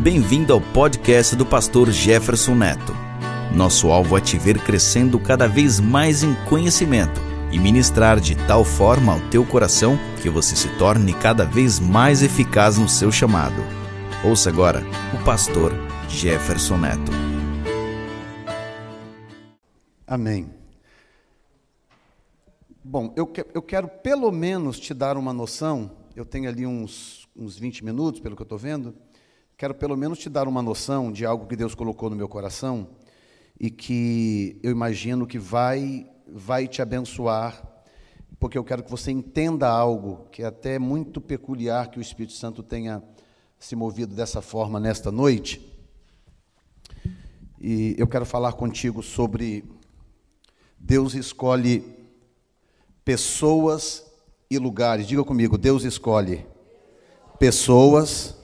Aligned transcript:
Bem-vindo 0.00 0.52
ao 0.52 0.60
podcast 0.60 1.34
do 1.34 1.44
pastor 1.44 1.90
Jefferson 1.90 2.54
Neto. 2.54 2.92
Nosso 3.52 3.88
alvo 3.88 4.16
é 4.16 4.20
te 4.20 4.38
ver 4.38 4.62
crescendo 4.62 5.18
cada 5.18 5.48
vez 5.48 5.80
mais 5.80 6.22
em 6.22 6.36
conhecimento 6.48 7.20
e 7.50 7.58
ministrar 7.58 8.20
de 8.20 8.36
tal 8.46 8.64
forma 8.64 9.14
ao 9.14 9.28
teu 9.28 9.44
coração 9.44 9.98
que 10.22 10.30
você 10.30 10.54
se 10.54 10.68
torne 10.78 11.12
cada 11.12 11.44
vez 11.44 11.80
mais 11.80 12.22
eficaz 12.22 12.78
no 12.78 12.88
seu 12.88 13.10
chamado. 13.10 13.60
Ouça 14.24 14.48
agora 14.48 14.84
o 15.20 15.24
pastor 15.24 15.72
Jefferson 16.08 16.76
Neto. 16.78 17.10
Amém. 20.06 20.48
Bom, 22.84 23.12
eu, 23.16 23.26
que, 23.26 23.44
eu 23.52 23.60
quero 23.60 23.88
pelo 23.88 24.30
menos 24.30 24.78
te 24.78 24.94
dar 24.94 25.16
uma 25.16 25.32
noção, 25.32 25.90
eu 26.14 26.24
tenho 26.24 26.48
ali 26.48 26.64
uns, 26.64 27.28
uns 27.36 27.58
20 27.58 27.84
minutos, 27.84 28.20
pelo 28.20 28.36
que 28.36 28.42
eu 28.42 28.44
estou 28.44 28.58
vendo, 28.58 28.94
quero 29.58 29.74
pelo 29.74 29.96
menos 29.96 30.20
te 30.20 30.30
dar 30.30 30.46
uma 30.46 30.62
noção 30.62 31.10
de 31.10 31.26
algo 31.26 31.48
que 31.48 31.56
Deus 31.56 31.74
colocou 31.74 32.08
no 32.08 32.14
meu 32.14 32.28
coração 32.28 32.90
e 33.58 33.68
que 33.68 34.56
eu 34.62 34.70
imagino 34.70 35.26
que 35.26 35.36
vai, 35.36 36.08
vai 36.28 36.68
te 36.68 36.80
abençoar, 36.80 37.60
porque 38.38 38.56
eu 38.56 38.62
quero 38.62 38.84
que 38.84 38.90
você 38.90 39.10
entenda 39.10 39.68
algo 39.68 40.28
que 40.30 40.44
é 40.44 40.46
até 40.46 40.78
muito 40.78 41.20
peculiar 41.20 41.90
que 41.90 41.98
o 41.98 42.00
Espírito 42.00 42.34
Santo 42.34 42.62
tenha 42.62 43.02
se 43.58 43.74
movido 43.74 44.14
dessa 44.14 44.40
forma 44.40 44.78
nesta 44.78 45.10
noite. 45.10 45.60
E 47.60 47.96
eu 47.98 48.06
quero 48.06 48.24
falar 48.24 48.52
contigo 48.52 49.02
sobre 49.02 49.64
Deus 50.78 51.14
escolhe 51.14 51.82
pessoas 53.04 54.06
e 54.48 54.56
lugares. 54.56 55.08
Diga 55.08 55.24
comigo, 55.24 55.58
Deus 55.58 55.82
escolhe 55.82 56.46
pessoas 57.40 58.37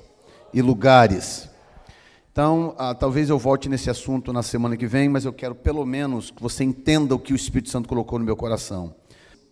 e 0.54 0.62
lugares. 0.62 1.50
Então, 2.32 2.74
ah, 2.78 2.94
talvez 2.94 3.28
eu 3.28 3.38
volte 3.38 3.68
nesse 3.68 3.90
assunto 3.90 4.32
na 4.32 4.42
semana 4.42 4.76
que 4.76 4.86
vem, 4.86 5.08
mas 5.08 5.24
eu 5.24 5.32
quero 5.32 5.54
pelo 5.54 5.84
menos 5.84 6.30
que 6.30 6.42
você 6.42 6.64
entenda 6.64 7.14
o 7.14 7.18
que 7.18 7.32
o 7.32 7.36
Espírito 7.36 7.68
Santo 7.68 7.88
colocou 7.88 8.18
no 8.18 8.24
meu 8.24 8.36
coração. 8.36 8.94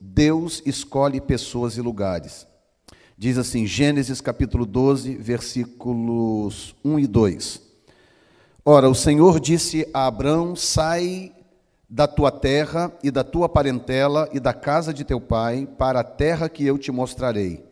Deus 0.01 0.63
escolhe 0.65 1.21
pessoas 1.21 1.77
e 1.77 1.81
lugares. 1.81 2.47
Diz 3.17 3.39
assim, 3.39 3.67
Gênesis 3.67 4.21
capítulo 4.21 4.65
12, 4.65 5.17
versículos 5.17 6.75
1 6.85 6.99
e 6.99 7.07
2. 7.07 7.63
Ora, 8.65 8.89
o 8.89 8.95
Senhor 8.95 9.39
disse 9.39 9.89
a 9.93 10.07
Abrão: 10.07 10.57
Sai 10.57 11.33
da 11.89 12.09
tua 12.09 12.31
terra 12.31 12.93
e 13.03 13.11
da 13.11 13.23
tua 13.23 13.49
parentela 13.49 14.29
e 14.33 14.41
da 14.41 14.55
casa 14.55 14.95
de 14.95 15.05
teu 15.05 15.21
pai 15.21 15.69
para 15.79 16.01
a 16.01 16.05
terra 16.05 16.49
que 16.49 16.65
eu 16.65 16.79
te 16.79 16.91
mostrarei. 16.91 17.72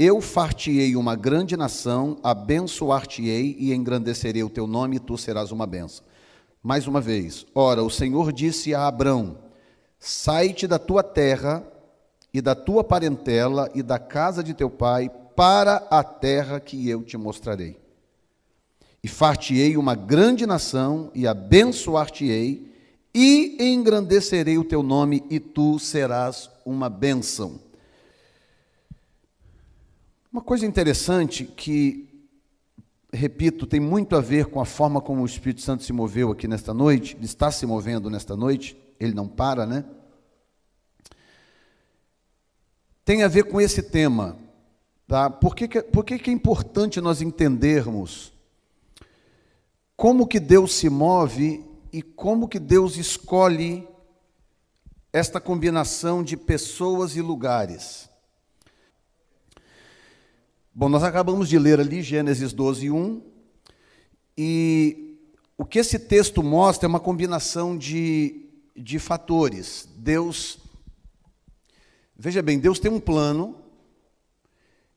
Eu 0.00 0.20
far-te-ei 0.20 0.94
uma 0.94 1.16
grande 1.16 1.56
nação, 1.56 2.18
abençoar-te-ei 2.22 3.56
e 3.58 3.74
engrandecerei 3.74 4.44
o 4.44 4.48
teu 4.48 4.64
nome, 4.64 4.94
e 4.94 5.00
tu 5.00 5.18
serás 5.18 5.50
uma 5.50 5.66
benção. 5.66 6.04
Mais 6.62 6.86
uma 6.86 7.00
vez, 7.00 7.44
ora, 7.52 7.82
o 7.82 7.90
Senhor 7.90 8.32
disse 8.32 8.72
a 8.72 8.86
Abrão: 8.86 9.38
Sai-te 9.98 10.68
da 10.68 10.78
tua 10.78 11.02
terra 11.02 11.66
e 12.32 12.40
da 12.40 12.54
tua 12.54 12.84
parentela 12.84 13.68
e 13.74 13.82
da 13.82 13.98
casa 13.98 14.40
de 14.40 14.54
teu 14.54 14.70
pai 14.70 15.10
para 15.34 15.84
a 15.90 16.04
terra 16.04 16.60
que 16.60 16.88
eu 16.88 17.02
te 17.02 17.16
mostrarei. 17.16 17.76
E 19.02 19.08
far-te-ei 19.08 19.76
uma 19.76 19.96
grande 19.96 20.46
nação 20.46 21.10
e 21.12 21.26
abençoar-te-ei 21.26 22.72
e 23.12 23.56
engrandecerei 23.58 24.58
o 24.58 24.64
teu 24.64 24.80
nome 24.80 25.24
e 25.28 25.40
tu 25.40 25.76
serás 25.80 26.48
uma 26.64 26.88
bênção. 26.88 27.66
Uma 30.30 30.42
coisa 30.42 30.66
interessante 30.66 31.44
que, 31.44 32.28
repito, 33.10 33.66
tem 33.66 33.80
muito 33.80 34.14
a 34.14 34.20
ver 34.20 34.46
com 34.46 34.60
a 34.60 34.66
forma 34.66 35.00
como 35.00 35.22
o 35.22 35.26
Espírito 35.26 35.62
Santo 35.62 35.82
se 35.82 35.92
moveu 35.92 36.30
aqui 36.30 36.46
nesta 36.46 36.74
noite, 36.74 37.16
ele 37.16 37.24
está 37.24 37.50
se 37.50 37.64
movendo 37.64 38.10
nesta 38.10 38.36
noite, 38.36 38.76
ele 39.00 39.14
não 39.14 39.26
para, 39.26 39.64
né? 39.64 39.86
Tem 43.06 43.22
a 43.22 43.28
ver 43.28 43.44
com 43.44 43.58
esse 43.58 43.82
tema. 43.82 44.36
Tá? 45.06 45.30
Por, 45.30 45.56
que, 45.56 45.66
que, 45.66 45.80
por 45.80 46.04
que, 46.04 46.18
que 46.18 46.28
é 46.28 46.32
importante 46.34 47.00
nós 47.00 47.22
entendermos 47.22 48.30
como 49.96 50.26
que 50.26 50.38
Deus 50.38 50.74
se 50.74 50.90
move 50.90 51.64
e 51.90 52.02
como 52.02 52.46
que 52.46 52.58
Deus 52.58 52.98
escolhe 52.98 53.88
esta 55.10 55.40
combinação 55.40 56.22
de 56.22 56.36
pessoas 56.36 57.16
e 57.16 57.22
lugares? 57.22 58.07
Bom, 60.78 60.88
nós 60.88 61.02
acabamos 61.02 61.48
de 61.48 61.58
ler 61.58 61.80
ali 61.80 62.02
Gênesis 62.04 62.52
12, 62.52 62.88
1, 62.88 63.20
e 64.36 65.18
o 65.56 65.64
que 65.64 65.80
esse 65.80 65.98
texto 65.98 66.40
mostra 66.40 66.86
é 66.86 66.88
uma 66.88 67.00
combinação 67.00 67.76
de, 67.76 68.48
de 68.76 69.00
fatores. 69.00 69.88
Deus, 69.96 70.60
veja 72.16 72.40
bem, 72.42 72.60
Deus 72.60 72.78
tem 72.78 72.92
um 72.92 73.00
plano, 73.00 73.56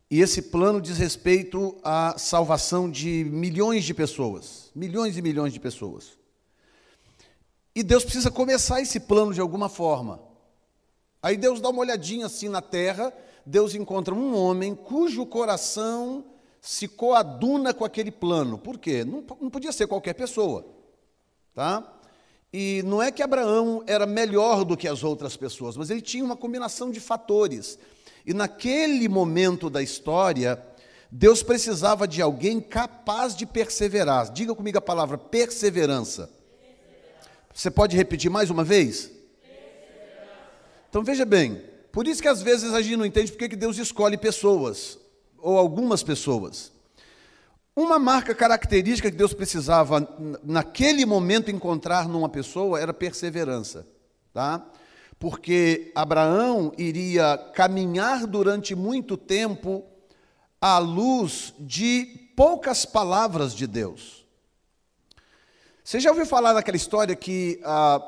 e 0.07 0.21
esse 0.21 0.43
plano 0.43 0.79
diz 0.79 0.99
respeito 0.99 1.75
à 1.83 2.13
salvação 2.15 2.87
de 2.87 3.23
milhões 3.23 3.83
de 3.83 3.95
pessoas, 3.95 4.69
milhões 4.75 5.17
e 5.17 5.21
milhões 5.23 5.51
de 5.51 5.59
pessoas. 5.59 6.11
E 7.73 7.81
Deus 7.81 8.03
precisa 8.03 8.29
começar 8.29 8.81
esse 8.81 8.99
plano 8.99 9.33
de 9.33 9.41
alguma 9.41 9.67
forma. 9.67 10.21
Aí 11.23 11.35
Deus 11.35 11.59
dá 11.59 11.69
uma 11.69 11.81
olhadinha 11.81 12.27
assim 12.27 12.49
na 12.49 12.61
terra 12.61 13.11
Deus 13.45 13.75
encontra 13.75 14.13
um 14.13 14.35
homem 14.35 14.75
cujo 14.75 15.25
coração 15.25 16.25
se 16.61 16.87
coaduna 16.87 17.73
com 17.73 17.83
aquele 17.83 18.11
plano. 18.11 18.57
Por 18.57 18.77
quê? 18.77 19.03
Não, 19.03 19.23
não 19.39 19.49
podia 19.49 19.71
ser 19.71 19.87
qualquer 19.87 20.13
pessoa. 20.13 20.65
Tá? 21.53 21.99
E 22.53 22.83
não 22.85 23.01
é 23.01 23.11
que 23.11 23.23
Abraão 23.23 23.83
era 23.87 24.05
melhor 24.05 24.63
do 24.63 24.77
que 24.77 24.87
as 24.87 25.03
outras 25.03 25.37
pessoas, 25.37 25.77
mas 25.77 25.89
ele 25.89 26.01
tinha 26.01 26.23
uma 26.23 26.35
combinação 26.35 26.91
de 26.91 26.99
fatores. 26.99 27.79
E 28.25 28.33
naquele 28.33 29.07
momento 29.07 29.69
da 29.69 29.81
história, 29.81 30.61
Deus 31.09 31.41
precisava 31.41 32.07
de 32.07 32.21
alguém 32.21 32.61
capaz 32.61 33.35
de 33.35 33.45
perseverar. 33.45 34.31
Diga 34.31 34.53
comigo 34.53 34.77
a 34.77 34.81
palavra 34.81 35.17
perseverança. 35.17 36.29
Você 37.53 37.71
pode 37.71 37.97
repetir 37.97 38.29
mais 38.29 38.49
uma 38.49 38.63
vez? 38.63 39.11
Então 40.89 41.03
veja 41.03 41.25
bem, 41.25 41.61
por 41.91 42.07
isso 42.07 42.21
que 42.21 42.27
às 42.27 42.41
vezes 42.41 42.73
a 42.73 42.81
gente 42.81 42.95
não 42.97 43.05
entende 43.05 43.31
porque 43.31 43.49
que 43.49 43.55
Deus 43.55 43.77
escolhe 43.77 44.17
pessoas, 44.17 44.97
ou 45.37 45.57
algumas 45.57 46.03
pessoas. 46.03 46.71
Uma 47.75 47.97
marca 47.97 48.35
característica 48.35 49.09
que 49.09 49.17
Deus 49.17 49.33
precisava 49.33 50.07
naquele 50.43 51.05
momento 51.05 51.49
encontrar 51.49 52.07
numa 52.07 52.27
pessoa 52.27 52.79
era 52.79 52.93
perseverança, 52.93 53.87
tá? 54.33 54.65
Porque 55.17 55.91
Abraão 55.95 56.73
iria 56.77 57.37
caminhar 57.53 58.27
durante 58.27 58.75
muito 58.75 59.15
tempo 59.15 59.85
à 60.59 60.77
luz 60.79 61.53
de 61.59 62.05
poucas 62.35 62.85
palavras 62.85 63.53
de 63.53 63.67
Deus. 63.67 64.25
Você 65.83 65.99
já 65.99 66.09
ouviu 66.09 66.25
falar 66.25 66.53
daquela 66.53 66.77
história 66.77 67.15
que 67.15 67.59
ah, 67.63 67.99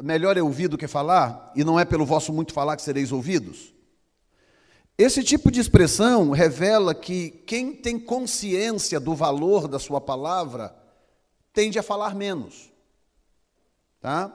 melhor 0.00 0.36
é 0.36 0.42
ouvir 0.42 0.68
do 0.68 0.78
que 0.78 0.86
falar, 0.86 1.52
e 1.54 1.64
não 1.64 1.78
é 1.78 1.84
pelo 1.84 2.06
vosso 2.06 2.32
muito 2.32 2.52
falar 2.52 2.76
que 2.76 2.82
sereis 2.82 3.12
ouvidos? 3.12 3.74
Esse 4.96 5.22
tipo 5.24 5.50
de 5.50 5.60
expressão 5.60 6.30
revela 6.30 6.94
que 6.94 7.30
quem 7.46 7.74
tem 7.74 7.98
consciência 7.98 9.00
do 9.00 9.14
valor 9.14 9.66
da 9.66 9.78
sua 9.78 10.00
palavra 10.00 10.74
tende 11.52 11.78
a 11.78 11.82
falar 11.82 12.14
menos. 12.14 12.70
Tá? 14.00 14.32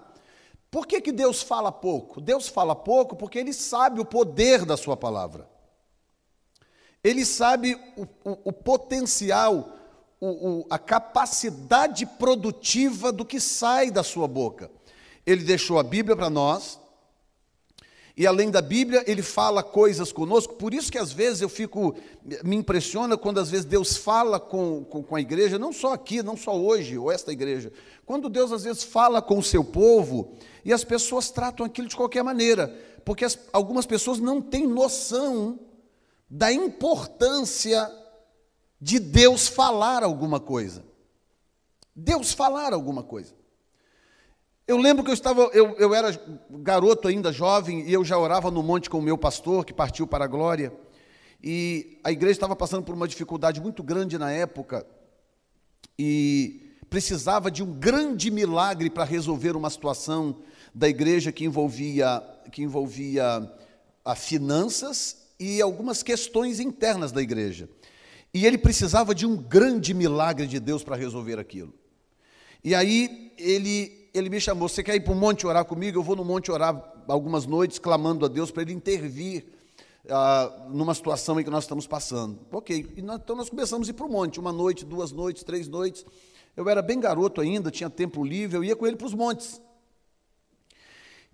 Por 0.70 0.86
que, 0.86 1.00
que 1.02 1.12
Deus 1.12 1.42
fala 1.42 1.72
pouco? 1.72 2.20
Deus 2.20 2.48
fala 2.48 2.76
pouco 2.76 3.16
porque 3.16 3.40
Ele 3.40 3.54
sabe 3.54 4.00
o 4.00 4.06
poder 4.06 4.66
da 4.66 4.76
Sua 4.76 4.98
palavra. 4.98 5.50
Ele 7.04 7.26
sabe 7.26 7.76
o, 7.96 8.04
o, 8.30 8.40
o 8.46 8.54
potencial, 8.54 9.70
o, 10.20 10.66
a 10.70 10.78
capacidade 10.78 12.06
produtiva 12.06 13.12
do 13.12 13.24
que 13.24 13.40
sai 13.40 13.90
da 13.90 14.04
Sua 14.04 14.28
boca. 14.28 14.70
Ele 15.28 15.44
deixou 15.44 15.78
a 15.78 15.84
Bíblia 15.84 16.16
para 16.16 16.30
nós, 16.30 16.80
e 18.16 18.26
além 18.26 18.50
da 18.50 18.64
Bíblia, 18.64 19.04
ele 19.06 19.22
fala 19.22 19.62
coisas 19.62 20.12
conosco, 20.12 20.56
por 20.56 20.74
isso 20.74 20.92
que 20.92 20.98
às 20.98 21.12
vezes 21.12 21.42
eu 21.42 21.50
fico, 21.50 21.94
me 22.44 22.56
impressiona 22.56 23.16
quando 23.16 23.40
às 23.40 23.52
vezes 23.52 23.64
Deus 23.64 23.96
fala 23.96 24.40
com, 24.40 24.84
com, 24.86 25.04
com, 25.04 25.16
a 25.16 25.22
igreja, 25.22 25.60
não 25.60 25.72
só 25.72 25.94
aqui, 25.94 26.24
não 26.24 26.36
só 26.36 26.58
hoje, 26.58 26.98
ou 26.98 27.12
esta 27.12 27.32
igreja, 27.32 27.72
quando 28.08 28.28
Deus 28.28 28.52
às 28.52 28.64
vezes 28.64 28.84
fala 28.84 29.22
com 29.22 29.38
o 29.38 29.44
seu 29.44 29.64
povo, 29.64 30.36
e 30.66 30.74
as 30.74 30.84
pessoas 30.84 31.30
tratam 31.30 31.64
aquilo 31.64 31.88
de 31.88 31.96
qualquer 31.96 32.24
maneira, 32.24 32.76
porque 33.06 33.24
as, 33.24 33.38
algumas 33.54 33.86
pessoas 33.86 34.18
não 34.18 34.42
têm 34.42 34.66
noção 34.66 35.60
da 36.28 36.52
importância 36.52 37.88
de 38.82 38.98
Deus 38.98 39.48
falar 39.48 40.04
alguma 40.04 40.40
coisa. 40.40 40.84
Deus 41.96 42.32
falar 42.32 42.74
alguma 42.74 43.04
coisa. 43.04 43.37
Eu 44.68 44.78
lembro 44.78 45.02
que 45.02 45.10
eu 45.10 45.14
estava, 45.14 45.44
eu, 45.54 45.76
eu 45.78 45.96
era 45.96 46.20
garoto 46.50 47.08
ainda, 47.08 47.32
jovem, 47.32 47.88
e 47.88 47.94
eu 47.94 48.04
já 48.04 48.18
orava 48.18 48.52
no 48.52 48.62
monte 48.62 48.90
com 48.90 49.00
o 49.00 49.02
meu 49.02 49.18
pastor, 49.18 49.64
que 49.64 49.74
partiu 49.74 50.06
para 50.06 50.26
a 50.26 50.28
glória. 50.28 50.74
E 51.42 51.98
a 52.04 52.12
igreja 52.12 52.34
estava 52.34 52.54
passando 52.56 52.84
por 52.84 52.94
uma 52.94 53.08
dificuldade 53.08 53.62
muito 53.62 53.82
grande 53.82 54.18
na 54.18 54.30
época. 54.30 54.86
e 55.98 56.64
precisava 56.90 57.52
de 57.52 57.62
um 57.64 57.72
grande 57.74 58.32
milagre 58.32 58.90
para 58.90 59.04
resolver 59.04 59.56
uma 59.56 59.70
situação 59.70 60.38
da 60.74 60.88
igreja 60.88 61.32
que 61.32 61.44
envolvia, 61.44 62.22
que 62.52 62.62
envolvia 62.62 63.52
a 64.06 64.16
finanças 64.16 65.28
e 65.40 65.62
algumas 65.62 66.02
questões 66.02 66.60
internas 66.60 67.12
da 67.12 67.22
igreja. 67.22 67.70
E 68.34 68.46
ele 68.46 68.58
precisava 68.58 69.14
de 69.14 69.26
um 69.26 69.36
grande 69.36 69.94
milagre 69.94 70.48
de 70.48 70.60
Deus 70.60 70.84
para 70.84 70.96
resolver 70.96 71.40
aquilo. 71.40 71.74
E 72.64 72.74
aí 72.74 73.34
ele, 73.38 73.97
ele 74.18 74.30
me 74.30 74.40
chamou: 74.40 74.68
Você 74.68 74.84
quer 74.84 74.96
ir 74.96 75.02
para 75.02 75.14
o 75.14 75.16
monte 75.16 75.46
orar 75.46 75.66
comigo? 75.66 75.98
Eu 75.98 76.04
vou 76.04 76.16
no 76.16 76.26
monte 76.26 76.52
orar 76.52 76.94
algumas 77.08 77.46
noites, 77.46 77.80
clamando 77.80 78.26
a 78.26 78.28
Deus 78.28 78.52
para 78.52 78.64
ele 78.64 78.74
intervir 78.74 79.46
ah, 80.10 80.68
numa 80.70 80.94
situação 80.94 81.40
em 81.40 81.44
que 81.44 81.50
nós 81.50 81.64
estamos 81.64 81.88
passando. 81.88 82.40
Ok, 82.52 82.94
então 82.98 83.36
nós 83.36 83.50
começamos 83.50 83.88
a 83.88 83.92
ir 83.92 83.94
para 83.94 84.06
o 84.06 84.12
monte, 84.12 84.40
uma 84.40 84.52
noite, 84.52 84.86
duas 84.86 85.12
noites, 85.12 85.44
três 85.44 85.68
noites. 85.68 86.06
Eu 86.56 86.68
era 86.68 86.82
bem 86.82 87.00
garoto 87.00 87.40
ainda, 87.40 87.70
tinha 87.70 87.90
tempo 87.90 88.24
livre, 88.24 88.58
eu 88.58 88.64
ia 88.64 88.76
com 88.76 88.88
ele 88.88 88.96
para 88.96 89.08
os 89.08 89.14
montes. 89.14 89.62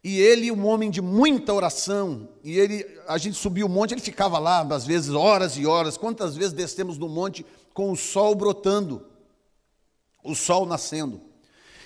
E 0.04 0.20
ele, 0.20 0.52
um 0.52 0.68
homem 0.68 0.92
de 0.92 1.02
muita 1.02 1.54
oração, 1.54 2.28
e 2.44 2.60
ele, 2.60 2.86
a 3.08 3.18
gente 3.18 3.38
subia 3.38 3.66
o 3.66 3.70
monte, 3.70 3.94
ele 3.94 4.02
ficava 4.02 4.38
lá, 4.38 4.60
às 4.60 4.86
vezes, 4.86 5.12
horas 5.12 5.56
e 5.56 5.66
horas. 5.66 5.96
Quantas 5.96 6.36
vezes 6.36 6.52
descemos 6.52 6.98
no 6.98 7.08
monte 7.08 7.46
com 7.74 7.90
o 7.90 7.96
sol 7.96 8.36
brotando, 8.36 9.06
o 10.22 10.36
sol 10.36 10.66
nascendo. 10.66 11.22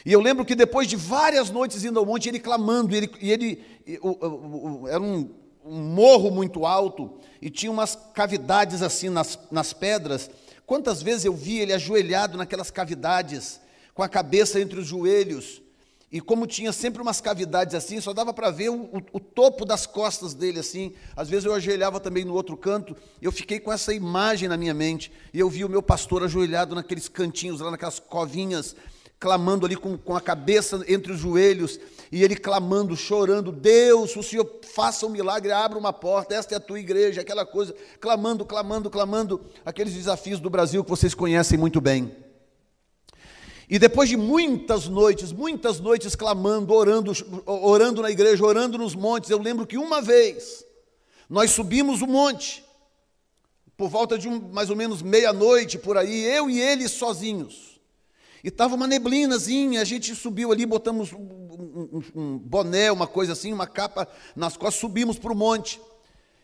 E 0.08 0.14
eu 0.14 0.22
lembro 0.22 0.46
que 0.46 0.56
depois 0.56 0.88
de 0.88 0.96
várias 0.96 1.50
noites 1.50 1.84
indo 1.84 2.00
ao 2.00 2.06
monte, 2.06 2.30
ele 2.30 2.40
clamando, 2.40 2.96
ele, 2.96 3.12
ele 3.20 3.62
o, 4.02 4.84
o, 4.84 4.88
era 4.88 5.02
um, 5.02 5.30
um, 5.66 5.82
morro 5.82 6.32
muito 6.32 6.66
alto, 6.66 7.20
e 7.42 7.50
tinha 7.50 7.70
umas 7.70 8.00
cavidades 8.14 8.82
assim 8.82 9.10
nas, 9.10 9.38
nas 9.52 9.74
pedras. 9.74 10.32
Quantas 10.66 11.04
vezes 11.04 11.26
eu 11.26 11.34
vi 11.34 11.60
ele 11.60 11.74
ajoelhado 11.74 12.38
naquelas 12.38 12.72
cavidades, 12.72 13.60
com 13.94 14.02
a 14.02 14.08
cabeça 14.08 14.62
entre 14.62 14.80
os 14.80 14.88
joelhos, 14.88 15.62
e 16.10 16.22
como 16.22 16.48
tinha 16.48 16.72
sempre 16.72 17.02
umas 17.02 17.20
cavidades 17.20 17.76
assim, 17.76 18.00
só 18.00 18.14
dava 18.14 18.34
para 18.34 18.50
ver 18.50 18.70
o, 18.70 18.84
o, 18.84 19.02
o, 19.12 19.20
topo 19.20 19.66
das 19.66 19.86
costas 19.86 20.34
dele 20.34 20.60
assim. 20.60 20.94
Às 21.18 21.28
vezes 21.28 21.44
eu 21.44 21.54
ajoelhava 21.54 22.00
também 22.00 22.24
no 22.24 22.34
outro 22.34 22.56
canto, 22.56 22.96
eu 23.22 23.30
fiquei 23.30 23.60
com 23.60 23.74
essa 23.74 23.94
imagem 23.94 24.48
na 24.48 24.56
minha 24.56 24.74
mente. 24.74 25.12
E 25.34 25.40
eu 25.40 25.50
vi 25.50 25.66
o 25.66 25.70
meu 25.70 25.84
pastor 25.84 26.24
ajoelhado 26.24 26.74
naqueles 26.74 27.10
cantinhos, 27.10 27.60
lá 27.60 27.72
naquelas 27.72 28.00
covinhas, 28.00 28.74
clamando 29.20 29.66
ali 29.66 29.76
com, 29.76 29.98
com 29.98 30.16
a 30.16 30.22
cabeça 30.22 30.84
entre 30.88 31.12
os 31.12 31.20
joelhos, 31.20 31.80
e 32.12 32.24
ele 32.24 32.36
clamando, 32.36 32.96
chorando: 32.96 33.52
Deus, 33.52 34.16
o 34.16 34.24
Senhor 34.24 34.60
faça 34.74 35.06
um 35.06 35.10
milagre, 35.10 35.52
abra 35.52 35.78
uma 35.78 35.94
porta, 35.94 36.36
esta 36.36 36.54
é 36.54 36.58
a 36.58 36.62
tua 36.62 36.80
igreja, 36.80 37.22
aquela 37.22 37.46
coisa, 37.46 37.76
clamando, 38.00 38.46
clamando, 38.46 38.90
clamando, 38.90 39.42
aqueles 39.66 39.94
desafios 39.94 40.40
do 40.40 40.50
Brasil 40.50 40.84
que 40.84 40.90
vocês 40.90 41.14
conhecem 41.14 41.58
muito 41.58 41.82
bem. 41.82 42.16
E 43.70 43.78
depois 43.78 44.08
de 44.08 44.16
muitas 44.16 44.88
noites, 44.88 45.34
muitas 45.34 45.80
noites 45.82 46.16
clamando, 46.16 46.74
orando, 46.74 47.12
orando 47.46 48.02
na 48.02 48.10
igreja, 48.10 48.46
orando 48.46 48.78
nos 48.78 48.96
montes, 48.96 49.30
eu 49.30 49.42
lembro 49.42 49.68
que 49.68 49.78
uma 49.78 50.02
vez 50.02 50.66
nós 51.30 51.52
subimos 51.52 52.02
o 52.02 52.08
monte, 52.08 52.64
por 53.76 53.90
volta 53.90 54.18
de 54.18 54.30
um, 54.30 54.40
mais 54.54 54.70
ou 54.70 54.76
menos 54.76 55.02
meia-noite 55.02 55.78
por 55.78 55.98
aí, 55.98 56.24
eu 56.24 56.50
e 56.50 56.62
ele 56.62 56.88
sozinhos. 56.88 57.77
E 58.48 58.50
estava 58.50 58.76
uma 58.76 58.88
neblinazinha, 58.88 59.82
a 59.82 59.84
gente 59.84 60.16
subiu 60.16 60.54
ali, 60.54 60.66
botamos 60.66 61.12
um, 61.12 61.20
um, 61.20 62.02
um 62.16 62.38
boné, 62.38 62.90
uma 62.90 63.06
coisa 63.06 63.34
assim, 63.34 63.52
uma 63.52 63.68
capa 63.68 64.08
nas 64.38 64.56
costas, 64.56 64.80
subimos 64.80 65.20
para 65.20 65.34
o 65.34 65.36
monte. 65.36 65.82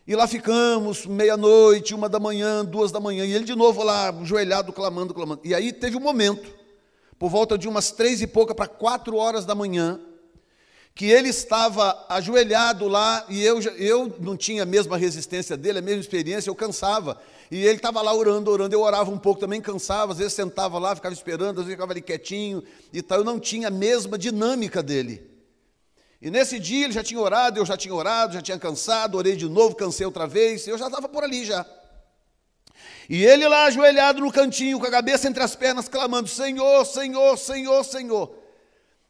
E 0.06 0.14
lá 0.14 0.26
ficamos, 0.26 1.06
meia-noite, 1.06 1.94
uma 1.94 2.06
da 2.06 2.20
manhã, 2.20 2.62
duas 2.62 2.92
da 2.92 3.00
manhã, 3.00 3.24
e 3.24 3.32
ele 3.32 3.46
de 3.46 3.54
novo 3.54 3.82
lá, 3.82 4.10
ajoelhado, 4.10 4.70
clamando, 4.70 5.14
clamando. 5.14 5.40
E 5.44 5.54
aí 5.54 5.72
teve 5.72 5.96
um 5.96 6.00
momento 6.00 6.54
por 7.18 7.30
volta 7.30 7.56
de 7.56 7.66
umas 7.66 7.90
três 7.90 8.20
e 8.20 8.26
pouca 8.26 8.54
para 8.54 8.66
quatro 8.66 9.16
horas 9.16 9.46
da 9.46 9.54
manhã, 9.54 9.98
que 10.94 11.06
ele 11.06 11.28
estava 11.28 12.06
ajoelhado 12.08 12.86
lá 12.86 13.24
e 13.28 13.42
eu, 13.42 13.60
eu 13.60 14.14
não 14.20 14.36
tinha 14.36 14.62
a 14.62 14.66
mesma 14.66 14.96
resistência 14.96 15.56
dele, 15.56 15.80
a 15.80 15.82
mesma 15.82 16.00
experiência, 16.00 16.48
eu 16.48 16.54
cansava. 16.54 17.20
E 17.50 17.64
ele 17.64 17.76
estava 17.76 18.00
lá 18.00 18.14
orando, 18.14 18.50
orando, 18.50 18.74
eu 18.74 18.80
orava 18.80 19.10
um 19.10 19.18
pouco 19.18 19.40
também, 19.40 19.60
cansava, 19.60 20.12
às 20.12 20.18
vezes 20.18 20.34
sentava 20.34 20.78
lá, 20.78 20.94
ficava 20.94 21.12
esperando, 21.12 21.58
às 21.58 21.64
vezes 21.66 21.72
ficava 21.72 21.92
ali 21.92 22.00
quietinho 22.00 22.62
e 22.92 23.02
tal. 23.02 23.18
Eu 23.18 23.24
não 23.24 23.40
tinha 23.40 23.68
a 23.68 23.70
mesma 23.72 24.16
dinâmica 24.16 24.82
dele. 24.82 25.28
E 26.22 26.30
nesse 26.30 26.60
dia 26.60 26.84
ele 26.84 26.92
já 26.92 27.02
tinha 27.02 27.20
orado, 27.20 27.58
eu 27.58 27.66
já 27.66 27.76
tinha 27.76 27.94
orado, 27.94 28.34
já 28.34 28.40
tinha 28.40 28.58
cansado, 28.58 29.16
orei 29.16 29.34
de 29.34 29.48
novo, 29.48 29.74
cansei 29.74 30.06
outra 30.06 30.28
vez, 30.28 30.66
eu 30.66 30.78
já 30.78 30.86
estava 30.86 31.08
por 31.08 31.24
ali 31.24 31.44
já. 31.44 31.66
E 33.10 33.24
ele 33.24 33.46
lá 33.48 33.64
ajoelhado 33.64 34.20
no 34.20 34.32
cantinho, 34.32 34.78
com 34.78 34.86
a 34.86 34.90
cabeça 34.90 35.28
entre 35.28 35.42
as 35.42 35.56
pernas, 35.56 35.88
clamando: 35.88 36.28
Senhor, 36.28 36.86
Senhor, 36.86 37.36
Senhor, 37.36 37.84
Senhor. 37.84 38.43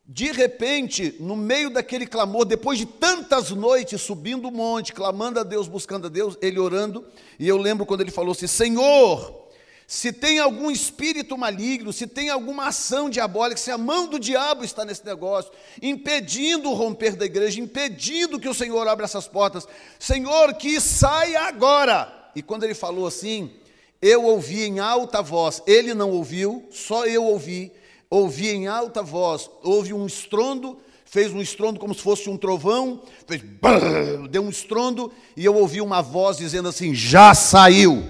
De 0.06 0.30
repente, 0.30 1.16
no 1.18 1.34
meio 1.34 1.70
daquele 1.70 2.06
clamor, 2.06 2.44
depois 2.44 2.78
de 2.78 2.84
tantas 2.84 3.50
noites 3.50 4.02
subindo 4.02 4.48
o 4.48 4.52
monte, 4.52 4.92
clamando 4.92 5.40
a 5.40 5.42
Deus, 5.42 5.66
buscando 5.66 6.08
a 6.08 6.10
Deus, 6.10 6.36
ele 6.42 6.58
orando, 6.58 7.06
e 7.38 7.48
eu 7.48 7.56
lembro 7.56 7.86
quando 7.86 8.02
ele 8.02 8.10
falou 8.10 8.32
assim: 8.32 8.46
Senhor, 8.46 9.44
se 9.86 10.12
tem 10.12 10.38
algum 10.38 10.70
espírito 10.70 11.38
maligno, 11.38 11.90
se 11.90 12.06
tem 12.06 12.28
alguma 12.28 12.66
ação 12.66 13.08
diabólica, 13.08 13.58
se 13.58 13.70
a 13.70 13.78
mão 13.78 14.06
do 14.06 14.18
diabo 14.18 14.62
está 14.62 14.84
nesse 14.84 15.06
negócio, 15.06 15.52
impedindo 15.80 16.70
o 16.70 16.74
romper 16.74 17.16
da 17.16 17.24
igreja, 17.24 17.60
impedindo 17.60 18.38
que 18.38 18.48
o 18.48 18.54
Senhor 18.54 18.86
abra 18.86 19.06
essas 19.06 19.26
portas, 19.26 19.66
Senhor, 19.98 20.52
que 20.54 20.80
saia 20.82 21.42
agora. 21.42 22.30
E 22.36 22.42
quando 22.42 22.64
ele 22.64 22.74
falou 22.74 23.06
assim, 23.06 23.50
eu 24.02 24.24
ouvi 24.24 24.64
em 24.64 24.80
alta 24.80 25.22
voz, 25.22 25.62
ele 25.66 25.94
não 25.94 26.10
ouviu, 26.10 26.66
só 26.70 27.06
eu 27.06 27.24
ouvi, 27.24 27.72
ouvi 28.16 28.50
em 28.50 28.66
alta 28.66 29.02
voz, 29.02 29.50
houve 29.62 29.92
um 29.92 30.06
estrondo, 30.06 30.78
fez 31.04 31.32
um 31.32 31.40
estrondo 31.40 31.80
como 31.80 31.94
se 31.94 32.00
fosse 32.00 32.30
um 32.30 32.36
trovão, 32.36 33.02
fez 33.26 33.42
brrr, 33.42 34.28
deu 34.28 34.42
um 34.42 34.50
estrondo, 34.50 35.12
e 35.36 35.44
eu 35.44 35.54
ouvi 35.54 35.80
uma 35.80 36.00
voz 36.00 36.36
dizendo 36.36 36.68
assim: 36.68 36.94
já 36.94 37.34
saiu. 37.34 38.02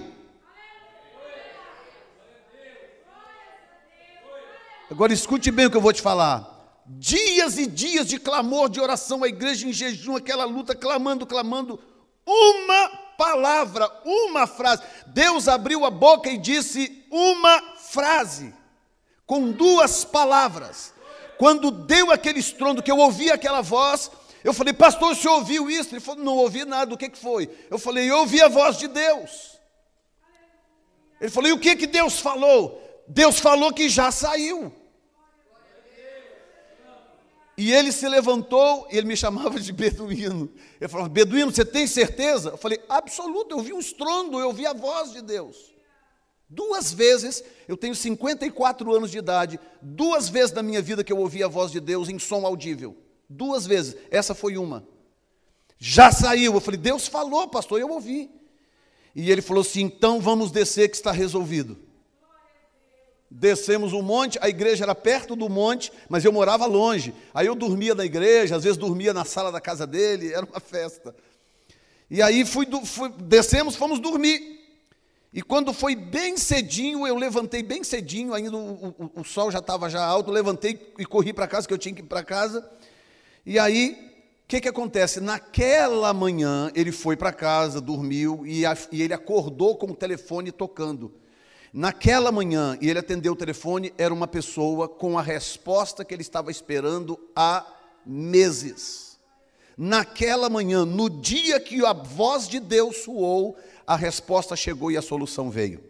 Agora 4.89 5.11
escute 5.11 5.49
bem 5.49 5.65
o 5.65 5.71
que 5.71 5.77
eu 5.77 5.81
vou 5.81 5.91
te 5.91 6.01
falar. 6.01 6.53
Dias 6.85 7.57
e 7.57 7.65
dias 7.65 8.07
de 8.07 8.19
clamor, 8.19 8.69
de 8.69 8.79
oração, 8.79 9.23
a 9.23 9.27
igreja 9.27 9.67
em 9.67 9.73
jejum, 9.73 10.15
aquela 10.15 10.45
luta, 10.45 10.75
clamando, 10.75 11.25
clamando, 11.25 11.79
uma 12.23 12.89
palavra, 13.17 13.89
uma 14.05 14.45
frase. 14.45 14.83
Deus 15.07 15.47
abriu 15.47 15.83
a 15.83 15.89
boca 15.89 16.29
e 16.29 16.37
disse 16.37 17.03
uma 17.09 17.59
frase, 17.77 18.53
com 19.25 19.51
duas 19.51 20.05
palavras. 20.05 20.93
Quando 21.37 21.71
deu 21.71 22.11
aquele 22.11 22.39
estrondo, 22.39 22.81
que 22.81 22.91
eu 22.91 22.97
ouvi 22.97 23.29
aquela 23.29 23.61
voz, 23.61 24.09
eu 24.43 24.53
falei, 24.53 24.73
pastor, 24.73 25.11
o 25.11 25.15
senhor 25.15 25.35
ouviu 25.35 25.69
isso? 25.69 25.93
Ele 25.93 25.99
falou, 25.99 26.23
não 26.23 26.37
ouvi 26.37 26.65
nada, 26.65 26.93
o 26.93 26.97
que, 26.97 27.09
que 27.09 27.17
foi? 27.17 27.49
Eu 27.69 27.77
falei, 27.79 28.09
eu 28.09 28.19
ouvi 28.19 28.41
a 28.41 28.47
voz 28.47 28.77
de 28.77 28.87
Deus. 28.87 29.59
Ele 31.19 31.31
falou, 31.31 31.49
e 31.49 31.53
o 31.53 31.59
que, 31.59 31.75
que 31.75 31.87
Deus 31.87 32.19
falou? 32.19 32.81
Deus 33.07 33.39
falou 33.39 33.73
que 33.73 33.89
já 33.89 34.11
saiu. 34.11 34.73
E 37.57 37.71
ele 37.71 37.91
se 37.91 38.07
levantou 38.07 38.87
e 38.91 38.97
ele 38.97 39.07
me 39.07 39.15
chamava 39.15 39.59
de 39.59 39.71
beduíno. 39.71 40.51
Ele 40.79 40.89
falava: 40.89 41.07
Beduíno, 41.07 41.51
você 41.51 41.63
tem 41.63 41.87
certeza? 41.87 42.49
Eu 42.49 42.57
falei: 42.57 42.83
Absoluto, 42.89 43.55
eu 43.55 43.61
vi 43.61 43.71
um 43.71 43.79
estrondo, 43.79 44.39
eu 44.39 44.51
vi 44.51 44.65
a 44.65 44.73
voz 44.73 45.13
de 45.13 45.21
Deus. 45.21 45.73
Duas 46.47 46.93
vezes, 46.93 47.43
eu 47.67 47.75
tenho 47.75 47.95
54 47.95 48.93
anos 48.93 49.09
de 49.09 49.17
idade, 49.17 49.59
duas 49.81 50.29
vezes 50.29 50.51
na 50.51 50.61
minha 50.61 50.81
vida 50.81 51.03
que 51.03 51.11
eu 51.11 51.17
ouvi 51.17 51.43
a 51.43 51.47
voz 51.47 51.71
de 51.71 51.79
Deus 51.79 52.07
em 52.07 52.19
som 52.19 52.45
audível. 52.45 52.95
Duas 53.27 53.65
vezes, 53.65 53.95
essa 54.11 54.35
foi 54.35 54.57
uma. 54.57 54.87
Já 55.77 56.11
saiu. 56.11 56.53
Eu 56.53 56.61
falei: 56.61 56.79
Deus 56.79 57.07
falou, 57.07 57.47
pastor, 57.47 57.79
eu 57.79 57.89
ouvi. 57.89 58.29
E 59.15 59.31
ele 59.31 59.41
falou 59.41 59.61
assim: 59.61 59.81
então 59.81 60.19
vamos 60.19 60.51
descer 60.51 60.89
que 60.89 60.95
está 60.95 61.11
resolvido. 61.11 61.77
Descemos 63.29 63.91
um 63.91 64.03
monte, 64.03 64.37
a 64.39 64.47
igreja 64.47 64.85
era 64.85 64.93
perto 64.93 65.35
do 65.35 65.49
monte, 65.49 65.91
mas 66.07 66.23
eu 66.23 66.31
morava 66.31 66.65
longe. 66.65 67.13
Aí 67.33 67.47
eu 67.47 67.55
dormia 67.55 67.95
na 67.95 68.05
igreja, 68.05 68.55
às 68.55 68.63
vezes 68.63 68.77
dormia 68.77 69.13
na 69.13 69.25
sala 69.25 69.51
da 69.51 69.59
casa 69.59 69.87
dele, 69.87 70.31
era 70.31 70.45
uma 70.45 70.59
festa. 70.59 71.15
E 72.09 72.21
aí 72.21 72.45
fui, 72.45 72.67
fui, 72.85 73.09
descemos, 73.09 73.75
fomos 73.75 73.99
dormir. 73.99 74.54
E 75.35 75.41
quando 75.41 75.73
foi 75.73 75.97
bem 75.97 76.37
cedinho, 76.37 77.05
eu 77.05 77.17
levantei 77.17 77.61
bem 77.61 77.83
cedinho, 77.83 78.33
ainda 78.33 78.55
o, 78.55 78.95
o, 78.97 79.19
o 79.19 79.23
sol 79.25 79.51
já 79.51 79.59
estava 79.59 79.89
já 79.89 80.01
alto, 80.01 80.31
levantei 80.31 80.93
e 80.97 81.05
corri 81.05 81.33
para 81.33 81.45
casa, 81.45 81.67
que 81.67 81.73
eu 81.73 81.77
tinha 81.77 81.93
que 81.93 81.99
ir 81.99 82.05
para 82.05 82.23
casa. 82.23 82.65
E 83.45 83.59
aí, 83.59 84.13
o 84.45 84.47
que, 84.47 84.61
que 84.61 84.69
acontece? 84.69 85.19
Naquela 85.19 86.13
manhã, 86.13 86.71
ele 86.73 86.89
foi 86.89 87.17
para 87.17 87.33
casa, 87.33 87.81
dormiu, 87.81 88.43
e, 88.45 88.65
a, 88.65 88.77
e 88.93 89.01
ele 89.01 89.13
acordou 89.13 89.75
com 89.75 89.87
o 89.87 89.93
telefone 89.93 90.53
tocando. 90.53 91.11
Naquela 91.73 92.31
manhã, 92.31 92.77
e 92.79 92.89
ele 92.89 92.99
atendeu 92.99 93.33
o 93.33 93.35
telefone, 93.35 93.93
era 93.97 94.13
uma 94.13 94.29
pessoa 94.29 94.87
com 94.87 95.19
a 95.19 95.21
resposta 95.21 96.05
que 96.05 96.13
ele 96.13 96.21
estava 96.21 96.49
esperando 96.49 97.19
há 97.35 97.67
meses. 98.05 99.19
Naquela 99.77 100.49
manhã, 100.49 100.85
no 100.85 101.09
dia 101.09 101.59
que 101.59 101.85
a 101.85 101.91
voz 101.91 102.47
de 102.47 102.61
Deus 102.61 103.03
soou, 103.03 103.57
a 103.85 103.95
resposta 103.95 104.55
chegou 104.55 104.91
e 104.91 104.97
a 104.97 105.01
solução 105.01 105.49
veio. 105.49 105.83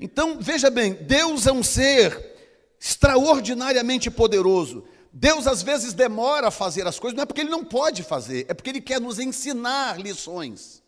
Então, 0.00 0.38
veja 0.40 0.70
bem, 0.70 0.94
Deus 0.94 1.46
é 1.46 1.52
um 1.52 1.62
ser 1.62 2.32
extraordinariamente 2.80 4.10
poderoso. 4.10 4.84
Deus 5.12 5.46
às 5.46 5.62
vezes 5.62 5.92
demora 5.92 6.48
a 6.48 6.50
fazer 6.50 6.86
as 6.86 6.98
coisas, 6.98 7.16
não 7.16 7.22
é 7.22 7.26
porque 7.26 7.42
ele 7.42 7.50
não 7.50 7.64
pode 7.64 8.02
fazer, 8.02 8.46
é 8.48 8.54
porque 8.54 8.70
ele 8.70 8.80
quer 8.80 9.00
nos 9.00 9.18
ensinar 9.18 10.00
lições. 10.00 10.82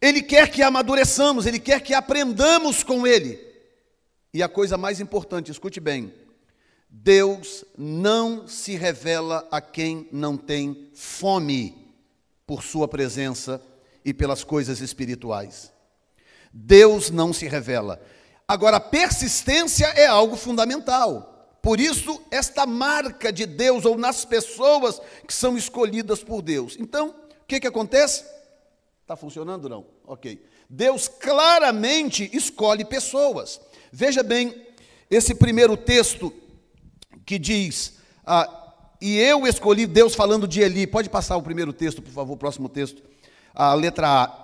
Ele 0.00 0.22
quer 0.22 0.50
que 0.50 0.62
amadureçamos, 0.62 1.46
ele 1.46 1.60
quer 1.60 1.82
que 1.82 1.92
aprendamos 1.92 2.82
com 2.82 3.06
ele. 3.06 3.38
E 4.32 4.42
a 4.42 4.48
coisa 4.48 4.78
mais 4.78 4.98
importante, 5.00 5.50
escute 5.50 5.78
bem: 5.78 6.12
Deus 6.88 7.64
não 7.76 8.48
se 8.48 8.74
revela 8.74 9.46
a 9.50 9.60
quem 9.60 10.08
não 10.10 10.36
tem 10.36 10.88
fome 10.94 11.94
por 12.46 12.64
sua 12.64 12.88
presença 12.88 13.62
e 14.04 14.12
pelas 14.14 14.44
coisas 14.44 14.80
espirituais. 14.80 15.72
Deus 16.52 17.10
não 17.10 17.32
se 17.32 17.46
revela. 17.46 18.00
Agora, 18.46 18.78
a 18.78 18.80
persistência 18.80 19.86
é 19.86 20.06
algo 20.06 20.36
fundamental. 20.36 21.58
Por 21.62 21.78
isso, 21.78 22.20
esta 22.30 22.66
marca 22.66 23.32
de 23.32 23.46
Deus, 23.46 23.84
ou 23.84 23.96
nas 23.96 24.24
pessoas 24.24 25.00
que 25.26 25.32
são 25.32 25.56
escolhidas 25.56 26.24
por 26.24 26.42
Deus. 26.42 26.76
Então, 26.78 27.10
o 27.10 27.46
que, 27.46 27.60
que 27.60 27.66
acontece? 27.66 28.24
Está 29.02 29.14
funcionando 29.14 29.68
não? 29.68 29.86
Ok. 30.06 30.42
Deus 30.68 31.08
claramente 31.08 32.30
escolhe 32.32 32.84
pessoas. 32.84 33.60
Veja 33.92 34.22
bem, 34.22 34.66
esse 35.10 35.34
primeiro 35.34 35.76
texto 35.76 36.32
que 37.26 37.38
diz, 37.38 37.94
ah, 38.24 38.60
e 39.00 39.18
eu 39.18 39.46
escolhi, 39.46 39.86
Deus 39.86 40.14
falando 40.14 40.46
de 40.46 40.60
Eli. 40.60 40.86
Pode 40.86 41.08
passar 41.08 41.36
o 41.36 41.42
primeiro 41.42 41.72
texto, 41.72 42.02
por 42.02 42.12
favor, 42.12 42.34
o 42.34 42.36
próximo 42.36 42.68
texto. 42.68 43.02
A 43.62 43.74
letra 43.74 44.08
A 44.08 44.40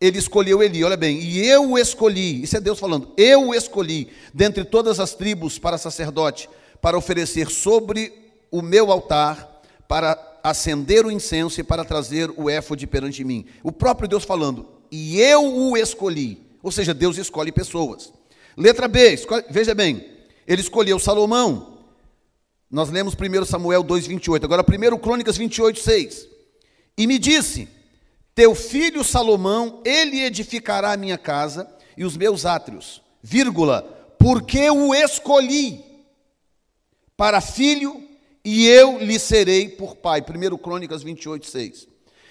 ele 0.00 0.18
escolheu 0.18 0.62
Eli, 0.62 0.84
olha 0.84 0.96
bem, 0.96 1.18
e 1.18 1.44
eu 1.48 1.72
o 1.72 1.78
escolhi, 1.78 2.42
isso 2.42 2.56
é 2.56 2.60
Deus 2.60 2.78
falando, 2.78 3.12
eu 3.16 3.48
o 3.48 3.54
escolhi 3.54 4.08
dentre 4.32 4.62
todas 4.62 5.00
as 5.00 5.14
tribos 5.14 5.58
para 5.58 5.78
sacerdote, 5.78 6.48
para 6.80 6.98
oferecer 6.98 7.50
sobre 7.50 8.12
o 8.50 8.60
meu 8.60 8.92
altar, 8.92 9.62
para 9.88 10.16
acender 10.44 11.04
o 11.04 11.10
incenso 11.10 11.60
e 11.60 11.64
para 11.64 11.84
trazer 11.84 12.30
o 12.36 12.48
éfode 12.48 12.86
perante 12.86 13.24
mim. 13.24 13.46
O 13.64 13.72
próprio 13.72 14.08
Deus 14.08 14.22
falando, 14.22 14.68
e 14.92 15.18
eu 15.18 15.42
o 15.42 15.76
escolhi, 15.76 16.40
ou 16.62 16.70
seja, 16.70 16.94
Deus 16.94 17.16
escolhe 17.16 17.50
pessoas. 17.50 18.12
Letra 18.56 18.86
B, 18.86 19.14
escolhe, 19.14 19.44
veja 19.50 19.74
bem, 19.74 20.06
ele 20.46 20.60
escolheu 20.60 20.98
Salomão. 20.98 21.78
Nós 22.70 22.90
lemos 22.90 23.14
1 23.14 23.44
Samuel 23.44 23.82
2,28, 23.82 24.44
agora 24.44 24.62
1 24.62 24.98
Crônicas 24.98 25.36
28, 25.36 25.80
6. 25.80 26.28
E 26.98 27.06
me 27.06 27.18
disse: 27.18 27.75
teu 28.36 28.54
filho 28.54 29.02
Salomão, 29.02 29.80
ele 29.82 30.20
edificará 30.20 30.92
a 30.92 30.96
minha 30.96 31.16
casa 31.16 31.66
e 31.96 32.04
os 32.04 32.18
meus 32.18 32.44
átrios, 32.44 33.02
vírgula, 33.22 33.82
porque 34.18 34.70
o 34.70 34.94
escolhi 34.94 35.82
para 37.16 37.40
filho 37.40 38.06
e 38.44 38.66
eu 38.66 38.98
lhe 38.98 39.18
serei 39.18 39.70
por 39.70 39.96
pai. 39.96 40.20
1 40.20 40.58
Crônicas 40.58 41.02
28, 41.02 41.46
6. 41.46 41.88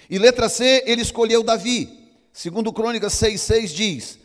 E 0.08 0.16
letra 0.16 0.48
C, 0.48 0.84
ele 0.86 1.02
escolheu 1.02 1.42
Davi. 1.42 2.08
Segundo 2.32 2.72
Crônicas 2.72 3.14
6, 3.14 3.40
6 3.40 3.72
diz, 3.72 4.18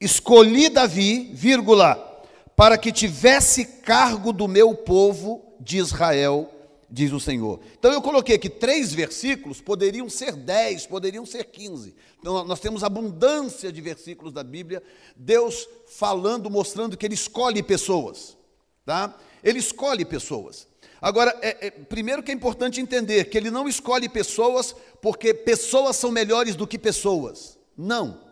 escolhi 0.00 0.68
Davi, 0.68 1.30
vírgula, 1.32 2.24
para 2.56 2.76
que 2.76 2.90
tivesse 2.90 3.64
cargo 3.64 4.32
do 4.32 4.48
meu 4.48 4.74
povo 4.74 5.54
de 5.60 5.78
Israel 5.78 6.50
diz 6.90 7.12
o 7.12 7.20
Senhor. 7.20 7.60
Então 7.78 7.92
eu 7.92 8.00
coloquei 8.00 8.36
aqui 8.36 8.48
três 8.48 8.92
versículos, 8.92 9.60
poderiam 9.60 10.08
ser 10.08 10.32
dez, 10.32 10.86
poderiam 10.86 11.26
ser 11.26 11.44
quinze. 11.44 11.94
Então 12.18 12.44
nós 12.44 12.60
temos 12.60 12.84
abundância 12.84 13.72
de 13.72 13.80
versículos 13.80 14.32
da 14.32 14.42
Bíblia, 14.42 14.82
Deus 15.16 15.68
falando, 15.86 16.50
mostrando 16.50 16.96
que 16.96 17.06
Ele 17.06 17.14
escolhe 17.14 17.62
pessoas, 17.62 18.36
tá? 18.84 19.16
Ele 19.42 19.58
escolhe 19.58 20.04
pessoas. 20.04 20.66
Agora, 21.00 21.36
é, 21.42 21.66
é, 21.66 21.70
primeiro 21.70 22.22
que 22.22 22.30
é 22.30 22.34
importante 22.34 22.80
entender 22.80 23.24
que 23.26 23.36
Ele 23.36 23.50
não 23.50 23.68
escolhe 23.68 24.08
pessoas 24.08 24.74
porque 25.02 25.34
pessoas 25.34 25.96
são 25.96 26.10
melhores 26.10 26.56
do 26.56 26.66
que 26.66 26.78
pessoas. 26.78 27.58
Não. 27.76 28.24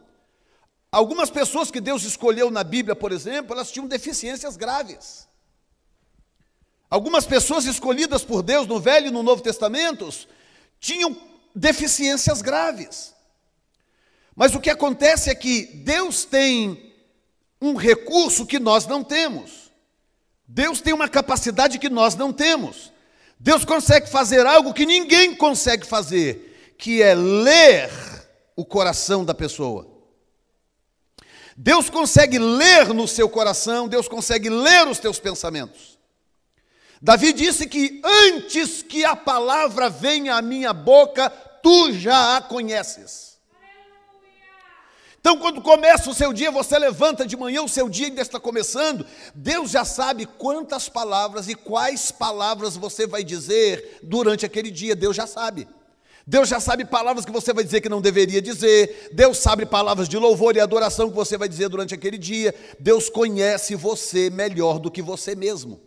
Algumas 0.90 1.28
pessoas 1.28 1.70
que 1.70 1.80
Deus 1.80 2.04
escolheu 2.04 2.50
na 2.50 2.64
Bíblia, 2.64 2.94
por 2.94 3.12
exemplo, 3.12 3.52
elas 3.52 3.70
tinham 3.70 3.86
deficiências 3.86 4.56
graves. 4.56 5.28
Algumas 6.90 7.26
pessoas 7.26 7.64
escolhidas 7.64 8.24
por 8.24 8.42
Deus 8.42 8.66
no 8.66 8.78
Velho 8.78 9.08
e 9.08 9.10
no 9.10 9.22
Novo 9.22 9.42
Testamentos 9.42 10.28
tinham 10.78 11.16
deficiências 11.54 12.42
graves. 12.42 13.14
Mas 14.34 14.54
o 14.54 14.60
que 14.60 14.70
acontece 14.70 15.30
é 15.30 15.34
que 15.34 15.66
Deus 15.66 16.24
tem 16.24 16.92
um 17.60 17.74
recurso 17.74 18.46
que 18.46 18.58
nós 18.58 18.86
não 18.86 19.02
temos. 19.02 19.70
Deus 20.46 20.80
tem 20.80 20.92
uma 20.92 21.08
capacidade 21.08 21.78
que 21.78 21.88
nós 21.88 22.14
não 22.14 22.32
temos. 22.32 22.92
Deus 23.38 23.64
consegue 23.64 24.08
fazer 24.08 24.46
algo 24.46 24.74
que 24.74 24.86
ninguém 24.86 25.34
consegue 25.34 25.86
fazer, 25.86 26.74
que 26.78 27.02
é 27.02 27.14
ler 27.14 27.90
o 28.56 28.64
coração 28.64 29.24
da 29.24 29.34
pessoa. 29.34 29.86
Deus 31.56 31.88
consegue 31.88 32.38
ler 32.38 32.92
no 32.92 33.06
seu 33.06 33.28
coração, 33.28 33.88
Deus 33.88 34.08
consegue 34.08 34.48
ler 34.48 34.88
os 34.88 34.98
teus 34.98 35.18
pensamentos. 35.18 35.93
Davi 37.04 37.34
disse 37.34 37.66
que 37.66 38.00
antes 38.02 38.82
que 38.82 39.04
a 39.04 39.14
palavra 39.14 39.90
venha 39.90 40.36
à 40.36 40.40
minha 40.40 40.72
boca, 40.72 41.28
tu 41.62 41.92
já 41.92 42.38
a 42.38 42.40
conheces. 42.40 43.36
Então, 45.20 45.36
quando 45.36 45.60
começa 45.60 46.08
o 46.08 46.14
seu 46.14 46.32
dia, 46.32 46.50
você 46.50 46.78
levanta 46.78 47.26
de 47.26 47.36
manhã, 47.36 47.60
o 47.60 47.68
seu 47.68 47.90
dia 47.90 48.06
ainda 48.06 48.22
está 48.22 48.40
começando, 48.40 49.04
Deus 49.34 49.70
já 49.70 49.84
sabe 49.84 50.24
quantas 50.24 50.88
palavras 50.88 51.46
e 51.46 51.54
quais 51.54 52.10
palavras 52.10 52.74
você 52.74 53.06
vai 53.06 53.22
dizer 53.22 53.98
durante 54.02 54.46
aquele 54.46 54.70
dia, 54.70 54.96
Deus 54.96 55.14
já 55.14 55.26
sabe. 55.26 55.68
Deus 56.26 56.48
já 56.48 56.58
sabe 56.58 56.86
palavras 56.86 57.26
que 57.26 57.32
você 57.32 57.52
vai 57.52 57.64
dizer 57.64 57.82
que 57.82 57.88
não 57.90 58.00
deveria 58.00 58.40
dizer, 58.40 59.10
Deus 59.12 59.36
sabe 59.36 59.66
palavras 59.66 60.08
de 60.08 60.16
louvor 60.16 60.56
e 60.56 60.60
adoração 60.60 61.10
que 61.10 61.16
você 61.16 61.36
vai 61.36 61.50
dizer 61.50 61.68
durante 61.68 61.92
aquele 61.92 62.16
dia, 62.16 62.54
Deus 62.80 63.10
conhece 63.10 63.74
você 63.74 64.30
melhor 64.30 64.78
do 64.78 64.90
que 64.90 65.02
você 65.02 65.34
mesmo 65.34 65.83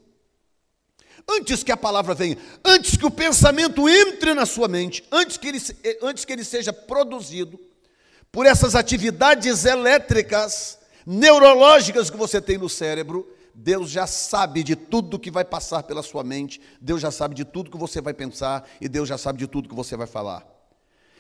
antes 1.30 1.64
que 1.64 1.72
a 1.72 1.78
palavra 1.78 2.14
venha, 2.14 2.38
antes 2.64 2.96
que 2.96 3.06
o 3.06 3.12
pensamento 3.12 3.88
entre 3.90 4.34
na 4.34 4.46
sua 4.46 4.68
mente, 4.68 5.04
antes 5.12 5.38
que 5.38 5.48
ele, 5.48 5.62
eh, 5.84 6.00
antes 6.02 6.24
que 6.24 6.34
ele 6.34 6.44
seja 6.44 6.72
produzido 6.72 7.60
por 8.32 8.46
essas 8.46 8.76
atividades 8.76 9.66
elétricas, 9.66 10.80
neurológicas 11.06 12.10
que 12.10 12.18
você 12.18 12.42
tem 12.42 12.58
no 12.58 12.70
cérebro, 12.70 13.28
Deus 13.54 13.90
já 13.90 14.06
sabe 14.06 14.64
de 14.64 14.76
tudo 14.76 15.18
que 15.18 15.32
vai 15.32 15.44
passar 15.44 15.84
pela 15.84 16.04
sua 16.04 16.24
mente, 16.24 16.62
Deus 16.80 17.02
já 17.02 17.12
sabe 17.12 17.34
de 17.34 17.44
tudo 17.44 17.72
que 17.72 17.78
você 17.78 18.00
vai 18.00 18.14
pensar 18.14 18.70
e 18.80 18.88
Deus 18.88 19.10
já 19.10 19.18
sabe 19.18 19.40
de 19.40 19.48
tudo 19.48 19.68
que 19.68 19.76
você 19.76 19.98
vai 19.98 20.08
falar. 20.08 20.57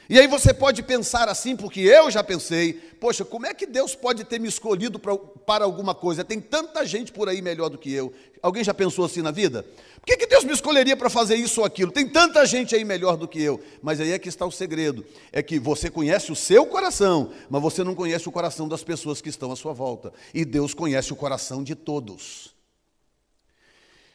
E 0.09 0.17
aí 0.17 0.27
você 0.27 0.53
pode 0.53 0.81
pensar 0.83 1.27
assim, 1.27 1.55
porque 1.55 1.81
eu 1.81 2.09
já 2.09 2.23
pensei, 2.23 2.73
poxa, 2.73 3.25
como 3.25 3.45
é 3.45 3.53
que 3.53 3.65
Deus 3.65 3.93
pode 3.93 4.23
ter 4.23 4.39
me 4.39 4.47
escolhido 4.47 4.97
para, 4.97 5.17
para 5.17 5.65
alguma 5.65 5.93
coisa? 5.93 6.23
Tem 6.23 6.39
tanta 6.39 6.85
gente 6.85 7.11
por 7.11 7.27
aí 7.27 7.41
melhor 7.41 7.69
do 7.69 7.77
que 7.77 7.91
eu. 7.91 8.13
Alguém 8.41 8.63
já 8.63 8.73
pensou 8.73 9.03
assim 9.03 9.21
na 9.21 9.31
vida? 9.31 9.65
Por 9.99 10.05
que, 10.05 10.17
que 10.17 10.27
Deus 10.27 10.45
me 10.45 10.53
escolheria 10.53 10.95
para 10.95 11.09
fazer 11.09 11.35
isso 11.35 11.59
ou 11.59 11.65
aquilo? 11.65 11.91
Tem 11.91 12.07
tanta 12.07 12.45
gente 12.45 12.73
aí 12.73 12.85
melhor 12.85 13.17
do 13.17 13.27
que 13.27 13.41
eu. 13.41 13.61
Mas 13.81 13.99
aí 13.99 14.13
é 14.13 14.19
que 14.19 14.29
está 14.29 14.45
o 14.45 14.51
segredo: 14.51 15.05
é 15.33 15.43
que 15.43 15.59
você 15.59 15.89
conhece 15.89 16.31
o 16.31 16.35
seu 16.35 16.65
coração, 16.65 17.31
mas 17.49 17.61
você 17.61 17.83
não 17.83 17.93
conhece 17.93 18.29
o 18.29 18.31
coração 18.31 18.67
das 18.69 18.83
pessoas 18.85 19.19
que 19.19 19.27
estão 19.27 19.51
à 19.51 19.55
sua 19.57 19.73
volta. 19.73 20.13
E 20.33 20.45
Deus 20.45 20.73
conhece 20.73 21.11
o 21.11 21.17
coração 21.17 21.61
de 21.61 21.75
todos. 21.75 22.55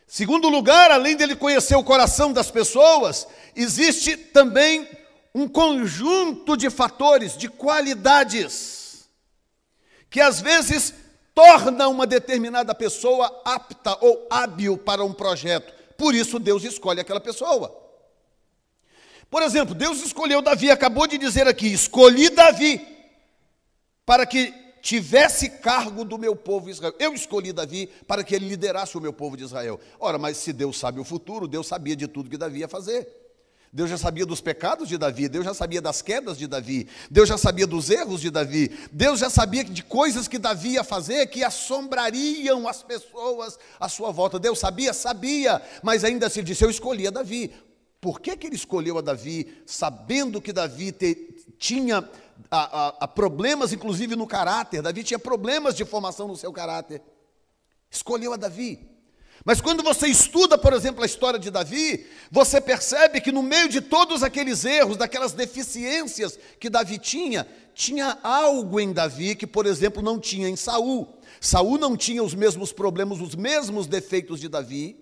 Segundo 0.06 0.48
lugar, 0.48 0.90
além 0.90 1.16
dele 1.16 1.36
conhecer 1.36 1.74
o 1.74 1.84
coração 1.84 2.32
das 2.32 2.50
pessoas, 2.50 3.26
existe 3.54 4.16
também 4.16 4.88
um 5.34 5.48
conjunto 5.48 6.56
de 6.56 6.68
fatores, 6.68 7.36
de 7.36 7.48
qualidades, 7.48 9.08
que 10.10 10.20
às 10.20 10.40
vezes 10.40 10.94
torna 11.34 11.88
uma 11.88 12.06
determinada 12.06 12.74
pessoa 12.74 13.42
apta 13.44 13.96
ou 14.00 14.26
hábil 14.30 14.76
para 14.76 15.04
um 15.04 15.12
projeto. 15.12 15.72
Por 15.96 16.14
isso 16.14 16.38
Deus 16.38 16.64
escolhe 16.64 17.00
aquela 17.00 17.20
pessoa. 17.20 17.80
Por 19.30 19.42
exemplo, 19.42 19.74
Deus 19.74 20.04
escolheu 20.04 20.42
Davi, 20.42 20.70
acabou 20.70 21.06
de 21.06 21.16
dizer 21.16 21.48
aqui: 21.48 21.72
escolhi 21.72 22.28
Davi 22.28 22.86
para 24.04 24.26
que 24.26 24.52
tivesse 24.82 25.48
cargo 25.48 26.04
do 26.04 26.18
meu 26.18 26.36
povo 26.36 26.68
Israel. 26.68 26.94
Eu 26.98 27.14
escolhi 27.14 27.52
Davi 27.52 27.86
para 28.06 28.22
que 28.22 28.34
ele 28.34 28.48
liderasse 28.48 28.98
o 28.98 29.00
meu 29.00 29.12
povo 29.12 29.36
de 29.36 29.44
Israel. 29.44 29.80
Ora, 29.98 30.18
mas 30.18 30.36
se 30.36 30.52
Deus 30.52 30.78
sabe 30.78 31.00
o 31.00 31.04
futuro, 31.04 31.48
Deus 31.48 31.66
sabia 31.66 31.96
de 31.96 32.06
tudo 32.08 32.28
que 32.28 32.36
Davi 32.36 32.58
ia 32.58 32.68
fazer. 32.68 33.21
Deus 33.74 33.88
já 33.88 33.96
sabia 33.96 34.26
dos 34.26 34.42
pecados 34.42 34.86
de 34.86 34.98
Davi, 34.98 35.30
Deus 35.30 35.46
já 35.46 35.54
sabia 35.54 35.80
das 35.80 36.02
quedas 36.02 36.36
de 36.36 36.46
Davi, 36.46 36.86
Deus 37.10 37.26
já 37.26 37.38
sabia 37.38 37.66
dos 37.66 37.88
erros 37.88 38.20
de 38.20 38.30
Davi, 38.30 38.70
Deus 38.92 39.20
já 39.20 39.30
sabia 39.30 39.64
de 39.64 39.82
coisas 39.82 40.28
que 40.28 40.38
Davi 40.38 40.72
ia 40.72 40.84
fazer 40.84 41.26
que 41.28 41.42
assombrariam 41.42 42.68
as 42.68 42.82
pessoas 42.82 43.58
à 43.80 43.88
sua 43.88 44.10
volta. 44.10 44.38
Deus 44.38 44.58
sabia? 44.58 44.92
Sabia, 44.92 45.62
mas 45.82 46.04
ainda 46.04 46.28
se 46.28 46.42
disse: 46.42 46.62
Eu 46.62 46.68
escolhi 46.68 47.06
a 47.06 47.10
Davi. 47.10 47.50
Por 47.98 48.20
que, 48.20 48.36
que 48.36 48.46
ele 48.46 48.56
escolheu 48.56 48.98
a 48.98 49.00
Davi, 49.00 49.62
sabendo 49.64 50.42
que 50.42 50.52
Davi 50.52 50.92
te, 50.92 51.14
tinha 51.58 52.06
a, 52.50 52.86
a, 52.88 52.88
a 53.00 53.08
problemas, 53.08 53.72
inclusive, 53.72 54.14
no 54.16 54.26
caráter. 54.26 54.82
Davi 54.82 55.02
tinha 55.02 55.18
problemas 55.18 55.74
de 55.74 55.84
formação 55.86 56.28
no 56.28 56.36
seu 56.36 56.52
caráter. 56.52 57.00
Escolheu 57.90 58.34
a 58.34 58.36
Davi. 58.36 58.91
Mas 59.44 59.60
quando 59.60 59.82
você 59.82 60.06
estuda, 60.06 60.56
por 60.56 60.72
exemplo, 60.72 61.02
a 61.02 61.06
história 61.06 61.38
de 61.38 61.50
Davi, 61.50 62.06
você 62.30 62.60
percebe 62.60 63.20
que 63.20 63.32
no 63.32 63.42
meio 63.42 63.68
de 63.68 63.80
todos 63.80 64.22
aqueles 64.22 64.64
erros, 64.64 64.96
daquelas 64.96 65.32
deficiências 65.32 66.38
que 66.60 66.70
Davi 66.70 66.98
tinha, 66.98 67.46
tinha 67.74 68.18
algo 68.22 68.78
em 68.78 68.92
Davi 68.92 69.34
que, 69.34 69.46
por 69.46 69.66
exemplo, 69.66 70.00
não 70.00 70.18
tinha 70.20 70.48
em 70.48 70.54
Saul. 70.54 71.18
Saul 71.40 71.76
não 71.76 71.96
tinha 71.96 72.22
os 72.22 72.34
mesmos 72.34 72.72
problemas, 72.72 73.20
os 73.20 73.34
mesmos 73.34 73.88
defeitos 73.88 74.38
de 74.38 74.48
Davi. 74.48 74.96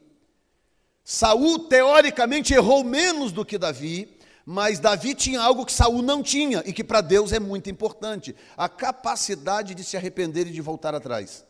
Saul 1.05 1.59
teoricamente 1.69 2.55
errou 2.55 2.83
menos 2.83 3.33
do 3.33 3.45
que 3.45 3.59
Davi, 3.59 4.17
mas 4.47 4.79
Davi 4.79 5.15
tinha 5.15 5.41
algo 5.41 5.67
que 5.67 5.73
Saul 5.73 6.01
não 6.01 6.23
tinha 6.23 6.63
e 6.65 6.73
que 6.73 6.85
para 6.85 7.03
Deus 7.03 7.33
é 7.33 7.39
muito 7.39 7.69
importante: 7.69 8.35
a 8.57 8.71
capacidade 8.71 9.75
de 9.75 9.85
se 9.85 9.99
arrepender 9.99 10.47
e 10.47 10.53
de 10.53 10.61
voltar 10.63 10.95
atrás. 10.95 11.45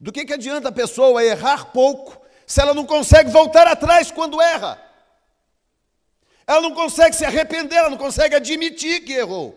Do 0.00 0.12
que, 0.12 0.24
que 0.24 0.32
adianta 0.32 0.68
a 0.68 0.72
pessoa 0.72 1.24
errar 1.24 1.72
pouco 1.72 2.20
se 2.46 2.60
ela 2.60 2.72
não 2.72 2.86
consegue 2.86 3.30
voltar 3.30 3.66
atrás 3.66 4.10
quando 4.10 4.40
erra? 4.40 4.80
Ela 6.46 6.62
não 6.62 6.72
consegue 6.72 7.14
se 7.14 7.24
arrepender, 7.24 7.76
ela 7.76 7.90
não 7.90 7.98
consegue 7.98 8.34
admitir 8.34 9.04
que 9.04 9.12
errou. 9.12 9.54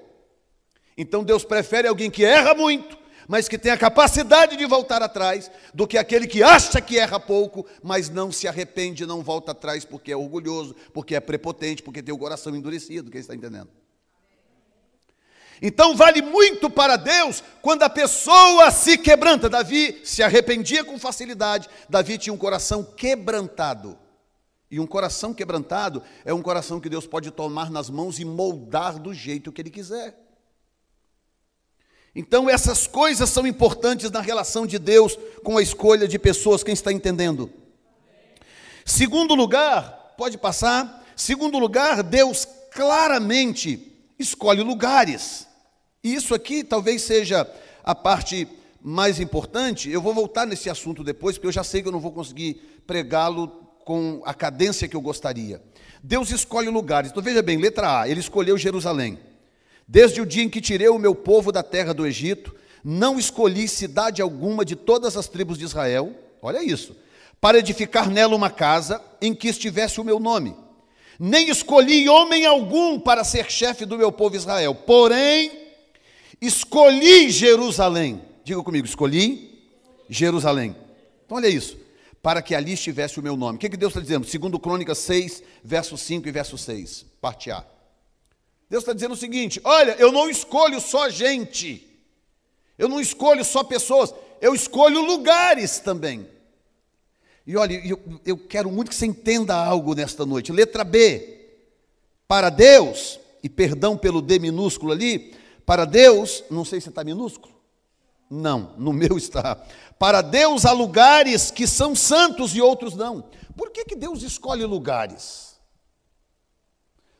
Então 0.97 1.23
Deus 1.23 1.45
prefere 1.45 1.87
alguém 1.87 2.11
que 2.11 2.25
erra 2.25 2.53
muito, 2.53 2.97
mas 3.27 3.47
que 3.47 3.57
tem 3.57 3.71
a 3.71 3.77
capacidade 3.77 4.57
de 4.57 4.65
voltar 4.65 5.01
atrás, 5.01 5.49
do 5.73 5.87
que 5.87 5.97
aquele 5.97 6.27
que 6.27 6.43
acha 6.43 6.81
que 6.81 6.99
erra 6.99 7.19
pouco, 7.19 7.65
mas 7.81 8.09
não 8.09 8.31
se 8.31 8.47
arrepende, 8.47 9.05
não 9.05 9.21
volta 9.21 9.51
atrás 9.51 9.85
porque 9.85 10.11
é 10.11 10.17
orgulhoso, 10.17 10.75
porque 10.93 11.15
é 11.15 11.19
prepotente, 11.19 11.81
porque 11.81 12.03
tem 12.03 12.13
o 12.13 12.17
coração 12.17 12.55
endurecido. 12.55 13.09
Quem 13.09 13.21
está 13.21 13.33
entendendo? 13.33 13.69
Então 15.61 15.95
vale 15.95 16.21
muito 16.23 16.69
para 16.69 16.95
Deus 16.95 17.43
quando 17.61 17.83
a 17.83 17.89
pessoa 17.89 18.71
se 18.71 18.97
quebranta. 18.97 19.47
Davi 19.47 20.01
se 20.03 20.23
arrependia 20.23 20.83
com 20.83 20.97
facilidade. 20.97 21.69
Davi 21.87 22.17
tinha 22.17 22.33
um 22.33 22.37
coração 22.37 22.83
quebrantado. 22.83 23.97
E 24.71 24.79
um 24.79 24.87
coração 24.87 25.33
quebrantado 25.33 26.01
é 26.25 26.33
um 26.33 26.41
coração 26.41 26.79
que 26.79 26.89
Deus 26.89 27.05
pode 27.05 27.29
tomar 27.29 27.69
nas 27.69 27.89
mãos 27.89 28.19
e 28.19 28.25
moldar 28.25 28.97
do 28.97 29.13
jeito 29.13 29.51
que 29.51 29.61
Ele 29.61 29.69
quiser. 29.69 30.17
Então, 32.15 32.49
essas 32.49 32.87
coisas 32.87 33.29
são 33.29 33.45
importantes 33.45 34.09
na 34.09 34.19
relação 34.19 34.65
de 34.65 34.79
Deus 34.79 35.17
com 35.43 35.57
a 35.57 35.61
escolha 35.61 36.07
de 36.07 36.17
pessoas. 36.17 36.63
Quem 36.63 36.73
está 36.73 36.91
entendendo? 36.91 37.51
Segundo 38.83 39.35
lugar, 39.35 40.15
pode 40.17 40.37
passar. 40.37 41.05
Segundo 41.15 41.59
lugar, 41.59 42.01
Deus 42.01 42.47
claramente 42.73 43.91
escolhe 44.17 44.61
lugares. 44.61 45.47
E 46.03 46.15
isso 46.15 46.33
aqui 46.33 46.63
talvez 46.63 47.03
seja 47.03 47.47
a 47.83 47.93
parte 47.93 48.47
mais 48.81 49.19
importante. 49.19 49.89
Eu 49.89 50.01
vou 50.01 50.13
voltar 50.13 50.47
nesse 50.47 50.69
assunto 50.69 51.03
depois, 51.03 51.37
porque 51.37 51.47
eu 51.47 51.51
já 51.51 51.63
sei 51.63 51.81
que 51.81 51.87
eu 51.87 51.91
não 51.91 51.99
vou 51.99 52.11
conseguir 52.11 52.81
pregá-lo 52.87 53.47
com 53.85 54.21
a 54.25 54.33
cadência 54.33 54.87
que 54.87 54.95
eu 54.95 55.01
gostaria. 55.01 55.61
Deus 56.01 56.31
escolhe 56.31 56.69
lugares. 56.69 57.11
Então 57.11 57.21
veja 57.21 57.41
bem, 57.41 57.57
letra 57.57 58.01
A, 58.01 58.09
ele 58.09 58.19
escolheu 58.19 58.57
Jerusalém. 58.57 59.19
Desde 59.87 60.21
o 60.21 60.25
dia 60.25 60.43
em 60.43 60.49
que 60.49 60.61
tirei 60.61 60.87
o 60.89 60.97
meu 60.97 61.13
povo 61.13 61.51
da 61.51 61.61
terra 61.61 61.93
do 61.93 62.07
Egito, 62.07 62.55
não 62.83 63.19
escolhi 63.19 63.67
cidade 63.67 64.21
alguma 64.21 64.65
de 64.65 64.75
todas 64.75 65.15
as 65.15 65.27
tribos 65.27 65.57
de 65.57 65.65
Israel, 65.65 66.15
olha 66.41 66.63
isso, 66.63 66.95
para 67.39 67.59
edificar 67.59 68.09
nela 68.09 68.35
uma 68.35 68.49
casa 68.49 69.01
em 69.21 69.35
que 69.35 69.47
estivesse 69.47 70.01
o 70.01 70.03
meu 70.03 70.19
nome. 70.19 70.55
Nem 71.19 71.49
escolhi 71.49 72.09
homem 72.09 72.45
algum 72.45 72.99
para 72.99 73.23
ser 73.23 73.51
chefe 73.51 73.85
do 73.85 73.97
meu 73.97 74.11
povo 74.11 74.35
Israel. 74.35 74.73
Porém, 74.73 75.51
escolhi 76.41 77.29
Jerusalém. 77.29 78.21
Diga 78.43 78.63
comigo, 78.63 78.87
escolhi 78.87 79.61
Jerusalém. 80.09 80.75
Então, 81.25 81.37
olha 81.37 81.47
isso. 81.47 81.77
Para 82.21 82.41
que 82.41 82.53
ali 82.53 82.73
estivesse 82.73 83.19
o 83.19 83.23
meu 83.23 83.37
nome. 83.37 83.57
O 83.57 83.59
que, 83.59 83.69
que 83.69 83.77
Deus 83.77 83.91
está 83.91 84.01
dizendo? 84.01 84.27
Segundo 84.27 84.59
Crônicas 84.59 84.97
6, 84.99 85.43
verso 85.63 85.97
5 85.97 86.27
e 86.27 86.31
verso 86.31 86.57
6. 86.57 87.05
Parte 87.21 87.51
A. 87.51 87.63
Deus 88.69 88.83
está 88.83 88.93
dizendo 88.93 89.13
o 89.13 89.17
seguinte: 89.17 89.59
olha, 89.63 89.95
eu 89.99 90.11
não 90.11 90.29
escolho 90.29 90.79
só 90.79 91.09
gente. 91.09 91.87
Eu 92.77 92.87
não 92.87 92.99
escolho 92.99 93.43
só 93.43 93.63
pessoas. 93.63 94.13
Eu 94.39 94.55
escolho 94.55 95.01
lugares 95.01 95.79
também. 95.79 96.27
E 97.45 97.57
olha, 97.57 97.73
eu, 97.85 97.99
eu 98.25 98.37
quero 98.37 98.71
muito 98.71 98.89
que 98.89 98.95
você 98.95 99.05
entenda 99.05 99.55
algo 99.55 99.93
nesta 99.93 100.25
noite. 100.25 100.51
Letra 100.51 100.83
B. 100.83 101.39
Para 102.27 102.49
Deus, 102.49 103.19
e 103.43 103.49
perdão 103.49 103.97
pelo 103.97 104.21
D 104.21 104.39
minúsculo 104.39 104.93
ali, 104.93 105.33
para 105.65 105.85
Deus, 105.85 106.43
não 106.49 106.65
sei 106.65 106.81
se 106.81 106.89
está 106.89 107.03
minúsculo. 107.03 107.53
Não, 108.29 108.73
no 108.77 108.93
meu 108.93 109.17
está. 109.17 109.55
Para 109.99 110.21
Deus 110.21 110.65
há 110.65 110.71
lugares 110.71 111.51
que 111.51 111.67
são 111.67 111.93
santos 111.93 112.55
e 112.55 112.61
outros 112.61 112.95
não. 112.95 113.29
Por 113.57 113.71
que, 113.71 113.83
que 113.83 113.95
Deus 113.95 114.23
escolhe 114.23 114.65
lugares? 114.65 115.59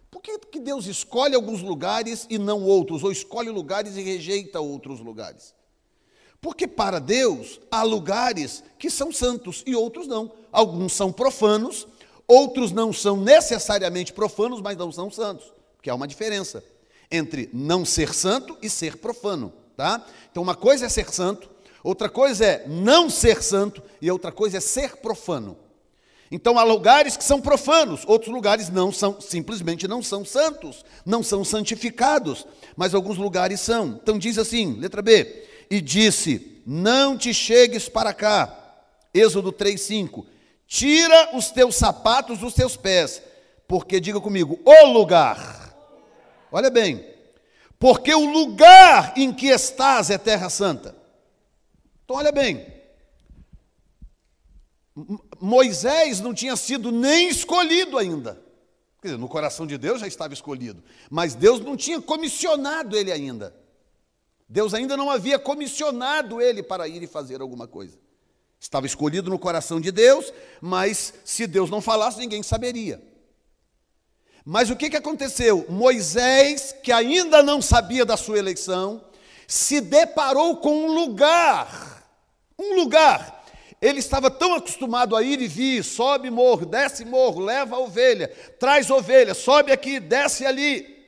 Por 0.10 0.22
que, 0.22 0.38
que 0.40 0.60
Deus 0.60 0.86
escolhe 0.86 1.36
alguns 1.36 1.62
lugares 1.62 2.26
e 2.30 2.38
não 2.38 2.64
outros? 2.64 3.04
Ou 3.04 3.12
escolhe 3.12 3.50
lugares 3.50 3.98
e 3.98 4.02
rejeita 4.02 4.60
outros 4.62 5.00
lugares? 5.00 5.54
Porque 6.40 6.68
para 6.68 7.00
Deus 7.00 7.60
há 7.70 7.84
lugares 7.84 8.64
que 8.80 8.90
são 8.90 9.12
santos 9.12 9.64
e 9.66 9.76
outros 9.76 10.08
não. 10.08 10.32
Alguns 10.52 10.94
são 10.94 11.12
profanos, 11.12 11.88
outros 12.28 12.72
não 12.72 12.92
são 12.92 13.18
necessariamente 13.18 14.14
profanos, 14.14 14.62
mas 14.62 14.78
não 14.78 14.92
são 14.92 15.12
santos, 15.12 15.54
porque 15.76 15.90
há 15.90 15.96
uma 15.96 16.08
diferença 16.08 16.64
entre 17.12 17.50
não 17.52 17.84
ser 17.84 18.14
santo 18.14 18.58
e 18.62 18.70
ser 18.70 18.98
profano, 18.98 19.52
tá? 19.76 20.06
Então 20.32 20.42
uma 20.42 20.56
coisa 20.56 20.86
é 20.86 20.90
ser 20.90 21.10
santo, 21.12 21.50
outra 21.84 22.10
coisa 22.10 22.46
é 22.46 22.66
não 22.68 23.10
ser 23.10 23.44
santo 23.44 23.84
e 24.02 24.10
outra 24.10 24.32
coisa 24.32 24.58
é 24.58 24.62
ser 24.62 24.98
profano. 24.98 25.58
Então 26.32 26.58
há 26.58 26.64
lugares 26.64 27.18
que 27.18 27.24
são 27.26 27.42
profanos, 27.42 28.04
outros 28.08 28.34
lugares 28.34 28.70
não 28.70 28.90
são, 28.90 29.20
simplesmente 29.20 29.86
não 29.86 30.02
são 30.02 30.24
santos, 30.24 30.86
não 31.06 31.22
são 31.22 31.44
santificados, 31.44 32.48
mas 32.78 32.96
alguns 32.96 33.18
lugares 33.18 33.60
são. 33.60 34.00
Então 34.02 34.18
diz 34.18 34.38
assim, 34.38 34.80
letra 34.80 35.02
B, 35.02 35.44
e 35.70 35.82
disse: 35.82 36.62
Não 36.66 37.18
te 37.18 37.34
chegues 37.34 37.90
para 37.90 38.14
cá. 38.14 38.58
Êxodo 39.14 39.52
3:5. 39.52 40.26
Tira 40.68 41.36
os 41.36 41.52
teus 41.52 41.76
sapatos 41.76 42.40
dos 42.40 42.54
teus 42.54 42.78
pés, 42.78 43.22
porque 43.68 44.00
diga 44.00 44.22
comigo, 44.22 44.58
o 44.64 44.86
lugar 44.88 45.61
Olha 46.52 46.70
bem, 46.70 47.06
porque 47.80 48.14
o 48.14 48.26
lugar 48.26 49.14
em 49.18 49.34
que 49.34 49.48
estás 49.48 50.10
é 50.10 50.18
terra 50.18 50.50
santa. 50.50 50.96
Então, 52.04 52.18
olha 52.18 52.32
bem, 52.32 52.66
Moisés 55.40 56.20
não 56.20 56.34
tinha 56.34 56.56
sido 56.56 56.92
nem 56.92 57.30
escolhido 57.30 57.98
ainda. 57.98 58.42
Quer 59.02 59.08
dizer, 59.08 59.18
no 59.18 59.28
coração 59.28 59.66
de 59.66 59.78
Deus 59.78 60.00
já 60.00 60.08
estava 60.08 60.34
escolhido, 60.34 60.84
mas 61.10 61.34
Deus 61.34 61.60
não 61.60 61.76
tinha 61.76 62.00
comissionado 62.02 62.96
ele 62.96 63.12
ainda. 63.12 63.56
Deus 64.48 64.74
ainda 64.74 64.98
não 64.98 65.10
havia 65.10 65.40
comissionado 65.40 66.42
ele 66.42 66.62
para 66.62 66.88
ir 66.88 67.02
e 67.02 67.08
fazer 67.08 67.42
alguma 67.42 67.68
coisa. 67.68 67.98
Estava 68.60 68.86
escolhido 68.86 69.30
no 69.30 69.40
coração 69.40 69.82
de 69.82 69.92
Deus, 69.92 70.32
mas 70.60 71.16
se 71.26 71.48
Deus 71.48 71.70
não 71.70 71.82
falasse, 71.82 72.20
ninguém 72.20 72.44
saberia. 72.44 73.02
Mas 74.46 74.70
o 74.70 74.76
que, 74.76 74.90
que 74.90 74.98
aconteceu? 74.98 75.66
Moisés, 75.70 76.76
que 76.84 76.92
ainda 76.92 77.44
não 77.44 77.62
sabia 77.62 78.04
da 78.04 78.18
sua 78.18 78.40
eleição, 78.40 79.04
se 79.48 79.80
deparou 79.80 80.58
com 80.58 80.86
um 80.86 80.94
lugar, 80.94 82.04
um 82.58 82.76
lugar. 82.76 83.46
Ele 83.80 84.00
estava 84.00 84.32
tão 84.32 84.56
acostumado 84.56 85.16
a 85.16 85.22
ir 85.22 85.42
e 85.42 85.48
vir, 85.48 85.84
sobe 85.84 86.30
morro, 86.30 86.66
desce 86.66 87.06
morro, 87.06 87.40
leva 87.40 87.76
a 87.76 87.80
ovelha, 87.80 88.28
traz 88.60 88.90
ovelha, 88.90 89.34
sobe 89.34 89.72
aqui, 89.72 90.00
desce 90.00 90.46
ali. 90.46 91.02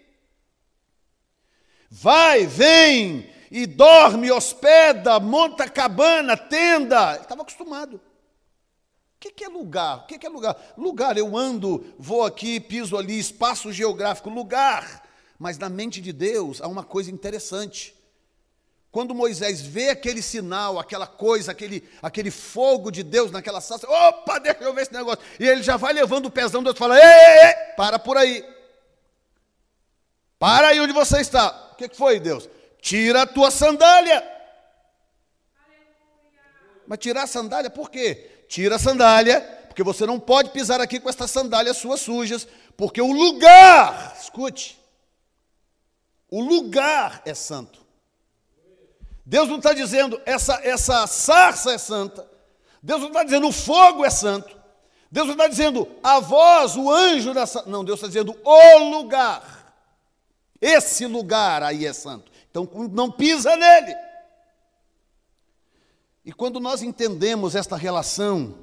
Vai, 1.89 2.45
vem 2.45 3.29
e 3.51 3.65
dorme, 3.67 4.31
hospeda, 4.31 5.19
monta 5.19 5.69
cabana, 5.69 6.35
tenda. 6.35 7.13
Ele 7.13 7.21
estava 7.21 7.41
acostumado 7.41 8.01
que, 9.23 9.31
que 9.31 9.45
é 9.45 9.47
lugar? 9.47 9.99
O 9.99 10.05
que, 10.05 10.19
que 10.19 10.25
é 10.25 10.29
lugar? 10.29 10.57
Lugar, 10.77 11.17
eu 11.17 11.37
ando, 11.37 11.85
vou 11.97 12.25
aqui, 12.25 12.59
piso 12.59 12.97
ali, 12.97 13.17
espaço 13.17 13.71
geográfico, 13.71 14.29
lugar. 14.29 15.01
Mas 15.39 15.57
na 15.57 15.69
mente 15.69 16.01
de 16.01 16.11
Deus 16.11 16.61
há 16.61 16.67
uma 16.67 16.83
coisa 16.83 17.09
interessante. 17.09 17.95
Quando 18.91 19.15
Moisés 19.15 19.61
vê 19.61 19.89
aquele 19.89 20.21
sinal, 20.21 20.77
aquela 20.77 21.07
coisa, 21.07 21.53
aquele, 21.53 21.87
aquele 22.01 22.29
fogo 22.29 22.91
de 22.91 23.01
Deus 23.01 23.31
naquela 23.31 23.61
salsa, 23.61 23.89
opa, 23.89 24.39
deixa 24.39 24.61
eu 24.61 24.73
ver 24.73 24.81
esse 24.81 24.93
negócio. 24.93 25.23
E 25.39 25.47
ele 25.47 25.63
já 25.63 25.77
vai 25.77 25.93
levando 25.93 26.25
o 26.25 26.31
pezão, 26.31 26.61
Deus 26.61 26.77
fala: 26.77 26.99
ei, 26.99 27.03
ei, 27.03 27.47
ei, 27.47 27.53
para 27.77 27.97
por 27.97 28.17
aí. 28.17 28.45
Para 30.37 30.67
aí 30.67 30.81
onde 30.81 30.91
você 30.91 31.21
está. 31.21 31.71
O 31.71 31.75
que 31.75 31.87
foi, 31.95 32.19
Deus? 32.19 32.49
Tira 32.81 33.21
a 33.21 33.25
tua 33.25 33.49
sandália. 33.49 34.21
Mas 36.85 36.99
tirar 36.99 37.23
a 37.23 37.27
sandália 37.27 37.69
por 37.69 37.89
quê? 37.89 38.32
Tira 38.53 38.75
a 38.75 38.79
sandália, 38.79 39.41
porque 39.67 39.81
você 39.81 40.05
não 40.05 40.19
pode 40.19 40.51
pisar 40.51 40.79
aqui 40.79 40.99
com 40.99 41.09
estas 41.09 41.31
sandálias 41.31 41.75
suas 41.75 42.01
sujas, 42.01 42.47
porque 42.77 43.01
o 43.01 43.11
lugar, 43.11 44.15
escute, 44.21 44.79
O 46.29 46.39
lugar 46.39 47.23
é 47.25 47.33
santo. 47.33 47.79
Deus 49.25 49.49
não 49.49 49.57
está 49.57 49.73
dizendo 49.73 50.21
essa, 50.23 50.61
essa 50.63 51.07
sarça 51.07 51.73
é 51.73 51.79
santa. 51.79 52.29
Deus 52.83 53.01
não 53.01 53.07
está 53.07 53.23
dizendo 53.23 53.47
o 53.47 53.51
fogo 53.51 54.05
é 54.05 54.11
santo. 54.11 54.55
Deus 55.11 55.25
não 55.25 55.33
está 55.33 55.47
dizendo 55.47 55.89
a 56.03 56.19
voz, 56.19 56.75
o 56.75 56.91
anjo 56.91 57.33
dessa. 57.33 57.63
Não, 57.65 57.83
Deus 57.83 57.97
está 57.97 58.07
dizendo 58.07 58.37
o 58.43 58.77
lugar. 58.91 59.73
Esse 60.61 61.07
lugar 61.07 61.63
aí 61.63 61.87
é 61.87 61.93
santo. 61.93 62.31
Então 62.51 62.69
não 62.91 63.09
pisa 63.09 63.55
nele. 63.55 63.95
E 66.25 66.31
quando 66.31 66.59
nós 66.59 66.81
entendemos 66.81 67.53
esta 67.53 67.75
relação 67.75 68.55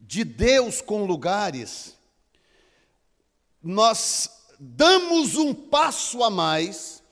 de 0.00 0.24
Deus 0.24 0.80
com 0.80 1.04
lugares, 1.04 1.96
nós 3.62 4.30
damos 4.58 5.36
um 5.36 5.52
passo 5.52 6.22
a 6.24 6.30
mais 6.30 7.02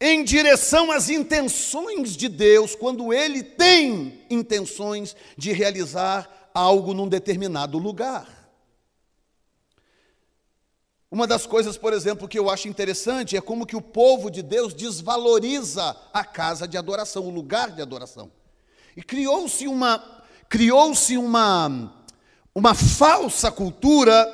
em 0.00 0.24
direção 0.24 0.90
às 0.90 1.08
intenções 1.08 2.16
de 2.16 2.28
Deus, 2.28 2.74
quando 2.74 3.12
Ele 3.12 3.42
tem 3.42 4.24
intenções 4.30 5.14
de 5.36 5.52
realizar 5.52 6.50
algo 6.54 6.94
num 6.94 7.06
determinado 7.06 7.78
lugar. 7.78 8.40
Uma 11.10 11.26
das 11.26 11.44
coisas, 11.44 11.76
por 11.76 11.92
exemplo, 11.92 12.28
que 12.28 12.38
eu 12.38 12.48
acho 12.48 12.66
interessante 12.66 13.36
é 13.36 13.40
como 13.40 13.66
que 13.66 13.76
o 13.76 13.82
povo 13.82 14.30
de 14.30 14.42
Deus 14.42 14.72
desvaloriza 14.72 15.96
a 16.12 16.24
casa 16.24 16.66
de 16.66 16.78
adoração, 16.78 17.26
o 17.26 17.30
lugar 17.30 17.72
de 17.72 17.82
adoração. 17.82 18.39
E 19.00 19.02
criou-se 19.02 19.66
uma 19.66 20.04
criou-se 20.46 21.16
uma 21.16 21.90
uma 22.54 22.74
falsa 22.74 23.50
cultura 23.50 24.28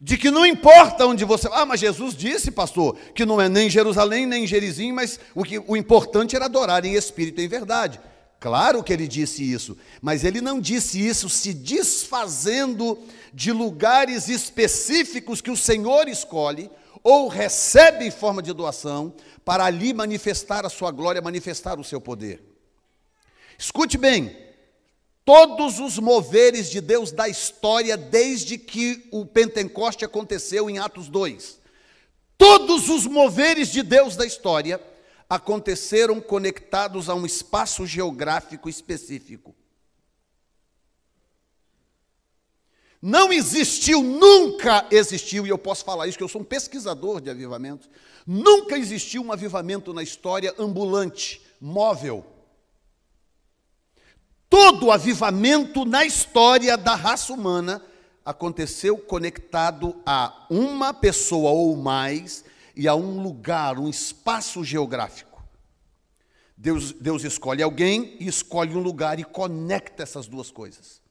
de 0.00 0.18
que 0.18 0.28
não 0.28 0.44
importa 0.44 1.06
onde 1.06 1.24
você. 1.24 1.48
Ah, 1.52 1.64
mas 1.64 1.78
Jesus 1.78 2.16
disse, 2.16 2.50
pastor, 2.50 2.96
que 3.14 3.24
não 3.24 3.40
é 3.40 3.48
nem 3.48 3.70
Jerusalém 3.70 4.26
nem 4.26 4.44
Gerizim, 4.44 4.90
mas 4.90 5.20
o, 5.36 5.44
que, 5.44 5.60
o 5.60 5.76
importante 5.76 6.34
era 6.34 6.46
adorar 6.46 6.84
em 6.84 6.94
espírito 6.94 7.40
e 7.40 7.44
em 7.44 7.48
verdade. 7.48 8.00
Claro 8.40 8.82
que 8.82 8.92
ele 8.92 9.06
disse 9.06 9.48
isso, 9.48 9.78
mas 10.02 10.24
ele 10.24 10.40
não 10.40 10.60
disse 10.60 10.98
isso 10.98 11.28
se 11.28 11.54
desfazendo 11.54 12.98
de 13.32 13.52
lugares 13.52 14.28
específicos 14.28 15.40
que 15.40 15.50
o 15.50 15.56
Senhor 15.56 16.08
escolhe 16.08 16.68
ou 17.04 17.28
recebe 17.28 18.04
em 18.04 18.10
forma 18.10 18.42
de 18.42 18.52
doação 18.52 19.14
para 19.44 19.64
ali 19.64 19.94
manifestar 19.94 20.66
a 20.66 20.68
sua 20.68 20.90
glória, 20.90 21.22
manifestar 21.22 21.78
o 21.78 21.84
seu 21.84 22.00
poder. 22.00 22.55
Escute 23.58 23.96
bem, 23.96 24.36
todos 25.24 25.80
os 25.80 25.98
moveres 25.98 26.70
de 26.70 26.80
Deus 26.80 27.10
da 27.10 27.28
história 27.28 27.96
desde 27.96 28.58
que 28.58 29.08
o 29.10 29.24
Pentecoste 29.24 30.04
aconteceu 30.04 30.68
em 30.68 30.78
Atos 30.78 31.08
2. 31.08 31.58
Todos 32.36 32.88
os 32.90 33.06
moveres 33.06 33.68
de 33.68 33.82
Deus 33.82 34.14
da 34.14 34.26
história 34.26 34.80
aconteceram 35.28 36.20
conectados 36.20 37.08
a 37.08 37.14
um 37.14 37.24
espaço 37.24 37.86
geográfico 37.86 38.68
específico. 38.68 39.54
Não 43.00 43.32
existiu, 43.32 44.02
nunca 44.02 44.86
existiu, 44.90 45.46
e 45.46 45.48
eu 45.48 45.58
posso 45.58 45.84
falar 45.84 46.06
isso, 46.06 46.18
que 46.18 46.24
eu 46.24 46.28
sou 46.28 46.40
um 46.40 46.44
pesquisador 46.44 47.20
de 47.20 47.30
avivamentos, 47.30 47.88
nunca 48.26 48.76
existiu 48.76 49.22
um 49.22 49.32
avivamento 49.32 49.94
na 49.94 50.02
história 50.02 50.54
ambulante, 50.58 51.40
móvel. 51.60 52.35
Todo 54.58 54.90
avivamento 54.90 55.84
na 55.84 56.06
história 56.06 56.78
da 56.78 56.94
raça 56.94 57.30
humana 57.30 57.82
aconteceu 58.24 58.96
conectado 58.96 60.00
a 60.06 60.46
uma 60.48 60.94
pessoa 60.94 61.50
ou 61.50 61.76
mais 61.76 62.42
e 62.74 62.88
a 62.88 62.94
um 62.94 63.22
lugar, 63.22 63.78
um 63.78 63.86
espaço 63.86 64.64
geográfico. 64.64 65.44
Deus, 66.56 66.92
Deus 66.92 67.22
escolhe 67.22 67.62
alguém 67.62 68.16
e 68.18 68.26
escolhe 68.26 68.74
um 68.74 68.80
lugar 68.80 69.20
e 69.20 69.24
conecta 69.24 70.02
essas 70.02 70.26
duas 70.26 70.50
coisas. 70.50 71.02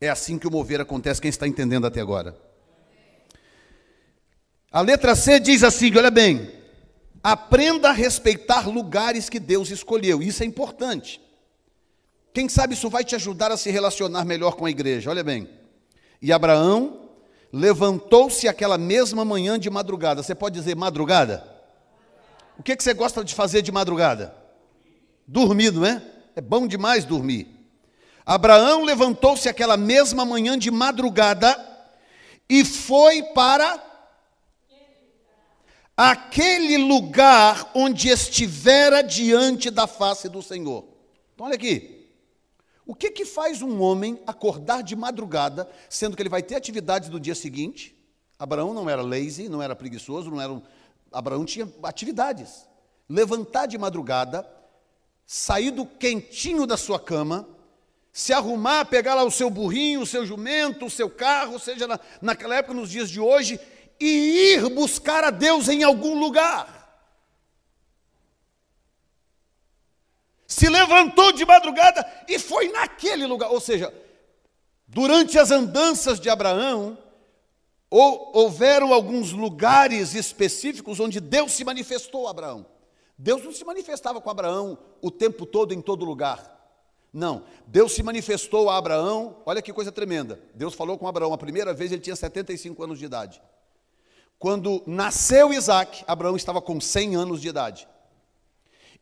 É 0.00 0.08
assim 0.08 0.40
que 0.40 0.48
o 0.48 0.50
mover 0.50 0.80
acontece, 0.80 1.20
quem 1.20 1.28
está 1.28 1.46
entendendo 1.46 1.86
até 1.86 2.00
agora? 2.00 2.36
A 4.72 4.80
letra 4.80 5.14
C 5.14 5.38
diz 5.38 5.62
assim: 5.62 5.96
olha 5.96 6.10
bem, 6.10 6.50
aprenda 7.22 7.90
a 7.90 7.92
respeitar 7.92 8.68
lugares 8.68 9.28
que 9.28 9.38
Deus 9.38 9.70
escolheu, 9.70 10.20
isso 10.20 10.42
é 10.42 10.46
importante. 10.46 11.27
Quem 12.38 12.48
sabe 12.48 12.74
isso 12.74 12.88
vai 12.88 13.02
te 13.02 13.16
ajudar 13.16 13.50
a 13.50 13.56
se 13.56 13.68
relacionar 13.68 14.24
melhor 14.24 14.54
com 14.54 14.64
a 14.64 14.70
igreja. 14.70 15.10
Olha 15.10 15.24
bem. 15.24 15.50
E 16.22 16.32
Abraão 16.32 17.10
levantou-se 17.52 18.46
aquela 18.46 18.78
mesma 18.78 19.24
manhã 19.24 19.58
de 19.58 19.68
madrugada. 19.68 20.22
Você 20.22 20.36
pode 20.36 20.56
dizer 20.56 20.76
madrugada? 20.76 21.44
O 22.56 22.62
que, 22.62 22.76
que 22.76 22.84
você 22.84 22.94
gosta 22.94 23.24
de 23.24 23.34
fazer 23.34 23.60
de 23.60 23.72
madrugada? 23.72 24.32
Dormir, 25.26 25.72
não 25.72 25.84
é? 25.84 26.00
É 26.36 26.40
bom 26.40 26.68
demais 26.68 27.04
dormir. 27.04 27.48
Abraão 28.24 28.84
levantou-se 28.84 29.48
aquela 29.48 29.76
mesma 29.76 30.24
manhã 30.24 30.56
de 30.56 30.70
madrugada 30.70 31.58
e 32.48 32.64
foi 32.64 33.20
para 33.34 33.82
aquele 35.96 36.78
lugar 36.78 37.72
onde 37.74 38.08
estivera 38.08 39.02
diante 39.02 39.70
da 39.70 39.88
face 39.88 40.28
do 40.28 40.40
Senhor. 40.40 40.84
Então, 41.34 41.44
olha 41.44 41.56
aqui. 41.56 41.97
O 42.88 42.94
que, 42.94 43.10
que 43.10 43.26
faz 43.26 43.60
um 43.60 43.82
homem 43.82 44.18
acordar 44.26 44.82
de 44.82 44.96
madrugada, 44.96 45.68
sendo 45.90 46.16
que 46.16 46.22
ele 46.22 46.30
vai 46.30 46.42
ter 46.42 46.54
atividades 46.54 47.10
do 47.10 47.20
dia 47.20 47.34
seguinte? 47.34 47.94
Abraão 48.38 48.72
não 48.72 48.88
era 48.88 49.02
lazy, 49.02 49.46
não 49.46 49.60
era 49.60 49.76
preguiçoso, 49.76 50.30
não 50.30 50.40
era 50.40 50.50
um... 50.50 50.62
Abraão 51.12 51.44
tinha 51.44 51.70
atividades. 51.82 52.66
Levantar 53.06 53.66
de 53.66 53.76
madrugada, 53.76 54.48
sair 55.26 55.70
do 55.70 55.84
quentinho 55.84 56.66
da 56.66 56.78
sua 56.78 56.98
cama, 56.98 57.46
se 58.10 58.32
arrumar, 58.32 58.86
pegar 58.86 59.14
lá 59.14 59.22
o 59.22 59.30
seu 59.30 59.50
burrinho, 59.50 60.00
o 60.00 60.06
seu 60.06 60.24
jumento, 60.24 60.86
o 60.86 60.90
seu 60.90 61.10
carro, 61.10 61.58
seja 61.58 61.86
na, 61.86 62.00
naquela 62.22 62.56
época, 62.56 62.72
nos 62.72 62.88
dias 62.88 63.10
de 63.10 63.20
hoje, 63.20 63.60
e 64.00 64.54
ir 64.54 64.66
buscar 64.70 65.24
a 65.24 65.30
Deus 65.30 65.68
em 65.68 65.82
algum 65.82 66.18
lugar. 66.18 66.77
Se 70.48 70.66
levantou 70.66 71.30
de 71.30 71.44
madrugada 71.44 72.04
e 72.26 72.38
foi 72.38 72.72
naquele 72.72 73.26
lugar. 73.26 73.50
Ou 73.50 73.60
seja, 73.60 73.92
durante 74.86 75.38
as 75.38 75.50
andanças 75.50 76.18
de 76.18 76.30
Abraão, 76.30 76.96
ou, 77.90 78.32
houveram 78.34 78.94
alguns 78.94 79.32
lugares 79.32 80.14
específicos 80.14 80.98
onde 80.98 81.20
Deus 81.20 81.52
se 81.52 81.64
manifestou 81.64 82.26
a 82.26 82.30
Abraão. 82.30 82.66
Deus 83.16 83.44
não 83.44 83.52
se 83.52 83.64
manifestava 83.64 84.22
com 84.22 84.30
Abraão 84.30 84.78
o 85.02 85.10
tempo 85.10 85.44
todo, 85.44 85.74
em 85.74 85.82
todo 85.82 86.04
lugar. 86.04 86.56
Não, 87.12 87.42
Deus 87.66 87.92
se 87.92 88.02
manifestou 88.02 88.70
a 88.70 88.76
Abraão, 88.76 89.36
olha 89.44 89.60
que 89.60 89.72
coisa 89.72 89.92
tremenda. 89.92 90.40
Deus 90.54 90.72
falou 90.74 90.96
com 90.96 91.06
Abraão, 91.06 91.32
a 91.32 91.38
primeira 91.38 91.74
vez 91.74 91.92
ele 91.92 92.00
tinha 92.00 92.16
75 92.16 92.82
anos 92.82 92.98
de 92.98 93.04
idade. 93.04 93.42
Quando 94.38 94.82
nasceu 94.86 95.52
Isaac, 95.52 96.04
Abraão 96.06 96.36
estava 96.36 96.62
com 96.62 96.80
100 96.80 97.16
anos 97.16 97.40
de 97.40 97.48
idade. 97.48 97.88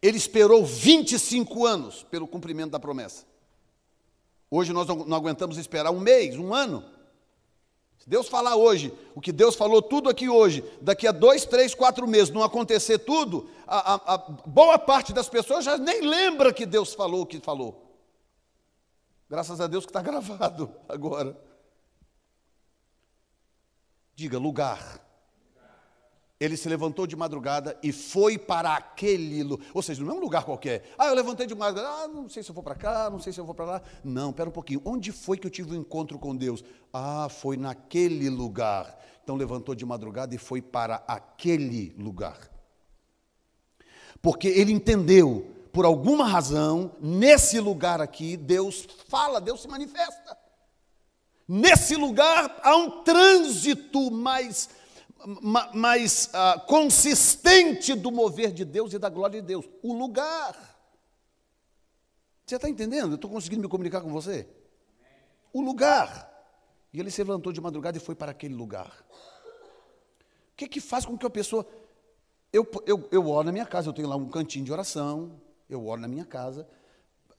Ele 0.07 0.19
esperou 0.19 0.65
25 0.65 1.67
anos 1.67 2.05
pelo 2.05 2.29
cumprimento 2.29 2.71
da 2.71 2.79
promessa. 2.79 3.27
Hoje 4.49 4.73
nós 4.73 4.87
não, 4.87 5.17
aguentamos 5.17 5.59
esperar 5.59 5.91
um 5.91 5.99
mês, 5.99 6.39
um 6.39 6.55
ano. 6.55 6.85
Se 7.99 8.09
Deus 8.09 8.29
falar 8.29 8.55
hoje, 8.55 8.93
o 9.17 9.21
que 9.21 9.33
Deus 9.33 9.57
falou 9.57 9.83
tudo 9.83 10.09
aqui 10.09 10.29
hoje, 10.29 10.63
daqui 10.81 11.09
a 11.09 11.13
dois, 11.13 11.45
três, 11.45 11.75
quatro 11.75 12.07
meses 12.07 12.33
não 12.33 12.45
acontecer 12.45 13.01
tudo, 13.01 13.51
a, 13.67 13.95
a, 13.95 14.15
a 14.15 14.19
boa 14.47 14.79
parte 14.79 15.13
das 15.13 15.29
pessoas 15.29 15.65
já 15.65 15.77
nem 15.77 16.03
lembra 16.03 16.53
que 16.53 16.65
Deus 16.65 16.95
falou 16.95 17.23
o 17.23 17.27
que 17.27 17.41
falou. 17.41 17.99
Graças 19.29 19.61
a 19.61 19.67
Deus 19.67 19.85
que 19.85 19.91
está 19.91 20.03
gravado 20.03 20.73
agora. 20.89 21.37
Diga 24.15 24.39
lugar. 24.39 25.05
Ele 26.39 26.57
se 26.57 26.69
levantou 26.69 27.07
de 27.07 27.17
madrugada 27.17 27.79
e 27.83 27.93
foi 27.93 28.37
para 28.37 28.75
aquele 28.75 29.43
lugar, 29.43 29.67
ou 29.73 29.81
seja, 29.81 30.05
não 30.05 30.13
é 30.13 30.17
um 30.17 30.21
lugar 30.21 30.45
qualquer. 30.45 30.93
Ah, 30.99 31.07
eu 31.07 31.15
levantei 31.15 31.47
de 31.47 31.55
madrugada, 31.55 31.89
ah, 31.89 32.09
não 32.09 32.29
sei 32.29 32.43
se 32.43 32.51
eu 32.51 32.55
vou 32.55 32.63
para 32.63 32.75
cá, 32.75 33.09
não 33.09 33.19
sei 33.19 33.33
se 33.33 33.41
eu 33.41 33.45
vou 33.47 33.55
para 33.55 33.65
lá. 33.65 33.83
Não, 34.05 34.31
espera 34.31 34.51
um 34.51 34.53
pouquinho. 34.53 34.83
Onde 34.85 35.13
foi 35.13 35.39
que 35.39 35.47
eu 35.47 35.51
tive 35.51 35.75
um 35.75 35.81
encontro 35.81 36.19
com 36.19 36.37
Deus? 36.37 36.63
Ah, 36.93 37.29
foi 37.31 37.57
naquele 37.57 38.29
lugar. 38.29 38.99
Então 39.25 39.35
levantou 39.35 39.75
de 39.75 39.87
madrugada 39.87 40.35
e 40.35 40.39
foi 40.39 40.61
para 40.61 41.03
aquele 41.09 41.95
lugar. 41.97 42.51
Porque 44.21 44.49
ele 44.49 44.73
entendeu, 44.73 45.51
por 45.73 45.87
alguma 45.87 46.27
razão, 46.27 46.93
nesse 47.01 47.59
lugar 47.59 48.01
aqui, 48.01 48.37
Deus 48.37 48.87
fala, 49.09 49.41
Deus 49.41 49.63
se 49.63 49.69
manifesta. 49.69 50.37
Nesse 51.49 51.95
lugar 51.95 52.61
há 52.63 52.77
um 52.77 53.03
trânsito 53.03 54.11
mais 54.11 54.69
mais 55.75 56.27
uh, 56.27 56.61
consistente 56.67 57.95
do 57.95 58.13
mover 58.13 58.53
de 58.53 58.65
Deus 58.65 58.93
e 58.93 58.99
da 58.99 59.09
glória 59.09 59.41
de 59.41 59.47
Deus. 59.47 59.69
O 59.83 59.93
lugar. 59.93 60.55
Você 62.45 62.57
está 62.57 62.69
entendendo? 62.69 63.13
Eu 63.13 63.17
estou 63.17 63.31
conseguindo 63.31 63.63
me 63.63 63.69
comunicar 63.69 64.01
com 64.01 64.13
você? 64.13 64.49
O 65.53 65.61
lugar. 65.61 66.33
E 66.93 67.01
ele 67.01 67.11
se 67.11 67.23
levantou 67.23 67.53
de 67.53 67.61
madrugada 67.61 67.97
e 67.97 68.01
foi 68.01 68.15
para 68.15 68.31
aquele 68.31 68.55
lugar. 68.55 69.05
O 70.53 70.57
que, 70.57 70.69
que 70.69 70.81
faz 70.81 71.05
com 71.05 71.19
que 71.19 71.27
a 71.27 71.31
pessoa. 71.31 71.67
eu, 72.53 72.67
eu, 72.87 73.09
eu 73.11 73.29
oro 73.29 73.47
na 73.47 73.53
minha 73.53 73.67
casa, 73.67 73.89
eu 73.89 73.93
tenho 73.93 74.09
lá 74.09 74.17
um 74.17 74.29
cantinho 74.29 74.65
de 74.65 74.73
oração, 74.73 75.41
eu 75.69 75.87
oro 75.87 76.01
na 76.01 76.09
minha 76.09 76.25
casa, 76.25 76.67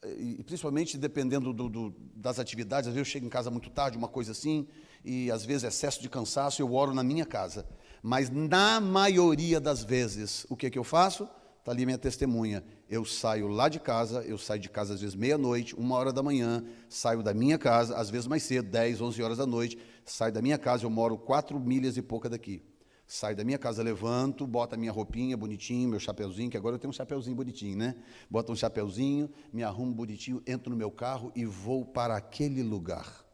e 0.05 0.43
principalmente 0.43 0.97
dependendo 0.97 1.51
do, 1.51 1.67
do, 1.67 1.95
das 2.13 2.37
atividades, 2.37 2.87
às 2.87 2.93
vezes 2.93 3.07
eu 3.07 3.11
chego 3.11 3.25
em 3.25 3.29
casa 3.29 3.49
muito 3.49 3.69
tarde, 3.69 3.97
uma 3.97 4.07
coisa 4.07 4.31
assim, 4.31 4.67
e 5.07 5.31
às 5.31 5.45
vezes 5.45 5.63
excesso 5.63 6.01
de 6.01 6.09
cansaço, 6.09 6.61
eu 6.61 6.73
oro 6.73 6.93
na 6.93 7.01
minha 7.01 7.25
casa. 7.25 7.65
Mas 8.03 8.29
na 8.29 8.81
maioria 8.81 9.57
das 9.57 9.81
vezes, 9.81 10.45
o 10.49 10.55
que, 10.55 10.69
que 10.69 10.77
eu 10.77 10.83
faço? 10.83 11.29
Está 11.59 11.71
ali 11.71 11.85
minha 11.85 11.97
testemunha. 11.97 12.61
Eu 12.89 13.05
saio 13.05 13.47
lá 13.47 13.69
de 13.69 13.79
casa, 13.79 14.21
eu 14.23 14.37
saio 14.37 14.59
de 14.59 14.69
casa 14.69 14.93
às 14.93 14.99
vezes 14.99 15.15
meia-noite, 15.15 15.73
uma 15.75 15.95
hora 15.95 16.11
da 16.11 16.21
manhã, 16.21 16.61
saio 16.89 17.23
da 17.23 17.33
minha 17.33 17.57
casa, 17.57 17.95
às 17.95 18.09
vezes 18.09 18.27
mais 18.27 18.43
cedo, 18.43 18.69
10, 18.69 18.99
11 18.99 19.23
horas 19.23 19.37
da 19.37 19.45
noite, 19.45 19.77
saio 20.05 20.33
da 20.33 20.41
minha 20.41 20.57
casa, 20.57 20.85
eu 20.85 20.89
moro 20.89 21.17
quatro 21.17 21.57
milhas 21.57 21.95
e 21.95 22.01
pouca 22.01 22.29
daqui. 22.29 22.61
Saio 23.05 23.37
da 23.37 23.45
minha 23.45 23.57
casa, 23.57 23.81
levanto, 23.81 24.45
boto 24.45 24.75
a 24.75 24.77
minha 24.77 24.91
roupinha 24.91 25.37
bonitinho, 25.37 25.87
meu 25.87 25.99
chapeuzinho, 25.99 26.49
que 26.49 26.57
agora 26.57 26.75
eu 26.75 26.79
tenho 26.79 26.89
um 26.89 26.93
chapeuzinho 26.93 27.35
bonitinho, 27.35 27.77
né? 27.77 27.95
Boto 28.29 28.51
um 28.51 28.55
chapeuzinho, 28.55 29.29
me 29.53 29.63
arrumo 29.63 29.93
bonitinho, 29.93 30.43
entro 30.45 30.69
no 30.69 30.75
meu 30.75 30.91
carro 30.91 31.31
e 31.33 31.45
vou 31.45 31.85
para 31.85 32.17
aquele 32.17 32.61
lugar. 32.61 33.26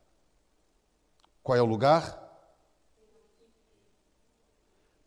Qual 1.43 1.58
é 1.58 1.62
o 1.62 1.65
lugar? 1.65 2.21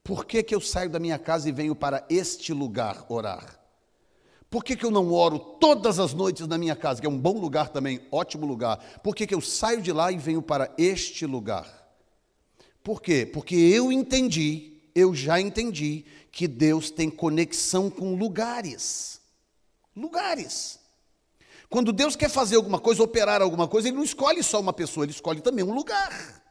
Por 0.05 0.25
que, 0.25 0.43
que 0.43 0.55
eu 0.55 0.61
saio 0.61 0.91
da 0.91 1.01
minha 1.01 1.19
casa 1.19 1.49
e 1.49 1.53
venho 1.53 1.75
para 1.75 2.07
este 2.09 2.53
lugar 2.53 3.05
orar? 3.09 3.59
Por 4.49 4.63
que, 4.63 4.77
que 4.77 4.87
eu 4.87 4.91
não 4.91 5.13
oro 5.13 5.39
todas 5.39 5.99
as 5.99 6.15
noites 6.15 6.47
na 6.47 6.57
minha 6.57 6.77
casa, 6.77 7.01
que 7.01 7.07
é 7.07 7.11
um 7.11 7.19
bom 7.19 7.41
lugar 7.41 7.71
também, 7.71 8.07
ótimo 8.13 8.47
lugar? 8.47 8.79
Por 9.03 9.17
que, 9.17 9.27
que 9.27 9.35
eu 9.35 9.41
saio 9.41 9.83
de 9.83 9.93
lá 9.93 10.13
e 10.13 10.17
venho 10.17 10.41
para 10.41 10.73
este 10.79 11.27
lugar? 11.27 11.67
Por 12.85 13.03
quê? 13.03 13.27
Porque 13.27 13.57
eu 13.57 13.91
entendi, 13.91 14.81
eu 14.95 15.13
já 15.13 15.41
entendi, 15.41 16.05
que 16.31 16.47
Deus 16.47 16.91
tem 16.91 17.11
conexão 17.11 17.91
com 17.91 18.15
lugares. 18.15 19.21
Lugares. 19.97 20.79
Quando 21.69 21.93
Deus 21.93 22.17
quer 22.17 22.31
fazer 22.31 22.57
alguma 22.57 22.79
coisa, 22.79 23.03
operar 23.03 23.43
alguma 23.43 23.67
coisa, 23.67 23.89
Ele 23.89 23.97
não 23.97 24.05
escolhe 24.05 24.43
só 24.43 24.61
uma 24.61 24.73
pessoa, 24.73 25.05
Ele 25.05 25.13
escolhe 25.13 25.41
também 25.41 25.65
um 25.65 25.75
lugar. 25.75 26.43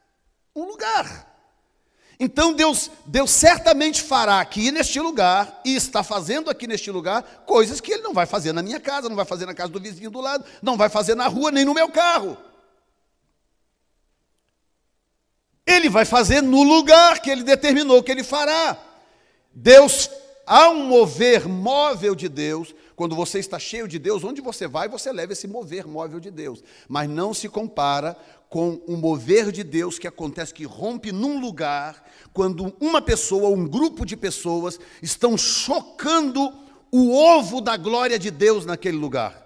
Um 0.54 0.64
lugar. 0.64 1.34
Então 2.18 2.54
Deus, 2.54 2.90
Deus 3.04 3.30
certamente 3.30 4.02
fará 4.02 4.40
aqui 4.40 4.70
neste 4.70 4.98
lugar, 4.98 5.60
e 5.64 5.74
está 5.74 6.02
fazendo 6.02 6.48
aqui 6.48 6.66
neste 6.66 6.90
lugar, 6.90 7.44
coisas 7.46 7.80
que 7.80 7.92
Ele 7.92 8.02
não 8.02 8.14
vai 8.14 8.26
fazer 8.26 8.52
na 8.52 8.62
minha 8.62 8.80
casa, 8.80 9.08
não 9.08 9.16
vai 9.16 9.24
fazer 9.24 9.46
na 9.46 9.54
casa 9.54 9.70
do 9.70 9.80
vizinho 9.80 10.10
do 10.10 10.20
lado, 10.20 10.44
não 10.62 10.76
vai 10.76 10.88
fazer 10.88 11.14
na 11.14 11.28
rua, 11.28 11.50
nem 11.50 11.64
no 11.64 11.74
meu 11.74 11.90
carro. 11.90 12.36
Ele 15.66 15.88
vai 15.88 16.04
fazer 16.04 16.42
no 16.42 16.62
lugar 16.62 17.20
que 17.20 17.28
ele 17.28 17.42
determinou 17.42 18.00
que 18.00 18.12
ele 18.12 18.22
fará. 18.22 18.78
Deus, 19.52 20.08
há 20.46 20.70
um 20.70 20.86
mover 20.86 21.48
móvel 21.48 22.14
de 22.14 22.28
Deus. 22.28 22.74
Quando 22.94 23.14
você 23.14 23.38
está 23.38 23.58
cheio 23.58 23.86
de 23.86 23.98
Deus, 23.98 24.24
onde 24.24 24.40
você 24.40 24.66
vai, 24.66 24.88
você 24.88 25.12
leva 25.12 25.32
esse 25.32 25.46
mover 25.46 25.86
móvel 25.86 26.18
de 26.18 26.30
Deus. 26.30 26.62
Mas 26.88 27.10
não 27.10 27.34
se 27.34 27.48
compara 27.48 28.16
com 28.48 28.80
o 28.86 28.96
mover 28.96 29.50
de 29.50 29.64
Deus 29.64 29.98
que 29.98 30.06
acontece, 30.06 30.54
que 30.54 30.64
rompe 30.64 31.12
num 31.12 31.40
lugar, 31.40 32.02
quando 32.32 32.74
uma 32.80 33.02
pessoa, 33.02 33.50
um 33.50 33.66
grupo 33.66 34.06
de 34.06 34.16
pessoas, 34.16 34.78
estão 35.02 35.36
chocando 35.36 36.54
o 36.90 37.12
ovo 37.12 37.60
da 37.60 37.76
glória 37.76 38.18
de 38.18 38.30
Deus 38.30 38.64
naquele 38.64 38.96
lugar. 38.96 39.44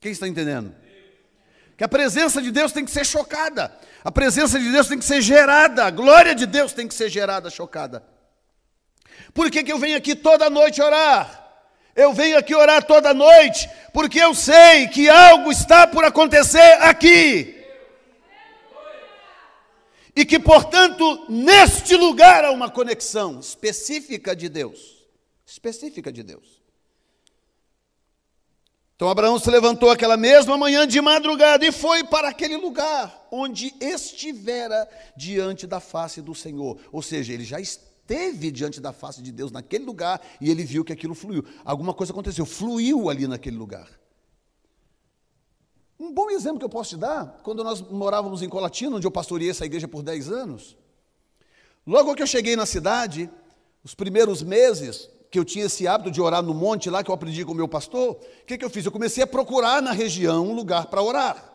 Quem 0.00 0.12
está 0.12 0.26
entendendo? 0.26 0.74
Que 1.76 1.84
a 1.84 1.88
presença 1.88 2.42
de 2.42 2.50
Deus 2.50 2.72
tem 2.72 2.84
que 2.84 2.90
ser 2.90 3.06
chocada. 3.06 3.72
A 4.04 4.10
presença 4.10 4.58
de 4.58 4.70
Deus 4.70 4.88
tem 4.88 4.98
que 4.98 5.04
ser 5.04 5.22
gerada, 5.22 5.84
a 5.84 5.90
glória 5.90 6.34
de 6.34 6.44
Deus 6.44 6.72
tem 6.72 6.88
que 6.88 6.94
ser 6.94 7.08
gerada, 7.08 7.48
chocada. 7.48 8.11
Por 9.32 9.50
que, 9.50 9.62
que 9.62 9.72
eu 9.72 9.78
venho 9.78 9.96
aqui 9.96 10.14
toda 10.14 10.50
noite 10.50 10.80
orar? 10.80 11.40
Eu 11.94 12.12
venho 12.12 12.38
aqui 12.38 12.54
orar 12.54 12.84
toda 12.84 13.12
noite 13.12 13.68
porque 13.92 14.18
eu 14.18 14.34
sei 14.34 14.88
que 14.88 15.08
algo 15.08 15.50
está 15.52 15.86
por 15.86 16.04
acontecer 16.04 16.78
aqui. 16.80 17.58
E 20.14 20.24
que, 20.24 20.38
portanto, 20.38 21.26
neste 21.28 21.96
lugar 21.96 22.44
há 22.44 22.50
uma 22.50 22.70
conexão 22.70 23.40
específica 23.40 24.36
de 24.36 24.48
Deus. 24.48 25.06
Específica 25.46 26.12
de 26.12 26.22
Deus. 26.22 26.62
Então 29.02 29.10
Abraão 29.10 29.38
se 29.38 29.50
levantou 29.50 29.90
aquela 29.90 30.16
mesma 30.16 30.56
manhã 30.56 30.86
de 30.86 31.00
madrugada 31.00 31.66
e 31.66 31.72
foi 31.72 32.04
para 32.04 32.28
aquele 32.28 32.56
lugar 32.56 33.26
onde 33.32 33.74
estivera 33.80 34.88
diante 35.16 35.66
da 35.66 35.80
face 35.80 36.22
do 36.22 36.34
Senhor. 36.34 36.78
Ou 36.92 37.02
seja, 37.02 37.32
ele 37.32 37.42
já 37.42 37.58
esteve 38.02 38.50
diante 38.50 38.80
da 38.80 38.92
face 38.92 39.22
de 39.22 39.32
Deus 39.32 39.50
naquele 39.50 39.84
lugar 39.84 40.20
e 40.40 40.50
ele 40.50 40.64
viu 40.64 40.84
que 40.84 40.92
aquilo 40.92 41.14
fluiu. 41.14 41.44
Alguma 41.64 41.94
coisa 41.94 42.12
aconteceu, 42.12 42.44
fluiu 42.44 43.08
ali 43.08 43.26
naquele 43.26 43.56
lugar. 43.56 43.88
Um 45.98 46.12
bom 46.12 46.30
exemplo 46.30 46.58
que 46.58 46.64
eu 46.64 46.68
posso 46.68 46.90
te 46.90 46.96
dar, 46.96 47.40
quando 47.44 47.62
nós 47.62 47.80
morávamos 47.80 48.42
em 48.42 48.48
Colatina, 48.48 48.96
onde 48.96 49.06
eu 49.06 49.10
pastoreei 49.10 49.50
essa 49.50 49.64
igreja 49.64 49.86
por 49.86 50.02
10 50.02 50.32
anos, 50.32 50.76
logo 51.86 52.14
que 52.14 52.22
eu 52.22 52.26
cheguei 52.26 52.56
na 52.56 52.66
cidade, 52.66 53.30
os 53.84 53.94
primeiros 53.94 54.42
meses, 54.42 55.08
que 55.30 55.38
eu 55.38 55.44
tinha 55.44 55.66
esse 55.66 55.86
hábito 55.86 56.10
de 56.10 56.20
orar 56.20 56.42
no 56.42 56.52
monte 56.52 56.90
lá, 56.90 57.04
que 57.04 57.10
eu 57.10 57.14
aprendi 57.14 57.44
com 57.44 57.52
o 57.52 57.54
meu 57.54 57.68
pastor, 57.68 58.14
o 58.14 58.46
que, 58.46 58.58
que 58.58 58.64
eu 58.64 58.70
fiz? 58.70 58.84
Eu 58.84 58.90
comecei 58.90 59.22
a 59.22 59.26
procurar 59.26 59.80
na 59.80 59.92
região 59.92 60.46
um 60.48 60.54
lugar 60.54 60.86
para 60.86 61.02
orar. 61.02 61.51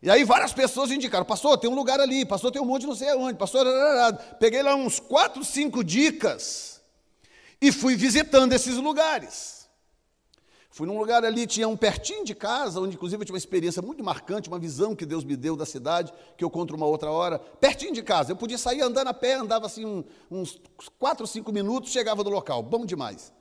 E 0.00 0.08
aí 0.08 0.22
várias 0.24 0.52
pessoas 0.52 0.90
indicaram, 0.90 1.24
pastor, 1.24 1.58
tem 1.58 1.68
um 1.68 1.74
lugar 1.74 1.98
ali, 1.98 2.24
pastor, 2.24 2.52
tem 2.52 2.62
um 2.62 2.64
monte 2.64 2.86
não 2.86 2.94
sei 2.94 3.10
aonde, 3.10 3.36
pastor, 3.36 3.66
peguei 4.38 4.62
lá 4.62 4.74
uns 4.74 5.00
quatro, 5.00 5.44
cinco 5.44 5.82
dicas 5.82 6.80
e 7.60 7.72
fui 7.72 7.96
visitando 7.96 8.52
esses 8.52 8.76
lugares. 8.76 9.58
Fui 10.70 10.86
num 10.86 10.96
lugar 10.96 11.24
ali, 11.24 11.44
tinha 11.44 11.66
um 11.66 11.76
pertinho 11.76 12.24
de 12.24 12.36
casa, 12.36 12.80
onde 12.80 12.94
inclusive 12.94 13.20
eu 13.20 13.24
tive 13.26 13.34
uma 13.34 13.38
experiência 13.38 13.82
muito 13.82 14.04
marcante, 14.04 14.48
uma 14.48 14.60
visão 14.60 14.94
que 14.94 15.04
Deus 15.04 15.24
me 15.24 15.34
deu 15.34 15.56
da 15.56 15.66
cidade, 15.66 16.12
que 16.36 16.44
eu 16.44 16.48
conto 16.48 16.76
uma 16.76 16.86
outra 16.86 17.10
hora, 17.10 17.40
pertinho 17.40 17.92
de 17.92 18.00
casa. 18.00 18.30
Eu 18.30 18.36
podia 18.36 18.56
sair 18.56 18.80
andando 18.80 19.08
a 19.08 19.14
pé, 19.14 19.34
andava 19.34 19.66
assim 19.66 20.04
uns 20.30 20.60
quatro, 20.96 21.26
cinco 21.26 21.50
minutos, 21.50 21.90
chegava 21.90 22.22
no 22.22 22.30
local, 22.30 22.62
bom 22.62 22.86
demais. 22.86 23.32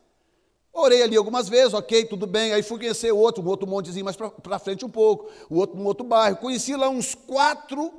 Orei 0.78 1.02
ali 1.02 1.18
algumas 1.18 1.50
vezes, 1.50 1.74
ok, 1.74 2.06
tudo 2.06 2.28
bem. 2.28 2.54
Aí 2.54 2.62
fui 2.62 2.78
conhecer 2.78 3.12
outro, 3.12 3.44
um 3.44 3.48
outro 3.48 3.68
montezinho 3.68 4.06
mais 4.06 4.16
para 4.16 4.60
frente 4.60 4.86
um 4.86 4.90
pouco, 4.90 5.30
o 5.50 5.56
outro, 5.56 5.78
um 5.78 5.86
outro 5.86 6.06
bairro. 6.06 6.38
Conheci 6.38 6.76
lá 6.76 6.88
uns 6.88 7.16
quatro, 7.16 7.92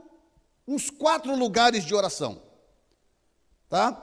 uns 0.67 0.89
quatro 0.89 1.35
lugares 1.37 1.85
de 1.85 1.95
oração. 1.95 2.41
Tá? 3.69 4.01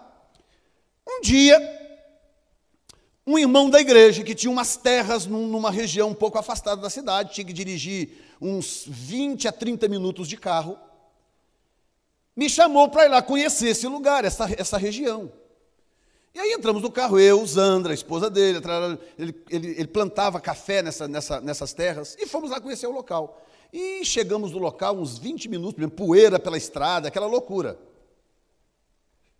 Um 1.07 1.21
dia, 1.21 1.57
um 3.25 3.39
irmão 3.39 3.69
da 3.69 3.79
igreja 3.79 4.23
que 4.23 4.35
tinha 4.35 4.51
umas 4.51 4.75
terras 4.75 5.25
numa 5.25 5.71
região 5.71 6.09
um 6.09 6.15
pouco 6.15 6.37
afastada 6.37 6.81
da 6.81 6.89
cidade, 6.89 7.33
tinha 7.33 7.45
que 7.45 7.53
dirigir 7.53 8.09
uns 8.41 8.83
20 8.85 9.47
a 9.47 9.51
30 9.53 9.87
minutos 9.87 10.27
de 10.27 10.35
carro, 10.35 10.77
me 12.35 12.49
chamou 12.49 12.89
para 12.89 13.05
ir 13.05 13.09
lá 13.09 13.21
conhecer 13.21 13.69
esse 13.69 13.87
lugar, 13.87 14.25
essa, 14.25 14.47
essa 14.59 14.77
região. 14.77 15.31
E 16.35 16.39
aí 16.39 16.51
entramos 16.51 16.81
no 16.81 16.91
carro, 16.91 17.17
eu, 17.17 17.45
Zandra, 17.45 17.93
a 17.93 17.95
esposa 17.95 18.29
dele, 18.29 18.59
ele, 19.17 19.43
ele, 19.49 19.67
ele 19.67 19.87
plantava 19.87 20.37
café 20.41 20.81
nessa, 20.81 21.07
nessa, 21.07 21.39
nessas 21.39 21.71
terras, 21.71 22.17
e 22.19 22.27
fomos 22.27 22.51
lá 22.51 22.59
conhecer 22.59 22.87
o 22.87 22.91
local. 22.91 23.41
E 23.71 24.03
chegamos 24.03 24.51
no 24.51 24.57
local 24.57 24.97
uns 24.97 25.17
20 25.17 25.47
minutos, 25.47 25.89
poeira 25.91 26.37
pela 26.37 26.57
estrada, 26.57 27.07
aquela 27.07 27.25
loucura. 27.25 27.79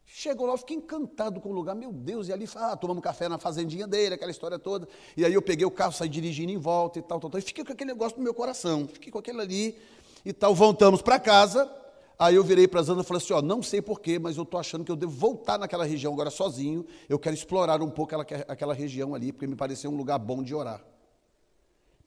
Chegou 0.06 0.48
lá, 0.48 0.54
eu 0.54 0.58
fiquei 0.58 0.78
encantado 0.78 1.42
com 1.42 1.50
o 1.50 1.52
lugar, 1.52 1.76
meu 1.76 1.92
Deus, 1.92 2.30
e 2.30 2.34
ali, 2.34 2.48
ah, 2.56 2.78
tomamos 2.78 3.04
café 3.04 3.28
na 3.28 3.38
fazendinha 3.38 3.86
dele, 3.86 4.16
aquela 4.16 4.32
história 4.32 4.58
toda. 4.58 4.88
E 5.18 5.26
aí 5.26 5.34
eu 5.34 5.42
peguei 5.42 5.66
o 5.66 5.72
carro, 5.72 5.92
saí 5.92 6.08
dirigindo 6.08 6.54
em 6.54 6.58
volta 6.58 7.00
e 7.00 7.02
tal, 7.02 7.20
tal, 7.20 7.30
tal. 7.30 7.40
E 7.40 7.44
fiquei 7.44 7.66
com 7.66 7.74
aquele 7.74 7.92
negócio 7.92 8.18
no 8.18 8.24
meu 8.24 8.34
coração, 8.34 8.88
fiquei 8.88 9.12
com 9.12 9.20
aquele 9.20 9.42
ali 9.42 9.78
e 10.24 10.32
tal. 10.32 10.56
Voltamos 10.56 11.02
para 11.02 11.20
casa, 11.20 11.70
aí 12.18 12.36
eu 12.36 12.44
virei 12.44 12.68
para 12.68 12.80
a 12.80 12.84
Zana 12.84 13.02
e 13.02 13.04
falei 13.04 13.22
assim: 13.24 13.34
ó, 13.34 13.42
não 13.42 13.62
sei 13.62 13.82
porquê, 13.82 14.20
mas 14.20 14.38
eu 14.38 14.44
estou 14.44 14.60
achando 14.60 14.84
que 14.84 14.92
eu 14.92 14.96
devo 14.96 15.12
voltar 15.12 15.58
naquela 15.58 15.86
região 15.86 16.14
agora 16.14 16.30
sozinho. 16.30 16.86
Eu 17.08 17.20
quero 17.20 17.36
explorar 17.36 17.82
um 17.82 17.90
pouco 17.90 18.16
aquela, 18.16 18.46
aquela 18.48 18.74
região 18.74 19.16
ali, 19.16 19.32
porque 19.32 19.48
me 19.48 19.56
pareceu 19.56 19.92
um 19.92 19.96
lugar 19.96 20.20
bom 20.20 20.44
de 20.44 20.54
orar. 20.54 20.84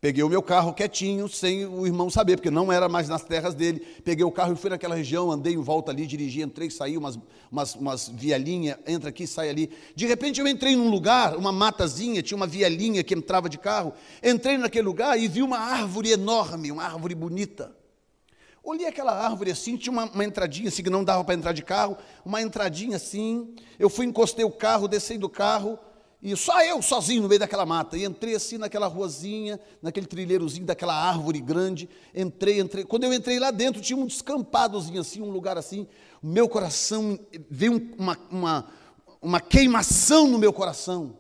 Peguei 0.01 0.23
o 0.23 0.29
meu 0.29 0.41
carro 0.41 0.73
quietinho, 0.73 1.29
sem 1.29 1.67
o 1.67 1.85
irmão 1.85 2.09
saber, 2.09 2.37
porque 2.37 2.53
não 2.53 2.71
era 2.71 2.89
mais 2.89 3.09
nas 3.09 3.25
terras 3.25 3.53
dele. 3.53 3.81
Peguei 4.05 4.25
o 4.25 4.31
carro 4.31 4.53
e 4.53 4.57
fui 4.57 4.71
naquela 4.71 4.95
região, 4.95 5.33
andei 5.33 5.55
em 5.55 5.61
volta 5.61 5.91
ali, 5.91 6.07
dirigi, 6.07 6.41
entrei, 6.41 6.71
saí, 6.71 6.97
umas, 6.97 7.19
umas, 7.51 7.75
umas 7.75 8.09
vielinhas, 8.09 8.79
entra 8.87 9.09
aqui, 9.09 9.27
sai 9.27 9.51
ali. 9.51 9.71
De 9.97 10.07
repente 10.07 10.41
eu 10.41 10.47
entrei 10.47 10.77
num 10.77 10.89
lugar, 10.89 11.37
uma 11.37 11.51
matazinha, 11.51 12.23
tinha 12.23 12.37
uma 12.37 12.47
vielinha 12.47 13.03
que 13.03 13.13
entrava 13.13 13.49
de 13.49 13.59
carro. 13.59 13.93
Entrei 14.23 14.57
naquele 14.57 14.87
lugar 14.87 15.19
e 15.19 15.27
vi 15.27 15.43
uma 15.43 15.59
árvore 15.59 16.13
enorme, 16.13 16.71
uma 16.71 16.85
árvore 16.85 17.17
bonita. 17.17 17.77
Olhei 18.63 18.87
aquela 18.87 19.13
árvore 19.13 19.51
assim, 19.51 19.77
tinha 19.77 19.93
uma, 19.93 20.05
uma 20.05 20.25
entradinha 20.25 20.69
assim, 20.69 20.83
que 20.83 20.91
não 20.91 21.05
dava 21.05 21.25
para 21.25 21.35
entrar 21.35 21.53
de 21.53 21.63
carro, 21.63 21.97
uma 22.25 22.43
entradinha 22.43 22.97
assim. 22.97 23.55
Eu 23.79 23.89
fui, 23.89 24.07
encostei 24.07 24.45
o 24.45 24.51
carro, 24.51 24.89
desci 24.89 25.17
do 25.17 25.29
carro, 25.29 25.79
e 26.21 26.37
só 26.37 26.61
eu 26.65 26.83
sozinho 26.83 27.23
no 27.23 27.29
meio 27.29 27.39
daquela 27.39 27.65
mata. 27.65 27.97
E 27.97 28.05
entrei 28.05 28.35
assim 28.35 28.59
naquela 28.59 28.89
ruazinha, 28.89 29.61
naquele 29.81 30.07
trilheirozinho 30.07 30.67
daquela 30.67 30.95
árvore 30.95 31.41
grande. 31.41 31.89
Entrei, 32.15 32.59
entrei. 32.59 32.85
Quando 32.85 33.05
eu 33.05 33.15
entrei 33.15 33.39
lá 33.39 33.51
dentro, 33.51 33.81
tinha 33.81 33.97
um 33.97 34.07
descampadozinho 34.07 35.01
assim, 35.01 35.23
um 35.23 35.31
lugar 35.31 35.57
assim. 35.57 35.87
Meu 36.21 36.49
coração 36.49 37.19
veio 37.49 37.95
uma, 37.97 38.19
uma, 38.31 38.67
uma 39.23 39.41
queimação 39.41 40.27
no 40.27 40.39
meu 40.39 40.53
coração. 40.53 41.17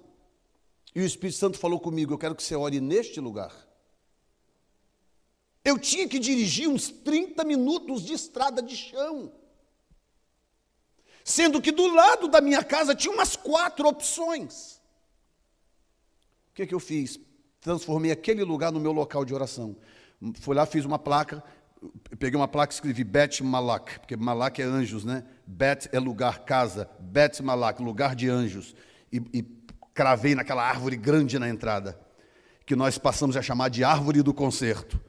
E 0.94 1.00
o 1.00 1.04
Espírito 1.04 1.38
Santo 1.38 1.58
falou 1.58 1.78
comigo: 1.78 2.12
Eu 2.12 2.18
quero 2.18 2.34
que 2.34 2.42
você 2.42 2.56
ore 2.56 2.80
neste 2.80 3.20
lugar. 3.20 3.67
Eu 5.68 5.78
tinha 5.78 6.08
que 6.08 6.18
dirigir 6.18 6.66
uns 6.66 6.88
30 6.88 7.44
minutos 7.44 8.02
de 8.02 8.14
estrada 8.14 8.62
de 8.62 8.74
chão. 8.74 9.30
Sendo 11.22 11.60
que 11.60 11.70
do 11.70 11.86
lado 11.94 12.26
da 12.26 12.40
minha 12.40 12.64
casa 12.64 12.94
tinha 12.94 13.12
umas 13.12 13.36
quatro 13.36 13.86
opções. 13.86 14.80
O 16.50 16.54
que, 16.54 16.66
que 16.66 16.74
eu 16.74 16.80
fiz? 16.80 17.20
Transformei 17.60 18.10
aquele 18.10 18.42
lugar 18.44 18.72
no 18.72 18.80
meu 18.80 18.92
local 18.92 19.26
de 19.26 19.34
oração. 19.34 19.76
Fui 20.40 20.56
lá, 20.56 20.64
fiz 20.64 20.86
uma 20.86 20.98
placa, 20.98 21.44
peguei 22.18 22.40
uma 22.40 22.48
placa 22.48 22.72
e 22.72 22.74
escrevi 22.74 23.04
Bet 23.04 23.44
Malak, 23.44 24.00
porque 24.00 24.16
Malak 24.16 24.62
é 24.62 24.64
anjos, 24.64 25.04
né? 25.04 25.22
Bet 25.46 25.86
é 25.92 25.98
lugar, 25.98 26.46
casa. 26.46 26.88
Bet 26.98 27.42
Malak, 27.42 27.82
lugar 27.82 28.16
de 28.16 28.30
anjos. 28.30 28.74
E, 29.12 29.18
e 29.34 29.42
cravei 29.92 30.34
naquela 30.34 30.66
árvore 30.66 30.96
grande 30.96 31.38
na 31.38 31.46
entrada, 31.46 32.00
que 32.64 32.74
nós 32.74 32.96
passamos 32.96 33.36
a 33.36 33.42
chamar 33.42 33.68
de 33.68 33.84
árvore 33.84 34.22
do 34.22 34.32
concerto. 34.32 35.07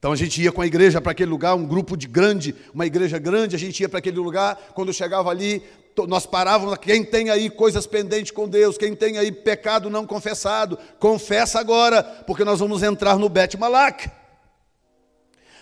Então 0.00 0.12
a 0.12 0.16
gente 0.16 0.40
ia 0.40 0.50
com 0.50 0.62
a 0.62 0.66
igreja 0.66 0.98
para 0.98 1.12
aquele 1.12 1.30
lugar, 1.30 1.54
um 1.54 1.66
grupo 1.66 1.94
de 1.94 2.06
grande, 2.08 2.54
uma 2.72 2.86
igreja 2.86 3.18
grande, 3.18 3.54
a 3.54 3.58
gente 3.58 3.78
ia 3.80 3.88
para 3.88 3.98
aquele 3.98 4.16
lugar, 4.16 4.56
quando 4.74 4.94
chegava 4.94 5.28
ali, 5.28 5.62
nós 6.08 6.24
parávamos, 6.24 6.78
quem 6.78 7.04
tem 7.04 7.28
aí 7.28 7.50
coisas 7.50 7.86
pendentes 7.86 8.30
com 8.30 8.48
Deus, 8.48 8.78
quem 8.78 8.94
tem 8.94 9.18
aí 9.18 9.30
pecado 9.30 9.90
não 9.90 10.06
confessado, 10.06 10.78
confessa 10.98 11.60
agora, 11.60 12.02
porque 12.02 12.44
nós 12.44 12.60
vamos 12.60 12.82
entrar 12.82 13.18
no 13.18 13.28
Bet 13.28 13.58
Malak. 13.58 14.10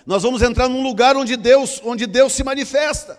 Nós 0.07 0.23
vamos 0.23 0.41
entrar 0.41 0.69
num 0.69 0.85
lugar 0.85 1.17
onde 1.17 1.37
Deus, 1.37 1.83
onde 1.85 2.07
Deus 2.07 2.33
se 2.33 2.45
manifesta. 2.45 3.19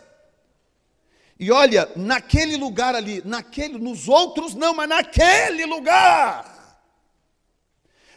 E 1.38 1.52
olha, 1.52 1.90
naquele 1.98 2.56
lugar 2.56 2.96
ali, 2.96 3.22
naquele, 3.26 3.78
nos 3.78 4.08
outros 4.08 4.56
não, 4.56 4.74
mas 4.74 4.88
naquele 4.88 5.66
lugar. 5.66 6.59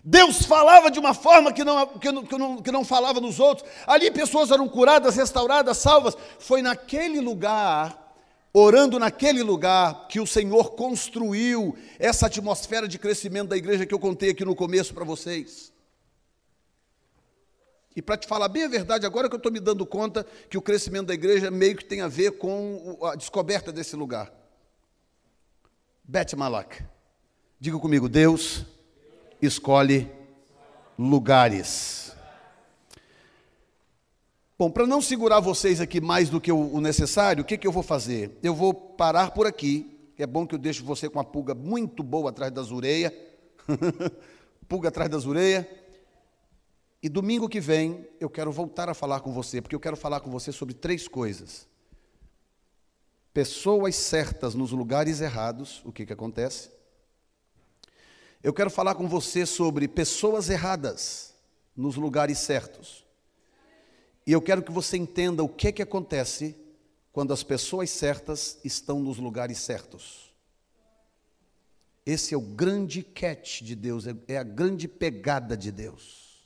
Deus 0.05 0.43
falava 0.43 0.91
de 0.91 0.99
uma 0.99 1.15
forma 1.15 1.53
que 1.53 1.62
não, 1.62 1.87
que, 1.87 2.11
não, 2.11 2.25
que, 2.25 2.37
não, 2.37 2.62
que 2.62 2.73
não 2.73 2.85
falava 2.85 3.21
nos 3.21 3.38
outros. 3.38 3.69
Ali 3.87 4.11
pessoas 4.11 4.51
eram 4.51 4.69
curadas, 4.69 5.15
restauradas, 5.15 5.79
salvas. 5.79 6.17
Foi 6.41 6.61
naquele 6.61 7.21
lugar, 7.21 8.12
orando 8.53 8.99
naquele 8.99 9.45
lugar, 9.45 10.09
que 10.09 10.19
o 10.19 10.27
Senhor 10.27 10.73
construiu 10.73 11.77
essa 12.01 12.27
atmosfera 12.27 12.88
de 12.88 12.99
crescimento 12.99 13.51
da 13.51 13.57
igreja 13.57 13.87
que 13.87 13.95
eu 13.95 13.99
contei 13.99 14.31
aqui 14.31 14.45
no 14.45 14.57
começo 14.57 14.93
para 14.93 15.05
vocês. 15.05 15.73
E 17.95 18.03
para 18.03 18.17
te 18.17 18.27
falar 18.27 18.49
bem 18.49 18.65
a 18.65 18.69
verdade, 18.69 19.07
agora 19.07 19.29
que 19.29 19.35
eu 19.35 19.38
estou 19.38 19.53
me 19.53 19.61
dando 19.61 19.87
conta 19.87 20.27
que 20.51 20.59
o 20.59 20.62
crescimento 20.62 21.09
da 21.09 21.15
igreja 21.15 21.49
meio 21.49 21.77
que 21.77 21.85
tem 21.85 22.01
a 22.01 22.09
ver 22.09 22.38
com 22.38 22.99
a 23.03 23.15
descoberta 23.15 23.71
desse 23.71 23.95
lugar. 23.95 24.33
Bet 26.03 26.35
Malak. 26.35 26.83
Diga 27.61 27.79
comigo, 27.79 28.09
Deus 28.09 28.65
escolhe 29.42 30.11
lugares. 30.98 32.14
Bom, 34.59 34.70
para 34.70 34.87
não 34.87 35.02
segurar 35.02 35.40
vocês 35.40 35.81
aqui 35.81 36.00
mais 36.00 36.31
do 36.31 36.40
que 36.40 36.52
o 36.52 36.81
necessário, 36.81 37.42
o 37.42 37.44
que, 37.44 37.59
que 37.59 37.66
eu 37.66 37.72
vou 37.72 37.83
fazer? 37.83 38.38
Eu 38.42 38.55
vou 38.55 38.72
parar 38.72 39.33
por 39.33 39.46
aqui. 39.46 39.88
É 40.16 40.26
bom 40.26 40.46
que 40.46 40.55
eu 40.55 40.59
deixe 40.59 40.83
você 40.83 41.09
com 41.09 41.18
uma 41.18 41.24
pulga 41.24 41.52
muito 41.52 42.02
boa 42.02 42.31
atrás 42.31 42.52
das 42.52 42.70
orelhas. 42.70 43.12
pulga 44.68 44.88
atrás 44.88 45.11
das 45.11 45.26
orelhas 45.26 45.66
e 47.02 47.09
domingo 47.09 47.48
que 47.48 47.61
vem 47.61 48.07
eu 48.20 48.31
quero 48.31 48.52
voltar 48.52 48.88
a 48.88 48.94
falar 48.94 49.20
com 49.20 49.33
você, 49.33 49.61
porque 49.61 49.74
eu 49.74 49.81
quero 49.81 49.96
falar 49.96 50.20
com 50.20 50.31
você 50.31 50.52
sobre 50.52 50.72
três 50.72 51.09
coisas. 51.09 51.66
Pessoas 53.35 53.96
certas 53.96 54.55
nos 54.55 54.70
lugares 54.70 55.20
errados, 55.20 55.83
o 55.85 55.90
que, 55.90 56.07
que 56.07 56.12
acontece? 56.12 56.70
Eu 58.42 58.52
quero 58.52 58.70
falar 58.70 58.96
com 58.96 59.07
você 59.07 59.46
sobre 59.46 59.87
pessoas 59.87 60.50
erradas 60.50 61.33
nos 61.76 61.94
lugares 61.94 62.38
certos. 62.38 63.07
E 64.26 64.33
eu 64.33 64.42
quero 64.42 64.62
que 64.62 64.72
você 64.72 64.96
entenda 64.96 65.44
o 65.44 65.48
que, 65.48 65.70
que 65.70 65.83
acontece 65.83 66.57
quando 67.12 67.33
as 67.33 67.44
pessoas 67.44 67.90
certas 67.90 68.59
estão 68.64 68.98
nos 68.98 69.18
lugares 69.18 69.59
certos. 69.59 70.35
Esse 72.05 72.35
é 72.35 72.37
o 72.37 72.40
grande 72.40 73.05
catch 73.05 73.62
de 73.62 73.76
Deus, 73.76 74.09
é, 74.09 74.16
é 74.26 74.38
a 74.38 74.42
grande 74.42 74.88
pegada 74.88 75.57
de 75.57 75.70
Deus. 75.70 76.44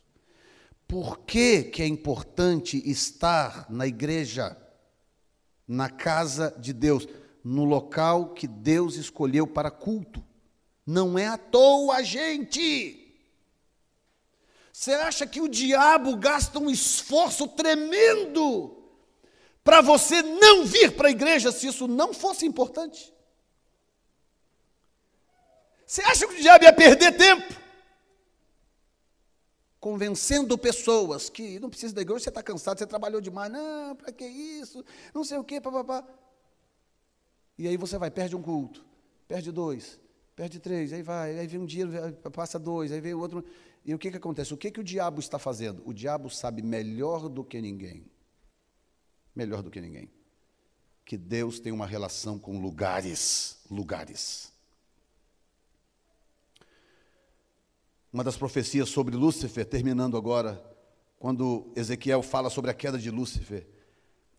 Por 0.86 1.20
que, 1.20 1.64
que 1.64 1.82
é 1.82 1.86
importante 1.86 2.82
estar 2.88 3.70
na 3.70 3.86
igreja, 3.86 4.54
na 5.66 5.88
casa 5.88 6.54
de 6.58 6.74
Deus, 6.74 7.08
no 7.42 7.64
local 7.64 8.34
que 8.34 8.46
Deus 8.46 8.96
escolheu 8.96 9.46
para 9.46 9.70
culto? 9.70 10.22
Não 10.86 11.18
é 11.18 11.26
à 11.26 11.36
toa, 11.36 12.02
gente. 12.04 13.02
Você 14.72 14.92
acha 14.92 15.26
que 15.26 15.40
o 15.40 15.48
diabo 15.48 16.16
gasta 16.16 16.58
um 16.58 16.70
esforço 16.70 17.48
tremendo 17.48 18.76
para 19.64 19.80
você 19.80 20.22
não 20.22 20.64
vir 20.64 20.94
para 20.94 21.08
a 21.08 21.10
igreja 21.10 21.50
se 21.50 21.66
isso 21.66 21.88
não 21.88 22.14
fosse 22.14 22.46
importante? 22.46 23.12
Você 25.86 26.02
acha 26.02 26.26
que 26.26 26.34
o 26.34 26.40
diabo 26.40 26.64
ia 26.64 26.72
perder 26.72 27.16
tempo? 27.16 27.66
convencendo 29.86 30.58
pessoas 30.58 31.30
que 31.30 31.60
não 31.60 31.70
precisa 31.70 31.94
da 31.94 32.02
igreja, 32.02 32.24
você 32.24 32.28
está 32.28 32.42
cansado, 32.42 32.76
você 32.76 32.84
trabalhou 32.84 33.20
demais, 33.20 33.52
não, 33.52 33.94
para 33.94 34.10
que 34.10 34.24
isso, 34.24 34.84
não 35.14 35.22
sei 35.22 35.38
o 35.38 35.44
quê, 35.44 35.60
papapá. 35.60 36.04
E 37.56 37.68
aí 37.68 37.76
você 37.76 37.96
vai, 37.96 38.10
perde 38.10 38.34
um 38.34 38.42
culto, 38.42 38.84
perde 39.28 39.52
dois, 39.52 39.96
perde 40.36 40.60
três, 40.60 40.92
aí 40.92 41.02
vai, 41.02 41.38
aí 41.38 41.46
vem 41.46 41.60
um 41.60 41.66
dia, 41.66 41.88
passa 42.32 42.58
dois, 42.58 42.92
aí 42.92 43.00
vem 43.00 43.14
outro. 43.14 43.44
E 43.84 43.94
o 43.94 43.98
que, 43.98 44.10
que 44.10 44.16
acontece? 44.16 44.54
O 44.54 44.56
que, 44.56 44.70
que 44.70 44.80
o 44.80 44.84
diabo 44.84 45.18
está 45.18 45.38
fazendo? 45.38 45.82
O 45.84 45.92
diabo 45.92 46.30
sabe 46.30 46.62
melhor 46.62 47.28
do 47.28 47.42
que 47.42 47.60
ninguém, 47.60 48.04
melhor 49.34 49.62
do 49.62 49.70
que 49.70 49.80
ninguém, 49.80 50.08
que 51.04 51.16
Deus 51.16 51.58
tem 51.58 51.72
uma 51.72 51.86
relação 51.86 52.38
com 52.38 52.60
lugares, 52.60 53.58
lugares. 53.68 54.54
uma 58.16 58.24
das 58.24 58.38
profecias 58.38 58.88
sobre 58.88 59.14
Lúcifer, 59.14 59.66
terminando 59.66 60.16
agora, 60.16 60.58
quando 61.18 61.70
Ezequiel 61.76 62.22
fala 62.22 62.48
sobre 62.48 62.70
a 62.70 62.74
queda 62.74 62.98
de 62.98 63.10
Lúcifer. 63.10 63.66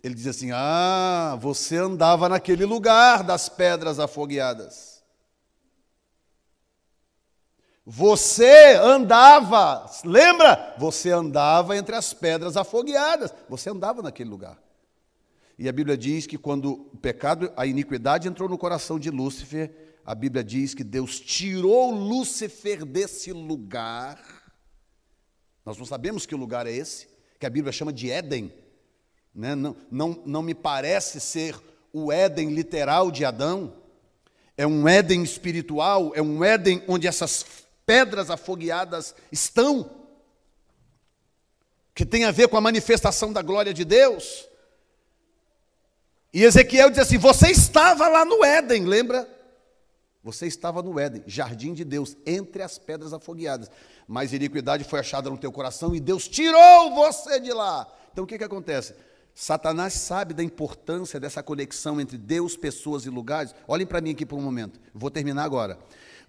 Ele 0.03 0.15
diz 0.15 0.25
assim: 0.25 0.49
Ah, 0.51 1.37
você 1.39 1.77
andava 1.77 2.27
naquele 2.27 2.65
lugar 2.65 3.23
das 3.23 3.47
pedras 3.47 3.99
afogueadas. 3.99 4.96
Você 7.89 8.73
andava, 8.81 9.89
lembra? 10.03 10.75
Você 10.77 11.09
andava 11.09 11.77
entre 11.77 11.95
as 11.95 12.13
pedras 12.13 12.57
afogueadas. 12.57 13.33
Você 13.47 13.69
andava 13.69 14.01
naquele 14.01 14.29
lugar. 14.29 14.61
E 15.57 15.69
a 15.69 15.71
Bíblia 15.71 15.97
diz 15.97 16.27
que 16.27 16.37
quando 16.37 16.73
o 16.73 16.97
pecado, 16.97 17.49
a 17.55 17.65
iniquidade 17.65 18.27
entrou 18.27 18.49
no 18.49 18.57
coração 18.57 18.99
de 18.99 19.09
Lúcifer, 19.09 19.71
a 20.05 20.13
Bíblia 20.13 20.43
diz 20.43 20.73
que 20.73 20.83
Deus 20.83 21.17
tirou 21.17 21.91
Lúcifer 21.91 22.83
desse 22.83 23.31
lugar. 23.31 24.19
Nós 25.65 25.77
não 25.77 25.85
sabemos 25.85 26.25
que 26.25 26.35
lugar 26.35 26.67
é 26.67 26.73
esse, 26.73 27.07
que 27.39 27.45
a 27.45 27.49
Bíblia 27.49 27.71
chama 27.71 27.93
de 27.93 28.11
Éden. 28.11 28.53
Né? 29.33 29.55
Não, 29.55 29.77
não, 29.89 30.23
não 30.25 30.41
me 30.41 30.53
parece 30.53 31.21
ser 31.21 31.55
o 31.93 32.11
Éden 32.11 32.53
literal 32.53 33.09
de 33.09 33.23
Adão. 33.23 33.73
É 34.57 34.67
um 34.67 34.89
Éden 34.89 35.23
espiritual, 35.23 36.11
é 36.13 36.21
um 36.21 36.43
Éden 36.43 36.83
onde 36.85 37.07
essas 37.07 37.65
pedras 37.87 38.29
afogueadas 38.29 39.15
estão, 39.31 39.89
que 41.95 42.05
tem 42.05 42.25
a 42.25 42.31
ver 42.31 42.49
com 42.49 42.57
a 42.57 42.61
manifestação 42.61 43.31
da 43.31 43.41
glória 43.41 43.73
de 43.73 43.85
Deus. 43.85 44.45
E 46.33 46.43
Ezequiel 46.43 46.89
diz 46.89 46.99
assim: 46.99 47.17
Você 47.17 47.49
estava 47.49 48.09
lá 48.09 48.25
no 48.25 48.43
Éden, 48.43 48.85
lembra? 48.85 49.27
Você 50.21 50.45
estava 50.45 50.83
no 50.83 50.99
Éden, 50.99 51.23
jardim 51.25 51.73
de 51.73 51.85
Deus, 51.85 52.17
entre 52.25 52.61
as 52.61 52.77
pedras 52.77 53.13
afogueadas. 53.13 53.71
Mas 54.05 54.33
iniquidade 54.33 54.83
foi 54.83 54.99
achada 54.99 55.29
no 55.29 55.37
teu 55.37 55.51
coração 55.51 55.95
e 55.95 56.01
Deus 56.01 56.27
tirou 56.27 56.93
você 56.93 57.39
de 57.39 57.53
lá. 57.53 57.87
Então 58.11 58.25
o 58.25 58.27
que, 58.27 58.37
que 58.37 58.43
acontece? 58.43 58.93
Satanás 59.33 59.93
sabe 59.93 60.33
da 60.33 60.43
importância 60.43 61.19
dessa 61.19 61.41
conexão 61.41 62.01
entre 62.01 62.17
Deus, 62.17 62.57
pessoas 62.57 63.05
e 63.05 63.09
lugares. 63.09 63.55
Olhem 63.67 63.87
para 63.87 64.01
mim 64.01 64.11
aqui 64.11 64.25
por 64.25 64.37
um 64.37 64.41
momento. 64.41 64.79
Vou 64.93 65.09
terminar 65.09 65.43
agora. 65.43 65.79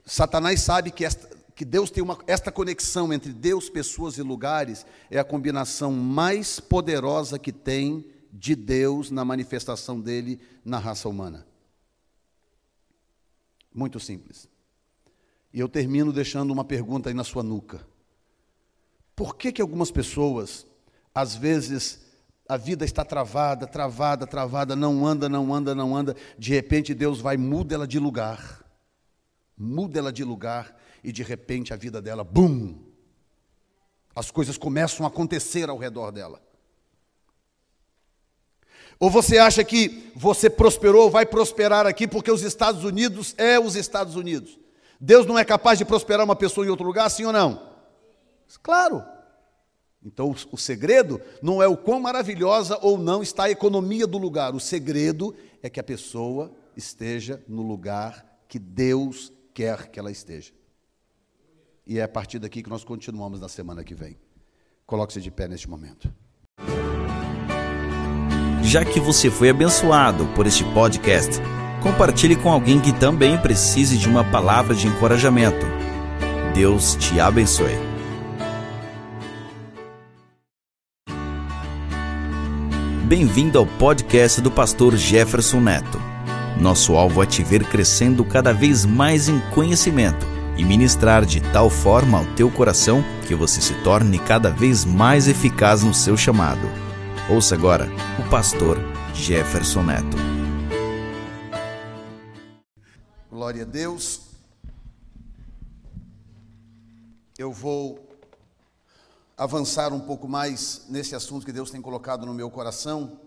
Satanás 0.06 0.60
sabe 0.60 0.90
que, 0.90 1.04
esta, 1.04 1.28
que 1.58 1.64
Deus 1.64 1.90
tem 1.90 2.00
uma, 2.00 2.16
esta 2.28 2.52
conexão 2.52 3.12
entre 3.12 3.32
Deus, 3.32 3.68
pessoas 3.68 4.16
e 4.16 4.22
lugares 4.22 4.86
é 5.10 5.18
a 5.18 5.24
combinação 5.24 5.90
mais 5.90 6.60
poderosa 6.60 7.36
que 7.36 7.50
tem 7.52 8.06
de 8.32 8.54
Deus 8.54 9.10
na 9.10 9.24
manifestação 9.24 10.00
dele 10.00 10.38
na 10.64 10.78
raça 10.78 11.08
humana. 11.08 11.44
Muito 13.74 13.98
simples. 13.98 14.48
E 15.52 15.58
eu 15.58 15.68
termino 15.68 16.12
deixando 16.12 16.52
uma 16.52 16.64
pergunta 16.64 17.10
aí 17.10 17.14
na 17.14 17.24
sua 17.24 17.42
nuca. 17.42 17.84
Por 19.16 19.34
que, 19.34 19.50
que 19.50 19.60
algumas 19.60 19.90
pessoas, 19.90 20.64
às 21.12 21.34
vezes, 21.34 22.06
a 22.48 22.56
vida 22.56 22.84
está 22.84 23.04
travada, 23.04 23.66
travada, 23.66 24.28
travada, 24.28 24.76
não 24.76 25.04
anda, 25.04 25.28
não 25.28 25.52
anda, 25.52 25.74
não 25.74 25.96
anda. 25.96 26.14
De 26.38 26.54
repente 26.54 26.94
Deus 26.94 27.20
vai, 27.20 27.36
muda 27.36 27.74
ela 27.74 27.86
de 27.88 27.98
lugar, 27.98 28.64
muda 29.56 29.98
ela 29.98 30.12
de 30.12 30.22
lugar, 30.22 30.78
e 31.02 31.12
de 31.12 31.22
repente 31.22 31.72
a 31.72 31.76
vida 31.76 32.00
dela, 32.00 32.24
bum! 32.24 32.78
As 34.14 34.30
coisas 34.30 34.58
começam 34.58 35.06
a 35.06 35.08
acontecer 35.08 35.68
ao 35.68 35.78
redor 35.78 36.10
dela. 36.10 36.42
Ou 38.98 39.08
você 39.08 39.38
acha 39.38 39.62
que 39.62 40.10
você 40.16 40.50
prosperou, 40.50 41.08
vai 41.08 41.24
prosperar 41.24 41.86
aqui 41.86 42.08
porque 42.08 42.30
os 42.30 42.42
Estados 42.42 42.82
Unidos 42.82 43.34
é 43.38 43.58
os 43.58 43.76
Estados 43.76 44.16
Unidos? 44.16 44.58
Deus 45.00 45.24
não 45.24 45.38
é 45.38 45.44
capaz 45.44 45.78
de 45.78 45.84
prosperar 45.84 46.24
uma 46.24 46.34
pessoa 46.34 46.66
em 46.66 46.70
outro 46.70 46.84
lugar, 46.84 47.08
sim 47.08 47.24
ou 47.24 47.32
não? 47.32 47.76
Claro. 48.60 49.04
Então, 50.04 50.34
o 50.50 50.56
segredo 50.56 51.20
não 51.42 51.62
é 51.62 51.68
o 51.68 51.76
quão 51.76 52.00
maravilhosa 52.00 52.78
ou 52.82 52.98
não 52.98 53.22
está 53.22 53.44
a 53.44 53.50
economia 53.50 54.06
do 54.06 54.18
lugar, 54.18 54.54
o 54.54 54.60
segredo 54.60 55.34
é 55.62 55.68
que 55.68 55.80
a 55.80 55.84
pessoa 55.84 56.52
esteja 56.76 57.42
no 57.48 57.62
lugar 57.62 58.24
que 58.48 58.58
Deus 58.58 59.32
quer 59.52 59.88
que 59.88 59.98
ela 59.98 60.10
esteja. 60.10 60.52
E 61.88 61.98
é 61.98 62.02
a 62.02 62.08
partir 62.08 62.38
daqui 62.38 62.62
que 62.62 62.68
nós 62.68 62.84
continuamos 62.84 63.40
na 63.40 63.48
semana 63.48 63.82
que 63.82 63.94
vem. 63.94 64.14
Coloque-se 64.84 65.22
de 65.22 65.30
pé 65.30 65.48
neste 65.48 65.70
momento. 65.70 66.12
Já 68.62 68.84
que 68.84 69.00
você 69.00 69.30
foi 69.30 69.48
abençoado 69.48 70.26
por 70.34 70.46
este 70.46 70.62
podcast, 70.74 71.40
compartilhe 71.82 72.36
com 72.36 72.52
alguém 72.52 72.78
que 72.78 72.92
também 72.92 73.40
precise 73.40 73.96
de 73.96 74.06
uma 74.06 74.22
palavra 74.22 74.74
de 74.74 74.86
encorajamento. 74.86 75.64
Deus 76.54 76.94
te 76.96 77.18
abençoe. 77.18 77.72
Bem-vindo 83.06 83.58
ao 83.58 83.66
podcast 83.66 84.42
do 84.42 84.50
pastor 84.50 84.94
Jefferson 84.94 85.60
Neto. 85.60 85.98
Nosso 86.60 86.96
alvo 86.96 87.22
é 87.22 87.26
te 87.26 87.42
ver 87.42 87.64
crescendo 87.64 88.22
cada 88.26 88.52
vez 88.52 88.84
mais 88.84 89.30
em 89.30 89.40
conhecimento 89.54 90.37
e 90.58 90.64
ministrar 90.64 91.24
de 91.24 91.40
tal 91.52 91.70
forma 91.70 92.18
ao 92.18 92.34
teu 92.34 92.50
coração 92.50 93.02
que 93.28 93.34
você 93.34 93.60
se 93.60 93.80
torne 93.84 94.18
cada 94.18 94.50
vez 94.50 94.84
mais 94.84 95.28
eficaz 95.28 95.84
no 95.84 95.94
seu 95.94 96.16
chamado. 96.16 96.66
Ouça 97.30 97.54
agora 97.54 97.86
o 98.18 98.28
pastor 98.28 98.76
Jefferson 99.14 99.84
Neto. 99.84 100.16
Glória 103.30 103.62
a 103.62 103.66
Deus. 103.66 104.22
Eu 107.38 107.52
vou 107.52 108.04
avançar 109.36 109.92
um 109.92 110.00
pouco 110.00 110.26
mais 110.26 110.86
nesse 110.88 111.14
assunto 111.14 111.46
que 111.46 111.52
Deus 111.52 111.70
tem 111.70 111.80
colocado 111.80 112.26
no 112.26 112.34
meu 112.34 112.50
coração, 112.50 113.20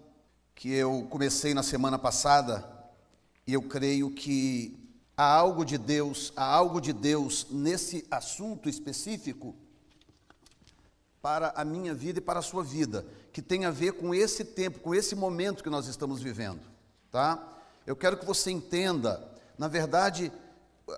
que 0.53 0.69
eu 0.73 1.07
comecei 1.09 1.53
na 1.53 1.63
semana 1.63 1.97
passada, 1.97 2.67
e 3.47 3.53
eu 3.53 3.61
creio 3.61 4.11
que 4.11 4.80
há 5.21 5.35
algo 5.35 5.63
de 5.63 5.77
Deus, 5.77 6.33
há 6.35 6.43
algo 6.43 6.81
de 6.81 6.91
Deus 6.91 7.45
nesse 7.51 8.03
assunto 8.09 8.67
específico 8.67 9.53
para 11.21 11.53
a 11.55 11.63
minha 11.63 11.93
vida 11.93 12.17
e 12.17 12.21
para 12.23 12.39
a 12.39 12.41
sua 12.41 12.63
vida, 12.63 13.05
que 13.31 13.39
tem 13.39 13.65
a 13.65 13.69
ver 13.69 13.93
com 13.93 14.15
esse 14.15 14.43
tempo, 14.43 14.79
com 14.79 14.95
esse 14.95 15.15
momento 15.15 15.61
que 15.61 15.69
nós 15.69 15.85
estamos 15.85 16.23
vivendo, 16.23 16.61
tá? 17.11 17.37
Eu 17.85 17.95
quero 17.95 18.17
que 18.17 18.25
você 18.25 18.49
entenda, 18.49 19.23
na 19.59 19.67
verdade, 19.67 20.33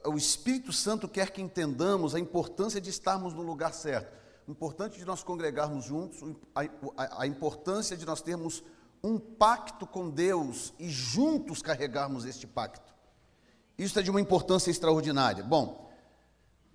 o 0.05 0.15
Espírito 0.15 0.71
Santo 0.71 1.05
quer 1.09 1.31
que 1.31 1.41
entendamos 1.41 2.15
a 2.15 2.19
importância 2.19 2.79
de 2.79 2.89
estarmos 2.89 3.33
no 3.33 3.41
lugar 3.41 3.73
certo, 3.73 4.17
o 4.47 4.51
importante 4.51 4.97
de 4.97 5.03
nós 5.03 5.21
congregarmos 5.21 5.83
juntos, 5.83 6.23
a, 6.55 6.61
a, 6.61 7.23
a 7.23 7.27
importância 7.27 7.97
de 7.97 8.05
nós 8.05 8.21
termos 8.21 8.63
um 9.03 9.19
pacto 9.19 9.85
com 9.85 10.09
Deus 10.09 10.73
e 10.79 10.87
juntos 10.87 11.61
carregarmos 11.61 12.23
este 12.23 12.47
pacto. 12.47 12.92
Isso 13.77 13.97
é 13.99 14.01
de 14.01 14.11
uma 14.11 14.21
importância 14.21 14.71
extraordinária. 14.71 15.43
Bom, 15.43 15.83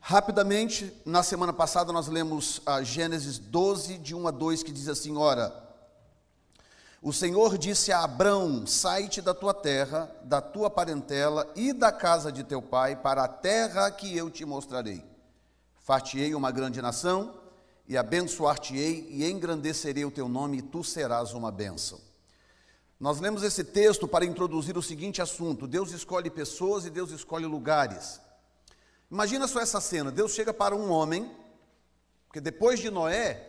Rapidamente, 0.01 0.93
na 1.05 1.23
semana 1.23 1.53
passada 1.53 1.93
nós 1.93 2.09
lemos 2.09 2.63
a 2.65 2.83
Gênesis 2.83 3.37
12, 3.37 3.99
de 3.99 4.15
1 4.15 4.29
a 4.29 4.31
2, 4.31 4.63
que 4.63 4.73
diz 4.73 4.89
assim: 4.89 5.17
Ora, 5.17 5.53
o 7.03 7.13
Senhor 7.13 7.59
disse 7.59 7.93
a 7.93 8.05
Abrão: 8.05 8.67
Sai-te 8.67 9.21
da 9.21 9.35
tua 9.35 9.53
terra, 9.53 10.11
da 10.25 10.41
tua 10.41 10.71
parentela 10.71 11.51
e 11.55 11.73
da 11.73 11.93
casa 11.93 12.33
de 12.33 12.43
teu 12.43 12.63
pai, 12.63 12.97
para 12.97 13.25
a 13.25 13.29
terra 13.29 13.91
que 13.91 14.17
eu 14.17 14.31
te 14.31 14.45
mostrarei. 14.45 15.05
Far-te-ei 15.81 16.35
uma 16.35 16.51
grande 16.51 16.81
nação, 16.81 17.35
e 17.87 17.97
abençoar-te-ei, 17.97 19.09
e 19.11 19.31
engrandecerei 19.31 20.05
o 20.05 20.11
teu 20.11 20.29
nome, 20.29 20.59
e 20.59 20.63
tu 20.63 20.83
serás 20.83 21.35
uma 21.35 21.51
bênção. 21.51 22.01
Nós 22.99 23.21
lemos 23.21 23.45
esse 23.45 23.63
texto 23.63 24.09
para 24.09 24.25
introduzir 24.25 24.77
o 24.77 24.83
seguinte 24.83 25.23
assunto: 25.23 25.67
Deus 25.67 25.93
escolhe 25.93 26.31
pessoas 26.31 26.85
e 26.85 26.91
Deus 26.91 27.11
escolhe 27.13 27.47
lugares. 27.47 28.21
Imagina 29.11 29.47
só 29.47 29.61
essa 29.61 29.81
cena: 29.81 30.11
Deus 30.11 30.33
chega 30.33 30.53
para 30.53 30.75
um 30.75 30.91
homem, 30.91 31.31
porque 32.27 32.41
depois 32.41 32.81
de 32.81 32.91
Noé, 32.91 33.49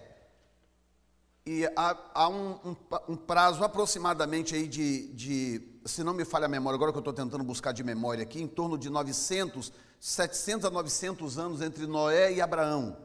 e 1.45 1.66
há, 1.76 1.97
há 2.14 2.30
um, 2.30 2.52
um, 2.64 2.76
um, 3.08 3.16
prazo 3.16 3.64
aproximadamente 3.64 4.54
aí 4.54 4.68
de, 4.68 5.08
de, 5.14 5.80
se 5.84 6.04
não 6.04 6.14
me 6.14 6.24
falha 6.24 6.45
a 6.45 6.50
memória, 6.50 6.76
agora 6.76 6.91
que 6.91 6.97
eu 6.97 7.02
estou 7.02 7.14
tentando 7.14 7.43
buscar 7.43 7.72
de 7.72 7.84
memória 7.84 8.22
aqui, 8.22 8.39
em 8.39 8.47
torno 8.47 8.78
de 8.78 8.88
900, 8.88 9.74
700 10.00 10.66
a 10.66 10.70
900 10.70 11.39
anos 11.39 11.62
entre 11.62 11.88
Noé 11.88 12.34
e 12.34 12.39
Abraão, 12.39 12.95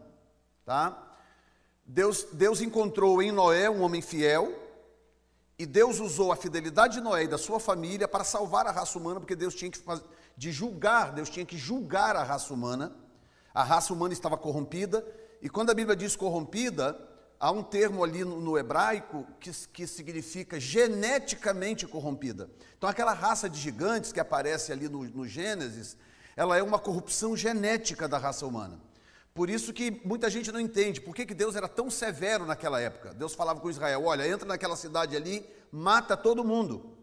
tá? 0.63 1.11
Deus, 1.87 2.27
Deus 2.33 2.61
encontrou 2.61 3.23
em 3.23 3.33
Noé 3.33 3.71
um 3.71 3.83
homem 3.83 4.03
fiel, 4.03 4.64
e 5.59 5.65
Deus 5.65 6.01
usou 6.01 6.33
a 6.33 6.37
fidelidade 6.37 6.95
de 6.95 7.01
Noé 7.01 7.25
e 7.25 7.29
da 7.29 7.39
sua 7.39 7.61
família 7.61 8.09
para 8.09 8.25
salvar 8.25 8.67
a 8.67 8.73
raça 8.73 8.99
humana, 8.99 9.21
porque 9.21 9.37
Deus 9.37 9.55
tinha 9.55 9.71
que 9.71 9.79
fazer, 9.79 10.03
de 10.37 10.51
julgar, 10.51 11.13
Deus 11.13 11.31
tinha 11.31 11.47
que 11.47 11.57
julgar 11.57 12.17
a 12.17 12.25
raça 12.25 12.53
humana. 12.53 12.93
A 13.55 13.63
raça 13.63 13.93
humana 13.93 14.13
estava 14.13 14.37
corrompida, 14.37 15.07
e 15.41 15.49
quando 15.49 15.71
a 15.71 15.75
Bíblia 15.75 15.95
diz 15.95 16.17
corrompida, 16.17 16.99
há 17.39 17.53
um 17.53 17.63
termo 17.63 18.03
ali 18.03 18.25
no, 18.25 18.41
no 18.41 18.59
hebraico 18.59 19.25
que, 19.39 19.51
que 19.69 19.87
significa 19.87 20.59
geneticamente 20.59 21.87
corrompida. 21.87 22.51
Então, 22.77 22.89
aquela 22.89 23.13
raça 23.13 23.49
de 23.49 23.61
gigantes 23.61 24.13
que 24.13 24.19
aparece 24.19 24.73
ali 24.73 24.89
no, 24.89 25.05
no 25.05 25.29
Gênesis, 25.29 25.97
ela 26.35 26.57
é 26.57 26.63
uma 26.63 26.81
corrupção 26.81 27.37
genética 27.37 28.09
da 28.09 28.19
raça 28.19 28.45
humana. 28.45 28.81
Por 29.35 29.51
isso 29.51 29.73
que 29.73 30.01
muita 30.05 30.31
gente 30.31 30.53
não 30.53 30.61
entende 30.61 31.01
por 31.01 31.13
que, 31.13 31.27
que 31.27 31.35
Deus 31.35 31.57
era 31.57 31.67
tão 31.67 31.91
severo 31.91 32.47
naquela 32.47 32.81
época. 32.81 33.13
Deus 33.13 33.35
falava 33.35 33.59
com 33.61 33.69
Israel: 33.69 34.05
olha, 34.05 34.29
entra 34.29 34.47
naquela 34.47 34.77
cidade 34.77 35.17
ali, 35.17 35.45
mata 35.73 36.17
todo 36.17 36.45
mundo. 36.45 36.95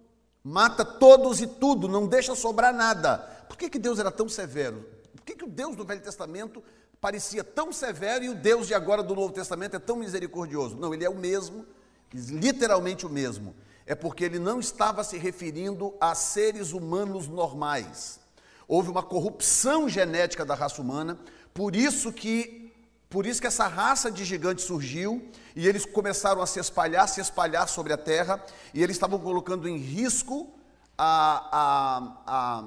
Mata 0.43 0.83
todos 0.83 1.41
e 1.41 1.45
tudo, 1.45 1.87
não 1.87 2.07
deixa 2.07 2.33
sobrar 2.33 2.73
nada. 2.73 3.17
Por 3.47 3.57
que, 3.57 3.69
que 3.69 3.77
Deus 3.77 3.99
era 3.99 4.09
tão 4.09 4.27
severo? 4.27 4.83
Por 5.15 5.23
que, 5.23 5.35
que 5.35 5.43
o 5.43 5.49
Deus 5.49 5.75
do 5.75 5.85
Velho 5.85 6.01
Testamento 6.01 6.63
parecia 6.99 7.43
tão 7.43 7.71
severo 7.71 8.23
e 8.23 8.29
o 8.29 8.35
Deus 8.35 8.65
de 8.65 8.73
agora 8.73 9.03
do 9.03 9.13
Novo 9.13 9.33
Testamento 9.33 9.75
é 9.75 9.79
tão 9.79 9.97
misericordioso? 9.97 10.77
Não, 10.77 10.93
ele 10.93 11.05
é 11.05 11.09
o 11.09 11.15
mesmo, 11.15 11.65
literalmente 12.13 13.05
o 13.05 13.09
mesmo. 13.09 13.53
É 13.85 13.93
porque 13.93 14.23
ele 14.23 14.39
não 14.39 14.59
estava 14.59 15.03
se 15.03 15.17
referindo 15.17 15.93
a 15.99 16.15
seres 16.15 16.71
humanos 16.71 17.27
normais. 17.27 18.19
Houve 18.67 18.89
uma 18.89 19.03
corrupção 19.03 19.89
genética 19.89 20.45
da 20.45 20.55
raça 20.55 20.81
humana, 20.81 21.19
por 21.53 21.75
isso 21.75 22.11
que 22.11 22.61
por 23.09 23.25
isso 23.25 23.41
que 23.41 23.47
essa 23.47 23.67
raça 23.67 24.09
de 24.09 24.23
gigantes 24.23 24.63
surgiu 24.63 25.29
e 25.53 25.67
eles 25.67 25.85
começaram 25.85 26.41
a 26.41 26.47
se 26.47 26.61
espalhar, 26.61 27.09
se 27.09 27.19
espalhar 27.19 27.67
sobre 27.67 27.91
a 27.91 27.97
terra, 27.97 28.41
e 28.73 28.81
eles 28.81 28.95
estavam 28.95 29.19
colocando 29.19 29.67
em 29.67 29.75
risco 29.75 30.49
a, 30.97 31.49
a, 31.51 32.13
a, 32.25 32.63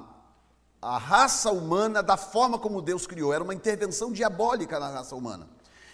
a 0.83 0.97
raça 0.99 1.51
humana 1.51 2.03
da 2.03 2.15
forma 2.15 2.59
como 2.59 2.79
Deus 2.79 3.07
criou. 3.07 3.33
Era 3.33 3.43
uma 3.43 3.55
intervenção 3.55 4.11
diabólica 4.11 4.79
na 4.79 4.89
raça 4.89 5.15
humana. 5.15 5.47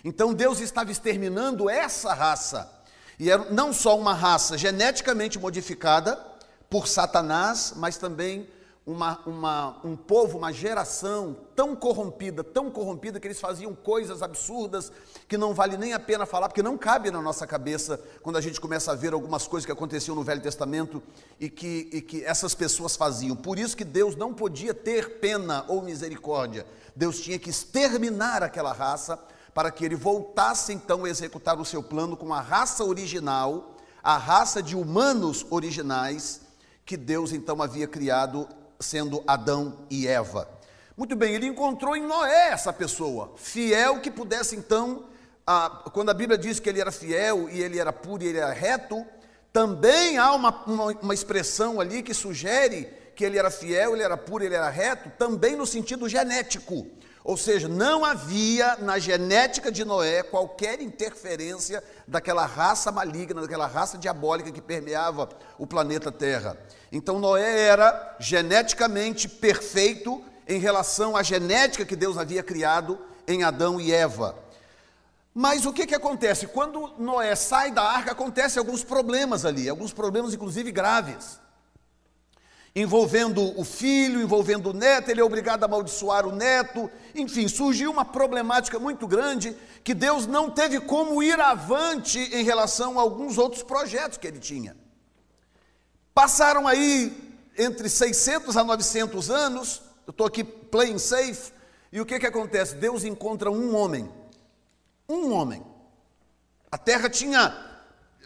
Então 0.04 0.34
Deus 0.34 0.60
estava 0.60 0.92
exterminando 0.92 1.70
essa 1.70 2.14
raça. 2.14 2.70
E 3.18 3.30
era 3.32 3.52
não 3.52 3.72
só 3.72 3.98
uma 3.98 4.14
raça 4.14 4.58
geneticamente 4.58 5.40
modificada 5.40 6.18
por 6.70 6.88
Satanás, 6.88 7.74
mas 7.78 7.98
também 7.98 8.50
uma, 8.92 9.20
uma, 9.26 9.78
um 9.86 9.96
povo, 9.96 10.38
uma 10.38 10.52
geração 10.52 11.38
tão 11.56 11.76
corrompida, 11.76 12.44
tão 12.44 12.70
corrompida, 12.70 13.20
que 13.20 13.28
eles 13.28 13.40
faziam 13.40 13.74
coisas 13.74 14.22
absurdas 14.22 14.92
que 15.30 15.38
não 15.38 15.54
vale 15.54 15.78
nem 15.78 15.94
a 15.94 16.00
pena 16.00 16.26
falar, 16.26 16.50
porque 16.50 16.62
não 16.62 16.78
cabe 16.78 17.10
na 17.10 17.22
nossa 17.22 17.48
cabeça 17.48 18.00
quando 18.22 18.36
a 18.36 18.42
gente 18.42 18.60
começa 18.60 18.92
a 18.92 18.96
ver 18.96 19.14
algumas 19.14 19.48
coisas 19.48 19.66
que 19.66 19.72
aconteciam 19.72 20.14
no 20.14 20.24
Velho 20.24 20.42
Testamento 20.42 21.02
e 21.40 21.50
que, 21.50 21.90
e 21.94 22.02
que 22.02 22.24
essas 22.26 22.54
pessoas 22.54 22.98
faziam. 22.98 23.36
Por 23.36 23.58
isso 23.58 23.78
que 23.78 23.86
Deus 23.86 24.16
não 24.16 24.34
podia 24.34 24.74
ter 24.74 25.20
pena 25.20 25.64
ou 25.70 25.82
misericórdia. 25.82 26.66
Deus 26.94 27.22
tinha 27.22 27.40
que 27.40 27.50
exterminar 27.50 28.44
aquela 28.44 28.74
raça 28.74 29.18
para 29.54 29.72
que 29.72 29.86
ele 29.86 29.96
voltasse 29.96 30.74
então 30.74 31.06
a 31.06 31.10
executar 31.10 31.58
o 31.60 31.66
seu 31.66 31.82
plano 31.82 32.18
com 32.18 32.34
a 32.34 32.42
raça 32.42 32.84
original, 32.84 33.78
a 34.04 34.18
raça 34.18 34.62
de 34.62 34.76
humanos 34.76 35.46
originais 35.50 36.42
que 36.86 36.98
Deus 36.98 37.32
então 37.32 37.62
havia 37.62 37.88
criado 37.88 38.50
sendo 38.82 39.24
Adão 39.28 39.86
e 39.90 40.08
Eva. 40.08 40.48
Muito 40.96 41.16
bem, 41.16 41.34
ele 41.34 41.48
encontrou 41.48 41.96
em 41.96 42.06
Noé 42.06 42.50
essa 42.50 42.72
pessoa, 42.72 43.34
fiel 43.38 44.02
que 44.02 44.12
pudesse 44.12 44.56
então, 44.56 45.06
a, 45.48 45.90
quando 45.94 46.10
a 46.10 46.14
Bíblia 46.14 46.38
diz 46.38 46.60
que 46.60 46.70
ele 46.70 46.82
era 46.82 46.92
fiel 46.92 47.50
e 47.50 47.62
ele 47.62 47.80
era 47.80 47.94
puro 47.94 48.24
e 48.24 48.28
ele 48.28 48.38
era 48.38 48.52
reto, 48.52 49.06
também 49.52 50.18
há 50.18 50.34
uma, 50.34 50.64
uma, 50.66 50.86
uma 51.02 51.14
expressão 51.14 51.80
ali 51.80 52.04
que 52.04 52.14
sugere 52.14 52.88
que 53.16 53.26
ele 53.26 53.38
era 53.38 53.52
fiel, 53.52 53.94
ele 53.94 54.04
era 54.04 54.18
puro, 54.18 54.44
ele 54.44 54.56
era 54.56 54.70
reto, 54.70 55.12
também 55.18 55.56
no 55.56 55.66
sentido 55.66 56.08
genético. 56.08 56.88
Ou 57.24 57.38
seja, 57.38 57.68
não 57.68 58.04
havia 58.04 58.78
na 58.78 58.98
genética 58.98 59.72
de 59.72 59.86
Noé 59.86 60.24
qualquer 60.24 60.82
interferência 60.82 61.84
daquela 62.08 62.46
raça 62.46 62.92
maligna, 62.92 63.42
daquela 63.42 63.68
raça 63.68 63.98
diabólica 63.98 64.52
que 64.52 64.62
permeava 64.62 65.30
o 65.58 65.68
planeta 65.68 66.12
Terra. 66.12 66.58
Então 66.92 67.20
Noé 67.20 67.68
era 67.68 68.18
geneticamente 68.20 69.30
perfeito 69.30 70.24
em 70.48 70.60
relação 70.60 71.16
à 71.16 71.24
genética 71.24 71.86
que 71.86 71.96
Deus 71.96 72.18
havia 72.18 72.44
criado 72.44 73.00
em 73.28 73.44
Adão 73.44 73.80
e 73.80 73.92
Eva. 73.92 74.36
Mas 75.34 75.66
o 75.66 75.72
que, 75.72 75.88
que 75.88 75.96
acontece? 75.96 76.48
Quando 76.48 76.94
Noé 76.98 77.36
sai 77.36 77.72
da 77.72 77.84
arca, 77.84 78.12
acontecem 78.12 78.60
alguns 78.60 78.84
problemas 78.84 79.46
ali, 79.46 79.70
alguns 79.70 79.94
problemas 79.94 80.34
inclusive 80.34 80.72
graves 80.72 81.40
envolvendo 82.76 83.60
o 83.60 83.66
filho, 83.66 84.22
envolvendo 84.22 84.70
o 84.70 84.74
neto, 84.74 85.10
ele 85.10 85.20
é 85.20 85.24
obrigado 85.24 85.64
a 85.64 85.66
amaldiçoar 85.66 86.26
o 86.26 86.34
neto, 86.34 86.90
enfim, 87.14 87.48
surgiu 87.48 87.92
uma 87.92 88.06
problemática 88.06 88.80
muito 88.80 89.08
grande 89.08 89.56
que 89.84 89.94
Deus 89.94 90.26
não 90.26 90.50
teve 90.50 90.80
como 90.80 91.22
ir 91.22 91.40
avante 91.40 92.20
em 92.20 92.44
relação 92.44 92.98
a 92.98 93.02
alguns 93.02 93.38
outros 93.38 93.62
projetos 93.62 94.18
que 94.18 94.28
ele 94.28 94.40
tinha. 94.40 94.76
Passaram 96.14 96.68
aí 96.68 97.40
entre 97.58 97.90
600 97.90 98.58
a 98.58 98.64
900 98.64 99.30
anos, 99.30 99.82
eu 100.06 100.12
estou 100.12 100.28
aqui 100.28 100.44
playing 100.44 100.98
safe, 100.98 101.54
e 101.92 102.00
o 102.00 102.06
que, 102.06 102.20
que 102.20 102.26
acontece? 102.26 102.76
Deus 102.76 103.04
encontra 103.04 103.52
um 103.52 103.76
homem, 103.76 104.10
um 105.08 105.32
homem. 105.34 105.64
A 106.72 106.78
terra 106.78 107.10
tinha 107.10 107.54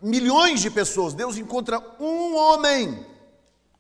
milhões 0.02 0.62
de 0.62 0.70
pessoas, 0.70 1.14
Deus 1.14 1.38
encontra 1.38 1.80
um 2.00 2.36
homem 2.36 3.06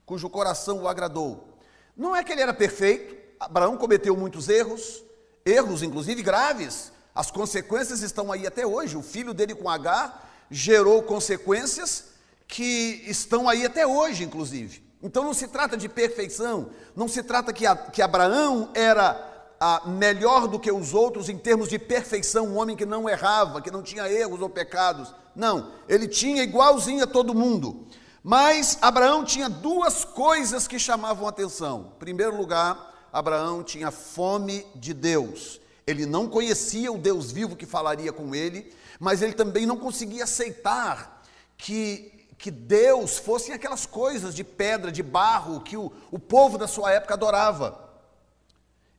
cujo 0.05 0.29
coração 0.29 0.83
o 0.83 0.87
agradou. 0.87 1.57
Não 1.95 2.15
é 2.15 2.23
que 2.23 2.31
ele 2.31 2.41
era 2.41 2.53
perfeito, 2.53 3.15
Abraão 3.39 3.77
cometeu 3.77 4.15
muitos 4.15 4.49
erros, 4.49 5.03
erros 5.45 5.81
inclusive 5.81 6.21
graves. 6.21 6.91
As 7.13 7.31
consequências 7.31 8.01
estão 8.01 8.31
aí 8.31 8.45
até 8.45 8.67
hoje. 8.67 8.97
O 8.97 9.01
filho 9.01 9.33
dele 9.33 9.55
com 9.55 9.69
H 9.69 10.21
gerou 10.49 11.01
consequências 11.03 12.14
que 12.47 13.03
estão 13.07 13.49
aí 13.49 13.65
até 13.65 13.85
hoje, 13.85 14.23
inclusive. 14.23 14.83
Então 15.01 15.23
não 15.23 15.33
se 15.33 15.47
trata 15.47 15.77
de 15.77 15.87
perfeição, 15.87 16.69
não 16.95 17.07
se 17.07 17.21
trata 17.21 17.53
que, 17.53 17.65
a, 17.65 17.75
que 17.75 18.01
Abraão 18.01 18.71
era 18.73 19.53
a, 19.59 19.87
melhor 19.87 20.47
do 20.47 20.59
que 20.59 20.71
os 20.71 20.93
outros 20.93 21.29
em 21.29 21.37
termos 21.37 21.69
de 21.69 21.77
perfeição, 21.77 22.47
um 22.47 22.57
homem 22.57 22.75
que 22.75 22.85
não 22.85 23.09
errava, 23.09 23.61
que 23.61 23.71
não 23.71 23.83
tinha 23.83 24.09
erros 24.09 24.41
ou 24.41 24.49
pecados. 24.49 25.13
Não, 25.35 25.71
ele 25.87 26.07
tinha 26.07 26.43
igualzinho 26.43 27.03
a 27.03 27.07
todo 27.07 27.35
mundo. 27.35 27.87
Mas 28.23 28.79
Abraão 28.81 29.23
tinha 29.23 29.47
duas 29.47 30.03
coisas 30.03 30.67
que 30.67 30.79
chamavam 30.79 31.27
atenção. 31.27 31.91
Em 31.95 31.99
primeiro 31.99 32.35
lugar, 32.35 33.07
Abraão 33.13 33.61
tinha 33.61 33.91
fome 33.91 34.65
de 34.75 34.93
Deus. 34.93 35.61
Ele 35.85 36.05
não 36.05 36.27
conhecia 36.27 36.91
o 36.91 36.97
Deus 36.97 37.31
vivo 37.31 37.55
que 37.55 37.67
falaria 37.67 38.11
com 38.11 38.33
ele, 38.33 38.73
mas 38.99 39.21
ele 39.21 39.33
também 39.33 39.67
não 39.67 39.77
conseguia 39.77 40.23
aceitar 40.23 41.23
que, 41.57 42.11
que 42.45 42.51
Deus 42.51 43.17
fosse 43.17 43.51
aquelas 43.51 43.87
coisas 43.87 44.35
de 44.35 44.43
pedra, 44.43 44.91
de 44.91 45.01
barro, 45.01 45.61
que 45.61 45.75
o, 45.75 45.91
o 46.11 46.19
povo 46.19 46.59
da 46.59 46.67
sua 46.67 46.91
época 46.91 47.15
adorava. 47.15 47.89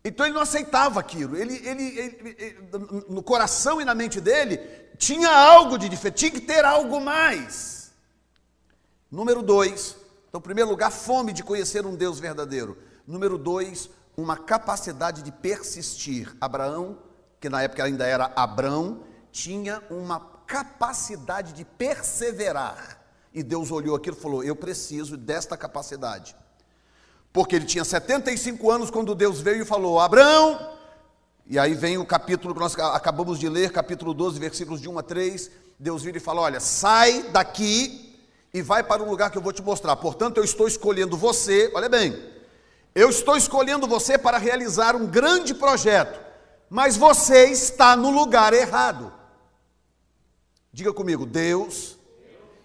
Então 0.05 0.27
ele 0.27 0.35
não 0.35 0.43
aceitava 0.43 0.99
aquilo. 0.99 1.37
Ele, 1.37 1.55
ele, 1.65 1.97
ele, 1.97 2.37
ele, 2.41 3.05
no 3.09 3.23
coração 3.23 3.81
e 3.81 3.85
na 3.85 3.95
mente 3.95 4.21
dele 4.21 4.59
tinha 4.99 5.31
algo 5.31 5.79
de 5.79 5.89
diferente, 5.89 6.19
tinha 6.19 6.31
que 6.33 6.41
ter 6.41 6.65
algo 6.65 7.01
mais. 7.01 7.93
Número 9.09 9.41
dois, 9.43 9.97
então, 10.29 10.41
em 10.41 10.43
primeiro 10.43 10.69
lugar, 10.69 10.91
fome 10.91 11.33
de 11.33 11.45
conhecer 11.45 11.87
um 11.87 11.95
Deus 11.95 12.19
verdadeiro. 12.19 12.77
Número 13.07 13.39
dois, 13.39 13.89
uma 14.17 14.37
capacidade 14.37 15.23
de 15.23 15.31
persistir. 15.31 16.37
Abraão, 16.41 16.99
que 17.41 17.49
na 17.49 17.63
época 17.63 17.85
ainda 17.85 18.09
era 18.09 18.33
Abrão, 18.35 19.05
tinha 19.31 19.81
uma 19.89 20.19
capacidade 20.19 21.53
de 21.53 21.65
perseverar. 21.65 23.06
E 23.37 23.43
Deus 23.43 23.71
olhou 23.71 23.95
aquilo 23.95 24.17
e 24.17 24.21
falou: 24.21 24.43
Eu 24.43 24.57
preciso 24.57 25.15
desta 25.15 25.59
capacidade. 25.59 26.35
Porque 27.35 27.55
ele 27.55 27.67
tinha 27.67 27.85
75 27.85 28.71
anos 28.71 28.91
quando 28.91 29.15
Deus 29.15 29.43
veio 29.43 29.61
e 29.61 29.67
falou: 29.67 30.01
Abraão. 30.01 30.75
E 31.47 31.59
aí 31.59 31.75
vem 31.75 31.99
o 31.99 32.07
capítulo 32.07 32.55
que 32.55 32.61
nós 32.61 32.75
acabamos 32.79 33.39
de 33.39 33.47
ler, 33.47 33.71
capítulo 33.71 34.15
12, 34.15 34.41
versículos 34.41 34.81
de 34.81 34.89
1 34.89 34.99
a 34.99 35.03
3. 35.03 35.51
Deus 35.79 36.03
vira 36.03 36.17
e 36.17 36.21
fala: 36.21 36.41
Olha, 36.41 36.61
sai 36.61 37.25
daqui 37.25 38.19
e 38.55 38.63
vai 38.63 38.83
para 38.83 39.03
um 39.03 39.11
lugar 39.11 39.31
que 39.31 39.37
eu 39.37 39.43
vou 39.43 39.53
te 39.53 39.61
mostrar. 39.61 39.95
Portanto, 39.97 40.39
eu 40.39 40.45
estou 40.45 40.67
escolhendo 40.67 41.15
você, 41.15 41.71
olha 41.75 41.91
bem, 41.91 42.19
eu 42.95 43.11
estou 43.11 43.37
escolhendo 43.37 43.87
você 43.87 44.17
para 44.17 44.39
realizar 44.39 44.97
um 44.97 45.07
grande 45.07 45.53
projeto, 45.53 46.19
mas 46.71 46.97
você 46.97 47.49
está 47.51 47.95
no 47.95 48.09
lugar 48.09 48.55
errado. 48.55 49.13
Diga 50.73 50.91
comigo, 50.95 51.27
Deus 51.27 51.96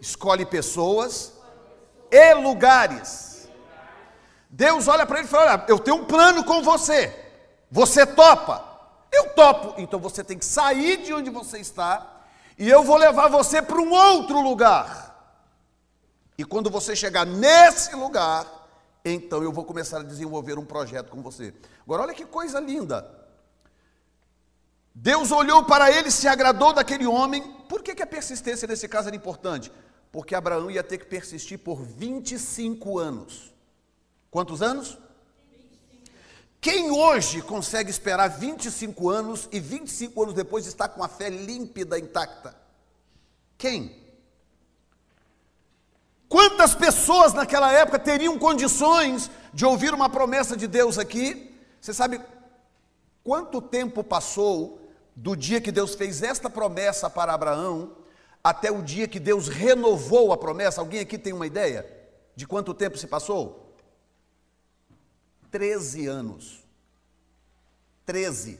escolhe 0.01 0.45
pessoas 0.45 1.33
e 2.11 2.33
lugares. 2.33 3.47
Deus 4.49 4.87
olha 4.87 5.05
para 5.05 5.19
ele 5.19 5.27
e 5.27 5.31
fala: 5.31 5.51
olha, 5.53 5.65
Eu 5.67 5.79
tenho 5.79 5.97
um 5.97 6.05
plano 6.05 6.43
com 6.43 6.61
você. 6.61 7.15
Você 7.69 8.05
topa? 8.05 8.69
Eu 9.11 9.29
topo. 9.29 9.79
Então 9.79 9.99
você 9.99 10.23
tem 10.23 10.37
que 10.37 10.45
sair 10.45 10.97
de 10.97 11.13
onde 11.13 11.29
você 11.29 11.59
está 11.59 12.21
e 12.57 12.69
eu 12.69 12.83
vou 12.83 12.97
levar 12.97 13.27
você 13.29 13.61
para 13.61 13.79
um 13.79 13.91
outro 13.91 14.41
lugar. 14.41 15.09
E 16.37 16.43
quando 16.43 16.69
você 16.69 16.95
chegar 16.95 17.25
nesse 17.25 17.95
lugar, 17.95 18.45
então 19.03 19.41
eu 19.43 19.51
vou 19.51 19.63
começar 19.63 19.99
a 19.99 20.03
desenvolver 20.03 20.57
um 20.57 20.65
projeto 20.65 21.09
com 21.09 21.21
você. 21.21 21.53
Agora, 21.83 22.03
olha 22.03 22.13
que 22.13 22.25
coisa 22.25 22.59
linda. 22.59 23.09
Deus 24.93 25.31
olhou 25.31 25.63
para 25.63 25.89
ele, 25.91 26.11
se 26.11 26.27
agradou 26.27 26.73
daquele 26.73 27.05
homem. 27.05 27.41
Por 27.69 27.81
que, 27.81 27.95
que 27.95 28.03
a 28.03 28.07
persistência 28.07 28.67
nesse 28.67 28.87
caso 28.87 29.07
era 29.07 29.15
importante? 29.15 29.71
Porque 30.11 30.35
Abraão 30.35 30.69
ia 30.69 30.83
ter 30.83 30.97
que 30.97 31.05
persistir 31.05 31.59
por 31.59 31.81
25 31.81 32.99
anos. 32.99 33.53
Quantos 34.29 34.61
anos? 34.61 34.97
Quem 36.59 36.91
hoje 36.91 37.41
consegue 37.41 37.89
esperar 37.89 38.27
25 38.27 39.09
anos 39.09 39.49
e 39.51 39.59
25 39.59 40.21
anos 40.21 40.35
depois 40.35 40.67
está 40.67 40.87
com 40.87 41.03
a 41.03 41.07
fé 41.07 41.29
límpida, 41.29 41.97
intacta? 41.97 42.55
Quem? 43.57 43.99
Quantas 46.29 46.75
pessoas 46.75 47.33
naquela 47.33 47.71
época 47.71 47.97
teriam 47.97 48.37
condições 48.37 49.29
de 49.53 49.65
ouvir 49.65 49.93
uma 49.93 50.09
promessa 50.09 50.55
de 50.55 50.67
Deus 50.67 50.97
aqui? 50.97 51.57
Você 51.79 51.93
sabe 51.93 52.21
quanto 53.23 53.61
tempo 53.61 54.03
passou 54.03 54.91
do 55.15 55.35
dia 55.35 55.59
que 55.59 55.71
Deus 55.71 55.95
fez 55.95 56.21
esta 56.21 56.49
promessa 56.49 57.09
para 57.09 57.33
Abraão 57.33 58.00
até 58.43 58.71
o 58.71 58.81
dia 58.81 59.07
que 59.07 59.19
Deus 59.19 59.47
renovou 59.47 60.33
a 60.33 60.37
promessa? 60.37 60.81
Alguém 60.81 60.99
aqui 60.99 61.17
tem 61.17 61.33
uma 61.33 61.47
ideia 61.47 61.85
de 62.35 62.47
quanto 62.47 62.73
tempo 62.73 62.97
se 62.97 63.07
passou? 63.07 63.75
Treze 65.49 66.07
anos. 66.07 66.63
Treze. 68.05 68.59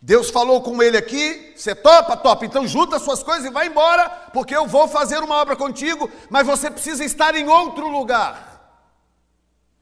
Deus 0.00 0.30
falou 0.30 0.62
com 0.62 0.82
ele 0.82 0.96
aqui, 0.96 1.54
você 1.56 1.74
topa? 1.74 2.16
Topa. 2.16 2.44
Então 2.44 2.66
junta 2.66 2.98
suas 2.98 3.22
coisas 3.22 3.44
e 3.44 3.50
vai 3.50 3.66
embora, 3.66 4.08
porque 4.32 4.54
eu 4.54 4.66
vou 4.66 4.86
fazer 4.86 5.18
uma 5.18 5.36
obra 5.36 5.56
contigo, 5.56 6.10
mas 6.30 6.46
você 6.46 6.70
precisa 6.70 7.04
estar 7.04 7.34
em 7.34 7.48
outro 7.48 7.88
lugar. 7.88 8.46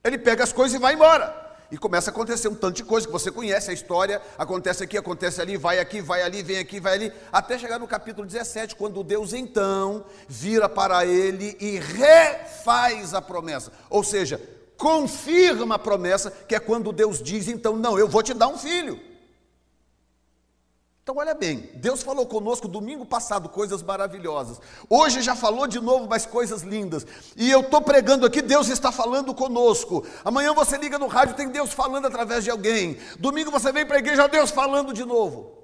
Ele 0.03 0.19
pega 0.19 0.45
as 0.45 0.53
coisas 0.53 0.75
e 0.75 0.81
vai 0.81 0.95
embora. 0.95 1.44
E 1.75 1.77
começa 1.77 2.09
a 2.09 2.13
acontecer 2.13 2.47
um 2.47 2.55
tanto 2.55 2.77
de 2.77 2.85
coisa 2.85 3.05
que 3.05 3.13
você 3.13 3.33
conhece 3.33 3.69
a 3.69 3.75
história, 3.75 4.23
acontece 4.39 4.85
aqui, 4.85 4.97
acontece 4.97 5.41
ali, 5.41 5.57
vai 5.57 5.81
aqui, 5.81 6.01
vai 6.01 6.23
ali, 6.23 6.41
vem 6.41 6.59
aqui, 6.59 6.79
vai 6.79 6.95
ali, 6.95 7.13
até 7.33 7.59
chegar 7.59 7.81
no 7.81 7.89
capítulo 7.89 8.25
17, 8.25 8.77
quando 8.77 9.03
Deus 9.03 9.33
então 9.33 10.05
vira 10.29 10.69
para 10.69 11.05
ele 11.05 11.57
e 11.59 11.81
refaz 11.81 13.13
a 13.13 13.21
promessa. 13.21 13.73
Ou 13.91 14.05
seja, 14.05 14.41
confirma 14.77 15.75
a 15.75 15.79
promessa, 15.79 16.31
que 16.31 16.55
é 16.55 16.61
quando 16.61 16.93
Deus 16.93 17.21
diz 17.21 17.49
então, 17.49 17.75
não, 17.75 17.99
eu 17.99 18.07
vou 18.07 18.23
te 18.23 18.33
dar 18.33 18.47
um 18.47 18.57
filho. 18.57 19.01
Então, 21.05 21.19
olha 21.19 21.35
bem, 21.35 21.69
Deus 21.75 22.03
falou 22.03 22.25
conosco 22.25 22.67
domingo 22.67 23.05
passado 23.05 23.51
coisas 23.51 23.83
maravilhosas. 23.83 24.59
Hoje 24.89 25.21
já 25.21 25.37
falou 25.37 25.67
de 25.67 25.79
novo 25.79 26.09
mais 26.09 26.25
coisas 26.25 26.63
lindas. 26.63 27.07
E 27.37 27.51
eu 27.51 27.61
estou 27.61 27.83
pregando 27.83 28.25
aqui, 28.25 28.41
Deus 28.41 28.69
está 28.69 28.91
falando 28.91 29.35
conosco. 29.35 30.03
Amanhã 30.25 30.55
você 30.55 30.79
liga 30.79 30.99
no 30.99 31.07
rádio, 31.07 31.37
tem 31.37 31.51
Deus 31.51 31.75
falando 31.75 32.07
através 32.07 32.43
de 32.43 32.51
alguém. 32.51 32.97
Domingo 33.19 33.51
você 33.51 33.71
vem 33.71 33.85
para 33.85 33.97
a 33.97 33.99
igreja, 33.99 34.27
Deus 34.27 34.51
falando 34.51 34.95
de 34.95 35.05
novo. 35.05 35.59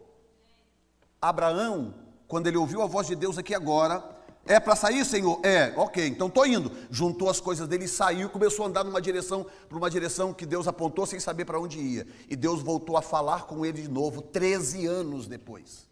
Abraão, 1.22 1.94
quando 2.28 2.46
ele 2.46 2.58
ouviu 2.58 2.82
a 2.82 2.86
voz 2.86 3.06
de 3.06 3.16
Deus 3.16 3.38
aqui 3.38 3.54
agora, 3.54 4.04
é 4.46 4.58
para 4.58 4.74
sair, 4.74 5.04
Senhor? 5.04 5.38
É, 5.44 5.72
ok, 5.76 6.06
então 6.06 6.26
estou 6.26 6.46
indo. 6.46 6.72
Juntou 6.90 7.28
as 7.28 7.40
coisas 7.40 7.68
dele 7.68 7.84
e 7.84 7.88
saiu 7.88 8.26
e 8.26 8.30
começou 8.30 8.64
a 8.64 8.68
andar 8.68 8.84
numa 8.84 9.00
direção, 9.00 9.46
para 9.68 9.78
uma 9.78 9.90
direção 9.90 10.32
que 10.32 10.46
Deus 10.46 10.66
apontou 10.66 11.06
sem 11.06 11.20
saber 11.20 11.44
para 11.44 11.60
onde 11.60 11.78
ia. 11.78 12.06
E 12.28 12.34
Deus 12.34 12.62
voltou 12.62 12.96
a 12.96 13.02
falar 13.02 13.46
com 13.46 13.64
ele 13.64 13.82
de 13.82 13.88
novo, 13.88 14.22
13 14.22 14.86
anos 14.86 15.26
depois. 15.26 15.86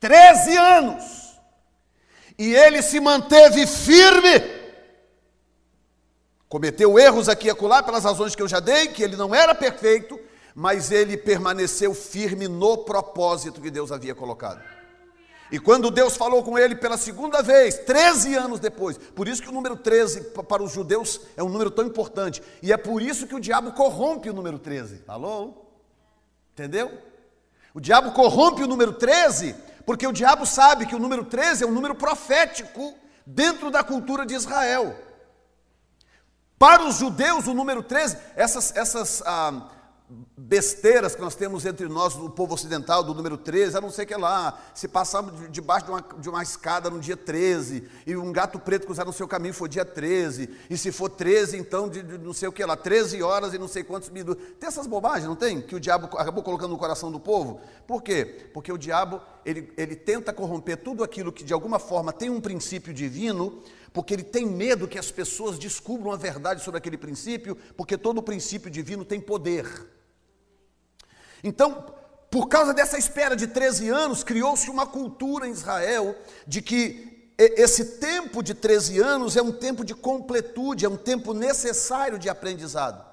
13 0.00 0.56
anos! 0.56 1.38
E 2.38 2.54
ele 2.54 2.82
se 2.82 2.98
manteve 2.98 3.66
firme. 3.66 4.58
Cometeu 6.48 6.98
erros 6.98 7.28
aqui 7.28 7.48
e 7.48 7.50
acolá, 7.50 7.82
pelas 7.82 8.04
razões 8.04 8.34
que 8.34 8.42
eu 8.42 8.48
já 8.48 8.58
dei, 8.58 8.88
que 8.88 9.02
ele 9.02 9.16
não 9.16 9.34
era 9.34 9.54
perfeito, 9.54 10.18
mas 10.54 10.90
ele 10.90 11.16
permaneceu 11.16 11.92
firme 11.92 12.48
no 12.48 12.78
propósito 12.78 13.60
que 13.60 13.70
Deus 13.70 13.92
havia 13.92 14.14
colocado. 14.14 14.77
E 15.50 15.58
quando 15.58 15.90
Deus 15.90 16.16
falou 16.16 16.42
com 16.42 16.58
ele 16.58 16.74
pela 16.74 16.98
segunda 16.98 17.42
vez, 17.42 17.78
13 17.78 18.34
anos 18.34 18.60
depois, 18.60 18.98
por 18.98 19.26
isso 19.26 19.42
que 19.42 19.48
o 19.48 19.52
número 19.52 19.76
13 19.76 20.32
para 20.46 20.62
os 20.62 20.72
judeus 20.72 21.20
é 21.36 21.42
um 21.42 21.48
número 21.48 21.70
tão 21.70 21.86
importante, 21.86 22.42
e 22.62 22.72
é 22.72 22.76
por 22.76 23.00
isso 23.00 23.26
que 23.26 23.34
o 23.34 23.40
diabo 23.40 23.72
corrompe 23.72 24.28
o 24.28 24.34
número 24.34 24.58
13. 24.58 25.04
Alô? 25.08 25.54
Entendeu? 26.52 26.98
O 27.72 27.80
diabo 27.80 28.12
corrompe 28.12 28.62
o 28.62 28.66
número 28.66 28.92
13, 28.92 29.54
porque 29.86 30.06
o 30.06 30.12
diabo 30.12 30.44
sabe 30.44 30.84
que 30.84 30.94
o 30.94 30.98
número 30.98 31.24
13 31.24 31.64
é 31.64 31.66
um 31.66 31.72
número 31.72 31.94
profético 31.94 32.94
dentro 33.24 33.70
da 33.70 33.82
cultura 33.82 34.26
de 34.26 34.34
Israel. 34.34 34.96
Para 36.58 36.84
os 36.84 36.96
judeus, 36.96 37.46
o 37.46 37.54
número 37.54 37.82
13, 37.82 38.18
essas, 38.34 38.76
essas 38.76 39.22
ah, 39.24 39.70
besteiras 40.36 41.14
que 41.14 41.20
nós 41.20 41.34
temos 41.34 41.66
entre 41.66 41.86
nós, 41.86 42.14
do 42.14 42.30
povo 42.30 42.54
ocidental, 42.54 43.04
do 43.04 43.12
número 43.12 43.36
13, 43.36 43.76
a 43.76 43.80
não 43.80 43.90
sei 43.90 44.06
que 44.06 44.16
lá, 44.16 44.58
se 44.74 44.88
passamos 44.88 45.50
debaixo 45.50 45.84
de 45.84 45.90
uma, 45.90 46.04
de 46.18 46.28
uma 46.30 46.42
escada 46.42 46.88
no 46.88 46.98
dia 46.98 47.16
13, 47.16 47.86
e 48.06 48.16
um 48.16 48.32
gato 48.32 48.58
preto 48.58 48.86
cruzar 48.86 49.04
no 49.04 49.12
seu 49.12 49.28
caminho 49.28 49.52
for 49.52 49.68
dia 49.68 49.84
13, 49.84 50.48
e 50.70 50.78
se 50.78 50.90
for 50.90 51.10
13, 51.10 51.58
então 51.58 51.88
de, 51.88 52.02
de 52.02 52.16
não 52.18 52.32
sei 52.32 52.48
o 52.48 52.52
que 52.52 52.64
lá, 52.64 52.76
13 52.76 53.22
horas 53.22 53.52
e 53.52 53.58
não 53.58 53.68
sei 53.68 53.84
quantos 53.84 54.08
minutos. 54.08 54.42
Tem 54.58 54.68
essas 54.68 54.86
bobagens, 54.86 55.26
não 55.26 55.36
tem? 55.36 55.60
Que 55.60 55.74
o 55.74 55.80
diabo 55.80 56.06
acabou 56.16 56.42
colocando 56.42 56.70
no 56.70 56.78
coração 56.78 57.12
do 57.12 57.20
povo? 57.20 57.60
Por 57.86 58.02
quê? 58.02 58.48
Porque 58.54 58.72
o 58.72 58.78
diabo, 58.78 59.20
ele, 59.44 59.70
ele 59.76 59.94
tenta 59.94 60.32
corromper 60.32 60.78
tudo 60.78 61.04
aquilo 61.04 61.30
que 61.30 61.44
de 61.44 61.52
alguma 61.52 61.78
forma 61.78 62.14
tem 62.14 62.30
um 62.30 62.40
princípio 62.40 62.94
divino, 62.94 63.62
porque 63.92 64.14
ele 64.14 64.24
tem 64.24 64.46
medo 64.46 64.88
que 64.88 64.98
as 64.98 65.10
pessoas 65.10 65.58
descubram 65.58 66.12
a 66.12 66.16
verdade 66.16 66.62
sobre 66.62 66.78
aquele 66.78 66.96
princípio, 66.96 67.56
porque 67.76 67.98
todo 67.98 68.22
princípio 68.22 68.70
divino 68.70 69.04
tem 69.04 69.20
poder. 69.20 69.97
Então, 71.42 71.84
por 72.30 72.48
causa 72.48 72.74
dessa 72.74 72.98
espera 72.98 73.34
de 73.34 73.46
13 73.46 73.88
anos, 73.88 74.22
criou-se 74.22 74.68
uma 74.68 74.86
cultura 74.86 75.46
em 75.46 75.52
Israel 75.52 76.16
de 76.46 76.60
que 76.60 77.32
esse 77.38 77.84
tempo 77.98 78.42
de 78.42 78.52
13 78.52 79.00
anos 79.00 79.36
é 79.36 79.42
um 79.42 79.52
tempo 79.52 79.84
de 79.84 79.94
completude, 79.94 80.84
é 80.84 80.88
um 80.88 80.96
tempo 80.96 81.32
necessário 81.32 82.18
de 82.18 82.28
aprendizado. 82.28 83.06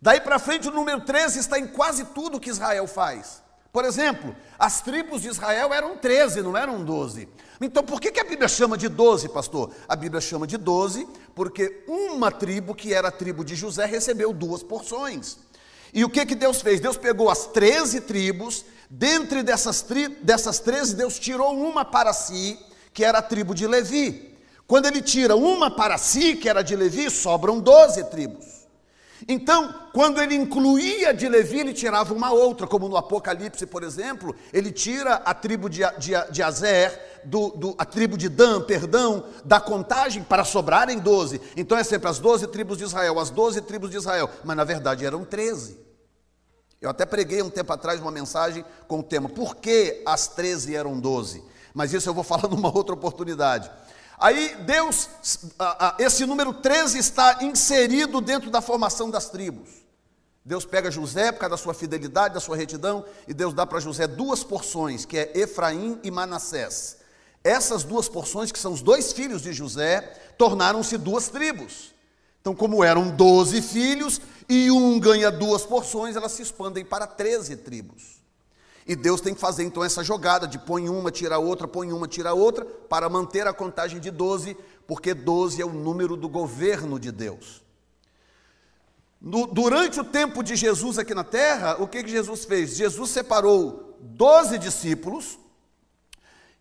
Daí 0.00 0.20
para 0.20 0.38
frente, 0.38 0.68
o 0.68 0.72
número 0.72 1.00
13 1.00 1.40
está 1.40 1.58
em 1.58 1.66
quase 1.66 2.04
tudo 2.06 2.40
que 2.40 2.48
Israel 2.48 2.86
faz. 2.86 3.42
Por 3.72 3.84
exemplo, 3.84 4.34
as 4.58 4.80
tribos 4.80 5.22
de 5.22 5.28
Israel 5.28 5.72
eram 5.72 5.96
13, 5.96 6.42
não 6.42 6.56
eram 6.56 6.82
12. 6.84 7.28
Então, 7.60 7.84
por 7.84 8.00
que, 8.00 8.10
que 8.10 8.20
a 8.20 8.24
Bíblia 8.24 8.48
chama 8.48 8.78
de 8.78 8.88
12, 8.88 9.28
pastor? 9.28 9.72
A 9.88 9.94
Bíblia 9.94 10.20
chama 10.20 10.46
de 10.46 10.56
12 10.56 11.06
porque 11.34 11.84
uma 11.86 12.30
tribo, 12.30 12.74
que 12.74 12.94
era 12.94 13.08
a 13.08 13.12
tribo 13.12 13.44
de 13.44 13.54
José, 13.54 13.84
recebeu 13.84 14.32
duas 14.32 14.62
porções. 14.62 15.38
E 15.92 16.04
o 16.04 16.10
que, 16.10 16.24
que 16.24 16.34
Deus 16.34 16.60
fez? 16.60 16.80
Deus 16.80 16.96
pegou 16.96 17.30
as 17.30 17.46
13 17.46 18.02
tribos, 18.02 18.64
dentre 18.88 19.42
dessas, 19.42 19.82
tri, 19.82 20.08
dessas 20.08 20.58
13, 20.58 20.94
Deus 20.94 21.18
tirou 21.18 21.52
uma 21.54 21.84
para 21.84 22.12
si, 22.12 22.58
que 22.92 23.04
era 23.04 23.18
a 23.18 23.22
tribo 23.22 23.54
de 23.54 23.66
Levi. 23.66 24.36
Quando 24.66 24.86
ele 24.86 25.02
tira 25.02 25.34
uma 25.34 25.70
para 25.70 25.98
si, 25.98 26.36
que 26.36 26.48
era 26.48 26.62
de 26.62 26.76
Levi, 26.76 27.10
sobram 27.10 27.58
12 27.58 28.04
tribos. 28.04 28.46
Então, 29.28 29.74
quando 29.92 30.20
ele 30.20 30.34
incluía 30.34 31.12
de 31.12 31.28
Levi, 31.28 31.60
ele 31.60 31.74
tirava 31.74 32.14
uma 32.14 32.30
outra, 32.32 32.66
como 32.66 32.88
no 32.88 32.96
Apocalipse, 32.96 33.66
por 33.66 33.82
exemplo, 33.82 34.34
ele 34.52 34.70
tira 34.70 35.14
a 35.16 35.34
tribo 35.34 35.68
de, 35.68 35.80
de, 35.98 36.12
de 36.30 36.42
Azer, 36.42 37.09
do, 37.24 37.50
do, 37.50 37.74
a 37.78 37.84
tribo 37.84 38.16
de 38.16 38.28
Dan, 38.28 38.62
perdão, 38.62 39.24
da 39.44 39.60
contagem 39.60 40.22
para 40.22 40.44
sobrarem 40.44 40.98
12. 40.98 41.40
Então 41.56 41.76
é 41.76 41.84
sempre 41.84 42.08
as 42.08 42.18
12 42.18 42.46
tribos 42.48 42.78
de 42.78 42.84
Israel, 42.84 43.18
as 43.18 43.30
12 43.30 43.60
tribos 43.62 43.90
de 43.90 43.96
Israel, 43.96 44.30
mas 44.44 44.56
na 44.56 44.64
verdade 44.64 45.04
eram 45.04 45.24
13. 45.24 45.78
Eu 46.80 46.88
até 46.88 47.04
preguei 47.04 47.42
um 47.42 47.50
tempo 47.50 47.72
atrás 47.72 48.00
uma 48.00 48.10
mensagem 48.10 48.64
com 48.88 49.00
o 49.00 49.02
tema 49.02 49.28
Por 49.28 49.56
que 49.56 50.02
as 50.06 50.28
13 50.28 50.74
eram 50.74 50.98
12? 50.98 51.44
Mas 51.74 51.92
isso 51.92 52.08
eu 52.08 52.14
vou 52.14 52.24
falar 52.24 52.48
numa 52.50 52.74
outra 52.74 52.94
oportunidade. 52.94 53.70
Aí 54.18 54.54
Deus, 54.66 55.08
esse 55.98 56.26
número 56.26 56.52
13 56.52 56.98
está 56.98 57.42
inserido 57.42 58.20
dentro 58.20 58.50
da 58.50 58.60
formação 58.60 59.10
das 59.10 59.28
tribos. 59.30 59.80
Deus 60.44 60.64
pega 60.64 60.90
José 60.90 61.30
por 61.32 61.40
causa 61.40 61.50
da 61.50 61.62
sua 61.62 61.74
fidelidade, 61.74 62.34
da 62.34 62.40
sua 62.40 62.56
retidão, 62.56 63.04
e 63.28 63.34
Deus 63.34 63.52
dá 63.52 63.66
para 63.66 63.78
José 63.78 64.06
duas 64.06 64.42
porções, 64.42 65.04
que 65.04 65.18
é 65.18 65.32
Efraim 65.38 65.98
e 66.02 66.10
Manassés. 66.10 66.99
Essas 67.42 67.84
duas 67.84 68.08
porções, 68.08 68.52
que 68.52 68.58
são 68.58 68.72
os 68.72 68.82
dois 68.82 69.12
filhos 69.12 69.42
de 69.42 69.52
José, 69.52 70.00
tornaram-se 70.36 70.98
duas 70.98 71.28
tribos. 71.28 71.94
Então, 72.40 72.54
como 72.54 72.82
eram 72.82 73.10
doze 73.10 73.60
filhos 73.60 74.20
e 74.48 74.70
um 74.70 74.98
ganha 74.98 75.30
duas 75.30 75.64
porções, 75.64 76.16
elas 76.16 76.32
se 76.32 76.42
expandem 76.42 76.84
para 76.84 77.06
treze 77.06 77.56
tribos. 77.56 78.20
E 78.86 78.96
Deus 78.96 79.20
tem 79.20 79.34
que 79.34 79.40
fazer 79.40 79.62
então 79.62 79.84
essa 79.84 80.02
jogada 80.02 80.48
de 80.48 80.58
põe 80.58 80.88
uma, 80.88 81.10
tira 81.10 81.38
outra, 81.38 81.68
põe 81.68 81.92
uma, 81.92 82.08
tira 82.08 82.32
outra, 82.32 82.64
para 82.64 83.08
manter 83.08 83.46
a 83.46 83.52
contagem 83.52 84.00
de 84.00 84.10
12, 84.10 84.56
porque 84.86 85.14
12 85.14 85.60
é 85.60 85.64
o 85.64 85.72
número 85.72 86.16
do 86.16 86.28
governo 86.28 86.98
de 86.98 87.12
Deus. 87.12 87.62
No, 89.20 89.46
durante 89.46 90.00
o 90.00 90.04
tempo 90.04 90.42
de 90.42 90.56
Jesus 90.56 90.98
aqui 90.98 91.14
na 91.14 91.22
terra, 91.22 91.76
o 91.78 91.86
que, 91.86 92.02
que 92.02 92.10
Jesus 92.10 92.44
fez? 92.46 92.74
Jesus 92.74 93.10
separou 93.10 93.96
12 94.00 94.58
discípulos, 94.58 95.38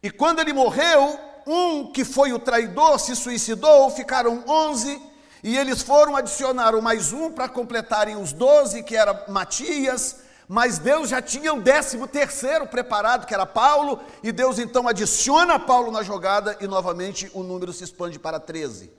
e 0.01 0.09
quando 0.09 0.39
ele 0.39 0.53
morreu, 0.53 1.19
um 1.45 1.91
que 1.91 2.05
foi 2.05 2.31
o 2.31 2.39
traidor 2.39 2.99
se 2.99 3.15
suicidou, 3.15 3.89
ficaram 3.89 4.43
11, 4.47 5.01
e 5.43 5.57
eles 5.57 5.81
foram 5.81 6.15
adicionar 6.15 6.79
mais 6.81 7.11
um 7.11 7.31
para 7.31 7.49
completarem 7.49 8.15
os 8.15 8.33
12, 8.33 8.83
que 8.83 8.95
era 8.95 9.25
Matias, 9.27 10.17
mas 10.47 10.79
Deus 10.79 11.09
já 11.09 11.21
tinha 11.21 11.53
o 11.53 11.61
décimo 11.61 12.07
terceiro 12.07 12.65
preparado, 12.67 13.25
que 13.25 13.33
era 13.33 13.45
Paulo, 13.45 13.99
e 14.23 14.31
Deus 14.31 14.57
então 14.57 14.87
adiciona 14.87 15.59
Paulo 15.59 15.91
na 15.91 16.01
jogada 16.01 16.57
e 16.59 16.67
novamente 16.67 17.29
o 17.33 17.43
número 17.43 17.71
se 17.71 17.83
expande 17.83 18.17
para 18.17 18.39
13. 18.39 18.91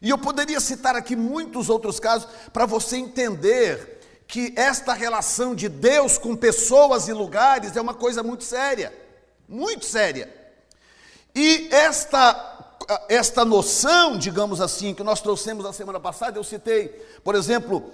E 0.00 0.10
eu 0.10 0.18
poderia 0.18 0.60
citar 0.60 0.96
aqui 0.96 1.14
muitos 1.16 1.68
outros 1.68 1.98
casos 1.98 2.28
para 2.52 2.64
você 2.64 2.96
entender 2.96 4.00
que 4.26 4.52
esta 4.56 4.92
relação 4.92 5.54
de 5.54 5.68
Deus 5.68 6.18
com 6.18 6.36
pessoas 6.36 7.08
e 7.08 7.12
lugares 7.12 7.76
é 7.76 7.80
uma 7.80 7.94
coisa 7.94 8.22
muito 8.22 8.44
séria, 8.44 8.92
muito 9.48 9.84
séria. 9.84 10.32
E 11.34 11.68
esta 11.70 12.56
esta 13.06 13.44
noção, 13.44 14.16
digamos 14.16 14.62
assim, 14.62 14.94
que 14.94 15.02
nós 15.02 15.20
trouxemos 15.20 15.62
na 15.62 15.74
semana 15.74 16.00
passada, 16.00 16.38
eu 16.38 16.44
citei, 16.44 16.88
por 17.22 17.34
exemplo, 17.34 17.90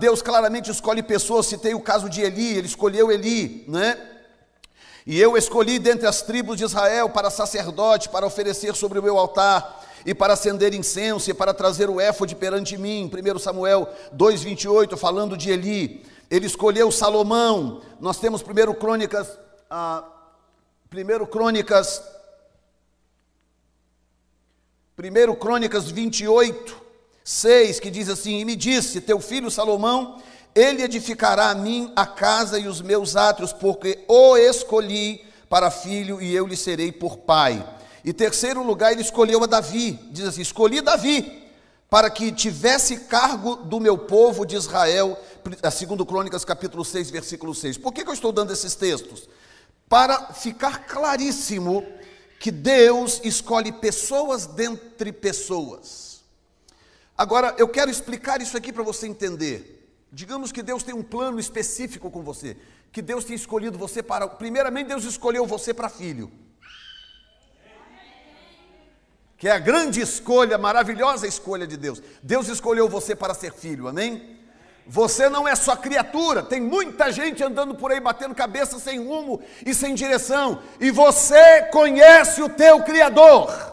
Deus 0.00 0.20
claramente 0.20 0.68
escolhe 0.68 1.00
pessoas, 1.00 1.46
citei 1.46 1.74
o 1.74 1.80
caso 1.80 2.08
de 2.08 2.22
Eli, 2.22 2.58
ele 2.58 2.66
escolheu 2.66 3.12
Eli, 3.12 3.64
né? 3.68 3.96
E 5.06 5.20
eu 5.20 5.36
escolhi 5.36 5.78
dentre 5.78 6.06
as 6.06 6.22
tribos 6.22 6.56
de 6.56 6.64
Israel 6.64 7.08
para 7.08 7.30
sacerdote, 7.30 8.08
para 8.08 8.26
oferecer 8.26 8.74
sobre 8.74 8.98
o 8.98 9.02
meu 9.02 9.16
altar, 9.16 9.80
e 10.04 10.12
para 10.12 10.32
acender 10.32 10.74
incenso, 10.74 11.30
e 11.30 11.34
para 11.34 11.54
trazer 11.54 11.88
o 11.88 12.00
éfode 12.00 12.34
perante 12.34 12.76
mim, 12.76 13.08
1 13.12 13.38
Samuel 13.38 13.88
2,28, 14.16 14.96
falando 14.96 15.36
de 15.36 15.50
Eli. 15.50 16.04
Ele 16.28 16.46
escolheu 16.46 16.90
Salomão, 16.90 17.80
nós 18.00 18.18
temos 18.18 18.42
1 18.42 18.74
Crônicas, 18.74 19.38
ah, 19.70 20.04
1 20.92 21.26
Crônicas 21.26 22.02
1 24.98 25.34
Crônicas 25.36 25.90
28, 25.90 26.76
6, 27.24 27.80
que 27.80 27.90
diz 27.90 28.10
assim: 28.10 28.40
E 28.40 28.44
me 28.44 28.54
disse, 28.54 29.00
teu 29.00 29.18
filho 29.18 29.50
Salomão, 29.50 30.20
ele 30.54 30.82
edificará 30.82 31.48
a 31.48 31.54
mim 31.54 31.90
a 31.96 32.04
casa 32.04 32.58
e 32.58 32.68
os 32.68 32.82
meus 32.82 33.16
átrios, 33.16 33.52
porque 33.54 34.04
o 34.06 34.36
escolhi 34.36 35.24
para 35.48 35.70
filho 35.70 36.20
e 36.20 36.34
eu 36.34 36.46
lhe 36.46 36.56
serei 36.56 36.92
por 36.92 37.16
pai. 37.16 37.66
E 38.04 38.12
terceiro 38.12 38.62
lugar, 38.62 38.92
ele 38.92 39.00
escolheu 39.00 39.42
a 39.42 39.46
Davi, 39.46 39.98
diz 40.10 40.26
assim: 40.26 40.42
Escolhi 40.42 40.82
Davi, 40.82 41.42
para 41.88 42.10
que 42.10 42.30
tivesse 42.30 43.00
cargo 43.00 43.56
do 43.56 43.80
meu 43.80 43.96
povo 43.96 44.44
de 44.44 44.56
Israel, 44.56 45.18
segundo 45.72 46.04
Crônicas 46.04 46.44
capítulo 46.44 46.84
6, 46.84 47.10
versículo 47.10 47.54
6. 47.54 47.78
Por 47.78 47.94
que, 47.94 48.04
que 48.04 48.10
eu 48.10 48.14
estou 48.14 48.30
dando 48.30 48.52
esses 48.52 48.74
textos? 48.74 49.26
Para 49.92 50.32
ficar 50.32 50.86
claríssimo 50.86 51.86
que 52.40 52.50
Deus 52.50 53.20
escolhe 53.24 53.70
pessoas 53.70 54.46
dentre 54.46 55.12
pessoas. 55.12 56.22
Agora, 57.14 57.54
eu 57.58 57.68
quero 57.68 57.90
explicar 57.90 58.40
isso 58.40 58.56
aqui 58.56 58.72
para 58.72 58.82
você 58.82 59.06
entender. 59.06 59.94
Digamos 60.10 60.50
que 60.50 60.62
Deus 60.62 60.82
tem 60.82 60.94
um 60.94 61.02
plano 61.02 61.38
específico 61.38 62.10
com 62.10 62.22
você, 62.22 62.56
que 62.90 63.02
Deus 63.02 63.26
tem 63.26 63.36
escolhido 63.36 63.76
você 63.76 64.02
para. 64.02 64.26
Primeiramente, 64.26 64.88
Deus 64.88 65.04
escolheu 65.04 65.44
você 65.44 65.74
para 65.74 65.90
filho. 65.90 66.32
Que 69.36 69.46
é 69.46 69.50
a 69.50 69.58
grande 69.58 70.00
escolha, 70.00 70.56
maravilhosa 70.56 71.26
escolha 71.26 71.66
de 71.66 71.76
Deus. 71.76 72.02
Deus 72.22 72.48
escolheu 72.48 72.88
você 72.88 73.14
para 73.14 73.34
ser 73.34 73.52
filho, 73.52 73.86
amém? 73.86 74.41
Você 74.86 75.28
não 75.28 75.46
é 75.46 75.54
só 75.54 75.76
criatura, 75.76 76.42
tem 76.42 76.60
muita 76.60 77.12
gente 77.12 77.42
andando 77.42 77.74
por 77.74 77.92
aí 77.92 78.00
batendo 78.00 78.34
cabeça 78.34 78.78
sem 78.78 78.98
rumo 78.98 79.40
e 79.64 79.72
sem 79.72 79.94
direção, 79.94 80.60
e 80.80 80.90
você 80.90 81.62
conhece 81.70 82.42
o 82.42 82.48
teu 82.48 82.82
Criador. 82.82 83.72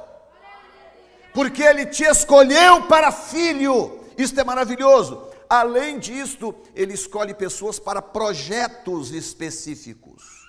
porque 1.33 1.63
ele 1.63 1.85
te 1.85 2.03
escolheu 2.03 2.83
para 2.87 3.11
filho. 3.11 3.99
Isto 4.17 4.39
é 4.39 4.43
maravilhoso. 4.43 5.29
Além 5.49 5.97
disto, 5.97 6.53
ele 6.75 6.93
escolhe 6.93 7.33
pessoas 7.33 7.79
para 7.79 8.01
projetos 8.01 9.11
específicos. 9.11 10.47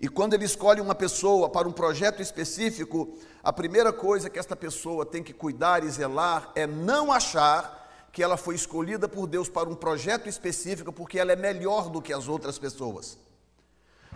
E 0.00 0.08
quando 0.08 0.34
ele 0.34 0.44
escolhe 0.44 0.80
uma 0.80 0.94
pessoa 0.94 1.48
para 1.48 1.66
um 1.66 1.72
projeto 1.72 2.20
específico, 2.20 3.18
a 3.42 3.52
primeira 3.52 3.92
coisa 3.92 4.28
que 4.30 4.38
esta 4.38 4.54
pessoa 4.54 5.06
tem 5.06 5.22
que 5.22 5.32
cuidar 5.32 5.82
e 5.82 5.88
zelar 5.88 6.50
é 6.54 6.66
não 6.66 7.10
achar 7.10 7.85
que 8.16 8.22
ela 8.22 8.38
foi 8.38 8.54
escolhida 8.54 9.06
por 9.06 9.26
Deus 9.26 9.46
para 9.46 9.68
um 9.68 9.74
projeto 9.74 10.26
específico 10.26 10.90
porque 10.90 11.18
ela 11.18 11.32
é 11.32 11.36
melhor 11.36 11.90
do 11.90 12.00
que 12.00 12.14
as 12.14 12.28
outras 12.28 12.58
pessoas. 12.58 13.18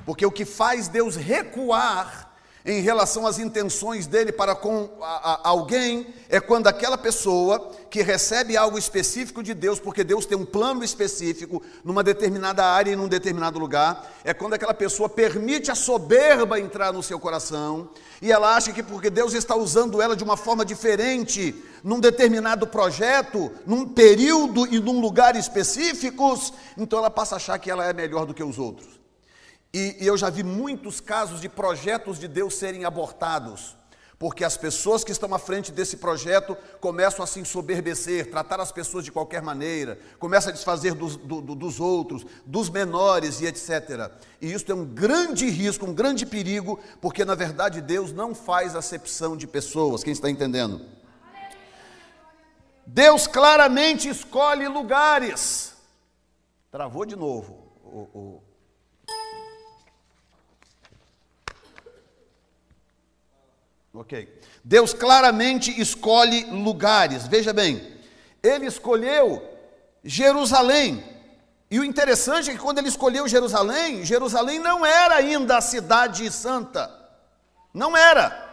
Porque 0.06 0.24
o 0.24 0.32
que 0.32 0.46
faz 0.46 0.88
Deus 0.88 1.16
recuar 1.16 2.29
em 2.64 2.80
relação 2.80 3.26
às 3.26 3.38
intenções 3.38 4.06
dele 4.06 4.32
para 4.32 4.54
com 4.54 4.90
a, 5.00 5.32
a, 5.32 5.48
alguém 5.48 6.06
é 6.28 6.38
quando 6.38 6.66
aquela 6.66 6.98
pessoa 6.98 7.70
que 7.88 8.02
recebe 8.02 8.56
algo 8.56 8.78
específico 8.78 9.42
de 9.42 9.54
Deus, 9.54 9.80
porque 9.80 10.04
Deus 10.04 10.26
tem 10.26 10.36
um 10.36 10.44
plano 10.44 10.84
específico 10.84 11.62
numa 11.82 12.02
determinada 12.02 12.64
área 12.64 12.92
e 12.92 12.96
num 12.96 13.08
determinado 13.08 13.58
lugar, 13.58 14.12
é 14.22 14.34
quando 14.34 14.54
aquela 14.54 14.74
pessoa 14.74 15.08
permite 15.08 15.70
a 15.70 15.74
soberba 15.74 16.60
entrar 16.60 16.92
no 16.92 17.02
seu 17.02 17.18
coração 17.18 17.90
e 18.20 18.30
ela 18.30 18.54
acha 18.54 18.72
que 18.72 18.82
porque 18.82 19.08
Deus 19.08 19.32
está 19.32 19.56
usando 19.56 20.02
ela 20.02 20.14
de 20.14 20.22
uma 20.22 20.36
forma 20.36 20.64
diferente 20.64 21.54
num 21.82 21.98
determinado 21.98 22.66
projeto, 22.66 23.50
num 23.66 23.88
período 23.88 24.66
e 24.66 24.78
num 24.78 25.00
lugar 25.00 25.34
específicos, 25.34 26.52
então 26.76 26.98
ela 26.98 27.10
passa 27.10 27.36
a 27.36 27.36
achar 27.36 27.58
que 27.58 27.70
ela 27.70 27.86
é 27.86 27.92
melhor 27.94 28.26
do 28.26 28.34
que 28.34 28.44
os 28.44 28.58
outros. 28.58 28.99
E, 29.72 29.96
e 30.00 30.06
eu 30.06 30.16
já 30.16 30.28
vi 30.28 30.42
muitos 30.42 31.00
casos 31.00 31.40
de 31.40 31.48
projetos 31.48 32.18
de 32.18 32.26
Deus 32.26 32.54
serem 32.54 32.84
abortados, 32.84 33.76
porque 34.18 34.44
as 34.44 34.56
pessoas 34.56 35.04
que 35.04 35.12
estão 35.12 35.32
à 35.32 35.38
frente 35.38 35.70
desse 35.70 35.96
projeto 35.96 36.56
começam 36.80 37.22
a 37.22 37.26
se 37.26 37.38
ensoberbecer, 37.38 38.30
tratar 38.30 38.60
as 38.60 38.72
pessoas 38.72 39.04
de 39.04 39.12
qualquer 39.12 39.40
maneira, 39.40 39.98
começam 40.18 40.50
a 40.50 40.52
desfazer 40.52 40.94
dos, 40.94 41.16
do, 41.16 41.40
dos 41.40 41.78
outros, 41.78 42.26
dos 42.44 42.68
menores 42.68 43.40
e 43.40 43.46
etc. 43.46 44.10
E 44.40 44.52
isso 44.52 44.70
é 44.70 44.74
um 44.74 44.84
grande 44.84 45.48
risco, 45.48 45.86
um 45.86 45.94
grande 45.94 46.26
perigo, 46.26 46.80
porque 47.00 47.24
na 47.24 47.36
verdade 47.36 47.80
Deus 47.80 48.12
não 48.12 48.34
faz 48.34 48.74
acepção 48.74 49.36
de 49.36 49.46
pessoas, 49.46 50.02
quem 50.02 50.12
está 50.12 50.28
entendendo? 50.28 50.84
Deus 52.84 53.28
claramente 53.28 54.08
escolhe 54.08 54.66
lugares. 54.66 55.74
Travou 56.72 57.06
de 57.06 57.14
novo 57.14 57.72
o, 57.84 57.98
o 58.18 58.49
Ok. 63.92 64.40
Deus 64.62 64.94
claramente 64.94 65.80
escolhe 65.80 66.44
lugares. 66.44 67.26
Veja 67.26 67.52
bem, 67.52 67.98
ele 68.42 68.66
escolheu 68.66 69.42
Jerusalém. 70.04 71.04
E 71.70 71.78
o 71.78 71.84
interessante 71.84 72.50
é 72.50 72.52
que 72.52 72.58
quando 72.58 72.78
ele 72.78 72.88
escolheu 72.88 73.28
Jerusalém, 73.28 74.04
Jerusalém 74.04 74.58
não 74.58 74.84
era 74.84 75.16
ainda 75.16 75.56
a 75.56 75.60
cidade 75.60 76.30
santa. 76.30 76.90
Não 77.72 77.96
era. 77.96 78.49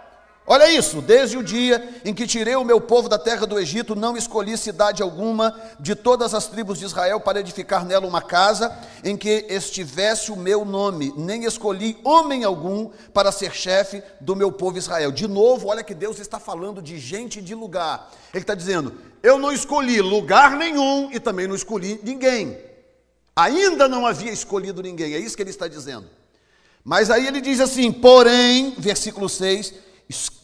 Olha 0.50 0.72
isso, 0.72 1.02
desde 1.02 1.38
o 1.38 1.44
dia 1.44 2.02
em 2.06 2.14
que 2.14 2.26
tirei 2.26 2.56
o 2.56 2.64
meu 2.64 2.80
povo 2.80 3.10
da 3.10 3.20
terra 3.20 3.46
do 3.46 3.60
Egito, 3.60 3.94
não 3.94 4.16
escolhi 4.16 4.58
cidade 4.58 5.04
alguma 5.04 5.54
de 5.78 5.94
todas 5.94 6.34
as 6.34 6.48
tribos 6.48 6.80
de 6.80 6.86
Israel 6.86 7.20
para 7.20 7.42
edificar 7.42 7.84
nela 7.84 8.08
uma 8.08 8.22
casa 8.22 8.74
em 9.04 9.18
que 9.18 9.46
estivesse 9.50 10.32
o 10.32 10.38
meu 10.38 10.64
nome, 10.64 11.14
nem 11.18 11.44
escolhi 11.44 12.00
homem 12.02 12.46
algum 12.46 12.90
para 13.14 13.30
ser 13.30 13.52
chefe 13.52 14.02
do 14.22 14.38
meu 14.38 14.50
povo 14.50 14.78
Israel. 14.78 15.12
De 15.12 15.28
novo, 15.28 15.68
olha 15.68 15.84
que 15.84 15.94
Deus 15.94 16.18
está 16.18 16.40
falando 16.40 16.82
de 16.82 16.98
gente 16.98 17.42
de 17.42 17.54
lugar. 17.54 18.10
Ele 18.34 18.44
está 18.44 18.56
dizendo: 18.56 18.96
Eu 19.22 19.38
não 19.38 19.52
escolhi 19.52 20.00
lugar 20.00 20.52
nenhum 20.52 21.12
e 21.12 21.20
também 21.20 21.46
não 21.46 21.56
escolhi 21.56 22.00
ninguém. 22.02 22.58
Ainda 23.36 23.90
não 23.90 24.08
havia 24.08 24.32
escolhido 24.32 24.82
ninguém, 24.82 25.14
é 25.14 25.20
isso 25.20 25.36
que 25.36 25.44
ele 25.44 25.50
está 25.50 25.68
dizendo. 25.68 26.08
Mas 26.86 27.12
aí 27.12 27.28
ele 27.28 27.42
diz 27.42 27.60
assim: 27.60 27.92
Porém, 27.92 28.74
versículo 28.78 29.28
6 29.28 29.88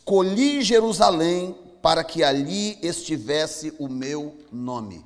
Escolhi 0.04 0.62
Jerusalém 0.62 1.56
para 1.82 2.04
que 2.04 2.26
ali 2.26 2.78
estivesse 2.86 3.74
o 3.80 3.88
meu 3.88 4.36
nome. 4.52 5.06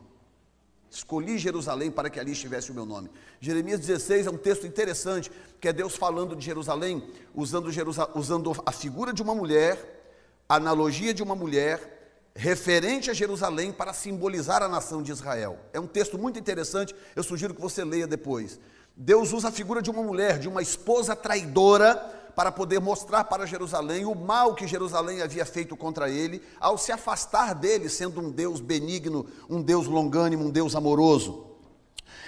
Escolhi 0.89 1.38
Jerusalém 1.38 1.91
para 1.91 2.10
que 2.10 2.20
ali 2.20 2.32
estivesse 2.32 2.72
o 2.72 2.74
meu 2.74 2.84
nome. 2.84 3.12
Jeremias 3.39 3.80
16 3.80 4.26
é 4.26 4.32
um 4.32 4.38
texto 4.38 4.66
interessante, 4.66 5.32
que 5.62 5.68
é 5.68 5.74
Deus 5.74 5.95
falando 5.95 6.36
de 6.36 6.43
Jerusalém, 6.43 7.04
usando, 7.36 7.70
usando 8.16 8.64
a 8.66 8.72
figura 8.72 9.14
de 9.14 9.22
uma 9.22 9.36
mulher, 9.36 10.18
analogia 10.50 11.14
de 11.14 11.22
uma 11.22 11.36
mulher, 11.36 12.32
referente 12.36 13.12
a 13.12 13.14
Jerusalém 13.14 13.72
para 13.72 13.93
simbolizar 13.93 14.64
a 14.64 14.68
nação 14.68 15.04
de 15.04 15.12
Israel. 15.12 15.60
É 15.74 15.80
um 15.80 15.86
texto 15.86 16.18
muito 16.18 16.39
interessante, 16.39 16.95
eu 17.16 17.22
sugiro 17.22 17.54
que 17.54 17.62
você 17.62 17.84
leia 17.84 18.08
depois. 18.08 18.60
Deus 18.95 19.32
usa 19.32 19.50
a 19.50 19.52
figura 19.52 19.80
de 19.80 19.91
uma 19.91 20.02
mulher, 20.02 20.39
de 20.39 20.48
uma 20.48 20.64
esposa 20.64 21.16
traidora, 21.16 22.16
para 22.38 22.51
poder 22.51 22.79
mostrar 22.79 23.23
para 23.23 23.47
Jerusalém 23.47 24.05
o 24.05 24.13
mal 24.13 24.53
que 24.53 24.67
Jerusalém 24.67 25.23
havia 25.23 25.43
feito 25.43 25.75
contra 25.75 26.07
ele, 26.07 26.39
ao 26.59 26.77
se 26.77 26.91
afastar 26.91 27.55
dele, 27.55 27.89
sendo 27.89 28.21
um 28.21 28.29
Deus 28.29 28.61
benigno, 28.61 29.25
um 29.49 29.59
Deus 29.59 29.88
longânimo, 29.88 30.45
um 30.45 30.51
Deus 30.51 30.75
amoroso. 30.75 31.47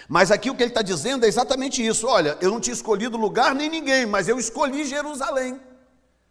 Mas 0.07 0.31
aqui 0.31 0.49
o 0.49 0.55
que 0.55 0.63
ele 0.63 0.71
está 0.71 0.81
dizendo 0.81 1.25
é 1.25 1.27
exatamente 1.27 1.85
isso: 1.85 2.07
olha, 2.07 2.35
eu 2.41 2.49
não 2.49 2.59
tinha 2.59 2.73
escolhido 2.73 3.17
lugar 3.17 3.53
nem 3.53 3.69
ninguém, 3.69 4.07
mas 4.07 4.27
eu 4.27 4.39
escolhi 4.39 4.83
Jerusalém. 4.83 5.61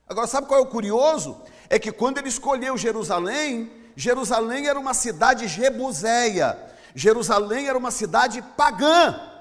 Agora, 0.09 0.27
sabe 0.27 0.49
qual 0.49 0.59
é 0.59 0.63
o 0.65 0.67
curioso? 0.67 1.41
É 1.71 1.79
que 1.79 1.93
quando 1.93 2.19
ele 2.19 2.29
escolheu 2.29 2.77
Jerusalém, 2.77 3.71
Jerusalém 3.95 4.67
era 4.67 4.81
uma 4.81 4.93
cidade 4.93 5.47
jebuséia, 5.47 6.59
Jerusalém 6.97 7.69
era 7.69 7.79
uma 7.79 7.93
cidade 7.93 8.43
pagã. 8.57 9.38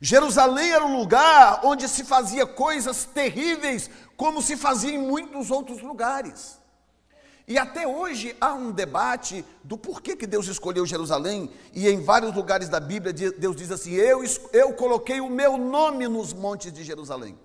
Jerusalém 0.00 0.70
era 0.70 0.84
um 0.84 0.96
lugar 0.96 1.60
onde 1.64 1.88
se 1.88 2.04
fazia 2.04 2.46
coisas 2.46 3.04
terríveis, 3.04 3.90
como 4.16 4.40
se 4.40 4.56
fazia 4.56 4.92
em 4.92 4.98
muitos 4.98 5.50
outros 5.50 5.82
lugares. 5.82 6.58
E 7.48 7.58
até 7.58 7.86
hoje 7.86 8.36
há 8.40 8.52
um 8.52 8.70
debate 8.70 9.44
do 9.64 9.78
porquê 9.78 10.14
que 10.14 10.26
Deus 10.26 10.46
escolheu 10.48 10.84
Jerusalém, 10.84 11.50
e 11.72 11.88
em 11.88 12.02
vários 12.02 12.34
lugares 12.34 12.68
da 12.68 12.78
Bíblia 12.78 13.12
Deus 13.12 13.56
diz 13.56 13.70
assim: 13.70 13.94
Eu, 13.94 14.22
eu 14.52 14.74
coloquei 14.74 15.18
o 15.18 15.30
meu 15.30 15.56
nome 15.56 16.06
nos 16.06 16.32
montes 16.32 16.70
de 16.70 16.84
Jerusalém. 16.84 17.38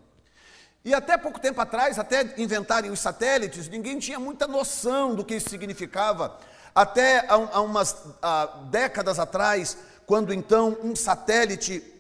E 0.86 0.94
até 0.94 1.18
pouco 1.18 1.40
tempo 1.40 1.62
atrás, 1.62 1.98
até 1.98 2.34
inventarem 2.38 2.92
os 2.92 3.00
satélites, 3.00 3.70
ninguém 3.70 3.98
tinha 3.98 4.20
muita 4.20 4.46
noção 4.46 5.16
do 5.16 5.24
que 5.24 5.36
isso 5.36 5.50
significava. 5.50 6.38
Até 6.76 7.20
há, 7.20 7.36
há 7.36 7.62
umas 7.62 7.96
há 8.22 8.46
décadas 8.70 9.18
atrás, 9.18 9.78
quando 10.06 10.34
então 10.34 10.78
um 10.84 10.94
satélite 10.94 11.93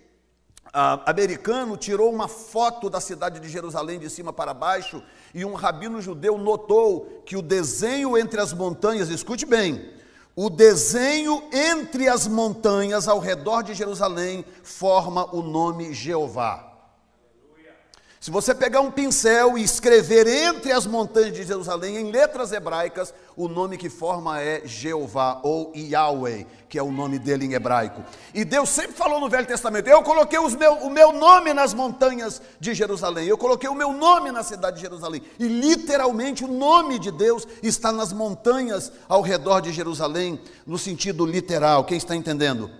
americano 0.73 1.77
tirou 1.77 2.11
uma 2.11 2.27
foto 2.27 2.89
da 2.89 2.99
cidade 2.99 3.39
de 3.39 3.47
Jerusalém 3.47 3.99
de 3.99 4.09
cima 4.09 4.33
para 4.33 4.55
baixo 4.55 5.03
e 5.33 5.45
um 5.45 5.53
rabino 5.53 6.01
judeu 6.01 6.35
notou 6.37 7.21
que 7.25 7.37
o 7.37 7.43
desenho 7.43 8.17
entre 8.17 8.41
as 8.41 8.53
montanhas, 8.53 9.09
escute 9.09 9.45
bem, 9.45 9.93
o 10.35 10.49
desenho 10.49 11.43
entre 11.53 12.07
as 12.07 12.27
montanhas 12.27 13.07
ao 13.07 13.19
redor 13.19 13.61
de 13.61 13.75
Jerusalém 13.75 14.43
forma 14.63 15.33
o 15.35 15.43
nome 15.43 15.93
Jeová. 15.93 16.72
Se 18.23 18.31
você 18.31 18.55
pegar 18.55 18.79
um 18.79 18.89
pincel 18.89 19.57
e 19.57 19.63
escrever 19.65 20.25
entre 20.27 20.71
as 20.71 20.87
montanhas 20.87 21.33
de 21.33 21.43
Jerusalém, 21.43 21.97
em 21.97 22.09
letras 22.09 22.53
hebraicas, 22.53 23.13
o 23.35 23.49
nome 23.49 23.77
que 23.77 23.89
forma 23.89 24.39
é 24.39 24.61
Jeová 24.63 25.41
ou 25.43 25.73
Yahweh, 25.75 26.47
que 26.69 26.79
é 26.79 26.81
o 26.81 26.89
nome 26.89 27.19
dele 27.19 27.43
em 27.43 27.53
hebraico. 27.53 28.01
E 28.33 28.45
Deus 28.45 28.69
sempre 28.69 28.93
falou 28.93 29.19
no 29.19 29.27
Velho 29.27 29.45
Testamento: 29.45 29.89
Eu 29.89 30.01
coloquei 30.03 30.39
meu, 30.57 30.73
o 30.75 30.89
meu 30.89 31.11
nome 31.11 31.53
nas 31.53 31.73
montanhas 31.73 32.41
de 32.61 32.73
Jerusalém, 32.73 33.27
eu 33.27 33.37
coloquei 33.37 33.67
o 33.67 33.75
meu 33.75 33.91
nome 33.91 34.31
na 34.31 34.41
cidade 34.41 34.77
de 34.77 34.83
Jerusalém. 34.83 35.21
E 35.37 35.45
literalmente 35.45 36.45
o 36.45 36.47
nome 36.47 36.99
de 36.99 37.11
Deus 37.11 37.45
está 37.61 37.91
nas 37.91 38.13
montanhas 38.13 38.89
ao 39.09 39.21
redor 39.21 39.59
de 39.59 39.73
Jerusalém, 39.73 40.39
no 40.65 40.77
sentido 40.77 41.25
literal. 41.25 41.83
Quem 41.83 41.97
está 41.97 42.15
entendendo? 42.15 42.71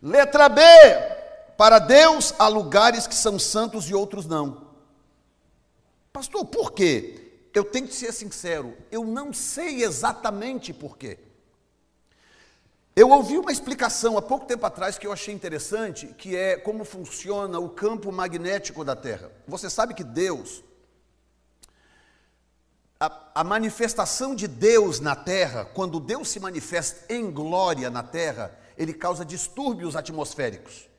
Letra 0.00 0.48
B. 0.48 0.62
Para 1.62 1.78
Deus 1.78 2.34
há 2.40 2.48
lugares 2.48 3.06
que 3.06 3.14
são 3.14 3.38
santos 3.38 3.88
e 3.88 3.94
outros 3.94 4.26
não. 4.26 4.66
Pastor, 6.12 6.44
por 6.44 6.72
quê? 6.72 7.46
Eu 7.54 7.62
tenho 7.62 7.86
que 7.86 7.94
ser 7.94 8.12
sincero, 8.12 8.76
eu 8.90 9.04
não 9.04 9.32
sei 9.32 9.84
exatamente 9.84 10.72
por 10.72 10.98
quê. 10.98 11.20
Eu 12.96 13.10
ouvi 13.10 13.38
uma 13.38 13.52
explicação 13.52 14.18
há 14.18 14.22
pouco 14.22 14.44
tempo 14.44 14.66
atrás 14.66 14.98
que 14.98 15.06
eu 15.06 15.12
achei 15.12 15.32
interessante, 15.32 16.08
que 16.08 16.34
é 16.34 16.56
como 16.56 16.84
funciona 16.84 17.60
o 17.60 17.68
campo 17.68 18.10
magnético 18.10 18.84
da 18.84 18.96
Terra. 18.96 19.30
Você 19.46 19.70
sabe 19.70 19.94
que 19.94 20.02
Deus, 20.02 20.64
a, 22.98 23.28
a, 23.36 23.44
manifestação 23.44 24.34
de 24.34 24.48
Deus 24.48 24.98
na 24.98 25.14
Terra, 25.14 25.64
quando 25.64 26.00
Deus 26.00 26.28
se 26.28 26.40
manifesta 26.40 27.14
em 27.14 27.30
glória 27.30 27.88
na 27.88 28.02
Terra, 28.02 28.58
ele 28.76 28.92
causa 28.92 29.24
distúrbios 29.24 29.94
atmosféricos. 29.94 30.90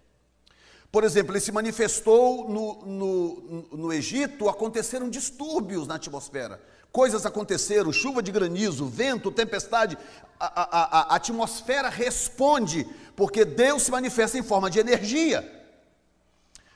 Por 0.94 1.04
exemplo, 1.04 1.34
ele 1.34 1.40
se 1.40 1.52
manifestou 1.52 2.48
no, 2.48 2.86
no, 2.86 3.66
no 3.72 3.92
Egito, 3.92 4.48
aconteceram 4.48 5.10
distúrbios 5.10 5.88
na 5.88 5.96
atmosfera. 5.96 6.62
coisas 6.92 7.26
aconteceram, 7.26 7.92
chuva 7.92 8.22
de 8.22 8.32
granizo, 8.32 8.86
vento, 8.86 9.32
tempestade, 9.32 9.98
a, 10.40 10.46
a, 10.62 11.00
a, 11.00 11.16
atmosfera 11.16 11.90
responde, 11.90 12.88
porque 13.16 13.44
Deus 13.44 13.82
se 13.82 13.90
manifesta 13.90 14.38
em 14.38 14.44
forma 14.44 14.70
de 14.70 14.78
energia. 14.78 15.42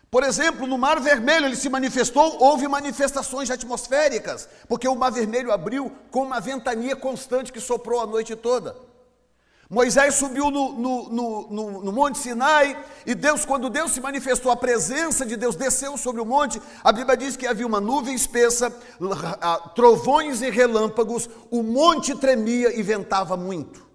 Por 0.10 0.24
exemplo, 0.24 0.66
no 0.66 0.80
Mar 0.80 1.00
Vermelho 1.00 1.46
ele 1.46 1.56
se 1.56 1.70
manifestou, 1.70 2.42
houve 2.42 2.68
manifestações 2.68 3.52
atmosféricas, 3.52 4.50
porque 4.68 4.88
o 4.88 4.96
Mar 4.96 5.12
Vermelho 5.12 5.52
abriu 5.52 5.96
com 6.10 6.24
uma 6.24 6.40
ventania 6.40 6.96
constante 6.96 7.54
que 7.54 7.62
soprou 7.62 8.02
a 8.02 8.08
noite 8.08 8.36
toda. 8.36 8.87
Moisés 9.70 10.16
subiu 10.16 10.50
no, 10.50 10.74
no, 10.74 11.10
no, 11.10 11.84
no, 11.84 11.92
Monte 11.92 12.18
Sinai 12.18 12.82
e 13.06 13.14
Deus, 13.14 13.46
quando 13.46 13.70
Deus 13.70 13.92
se 13.92 14.00
manifestou, 14.00 14.50
a 14.50 14.56
presença 14.56 15.26
de 15.26 15.36
Deus 15.36 15.58
desceu 15.58 15.98
sobre 15.98 16.22
o 16.22 16.26
monte. 16.26 16.62
A 16.82 16.92
Bíblia 16.94 17.18
diz 17.18 17.36
que 17.36 17.46
havia 17.46 17.68
uma 17.68 17.82
nuvem 17.82 18.16
espessa, 18.16 18.72
trovões 19.76 20.42
e 20.42 20.50
relâmpagos, 20.50 21.30
o 21.52 21.62
monte 21.62 22.16
tremia 22.16 22.80
e 22.80 22.82
ventava 22.82 23.36
muito. 23.36 23.86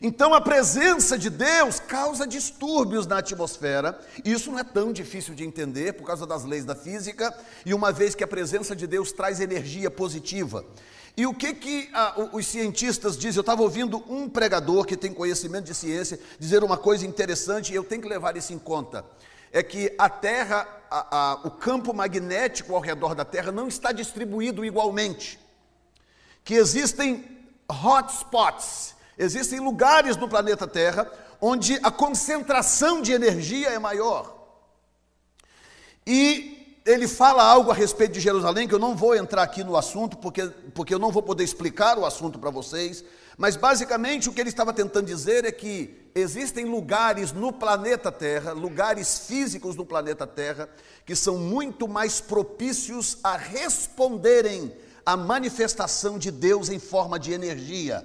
Então 0.00 0.32
a 0.32 0.40
presença 0.40 1.18
de 1.18 1.28
Deus 1.28 1.80
causa 1.80 2.26
distúrbios 2.26 3.08
na 3.08 3.18
atmosfera. 3.18 3.98
Isso 4.24 4.52
não 4.52 4.58
é 4.58 4.64
tão 4.64 4.92
difícil 4.92 5.34
de 5.34 5.44
entender 5.44 5.94
por 5.94 6.06
causa 6.06 6.24
das 6.24 6.44
leis 6.44 6.64
da 6.64 6.76
física 6.76 7.36
e 7.66 7.74
uma 7.74 7.92
vez 7.92 8.14
que 8.14 8.24
a 8.24 8.28
presença 8.28 8.74
de 8.74 8.86
Deus 8.86 9.10
traz 9.12 9.40
energia 9.40 9.90
positiva. 9.90 10.64
E 11.16 11.26
o 11.26 11.34
que, 11.34 11.54
que 11.54 11.90
ah, 11.92 12.14
os 12.32 12.46
cientistas 12.46 13.16
dizem? 13.16 13.38
Eu 13.38 13.42
estava 13.42 13.62
ouvindo 13.62 14.02
um 14.08 14.28
pregador 14.28 14.84
que 14.84 14.96
tem 14.96 15.12
conhecimento 15.12 15.64
de 15.64 15.74
ciência 15.74 16.18
dizer 16.38 16.62
uma 16.64 16.76
coisa 16.76 17.06
interessante 17.06 17.72
e 17.72 17.74
eu 17.74 17.84
tenho 17.84 18.02
que 18.02 18.08
levar 18.08 18.36
isso 18.36 18.52
em 18.52 18.58
conta. 18.58 19.04
É 19.52 19.62
que 19.62 19.92
a 19.98 20.08
Terra, 20.08 20.66
a, 20.90 21.16
a, 21.18 21.34
o 21.44 21.50
campo 21.50 21.92
magnético 21.92 22.74
ao 22.74 22.80
redor 22.80 23.14
da 23.14 23.24
Terra 23.24 23.50
não 23.50 23.66
está 23.66 23.92
distribuído 23.92 24.64
igualmente. 24.64 25.38
Que 26.44 26.54
existem 26.54 27.38
hotspots, 27.68 28.94
Existem 29.20 29.60
lugares 29.60 30.16
no 30.16 30.26
planeta 30.26 30.66
Terra 30.66 31.06
onde 31.42 31.78
a 31.82 31.90
concentração 31.90 33.02
de 33.02 33.12
energia 33.12 33.68
é 33.68 33.78
maior. 33.78 34.34
E 36.06 36.59
ele 36.84 37.06
fala 37.06 37.42
algo 37.42 37.70
a 37.70 37.74
respeito 37.74 38.12
de 38.12 38.20
Jerusalém, 38.20 38.66
que 38.66 38.74
eu 38.74 38.78
não 38.78 38.96
vou 38.96 39.14
entrar 39.14 39.42
aqui 39.42 39.62
no 39.62 39.76
assunto, 39.76 40.16
porque, 40.16 40.46
porque 40.74 40.94
eu 40.94 40.98
não 40.98 41.10
vou 41.10 41.22
poder 41.22 41.44
explicar 41.44 41.98
o 41.98 42.06
assunto 42.06 42.38
para 42.38 42.50
vocês, 42.50 43.04
mas 43.36 43.56
basicamente 43.56 44.28
o 44.28 44.32
que 44.32 44.40
ele 44.40 44.48
estava 44.48 44.72
tentando 44.72 45.06
dizer 45.06 45.44
é 45.44 45.52
que 45.52 46.10
existem 46.14 46.64
lugares 46.64 47.32
no 47.32 47.52
planeta 47.52 48.10
Terra, 48.10 48.52
lugares 48.52 49.20
físicos 49.26 49.76
no 49.76 49.84
planeta 49.84 50.26
Terra, 50.26 50.68
que 51.04 51.14
são 51.14 51.36
muito 51.36 51.86
mais 51.86 52.20
propícios 52.20 53.18
a 53.22 53.36
responderem 53.36 54.72
à 55.04 55.16
manifestação 55.16 56.18
de 56.18 56.30
Deus 56.30 56.68
em 56.70 56.78
forma 56.78 57.18
de 57.18 57.32
energia. 57.32 58.04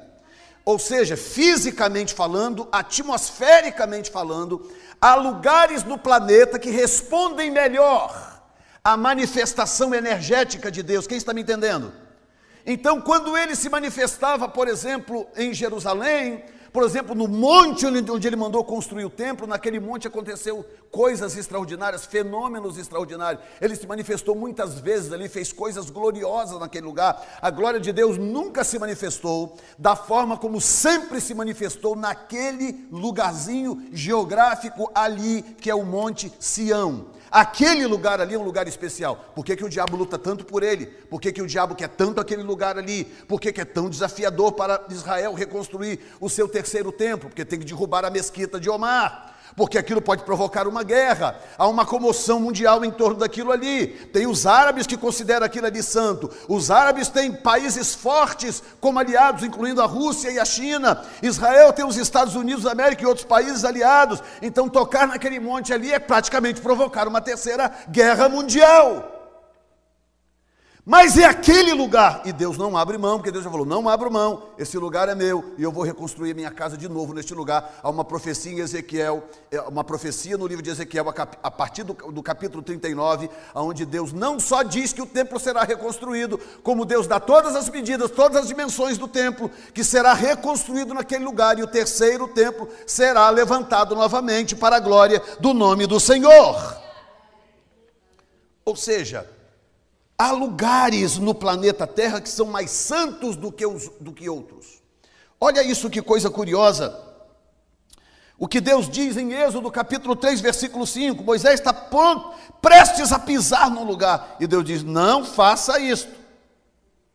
Ou 0.66 0.80
seja, 0.80 1.16
fisicamente 1.16 2.14
falando, 2.14 2.68
atmosfericamente 2.72 4.10
falando, 4.10 4.70
há 5.00 5.16
lugares 5.16 5.84
no 5.84 5.98
planeta 5.98 6.58
que 6.58 6.72
respondem 6.72 7.52
melhor 7.52 8.35
à 8.86 8.96
manifestação 8.96 9.96
energética 9.96 10.70
de 10.70 10.84
Deus. 10.84 11.08
Quem 11.08 11.18
está 11.18 11.34
me 11.34 11.42
entendendo? 11.42 11.92
Então, 12.64 13.02
quando 13.02 13.36
ele 13.36 13.56
se 13.56 13.68
manifestava, 13.68 14.48
por 14.48 14.68
exemplo, 14.68 15.26
em 15.36 15.52
Jerusalém, 15.56 16.44
por 16.72 16.84
exemplo, 16.84 17.16
no 17.16 17.28
monte 17.28 17.86
onde 17.88 18.28
ele 18.28 18.36
mandou 18.36 18.64
construir 18.64 19.06
o 19.06 19.10
templo, 19.10 19.48
naquele 19.48 19.80
monte 19.80 20.08
aconteceu 20.08 20.64
coisas 20.92 21.36
extraordinárias, 21.36 22.06
fenômenos 22.06 22.78
extraordinários. 22.78 23.44
Ele 23.60 23.76
se 23.76 23.88
manifestou 23.88 24.36
muitas 24.36 24.80
vezes 24.80 25.12
ali, 25.12 25.28
fez 25.28 25.52
coisas 25.52 25.90
gloriosas 25.90 26.60
naquele 26.60 26.86
lugar. 26.86 27.40
A 27.42 27.50
glória 27.50 27.80
de 27.80 27.92
Deus 27.92 28.20
nunca 28.20 28.64
se 28.64 28.78
manifestou 28.78 29.58
da 29.80 29.96
forma 29.96 30.38
como 30.38 30.62
sempre 30.62 31.20
se 31.20 31.34
manifestou 31.34 31.96
naquele 31.96 32.88
lugarzinho 32.92 33.88
geográfico 33.92 34.92
ali, 34.94 35.42
que 35.42 35.72
é 35.72 35.76
o 35.76 35.86
Monte 35.86 36.32
Sião. 36.40 37.15
Aquele 37.36 37.86
lugar 37.86 38.22
ali 38.22 38.34
é 38.34 38.40
um 38.40 38.44
lugar 38.44 38.66
especial. 38.66 39.34
Por 39.36 39.44
que, 39.44 39.58
que 39.58 39.66
o 39.66 39.68
diabo 39.68 39.98
luta 39.98 40.18
tanto 40.18 40.46
por 40.46 40.64
ele? 40.64 40.86
Por 40.86 41.20
que, 41.20 41.34
que 41.34 41.42
o 41.42 41.46
diabo 41.46 41.76
quer 41.76 41.90
tanto 41.90 42.22
aquele 42.22 42.42
lugar 42.42 42.78
ali? 42.78 43.04
Por 43.28 43.42
que, 43.42 43.52
que 43.52 43.60
é 43.60 43.66
tão 43.66 43.90
desafiador 43.90 44.54
para 44.54 44.86
Israel 44.90 45.34
reconstruir 45.34 46.00
o 46.22 46.30
seu 46.30 46.48
terceiro 46.48 46.94
templo? 46.94 47.28
Porque 47.28 47.44
tem 47.44 47.60
que 47.60 47.66
derrubar 47.66 48.06
a 48.06 48.10
mesquita 48.10 48.58
de 48.58 48.70
Omar 48.70 49.35
porque 49.56 49.78
aquilo 49.78 50.02
pode 50.02 50.24
provocar 50.24 50.68
uma 50.68 50.84
guerra, 50.84 51.40
há 51.58 51.68
uma 51.68 51.86
comoção 51.86 52.40
mundial 52.40 52.84
em 52.84 52.92
torno 52.92 53.20
daquilo 53.20 53.52
ali. 53.52 53.88
Tem 53.88 54.28
os 54.28 54.46
árabes 54.46 54.86
que 54.86 54.98
consideram 54.98 55.46
aquilo 55.46 55.66
ali 55.66 55.82
santo, 55.82 56.30
os 56.48 56.70
árabes 56.70 57.08
têm 57.08 57.32
países 57.32 57.96
fortes 57.96 58.62
como 58.82 59.00
aliados, 59.00 59.44
incluindo 59.44 59.82
a 59.82 59.86
Rússia 59.86 60.30
e 60.30 60.40
a 60.40 60.46
China. 60.46 61.04
Israel 61.22 61.72
tem 61.72 61.86
os 61.86 61.96
Estados 61.98 62.36
Unidos 62.36 62.64
da 62.64 62.72
América 62.72 63.04
e 63.04 63.08
outros 63.08 63.26
países 63.26 63.64
aliados. 63.64 64.22
Então, 64.42 64.68
tocar 64.68 65.08
naquele 65.08 65.40
monte 65.40 65.74
ali 65.74 65.94
é 65.94 66.00
praticamente 66.00 66.60
provocar 66.62 67.08
uma 67.08 67.22
terceira 67.22 67.72
guerra 67.90 68.28
mundial. 68.28 69.15
Mas 70.88 71.18
é 71.18 71.26
aquele 71.26 71.74
lugar, 71.74 72.22
e 72.26 72.32
Deus 72.32 72.60
não 72.60 72.78
abre 72.78 72.96
mão, 72.96 73.18
porque 73.18 73.32
Deus 73.32 73.44
já 73.44 73.50
falou: 73.50 73.66
não 73.66 73.90
abro 73.90 74.12
mão, 74.12 74.44
esse 74.56 74.78
lugar 74.78 75.10
é 75.10 75.16
meu, 75.16 75.56
e 75.58 75.64
eu 75.64 75.72
vou 75.72 75.84
reconstruir 75.84 76.36
minha 76.36 76.52
casa 76.52 76.78
de 76.78 76.88
novo 76.88 77.12
neste 77.12 77.34
lugar. 77.34 77.80
Há 77.82 77.90
uma 77.90 78.06
profecia 78.06 78.52
em 78.52 78.60
Ezequiel, 78.60 79.24
é, 79.50 79.60
uma 79.62 79.84
profecia 79.84 80.38
no 80.38 80.46
livro 80.46 80.62
de 80.62 80.70
Ezequiel, 80.70 81.12
a 81.42 81.50
partir 81.50 81.82
do, 81.82 81.94
do 81.94 82.22
capítulo 82.22 82.62
39, 82.62 83.32
onde 83.56 83.84
Deus 83.84 84.14
não 84.14 84.40
só 84.40 84.62
diz 84.62 84.94
que 84.94 85.02
o 85.02 85.08
templo 85.08 85.40
será 85.40 85.64
reconstruído, 85.64 86.40
como 86.62 86.86
Deus 86.86 87.08
dá 87.08 87.20
todas 87.20 87.56
as 87.56 87.68
medidas, 87.68 88.12
todas 88.12 88.44
as 88.44 88.48
dimensões 88.48 88.96
do 88.96 89.08
templo, 89.08 89.50
que 89.74 89.84
será 89.84 90.14
reconstruído 90.14 90.94
naquele 90.94 91.26
lugar, 91.26 91.58
e 91.58 91.64
o 91.64 91.68
terceiro 91.68 92.28
templo 92.28 92.70
será 92.86 93.28
levantado 93.32 93.96
novamente 93.96 94.56
para 94.56 94.76
a 94.76 94.80
glória 94.80 95.20
do 95.40 95.52
nome 95.52 95.88
do 95.88 96.00
Senhor. 96.00 96.78
Ou 98.64 98.76
seja, 98.76 99.35
Há 100.18 100.32
lugares 100.32 101.18
no 101.18 101.36
planeta 101.36 101.86
Terra 101.86 102.22
que 102.22 102.30
são 102.30 102.46
mais 102.46 102.72
santos 102.72 103.36
do 103.36 103.52
que, 103.52 103.66
os, 103.66 103.90
do 104.00 104.14
que 104.14 104.30
outros. 104.30 104.82
Olha 105.40 105.62
isso 105.62 105.90
que 105.90 106.02
coisa 106.02 106.30
curiosa. 106.30 107.04
O 108.38 108.48
que 108.48 108.62
Deus 108.62 108.90
diz 108.90 109.18
em 109.18 109.34
Êxodo 109.34 109.70
capítulo 109.70 110.16
3, 110.16 110.40
versículo 110.40 110.88
5: 110.88 111.24
Moisés 111.24 111.56
está 111.56 111.74
pronto, 111.74 112.34
prestes 112.62 113.12
a 113.12 113.20
pisar 113.20 113.70
num 113.70 113.84
lugar. 113.84 114.38
E 114.40 114.48
Deus 114.48 114.64
diz: 114.64 114.84
Não 114.84 115.26
faça 115.26 115.80
isto, 115.80 116.12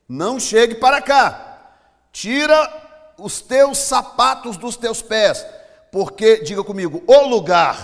não 0.08 0.38
chegue 0.38 0.74
para 0.74 1.00
cá, 1.00 1.74
tira 2.12 3.14
os 3.18 3.40
teus 3.40 3.78
sapatos 3.78 4.56
dos 4.56 4.76
teus 4.76 5.02
pés, 5.02 5.44
porque, 5.92 6.38
diga 6.42 6.64
comigo, 6.64 7.02
o 7.06 7.28
lugar, 7.28 7.78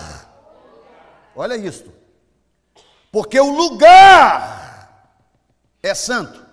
olha 1.34 1.56
isto, 1.56 1.92
porque 3.12 3.38
o 3.38 3.50
lugar 3.50 4.65
é 5.86 5.94
santo. 5.94 6.44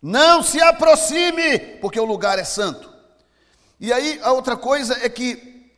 Não 0.00 0.42
se 0.42 0.60
aproxime, 0.60 1.58
porque 1.80 1.98
o 1.98 2.04
lugar 2.04 2.38
é 2.38 2.44
santo. 2.44 2.92
E 3.80 3.92
aí 3.92 4.20
a 4.22 4.32
outra 4.32 4.56
coisa 4.56 4.98
é 5.02 5.08
que, 5.08 5.70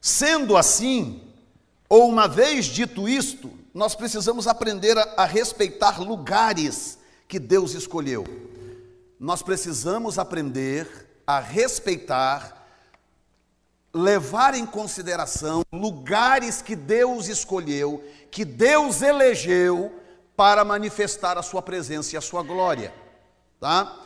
sendo 0.00 0.56
assim, 0.56 1.22
ou 1.88 2.08
uma 2.08 2.26
vez 2.26 2.66
dito 2.66 3.08
isto, 3.08 3.50
nós 3.72 3.94
precisamos 3.94 4.46
aprender 4.46 4.98
a, 4.98 5.14
a 5.18 5.24
respeitar 5.24 6.00
lugares 6.00 6.98
que 7.28 7.38
Deus 7.38 7.74
escolheu. 7.74 8.24
Nós 9.18 9.42
precisamos 9.42 10.18
aprender 10.18 10.88
a 11.26 11.38
respeitar, 11.38 12.66
levar 13.94 14.54
em 14.54 14.66
consideração 14.66 15.62
lugares 15.72 16.60
que 16.60 16.74
Deus 16.74 17.28
escolheu, 17.28 18.02
que 18.30 18.44
Deus 18.44 19.02
elegeu 19.02 20.01
para 20.36 20.64
manifestar 20.64 21.38
a 21.38 21.42
sua 21.42 21.62
presença 21.62 22.14
e 22.14 22.18
a 22.18 22.20
sua 22.20 22.42
glória, 22.42 22.92
tá? 23.60 23.96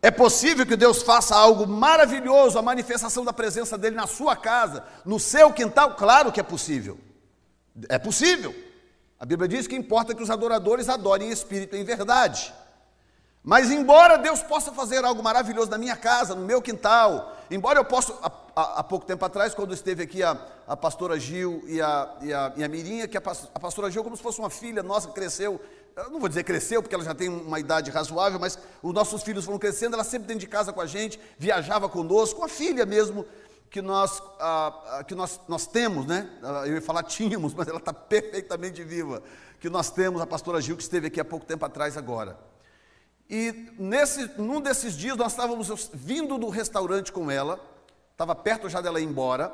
É 0.00 0.10
possível 0.10 0.66
que 0.66 0.76
Deus 0.76 1.02
faça 1.02 1.34
algo 1.34 1.66
maravilhoso, 1.66 2.58
a 2.58 2.62
manifestação 2.62 3.24
da 3.24 3.32
presença 3.32 3.78
dele 3.78 3.96
na 3.96 4.06
sua 4.06 4.36
casa, 4.36 4.84
no 5.04 5.18
seu 5.18 5.50
quintal? 5.50 5.94
Claro 5.94 6.30
que 6.30 6.38
é 6.38 6.42
possível. 6.42 6.98
É 7.88 7.98
possível. 7.98 8.54
A 9.18 9.24
Bíblia 9.24 9.48
diz 9.48 9.66
que 9.66 9.74
importa 9.74 10.14
que 10.14 10.22
os 10.22 10.28
adoradores 10.28 10.90
adorem 10.90 11.28
em 11.28 11.32
espírito 11.32 11.74
e 11.74 11.80
em 11.80 11.84
verdade. 11.84 12.52
Mas 13.42 13.70
embora 13.70 14.18
Deus 14.18 14.42
possa 14.42 14.72
fazer 14.72 15.02
algo 15.04 15.22
maravilhoso 15.22 15.70
na 15.70 15.78
minha 15.78 15.96
casa, 15.96 16.34
no 16.34 16.44
meu 16.44 16.60
quintal, 16.60 17.33
embora 17.50 17.78
eu 17.78 17.84
possa, 17.84 18.14
há, 18.54 18.80
há 18.80 18.84
pouco 18.84 19.06
tempo 19.06 19.24
atrás, 19.24 19.54
quando 19.54 19.74
esteve 19.74 20.02
aqui 20.02 20.22
a, 20.22 20.38
a 20.66 20.76
pastora 20.76 21.18
Gil 21.18 21.62
e 21.66 21.80
a, 21.80 22.16
e 22.22 22.32
a, 22.32 22.52
e 22.56 22.64
a 22.64 22.68
Mirinha, 22.68 23.08
que 23.08 23.16
a, 23.16 23.22
a 23.54 23.60
pastora 23.60 23.90
Gil, 23.90 24.04
como 24.04 24.16
se 24.16 24.22
fosse 24.22 24.38
uma 24.38 24.50
filha 24.50 24.82
nossa 24.82 25.08
cresceu, 25.10 25.60
eu 25.96 26.10
não 26.10 26.18
vou 26.18 26.28
dizer 26.28 26.42
cresceu, 26.42 26.82
porque 26.82 26.94
ela 26.94 27.04
já 27.04 27.14
tem 27.14 27.28
uma 27.28 27.60
idade 27.60 27.90
razoável, 27.90 28.38
mas 28.40 28.58
os 28.82 28.92
nossos 28.92 29.22
filhos 29.22 29.44
foram 29.44 29.58
crescendo, 29.58 29.94
ela 29.94 30.04
sempre 30.04 30.26
dentro 30.26 30.40
de 30.40 30.48
casa 30.48 30.72
com 30.72 30.80
a 30.80 30.86
gente, 30.86 31.20
viajava 31.38 31.88
conosco, 31.88 32.40
uma 32.40 32.48
filha 32.48 32.84
mesmo, 32.84 33.24
que 33.70 33.82
nós, 33.82 34.22
que 35.08 35.14
nós, 35.16 35.40
nós 35.48 35.66
temos, 35.66 36.06
né? 36.06 36.30
Eu 36.64 36.74
ia 36.74 36.82
falar 36.82 37.02
tínhamos, 37.02 37.54
mas 37.58 37.66
ela 37.66 37.78
está 37.78 37.92
perfeitamente 37.92 38.84
viva. 38.84 39.20
Que 39.58 39.68
nós 39.68 39.90
temos 39.90 40.20
a 40.20 40.26
pastora 40.26 40.60
Gil, 40.60 40.76
que 40.76 40.82
esteve 40.82 41.08
aqui 41.08 41.20
há 41.20 41.24
pouco 41.24 41.44
tempo 41.44 41.64
atrás 41.64 41.96
agora. 41.96 42.38
E 43.28 43.72
nesse, 43.78 44.30
num 44.38 44.60
desses 44.60 44.94
dias 44.94 45.16
nós 45.16 45.32
estávamos 45.32 45.90
vindo 45.92 46.38
do 46.38 46.48
restaurante 46.48 47.10
com 47.10 47.30
ela, 47.30 47.58
estava 48.12 48.34
perto 48.34 48.68
já 48.68 48.80
dela 48.80 49.00
ir 49.00 49.04
embora, 49.04 49.52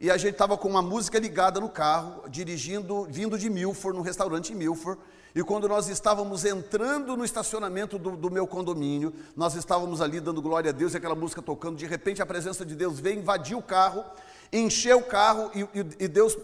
e 0.00 0.10
a 0.10 0.16
gente 0.16 0.34
estava 0.34 0.56
com 0.56 0.68
uma 0.68 0.80
música 0.80 1.18
ligada 1.18 1.58
no 1.60 1.68
carro, 1.68 2.28
dirigindo, 2.28 3.04
vindo 3.10 3.36
de 3.36 3.50
Milford, 3.50 3.98
no 3.98 4.04
restaurante 4.04 4.52
em 4.52 4.56
Milford, 4.56 5.00
e 5.34 5.42
quando 5.42 5.68
nós 5.68 5.88
estávamos 5.88 6.44
entrando 6.44 7.16
no 7.16 7.24
estacionamento 7.24 7.98
do, 7.98 8.16
do, 8.16 8.30
meu 8.30 8.46
condomínio, 8.46 9.12
nós 9.36 9.54
estávamos 9.54 10.00
ali 10.00 10.20
dando 10.20 10.40
glória 10.40 10.70
a 10.70 10.72
Deus 10.72 10.94
e 10.94 10.96
aquela 10.96 11.14
música 11.14 11.42
tocando, 11.42 11.76
de 11.76 11.86
repente 11.86 12.22
a 12.22 12.26
presença 12.26 12.64
de 12.64 12.74
Deus 12.74 12.98
veio, 12.98 13.18
invadiu 13.18 13.58
o 13.58 13.62
carro, 13.62 14.04
encheu 14.52 14.98
o 14.98 15.02
carro 15.02 15.50
e, 15.54 15.60
e, 15.60 16.04
e, 16.04 16.08
Deus 16.08 16.36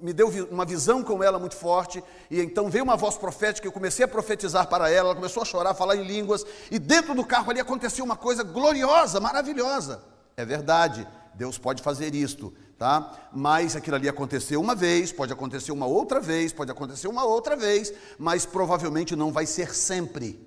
me 0.00 0.12
deu 0.12 0.28
uma 0.50 0.64
visão 0.64 1.02
com 1.02 1.22
ela 1.22 1.38
muito 1.38 1.56
forte. 1.56 2.02
E 2.30 2.40
então 2.40 2.70
veio 2.70 2.84
uma 2.84 2.96
voz 2.96 3.16
profética, 3.16 3.66
eu 3.66 3.72
comecei 3.72 4.04
a 4.04 4.08
profetizar 4.08 4.66
para 4.68 4.90
ela, 4.90 5.08
ela 5.08 5.14
começou 5.14 5.42
a 5.42 5.46
chorar, 5.46 5.70
a 5.70 5.74
falar 5.74 5.96
em 5.96 6.04
línguas, 6.04 6.44
e 6.70 6.78
dentro 6.78 7.14
do 7.14 7.24
carro 7.24 7.50
ali 7.50 7.60
aconteceu 7.60 8.04
uma 8.04 8.16
coisa 8.16 8.42
gloriosa, 8.42 9.20
maravilhosa. 9.20 10.02
É 10.36 10.44
verdade, 10.44 11.06
Deus 11.34 11.58
pode 11.58 11.82
fazer 11.82 12.14
isto, 12.14 12.52
tá? 12.78 13.28
Mas 13.32 13.76
aquilo 13.76 13.96
ali 13.96 14.08
aconteceu 14.08 14.60
uma 14.60 14.74
vez, 14.74 15.12
pode 15.12 15.32
acontecer 15.32 15.72
uma 15.72 15.86
outra 15.86 16.20
vez, 16.20 16.52
pode 16.52 16.70
acontecer 16.70 17.08
uma 17.08 17.24
outra 17.24 17.56
vez, 17.56 17.92
mas 18.18 18.46
provavelmente 18.46 19.14
não 19.14 19.30
vai 19.30 19.46
ser 19.46 19.74
sempre. 19.74 20.46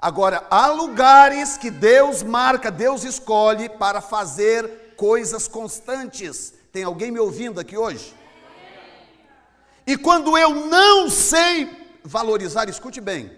Agora, 0.00 0.46
há 0.48 0.68
lugares 0.68 1.56
que 1.56 1.70
Deus 1.70 2.22
marca, 2.22 2.70
Deus 2.70 3.02
escolhe 3.02 3.68
para 3.68 4.00
fazer 4.00 4.87
coisas 4.98 5.46
constantes. 5.46 6.52
Tem 6.72 6.82
alguém 6.82 7.12
me 7.12 7.20
ouvindo 7.20 7.60
aqui 7.60 7.78
hoje? 7.78 8.14
E 9.86 9.96
quando 9.96 10.36
eu 10.36 10.66
não 10.66 11.08
sei 11.08 11.70
valorizar, 12.02 12.68
escute 12.68 13.00
bem. 13.00 13.32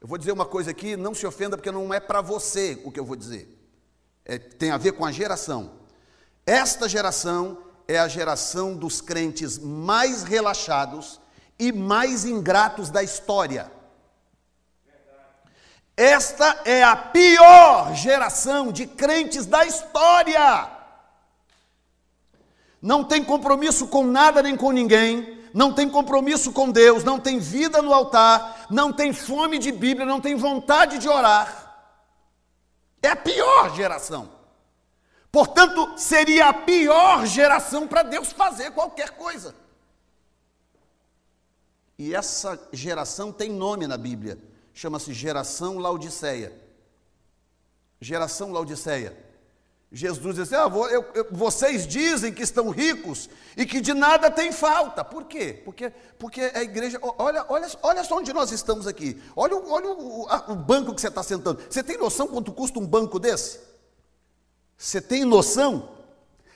Eu 0.00 0.06
vou 0.06 0.16
dizer 0.16 0.30
uma 0.30 0.46
coisa 0.46 0.70
aqui, 0.70 0.96
não 0.96 1.12
se 1.12 1.26
ofenda, 1.26 1.56
porque 1.56 1.72
não 1.72 1.92
é 1.92 1.98
para 1.98 2.20
você 2.22 2.80
o 2.84 2.92
que 2.92 3.00
eu 3.00 3.04
vou 3.04 3.16
dizer. 3.16 3.50
É, 4.24 4.38
tem 4.38 4.70
a 4.70 4.78
ver 4.78 4.92
com 4.92 5.04
a 5.04 5.10
geração. 5.10 5.72
Esta 6.46 6.88
geração 6.88 7.58
é 7.88 7.98
a 7.98 8.06
geração 8.06 8.76
dos 8.76 9.00
crentes 9.00 9.58
mais 9.58 10.22
relaxados 10.22 11.20
e 11.58 11.72
mais 11.72 12.24
ingratos 12.24 12.88
da 12.88 13.02
história. 13.02 13.70
Esta 15.96 16.62
é 16.64 16.84
a 16.84 16.96
pior 16.96 17.94
geração 17.94 18.70
de 18.70 18.86
crentes 18.86 19.44
da 19.44 19.66
história 19.66 20.73
não 22.84 23.02
tem 23.02 23.24
compromisso 23.24 23.88
com 23.88 24.06
nada 24.06 24.42
nem 24.42 24.54
com 24.58 24.70
ninguém, 24.70 25.42
não 25.54 25.72
tem 25.72 25.88
compromisso 25.88 26.52
com 26.52 26.70
Deus, 26.70 27.02
não 27.02 27.18
tem 27.18 27.38
vida 27.38 27.80
no 27.80 27.94
altar, 27.94 28.66
não 28.68 28.92
tem 28.92 29.10
fome 29.10 29.58
de 29.58 29.72
Bíblia, 29.72 30.04
não 30.04 30.20
tem 30.20 30.36
vontade 30.36 30.98
de 30.98 31.08
orar. 31.08 31.88
É 33.00 33.08
a 33.08 33.16
pior 33.16 33.74
geração. 33.74 34.30
Portanto, 35.32 35.94
seria 35.96 36.50
a 36.50 36.52
pior 36.52 37.24
geração 37.24 37.88
para 37.88 38.02
Deus 38.02 38.32
fazer 38.32 38.70
qualquer 38.72 39.12
coisa. 39.12 39.54
E 41.98 42.14
essa 42.14 42.68
geração 42.70 43.32
tem 43.32 43.50
nome 43.50 43.86
na 43.86 43.96
Bíblia, 43.96 44.38
chama-se 44.74 45.14
geração 45.14 45.78
Laodiceia. 45.78 46.52
Geração 47.98 48.52
Laodiceia. 48.52 49.23
Jesus 49.94 50.34
disse: 50.34 50.56
ah, 50.56 50.68
eu, 50.90 51.06
eu, 51.14 51.28
vocês 51.30 51.86
dizem 51.86 52.32
que 52.32 52.42
estão 52.42 52.68
ricos 52.68 53.30
e 53.56 53.64
que 53.64 53.80
de 53.80 53.94
nada 53.94 54.28
tem 54.28 54.50
falta. 54.50 55.04
Por 55.04 55.24
quê? 55.24 55.62
Porque, 55.64 55.92
porque 56.18 56.40
a 56.52 56.64
igreja. 56.64 56.98
Olha, 57.00 57.46
olha, 57.48 57.68
olha 57.80 58.02
só 58.02 58.16
onde 58.18 58.32
nós 58.32 58.50
estamos 58.50 58.88
aqui. 58.88 59.22
Olha, 59.36 59.54
olha 59.54 59.88
o, 59.88 60.26
a, 60.28 60.50
o 60.50 60.56
banco 60.56 60.92
que 60.92 61.00
você 61.00 61.06
está 61.06 61.22
sentando. 61.22 61.60
Você 61.70 61.80
tem 61.80 61.96
noção 61.96 62.26
quanto 62.26 62.50
custa 62.50 62.80
um 62.80 62.86
banco 62.86 63.20
desse? 63.20 63.60
Você 64.76 65.00
tem 65.00 65.24
noção? 65.24 65.90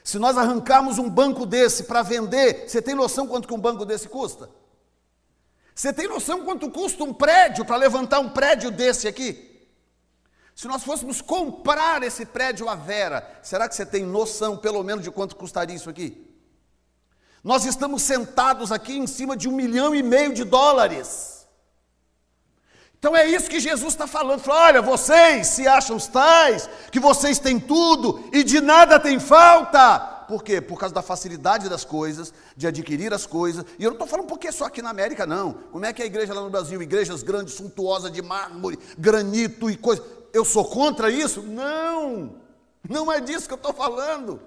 Se 0.02 0.18
nós 0.18 0.36
arrancarmos 0.36 0.98
um 0.98 1.08
banco 1.08 1.46
desse 1.46 1.84
para 1.84 2.02
vender, 2.02 2.68
você 2.68 2.82
tem 2.82 2.96
noção 2.96 3.28
quanto 3.28 3.46
que 3.46 3.54
um 3.54 3.60
banco 3.60 3.84
desse 3.84 4.08
custa? 4.08 4.50
Você 5.76 5.92
tem 5.92 6.08
noção 6.08 6.44
quanto 6.44 6.68
custa 6.72 7.04
um 7.04 7.14
prédio 7.14 7.64
para 7.64 7.76
levantar 7.76 8.18
um 8.18 8.30
prédio 8.30 8.72
desse 8.72 9.06
aqui? 9.06 9.47
Se 10.58 10.66
nós 10.66 10.82
fôssemos 10.82 11.20
comprar 11.20 12.02
esse 12.02 12.26
prédio 12.26 12.68
à 12.68 12.74
Vera, 12.74 13.24
será 13.44 13.68
que 13.68 13.76
você 13.76 13.86
tem 13.86 14.04
noção, 14.04 14.56
pelo 14.56 14.82
menos, 14.82 15.04
de 15.04 15.10
quanto 15.12 15.36
custaria 15.36 15.76
isso 15.76 15.88
aqui? 15.88 16.36
Nós 17.44 17.64
estamos 17.64 18.02
sentados 18.02 18.72
aqui 18.72 18.98
em 18.98 19.06
cima 19.06 19.36
de 19.36 19.48
um 19.48 19.52
milhão 19.52 19.94
e 19.94 20.02
meio 20.02 20.34
de 20.34 20.42
dólares. 20.42 21.46
Então 22.98 23.14
é 23.14 23.24
isso 23.24 23.48
que 23.48 23.60
Jesus 23.60 23.92
está 23.92 24.08
falando. 24.08 24.40
Fala, 24.40 24.62
Olha, 24.62 24.82
vocês 24.82 25.46
se 25.46 25.68
acham 25.68 25.94
os 25.94 26.08
tais, 26.08 26.68
que 26.90 26.98
vocês 26.98 27.38
têm 27.38 27.60
tudo 27.60 28.28
e 28.32 28.42
de 28.42 28.60
nada 28.60 28.98
tem 28.98 29.20
falta. 29.20 30.16
Por 30.26 30.42
quê? 30.42 30.60
Por 30.60 30.76
causa 30.76 30.92
da 30.92 31.02
facilidade 31.02 31.68
das 31.68 31.84
coisas, 31.84 32.34
de 32.56 32.66
adquirir 32.66 33.14
as 33.14 33.24
coisas. 33.24 33.64
E 33.78 33.84
eu 33.84 33.90
não 33.90 33.94
estou 33.94 34.08
falando 34.08 34.26
porque 34.26 34.50
só 34.50 34.64
aqui 34.64 34.82
na 34.82 34.90
América, 34.90 35.24
não. 35.24 35.52
Como 35.70 35.86
é 35.86 35.92
que 35.92 36.02
é 36.02 36.04
a 36.04 36.08
igreja 36.08 36.34
lá 36.34 36.42
no 36.42 36.50
Brasil? 36.50 36.82
Igrejas 36.82 37.22
grandes, 37.22 37.54
suntuosas 37.54 38.10
de 38.10 38.20
mármore, 38.20 38.76
granito 38.98 39.70
e 39.70 39.76
coisa 39.76 40.17
eu 40.32 40.44
sou 40.44 40.64
contra 40.64 41.10
isso? 41.10 41.42
Não, 41.42 42.36
não 42.88 43.12
é 43.12 43.20
disso 43.20 43.46
que 43.46 43.54
eu 43.54 43.58
estou 43.58 43.72
falando. 43.72 44.40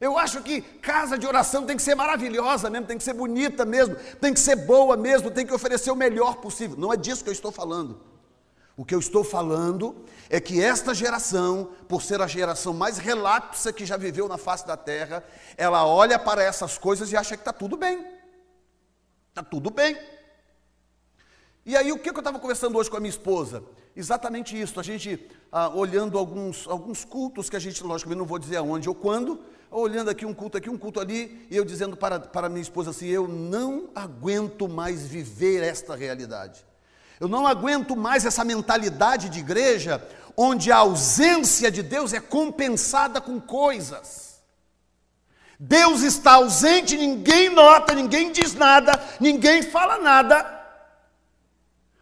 Eu 0.00 0.18
acho 0.18 0.42
que 0.42 0.60
casa 0.60 1.16
de 1.16 1.26
oração 1.26 1.64
tem 1.64 1.76
que 1.76 1.82
ser 1.82 1.94
maravilhosa 1.94 2.68
mesmo, 2.68 2.86
tem 2.86 2.98
que 2.98 3.04
ser 3.04 3.14
bonita 3.14 3.64
mesmo, 3.64 3.96
tem 4.20 4.34
que 4.34 4.40
ser 4.40 4.56
boa 4.56 4.96
mesmo, 4.96 5.30
tem 5.30 5.46
que 5.46 5.54
oferecer 5.54 5.90
o 5.90 5.96
melhor 5.96 6.36
possível. 6.36 6.76
Não 6.76 6.92
é 6.92 6.96
disso 6.96 7.24
que 7.24 7.30
eu 7.30 7.32
estou 7.32 7.50
falando. 7.50 7.98
O 8.76 8.84
que 8.84 8.94
eu 8.94 8.98
estou 8.98 9.24
falando 9.24 10.04
é 10.28 10.38
que 10.38 10.62
esta 10.62 10.92
geração, 10.92 11.70
por 11.88 12.02
ser 12.02 12.20
a 12.20 12.26
geração 12.26 12.74
mais 12.74 12.98
relapsa 12.98 13.72
que 13.72 13.86
já 13.86 13.96
viveu 13.96 14.28
na 14.28 14.36
face 14.36 14.66
da 14.66 14.76
terra, 14.76 15.24
ela 15.56 15.86
olha 15.86 16.18
para 16.18 16.42
essas 16.42 16.76
coisas 16.76 17.10
e 17.10 17.16
acha 17.16 17.36
que 17.36 17.40
está 17.40 17.54
tudo 17.54 17.74
bem. 17.74 18.06
Está 19.30 19.42
tudo 19.42 19.70
bem. 19.70 19.96
E 21.66 21.76
aí, 21.76 21.90
o 21.90 21.98
que 21.98 22.08
eu 22.08 22.16
estava 22.16 22.38
conversando 22.38 22.78
hoje 22.78 22.88
com 22.88 22.96
a 22.96 23.00
minha 23.00 23.10
esposa? 23.10 23.60
Exatamente 23.96 24.58
isso, 24.58 24.78
a 24.78 24.84
gente 24.84 25.28
ah, 25.50 25.68
olhando 25.68 26.16
alguns, 26.16 26.68
alguns 26.68 27.04
cultos 27.04 27.50
que 27.50 27.56
a 27.56 27.58
gente, 27.58 27.82
logicamente, 27.82 28.20
não 28.20 28.24
vou 28.24 28.38
dizer 28.38 28.58
aonde 28.58 28.88
ou 28.88 28.94
quando, 28.94 29.40
olhando 29.68 30.08
aqui 30.08 30.24
um 30.24 30.32
culto 30.32 30.56
aqui, 30.56 30.70
um 30.70 30.78
culto 30.78 31.00
ali, 31.00 31.44
e 31.50 31.56
eu 31.56 31.64
dizendo 31.64 31.96
para, 31.96 32.20
para 32.20 32.48
minha 32.48 32.62
esposa 32.62 32.90
assim: 32.90 33.08
eu 33.08 33.26
não 33.26 33.90
aguento 33.96 34.68
mais 34.68 35.08
viver 35.08 35.60
esta 35.60 35.96
realidade. 35.96 36.64
Eu 37.18 37.26
não 37.26 37.44
aguento 37.48 37.96
mais 37.96 38.24
essa 38.24 38.44
mentalidade 38.44 39.28
de 39.28 39.40
igreja 39.40 40.06
onde 40.36 40.70
a 40.70 40.76
ausência 40.76 41.68
de 41.68 41.82
Deus 41.82 42.12
é 42.12 42.20
compensada 42.20 43.20
com 43.20 43.40
coisas. 43.40 44.40
Deus 45.58 46.02
está 46.02 46.34
ausente, 46.34 46.96
ninguém 46.96 47.48
nota, 47.48 47.92
ninguém 47.92 48.30
diz 48.30 48.54
nada, 48.54 48.92
ninguém 49.18 49.62
fala 49.62 49.98
nada, 49.98 50.55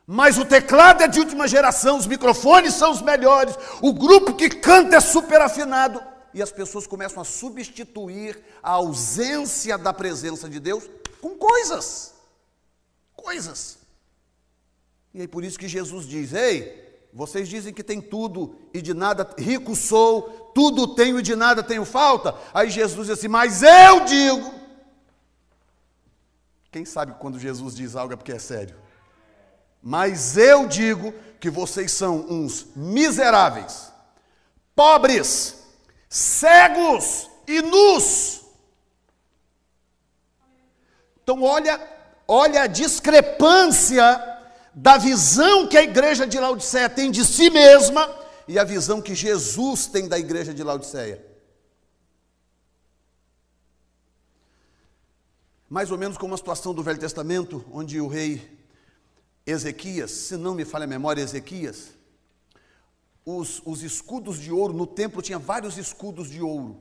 mas 0.06 0.36
o 0.36 0.44
teclado 0.44 1.02
é 1.02 1.08
de 1.08 1.18
última 1.18 1.48
geração, 1.48 1.96
os 1.96 2.06
microfones 2.06 2.74
são 2.74 2.90
os 2.90 3.00
melhores, 3.00 3.56
o 3.80 3.92
grupo 3.92 4.34
que 4.34 4.50
canta 4.50 4.96
é 4.96 5.00
super 5.00 5.40
afinado. 5.40 6.02
E 6.34 6.42
as 6.42 6.50
pessoas 6.50 6.86
começam 6.86 7.22
a 7.22 7.24
substituir 7.24 8.42
a 8.60 8.72
ausência 8.72 9.78
da 9.78 9.92
presença 9.92 10.48
de 10.48 10.58
Deus 10.58 10.90
com 11.20 11.36
coisas. 11.36 12.12
Coisas. 13.14 13.78
E 15.14 15.22
é 15.22 15.28
por 15.28 15.44
isso 15.44 15.58
que 15.58 15.68
Jesus 15.68 16.04
diz: 16.06 16.32
Ei, 16.32 16.84
vocês 17.12 17.48
dizem 17.48 17.72
que 17.72 17.84
tem 17.84 18.00
tudo 18.00 18.58
e 18.74 18.82
de 18.82 18.92
nada, 18.92 19.32
rico 19.38 19.76
sou, 19.76 20.50
tudo 20.52 20.96
tenho 20.96 21.20
e 21.20 21.22
de 21.22 21.36
nada 21.36 21.62
tenho 21.62 21.84
falta. 21.84 22.34
Aí 22.52 22.68
Jesus 22.68 23.06
diz 23.06 23.16
assim: 23.16 23.28
Mas 23.28 23.62
eu 23.62 24.04
digo. 24.04 24.52
Quem 26.72 26.84
sabe 26.84 27.14
quando 27.20 27.38
Jesus 27.38 27.76
diz 27.76 27.94
algo 27.94 28.12
é 28.12 28.16
porque 28.16 28.32
é 28.32 28.38
sério? 28.40 28.83
Mas 29.86 30.38
eu 30.38 30.66
digo 30.66 31.12
que 31.38 31.50
vocês 31.50 31.92
são 31.92 32.20
uns 32.20 32.68
miseráveis, 32.74 33.92
pobres, 34.74 35.62
cegos 36.08 37.28
e 37.46 37.60
nus. 37.60 38.40
Então 41.22 41.42
olha, 41.42 41.78
olha 42.26 42.62
a 42.62 42.66
discrepância 42.66 44.02
da 44.72 44.96
visão 44.96 45.66
que 45.66 45.76
a 45.76 45.82
igreja 45.82 46.26
de 46.26 46.40
Laodiceia 46.40 46.88
tem 46.88 47.10
de 47.10 47.22
si 47.22 47.50
mesma 47.50 48.10
e 48.48 48.58
a 48.58 48.64
visão 48.64 49.02
que 49.02 49.14
Jesus 49.14 49.86
tem 49.86 50.08
da 50.08 50.18
igreja 50.18 50.54
de 50.54 50.62
Laodiceia. 50.62 51.22
Mais 55.68 55.90
ou 55.90 55.98
menos 55.98 56.16
como 56.16 56.32
a 56.32 56.38
situação 56.38 56.72
do 56.72 56.82
Velho 56.82 56.98
Testamento, 56.98 57.62
onde 57.70 58.00
o 58.00 58.08
rei 58.08 58.63
Ezequias, 59.46 60.10
se 60.10 60.36
não 60.36 60.54
me 60.54 60.64
falha 60.64 60.84
a 60.84 60.88
memória, 60.88 61.22
Ezequias, 61.22 61.90
os, 63.26 63.62
os 63.64 63.82
escudos 63.82 64.38
de 64.38 64.50
ouro, 64.52 64.72
no 64.72 64.86
templo 64.86 65.22
tinha 65.22 65.38
vários 65.38 65.76
escudos 65.78 66.28
de 66.30 66.40
ouro, 66.40 66.80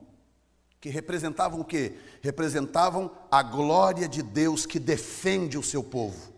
que 0.80 0.90
representavam 0.90 1.62
o 1.62 1.66
quê? 1.66 1.98
Representavam 2.22 3.12
a 3.32 3.42
glória 3.42 4.08
de 4.08 4.22
Deus 4.22 4.66
que 4.66 4.80
defende 4.80 5.58
o 5.58 5.64
seu 5.64 5.84
povo. 5.84 6.34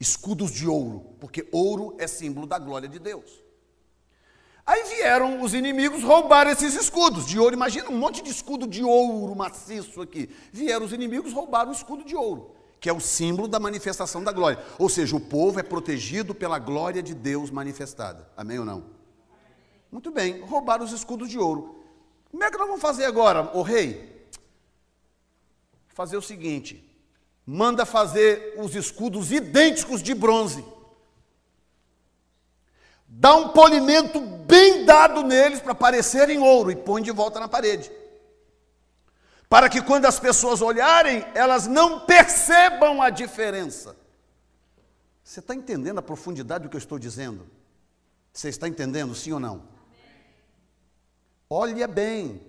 escudos 0.00 0.50
de 0.50 0.66
ouro, 0.66 1.14
porque 1.20 1.46
ouro 1.52 1.94
é 1.98 2.06
símbolo 2.06 2.46
da 2.46 2.58
glória 2.58 2.88
de 2.88 2.98
Deus. 2.98 3.30
Aí 4.66 4.84
vieram 4.84 5.42
os 5.42 5.52
inimigos 5.52 6.02
roubar 6.02 6.46
esses 6.46 6.74
escudos 6.74 7.26
de 7.26 7.38
ouro. 7.38 7.54
Imagina 7.54 7.90
um 7.90 7.98
monte 7.98 8.22
de 8.22 8.30
escudo 8.30 8.66
de 8.66 8.82
ouro 8.82 9.34
maciço 9.34 10.00
aqui. 10.00 10.30
Vieram 10.52 10.86
os 10.86 10.92
inimigos 10.92 11.32
roubar 11.32 11.68
o 11.68 11.72
escudo 11.72 12.04
de 12.04 12.16
ouro, 12.16 12.54
que 12.80 12.88
é 12.88 12.92
o 12.92 13.00
símbolo 13.00 13.46
da 13.46 13.60
manifestação 13.60 14.24
da 14.24 14.32
glória. 14.32 14.58
Ou 14.78 14.88
seja, 14.88 15.14
o 15.14 15.20
povo 15.20 15.60
é 15.60 15.62
protegido 15.62 16.34
pela 16.34 16.58
glória 16.58 17.02
de 17.02 17.14
Deus 17.14 17.50
manifestada. 17.50 18.28
Amém 18.36 18.58
ou 18.58 18.64
não? 18.64 18.84
Muito 19.92 20.10
bem, 20.10 20.40
roubaram 20.40 20.84
os 20.84 20.92
escudos 20.92 21.28
de 21.28 21.38
ouro. 21.38 21.84
Como 22.30 22.42
é 22.42 22.50
que 22.50 22.56
nós 22.56 22.66
vamos 22.66 22.82
fazer 22.82 23.04
agora, 23.04 23.50
o 23.56 23.62
rei? 23.62 24.28
Fazer 25.88 26.16
o 26.16 26.22
seguinte: 26.22 26.82
manda 27.44 27.84
fazer 27.84 28.54
os 28.56 28.74
escudos 28.74 29.30
idênticos 29.30 30.02
de 30.02 30.14
bronze 30.14 30.64
dá 33.10 33.34
um 33.34 33.48
polimento 33.48 34.20
bem 34.20 34.84
dado 34.84 35.22
neles 35.22 35.60
para 35.60 35.74
parecerem 35.74 36.38
ouro 36.38 36.70
e 36.70 36.76
põe 36.76 37.02
de 37.02 37.10
volta 37.10 37.40
na 37.40 37.48
parede. 37.48 37.90
Para 39.50 39.68
que 39.68 39.82
quando 39.82 40.06
as 40.06 40.20
pessoas 40.20 40.62
olharem, 40.62 41.26
elas 41.34 41.66
não 41.66 42.06
percebam 42.06 43.02
a 43.02 43.10
diferença. 43.10 43.96
Você 45.24 45.40
está 45.40 45.56
entendendo 45.56 45.98
a 45.98 46.02
profundidade 46.02 46.62
do 46.62 46.70
que 46.70 46.76
eu 46.76 46.78
estou 46.78 47.00
dizendo? 47.00 47.50
Você 48.32 48.48
está 48.48 48.68
entendendo, 48.68 49.12
sim 49.12 49.32
ou 49.32 49.40
não? 49.40 49.64
Olha 51.50 51.88
bem. 51.88 52.40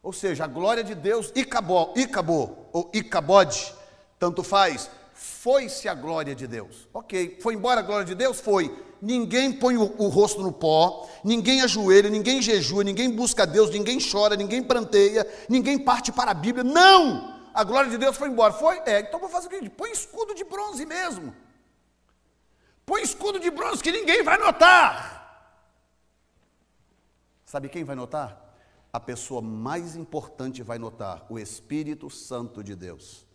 Ou 0.00 0.12
seja, 0.12 0.44
a 0.44 0.46
glória 0.46 0.84
de 0.84 0.94
Deus, 0.94 1.32
Icabó, 1.34 1.92
Icabô, 1.96 2.56
ou 2.72 2.92
Icabode, 2.94 3.74
tanto 4.16 4.44
faz, 4.44 4.88
foi-se 5.14 5.88
a 5.88 5.94
glória 5.94 6.32
de 6.32 6.46
Deus. 6.46 6.88
Ok, 6.94 7.40
foi 7.42 7.54
embora 7.54 7.80
a 7.80 7.82
glória 7.82 8.06
de 8.06 8.14
Deus? 8.14 8.38
Foi 8.38 8.85
ninguém 9.00 9.52
põe 9.52 9.76
o, 9.76 9.94
o, 9.98 10.08
rosto 10.08 10.42
no 10.42 10.52
pó, 10.52 11.08
ninguém 11.22 11.62
ajoelha, 11.62 12.08
ninguém 12.08 12.40
jejua, 12.42 12.84
ninguém 12.84 13.10
busca 13.10 13.46
Deus, 13.46 13.70
ninguém 13.70 13.98
chora, 13.98 14.36
ninguém 14.36 14.62
pranteia, 14.62 15.26
ninguém 15.48 15.78
parte 15.78 16.12
para 16.12 16.30
a 16.30 16.34
Bíblia. 16.34 16.64
Não! 16.64 17.36
A 17.56 17.64
glória 17.64 17.90
de 17.90 17.96
Deus 17.96 18.16
foi 18.16 18.28
embora. 18.28 18.52
Foi? 18.52 18.82
É, 18.84 19.00
então 19.00 19.18
vou 19.18 19.30
fazer 19.30 19.48
o 19.48 19.50
seguinte: 19.50 19.70
põe 19.70 19.90
escudo 19.90 20.34
de 20.34 20.44
bronze 20.44 20.84
mesmo. 20.84 21.34
Põe 22.84 23.02
escudo 23.02 23.40
de 23.40 23.50
bronze 23.50 23.82
que 23.82 23.90
ninguém 23.90 24.22
vai 24.22 24.36
notar. 24.36 25.16
Sabe 27.46 27.68
quem 27.68 27.82
vai 27.82 27.96
notar? 27.96 28.54
A 28.92 29.00
pessoa 29.00 29.40
mais 29.40 29.96
importante 29.96 30.62
vai 30.62 30.78
notar: 30.78 31.24
o 31.30 31.38
Espírito 31.38 32.10
Santo 32.10 32.62
de 32.62 32.74
Deus. 32.74 33.26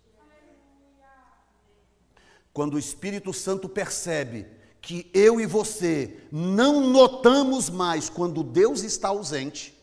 Quando 2.53 2.75
o 2.75 2.79
Espírito 2.79 3.33
Santo 3.33 3.67
percebe 3.67 4.60
que 4.81 5.09
eu 5.13 5.39
e 5.39 5.45
você 5.45 6.17
não 6.31 6.81
notamos 6.89 7.69
mais 7.69 8.09
quando 8.09 8.43
Deus 8.43 8.81
está 8.81 9.09
ausente. 9.09 9.77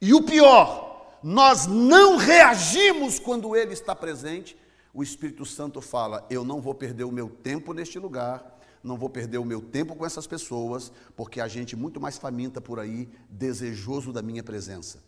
E 0.00 0.14
o 0.14 0.22
pior, 0.22 1.18
nós 1.22 1.66
não 1.66 2.16
reagimos 2.16 3.18
quando 3.18 3.54
Ele 3.54 3.74
está 3.74 3.94
presente. 3.94 4.56
O 4.94 5.02
Espírito 5.02 5.44
Santo 5.44 5.80
fala: 5.80 6.26
Eu 6.30 6.42
não 6.44 6.60
vou 6.60 6.74
perder 6.74 7.04
o 7.04 7.12
meu 7.12 7.28
tempo 7.28 7.74
neste 7.74 7.98
lugar, 7.98 8.58
não 8.82 8.96
vou 8.96 9.10
perder 9.10 9.38
o 9.38 9.44
meu 9.44 9.60
tempo 9.60 9.94
com 9.94 10.06
essas 10.06 10.26
pessoas, 10.26 10.90
porque 11.14 11.40
a 11.40 11.46
gente 11.46 11.76
muito 11.76 12.00
mais 12.00 12.16
faminta 12.16 12.60
por 12.60 12.80
aí, 12.80 13.08
desejoso 13.28 14.10
da 14.10 14.22
minha 14.22 14.42
presença. 14.42 14.98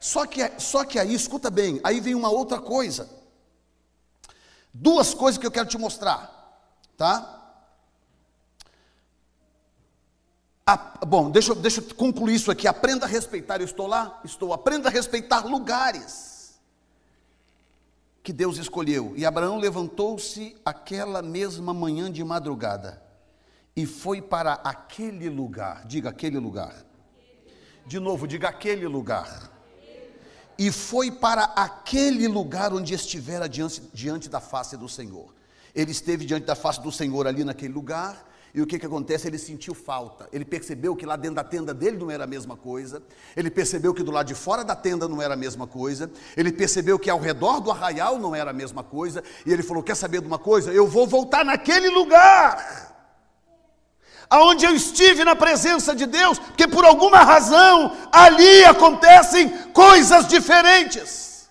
Só 0.00 0.26
que, 0.26 0.40
só 0.60 0.84
que 0.84 0.98
aí, 0.98 1.14
escuta 1.14 1.48
bem, 1.48 1.80
aí 1.82 2.00
vem 2.00 2.14
uma 2.14 2.28
outra 2.28 2.60
coisa. 2.60 3.08
Duas 4.72 5.14
coisas 5.14 5.38
que 5.38 5.46
eu 5.46 5.50
quero 5.50 5.68
te 5.68 5.78
mostrar, 5.78 6.76
tá? 6.96 7.37
A, 10.68 10.76
bom, 11.06 11.30
deixa, 11.30 11.54
deixa 11.54 11.80
eu 11.80 11.94
concluir 11.94 12.34
isso 12.34 12.50
aqui. 12.50 12.68
Aprenda 12.68 13.06
a 13.06 13.08
respeitar. 13.08 13.58
Eu 13.58 13.64
estou 13.64 13.86
lá? 13.86 14.20
Estou. 14.22 14.52
Aprenda 14.52 14.90
a 14.90 14.92
respeitar 14.92 15.46
lugares 15.46 16.60
que 18.22 18.34
Deus 18.34 18.58
escolheu. 18.58 19.14
E 19.16 19.24
Abraão 19.24 19.56
levantou-se 19.56 20.54
aquela 20.62 21.22
mesma 21.22 21.72
manhã 21.72 22.12
de 22.12 22.22
madrugada 22.22 23.02
e 23.74 23.86
foi 23.86 24.20
para 24.20 24.60
aquele 24.62 25.30
lugar. 25.30 25.86
Diga 25.86 26.10
aquele 26.10 26.38
lugar. 26.38 26.84
De 27.86 27.98
novo, 27.98 28.28
diga 28.28 28.50
aquele 28.50 28.86
lugar. 28.86 29.50
E 30.58 30.70
foi 30.70 31.10
para 31.10 31.44
aquele 31.44 32.28
lugar 32.28 32.74
onde 32.74 32.92
estivera 32.92 33.48
diante, 33.48 33.80
diante 33.94 34.28
da 34.28 34.38
face 34.38 34.76
do 34.76 34.86
Senhor. 34.86 35.34
Ele 35.74 35.92
esteve 35.92 36.26
diante 36.26 36.44
da 36.44 36.54
face 36.54 36.82
do 36.82 36.92
Senhor 36.92 37.26
ali 37.26 37.42
naquele 37.42 37.72
lugar 37.72 38.27
e 38.58 38.60
o 38.60 38.66
que, 38.66 38.76
que 38.76 38.86
acontece? 38.86 39.28
Ele 39.28 39.38
sentiu 39.38 39.72
falta. 39.72 40.28
Ele 40.32 40.44
percebeu 40.44 40.96
que 40.96 41.06
lá 41.06 41.14
dentro 41.14 41.36
da 41.36 41.44
tenda 41.44 41.72
dele 41.72 41.96
não 41.96 42.10
era 42.10 42.24
a 42.24 42.26
mesma 42.26 42.56
coisa. 42.56 43.00
Ele 43.36 43.52
percebeu 43.52 43.94
que 43.94 44.02
do 44.02 44.10
lado 44.10 44.26
de 44.26 44.34
fora 44.34 44.64
da 44.64 44.74
tenda 44.74 45.06
não 45.06 45.22
era 45.22 45.34
a 45.34 45.36
mesma 45.36 45.64
coisa. 45.64 46.10
Ele 46.36 46.50
percebeu 46.50 46.98
que 46.98 47.08
ao 47.08 47.20
redor 47.20 47.60
do 47.60 47.70
arraial 47.70 48.18
não 48.18 48.34
era 48.34 48.50
a 48.50 48.52
mesma 48.52 48.82
coisa. 48.82 49.22
E 49.46 49.52
ele 49.52 49.62
falou: 49.62 49.80
Quer 49.80 49.94
saber 49.94 50.20
de 50.22 50.26
uma 50.26 50.40
coisa? 50.40 50.72
Eu 50.72 50.88
vou 50.88 51.06
voltar 51.06 51.44
naquele 51.44 51.88
lugar. 51.88 52.96
Aonde 54.28 54.64
eu 54.66 54.74
estive 54.74 55.24
na 55.24 55.36
presença 55.36 55.94
de 55.94 56.06
Deus, 56.06 56.40
porque 56.40 56.66
por 56.66 56.84
alguma 56.84 57.18
razão 57.18 57.96
ali 58.10 58.64
acontecem 58.64 59.50
coisas 59.68 60.26
diferentes. 60.26 61.48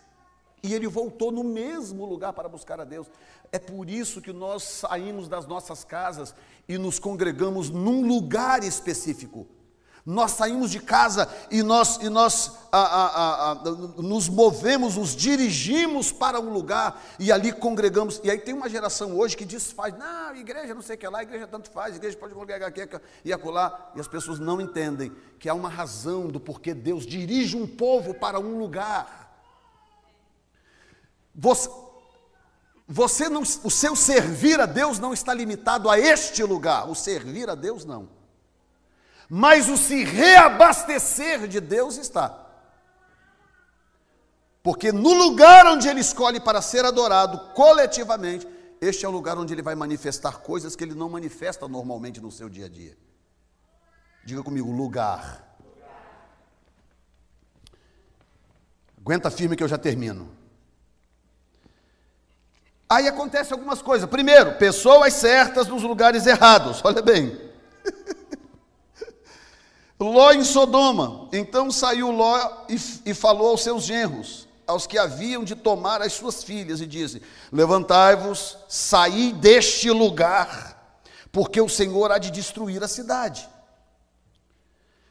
E 0.61 0.73
ele 0.73 0.87
voltou 0.87 1.31
no 1.31 1.43
mesmo 1.43 2.05
lugar 2.05 2.33
para 2.33 2.49
buscar 2.49 2.81
a 2.81 2.83
Deus. 2.83 3.07
É 3.51 3.59
por 3.59 3.89
isso 3.89 4.21
que 4.21 4.33
nós 4.33 4.63
saímos 4.63 5.27
das 5.27 5.45
nossas 5.45 5.83
casas 5.83 6.33
e 6.67 6.77
nos 6.77 6.99
congregamos 6.99 7.69
num 7.69 8.05
lugar 8.05 8.63
específico. 8.63 9.47
Nós 10.09 10.31
saímos 10.31 10.71
de 10.71 10.79
casa 10.79 11.27
e 11.51 11.61
nós, 11.61 11.97
e 11.97 12.07
nós 12.07 12.57
a, 12.71 12.79
a, 12.79 13.51
a, 13.51 13.55
nos 14.01 14.29
movemos, 14.29 14.95
nos 14.95 15.13
dirigimos 15.13 16.13
para 16.13 16.39
um 16.39 16.49
lugar 16.49 17.03
e 17.19 17.29
ali 17.29 17.51
congregamos. 17.51 18.21
E 18.23 18.31
aí 18.31 18.39
tem 18.39 18.53
uma 18.53 18.69
geração 18.69 19.17
hoje 19.17 19.35
que 19.35 19.43
desfaz, 19.43 19.93
não, 19.97 20.33
igreja 20.33 20.73
não 20.73 20.81
sei 20.81 20.95
o 20.95 20.97
que 20.97 21.07
lá, 21.09 21.23
igreja 21.23 21.45
tanto 21.45 21.69
faz, 21.69 21.97
igreja 21.97 22.15
pode 22.15 22.33
congregar 22.33 22.69
aqui 22.69 22.87
e 23.25 23.33
acolá. 23.33 23.91
E 23.97 23.99
as 23.99 24.07
pessoas 24.07 24.39
não 24.39 24.61
entendem 24.61 25.13
que 25.39 25.49
há 25.49 25.53
uma 25.53 25.67
razão 25.67 26.27
do 26.27 26.39
porquê 26.39 26.73
Deus 26.73 27.05
dirige 27.05 27.57
um 27.57 27.67
povo 27.67 28.13
para 28.13 28.39
um 28.39 28.57
lugar. 28.57 29.27
Você, 31.35 31.69
você 32.87 33.27
não, 33.27 33.41
o 33.41 33.69
seu 33.69 33.95
servir 33.95 34.59
a 34.61 34.65
Deus 34.65 34.97
não 34.97 35.13
está 35.13 35.33
limitado 35.33 35.89
a 35.89 35.99
este 35.99 36.41
lugar, 36.43 36.89
o 36.89 36.95
servir 36.95 37.49
a 37.49 37.55
Deus 37.55 37.83
não. 37.83 38.07
Mas 39.29 39.67
o 39.67 39.77
se 39.77 40.05
reabastecer 40.05 41.47
de 41.47 41.59
Deus 41.59 41.97
está. 41.97 42.45
Porque 44.63 44.91
no 44.91 45.13
lugar 45.13 45.65
onde 45.65 45.89
ele 45.89 45.99
escolhe 45.99 46.39
para 46.39 46.61
ser 46.61 46.85
adorado 46.85 47.53
coletivamente, 47.53 48.47
este 48.79 49.05
é 49.05 49.09
o 49.09 49.11
lugar 49.11 49.37
onde 49.37 49.53
ele 49.53 49.61
vai 49.61 49.75
manifestar 49.75 50.39
coisas 50.39 50.75
que 50.75 50.83
ele 50.83 50.93
não 50.93 51.09
manifesta 51.09 51.67
normalmente 51.67 52.21
no 52.21 52.31
seu 52.31 52.47
dia 52.47 52.67
a 52.67 52.69
dia. 52.69 52.97
Diga 54.23 54.43
comigo, 54.43 54.71
lugar. 54.71 55.45
Aguenta 58.97 59.29
firme 59.29 59.55
que 59.57 59.63
eu 59.63 59.67
já 59.67 59.77
termino. 59.77 60.36
Aí 62.89 63.07
acontece 63.07 63.51
algumas 63.51 63.81
coisas. 63.81 64.09
Primeiro, 64.09 64.53
pessoas 64.53 65.13
certas 65.13 65.67
nos 65.67 65.83
lugares 65.83 66.25
errados. 66.25 66.79
Olha 66.85 67.01
bem. 67.01 67.47
Ló 69.99 70.31
em 70.31 70.43
Sodoma. 70.43 71.27
Então 71.33 71.69
saiu 71.69 72.11
Ló 72.11 72.65
e, 72.69 72.79
e, 73.05 73.13
falou 73.13 73.49
aos 73.49 73.61
seus 73.61 73.83
genros, 73.83 74.47
aos 74.65 74.87
que 74.87 74.97
haviam 74.97 75.43
de 75.43 75.55
tomar 75.55 76.01
as 76.01 76.13
suas 76.13 76.43
filhas, 76.43 76.79
e 76.79 76.85
disse: 76.85 77.21
Levantai-vos, 77.51 78.57
saí 78.69 79.33
deste 79.33 79.89
lugar, 79.91 81.01
porque 81.31 81.59
o 81.59 81.67
Senhor 81.67 82.11
há 82.11 82.17
de 82.17 82.31
destruir 82.31 82.81
a 82.83 82.87
cidade. 82.87 83.49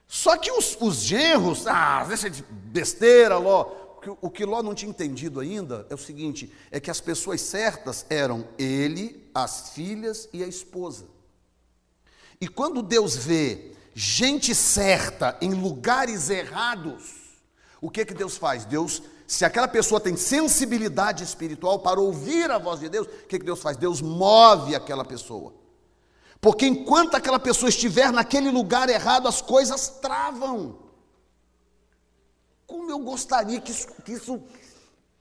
Só 0.09 0.37
que 0.37 0.53
os, 0.53 0.79
os 0.81 0.99
genros, 0.99 1.67
ah, 1.67 2.05
deixa 2.09 2.31
de 2.31 2.43
besteira, 2.43 3.37
Ló 3.37 3.86
que, 4.07 4.19
o 4.21 4.31
que 4.31 4.45
Ló 4.45 4.63
não 4.63 4.75
tinha 4.75 4.91
entendido 4.91 5.41
ainda 5.41 5.87
é 5.91 5.95
o 5.95 5.99
seguinte: 5.99 6.53
é 6.71 6.79
que 6.79 6.91
as 6.91 7.01
pessoas 7.01 7.41
certas 7.41 8.07
eram 8.09 8.47
ele, 8.57 9.29
as 9.35 9.71
filhas 9.71 10.29
e 10.33 10.45
a 10.45 10.47
esposa. 10.47 11.07
E 12.41 12.47
quando 12.47 12.83
Deus 12.83 13.17
vê 13.17 13.73
gente 13.95 14.55
certa 14.55 15.37
em 15.41 15.55
lugares 15.55 16.31
errados, 16.31 17.15
o 17.81 17.91
que 17.91 18.05
que 18.05 18.15
Deus 18.15 18.37
faz? 18.37 18.65
Deus, 18.65 19.03
se 19.27 19.45
aquela 19.45 19.67
pessoa 19.67 20.01
tem 20.01 20.17
sensibilidade 20.17 21.25
espiritual 21.25 21.81
para 21.81 22.01
ouvir 22.01 22.51
a 22.51 22.59
voz 22.59 22.81
de 22.81 22.89
Deus, 22.89 23.07
o 23.07 23.27
que 23.27 23.39
que 23.39 23.45
Deus 23.45 23.61
faz? 23.61 23.77
Deus 23.77 24.01
move 24.01 24.75
aquela 24.75 25.05
pessoa. 25.05 25.55
Porque 26.41 26.67
enquanto 26.67 27.15
aquela 27.15 27.41
pessoa 27.41 27.71
estiver 27.71 28.13
naquele 28.13 28.51
lugar 28.51 28.89
errado, 28.89 29.27
as 29.27 29.41
coisas 29.41 29.89
travam. 29.89 30.86
Como 32.67 32.91
eu 32.91 32.99
gostaria 32.99 33.61
que 33.61 33.71
isso, 33.71 33.89
que 34.03 34.13
isso 34.13 34.43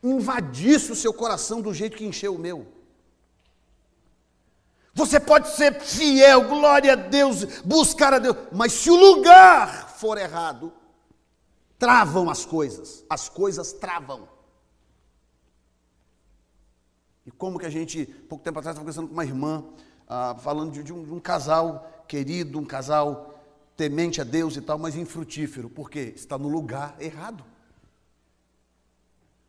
invadisse 0.01 0.91
o 0.91 0.95
seu 0.95 1.13
coração 1.13 1.61
do 1.61 1.73
jeito 1.73 1.97
que 1.97 2.05
encheu 2.05 2.35
o 2.35 2.39
meu. 2.39 2.67
Você 4.93 5.19
pode 5.19 5.49
ser 5.49 5.81
fiel, 5.81 6.47
glória 6.47 6.93
a 6.93 6.95
Deus, 6.95 7.43
buscar 7.63 8.13
a 8.13 8.19
Deus, 8.19 8.37
mas 8.51 8.71
se 8.71 8.89
o 8.89 8.95
lugar 8.95 9.89
for 9.89 10.17
errado, 10.17 10.71
travam 11.77 12.29
as 12.29 12.45
coisas, 12.45 13.03
as 13.09 13.27
coisas 13.27 13.73
travam. 13.73 14.27
E 17.25 17.31
como 17.31 17.59
que 17.59 17.65
a 17.65 17.69
gente, 17.69 18.05
pouco 18.05 18.43
tempo 18.43 18.59
atrás, 18.59 18.73
estava 18.73 18.85
conversando 18.85 19.07
com 19.07 19.13
uma 19.13 19.25
irmã, 19.25 19.65
ah, 20.07 20.35
falando 20.39 20.71
de, 20.71 20.81
de, 20.81 20.93
um, 20.93 21.03
de 21.03 21.11
um 21.11 21.19
casal 21.19 22.05
querido, 22.07 22.57
um 22.57 22.65
casal 22.65 23.34
temente 23.75 24.21
a 24.21 24.23
Deus 24.23 24.55
e 24.55 24.61
tal, 24.61 24.77
mas 24.77 24.95
infrutífero, 24.95 25.69
porque 25.69 26.13
está 26.15 26.37
no 26.37 26.47
lugar 26.47 26.95
errado. 26.99 27.43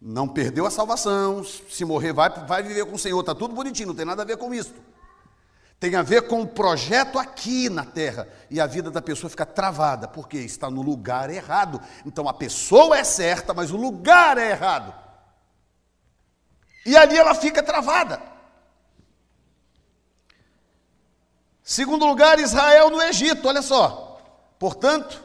Não 0.01 0.29
perdeu 0.29 0.67
a 0.67 0.71
salvação, 0.71 1.43
se 1.45 1.85
morrer 1.85 2.13
vai, 2.13 2.29
vai 2.47 2.63
viver 2.63 2.85
com 2.87 2.97
o 2.97 2.99
Senhor, 2.99 3.21
está 3.21 3.35
tudo 3.35 3.55
bonitinho, 3.55 3.89
não 3.89 3.95
tem 3.95 4.05
nada 4.05 4.23
a 4.23 4.27
ver 4.27 4.37
com 4.37 4.53
isso. 4.53 4.75
Tem 5.79 5.95
a 5.95 6.03
ver 6.03 6.23
com 6.23 6.41
o 6.41 6.47
projeto 6.47 7.19
aqui 7.19 7.69
na 7.69 7.85
terra. 7.85 8.27
E 8.51 8.59
a 8.61 8.67
vida 8.67 8.91
da 8.91 9.03
pessoa 9.03 9.29
fica 9.29 9.45
travada, 9.45 10.09
porque 10.09 10.39
está 10.39 10.71
no 10.71 10.81
lugar 10.81 11.29
errado. 11.29 11.81
Então 12.05 12.29
a 12.29 12.33
pessoa 12.33 12.97
é 12.97 13.05
certa, 13.05 13.53
mas 13.53 13.71
o 13.71 13.77
lugar 13.77 14.39
é 14.39 14.51
errado. 14.51 14.95
E 16.87 16.97
ali 16.97 17.19
ela 17.19 17.35
fica 17.35 17.63
travada. 17.63 18.23
Segundo 21.63 22.07
lugar, 22.07 22.39
Israel 22.39 22.91
no 22.91 23.03
Egito, 23.03 23.49
olha 23.49 23.61
só. 23.61 24.06
Portanto, 24.59 25.23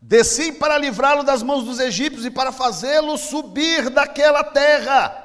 desci 0.00 0.52
para 0.52 0.78
livrá-lo 0.78 1.22
das 1.22 1.42
mãos 1.42 1.64
dos 1.64 1.78
egípcios 1.78 2.24
e 2.24 2.30
para 2.30 2.50
fazê-lo 2.52 3.16
subir 3.16 3.90
daquela 3.90 4.42
terra 4.42 5.18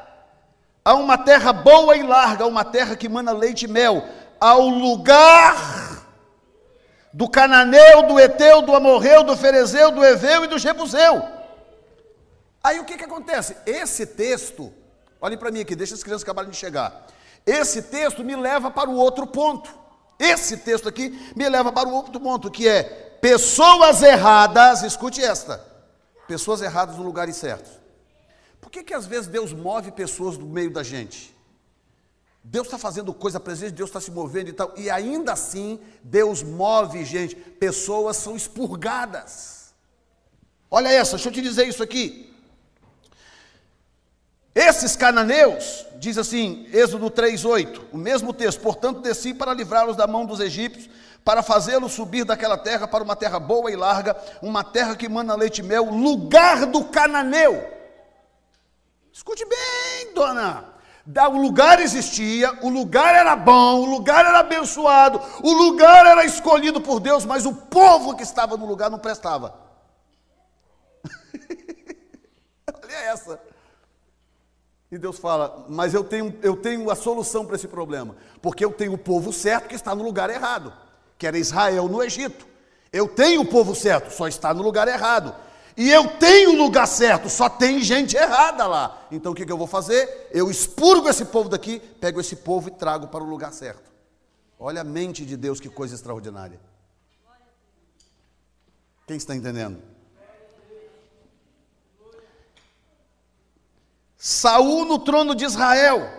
a 0.84 0.94
uma 0.94 1.18
terra 1.18 1.52
boa 1.52 1.98
e 1.98 2.04
larga, 2.04 2.46
a 2.46 2.48
uma 2.48 2.64
terra 2.64 2.96
que 2.96 3.10
mana 3.10 3.34
leite 3.34 3.66
e 3.66 3.68
mel, 3.68 4.08
ao 4.40 4.70
lugar 4.70 6.06
do 7.12 7.28
cananeu, 7.28 8.04
do 8.04 8.20
eteu, 8.20 8.62
do 8.62 8.74
amorreu, 8.74 9.24
do 9.24 9.36
ferezeu, 9.36 9.92
do 9.92 10.06
eveu 10.06 10.46
e 10.46 10.48
do 10.48 10.58
jebuseu. 10.58 11.28
Aí 12.64 12.80
o 12.80 12.86
que, 12.86 12.98
que 12.98 13.04
acontece? 13.04 13.58
Esse 13.66 14.06
texto, 14.06 14.74
olhem 15.20 15.38
para 15.38 15.52
mim 15.52 15.62
aqui, 15.62 15.76
deixa 15.76 15.94
as 15.94 16.04
crianças 16.04 16.24
acabarem 16.24 16.52
de 16.52 16.58
chegar. 16.58 17.08
Esse 17.46 17.82
texto 17.82 18.24
me 18.24 18.36
leva 18.36 18.70
para 18.70 18.90
o 18.90 18.96
outro 18.96 19.26
ponto. 19.28 19.70
Esse 20.20 20.58
texto 20.58 20.90
aqui 20.90 21.10
me 21.36 21.48
leva 21.48 21.72
para 21.72 21.88
o 21.88 21.94
outro 21.94 22.20
ponto, 22.20 22.50
que 22.50 22.68
é 22.68 22.84
pessoas 23.22 24.02
erradas, 24.02 24.84
escute 24.84 25.22
esta, 25.22 25.64
pessoas 26.28 26.62
erradas 26.62 26.98
no 26.98 27.04
lugar 27.04 27.32
certo. 27.34 27.70
Por 28.60 28.72
que, 28.72 28.84
que 28.84 28.94
às 28.94 29.06
vezes 29.06 29.28
Deus 29.28 29.54
move 29.54 29.92
pessoas 29.92 30.38
do 30.38 30.46
meio 30.46 30.72
da 30.72 30.84
gente? 30.84 31.36
Deus 32.44 32.68
está 32.68 32.78
fazendo 32.78 33.14
coisa, 33.14 33.38
a 33.38 33.42
presença 33.42 33.72
de 33.72 33.78
Deus 33.78 33.90
está 33.90 34.00
se 34.00 34.10
movendo 34.10 34.50
e 34.50 34.54
tal, 34.54 34.74
e 34.78 34.90
ainda 34.90 35.34
assim 35.34 35.80
Deus 36.02 36.42
move 36.42 37.04
gente, 37.04 37.36
pessoas 37.36 38.18
são 38.18 38.36
expurgadas. 38.36 39.74
Olha 40.72 40.90
essa, 40.90 41.12
deixa 41.18 41.30
eu 41.30 41.34
te 41.34 41.42
dizer 41.42 41.68
isso 41.68 41.84
aqui. 41.84 42.34
Esses 44.56 44.96
cananeus, 44.96 45.86
diz 46.00 46.18
assim, 46.18 46.68
Êxodo 46.72 47.10
3:8, 47.10 47.82
o 47.92 47.98
mesmo 47.98 48.34
texto, 48.34 48.62
portanto 48.62 49.02
desci 49.02 49.34
para 49.34 49.54
livrá-los 49.54 49.96
da 49.96 50.08
mão 50.08 50.26
dos 50.26 50.40
egípcios, 50.40 50.90
para 51.24 51.44
fazê-los 51.44 51.92
subir 51.92 52.24
daquela 52.24 52.58
terra 52.58 52.88
para 52.88 53.04
uma 53.04 53.16
terra 53.16 53.40
boa 53.40 53.72
e 53.72 53.76
larga, 53.76 54.16
uma 54.42 54.64
terra 54.64 54.96
que 54.96 55.10
mana 55.10 55.36
leite 55.36 55.60
e 55.60 55.64
mel, 55.64 55.86
lugar 55.86 56.66
do 56.66 56.86
cananeu. 56.86 57.68
Escute 59.12 59.46
bem, 59.46 60.14
dona 60.14 60.78
o 61.32 61.38
lugar 61.42 61.80
existia, 61.80 62.52
o 62.62 62.70
lugar 62.70 63.16
era 63.16 63.36
bom, 63.36 63.82
o 63.82 63.86
lugar 63.86 64.26
era 64.26 64.40
abençoado, 64.40 65.22
o 65.42 65.54
lugar 65.54 66.06
era 66.06 66.26
escolhido 66.26 66.82
por 66.82 67.00
Deus, 67.00 67.24
mas 67.26 67.46
o 67.46 67.54
povo 67.54 68.16
que 68.16 68.24
estava 68.24 68.58
no 68.58 68.66
lugar 68.66 68.90
não 68.90 69.00
prestava. 69.00 69.58
Olha 72.84 72.96
essa. 73.06 73.40
E 74.92 74.98
Deus 74.98 75.20
fala: 75.20 75.66
Mas 75.70 75.94
eu 75.94 76.04
tenho, 76.04 76.38
eu 76.42 76.56
tenho 76.56 76.90
a 76.90 76.96
solução 76.96 77.46
para 77.46 77.56
esse 77.56 77.68
problema, 77.68 78.16
porque 78.42 78.64
eu 78.64 78.72
tenho 78.72 78.94
o 78.94 78.98
povo 78.98 79.34
certo 79.34 79.68
que 79.68 79.76
está 79.76 79.94
no 79.94 80.04
lugar 80.04 80.30
errado, 80.30 80.74
que 81.18 81.28
era 81.28 81.38
Israel 81.38 81.88
no 81.88 82.02
Egito. 82.02 82.48
Eu 82.92 83.08
tenho 83.08 83.42
o 83.42 83.46
povo 83.46 83.76
certo, 83.76 84.12
só 84.12 84.28
está 84.28 84.54
no 84.54 84.64
lugar 84.64 84.88
errado. 84.88 85.36
E 85.76 85.92
eu 85.92 86.08
tenho 86.18 86.54
o 86.54 86.58
lugar 86.58 86.88
certo, 86.88 87.30
só 87.30 87.48
tem 87.48 87.84
gente 87.84 88.18
errada 88.18 88.66
lá. 88.66 89.06
Então 89.12 89.32
o 89.32 89.36
que, 89.36 89.46
que 89.46 89.52
eu 89.52 89.58
vou 89.58 89.68
fazer? 89.68 90.28
Eu 90.32 90.50
expurgo 90.50 91.08
esse 91.08 91.26
povo 91.26 91.50
daqui, 91.50 91.80
pego 91.80 92.20
esse 92.20 92.38
povo 92.38 92.70
e 92.70 92.72
trago 92.72 93.08
para 93.08 93.24
o 93.24 93.30
lugar 93.30 93.54
certo. 93.54 93.92
Olha 94.60 94.82
a 94.82 94.84
mente 94.84 95.24
de 95.24 95.38
Deus, 95.38 95.60
que 95.60 95.70
coisa 95.70 95.94
extraordinária. 95.94 96.60
Quem 99.06 99.18
está 99.18 99.36
entendendo? 99.36 99.80
Saul 104.18 104.86
no 104.86 105.00
trono 105.00 105.36
de 105.36 105.46
Israel. 105.46 106.10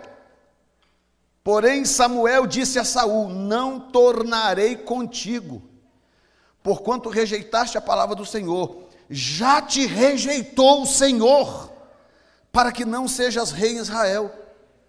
Porém 1.43 1.85
Samuel 1.85 2.47
disse 2.47 2.79
a 2.79 2.83
Saul: 2.83 3.29
Não 3.29 3.79
tornarei 3.79 4.75
contigo, 4.75 5.61
porquanto 6.63 7.09
rejeitaste 7.09 7.77
a 7.77 7.81
palavra 7.81 8.15
do 8.15 8.25
Senhor 8.25 8.89
já 9.09 9.61
te 9.61 9.85
rejeitou 9.87 10.83
o 10.83 10.85
Senhor, 10.85 11.71
para 12.51 12.71
que 12.71 12.85
não 12.85 13.07
sejas 13.07 13.51
rei 13.51 13.73
em 13.73 13.77
Israel. 13.77 14.31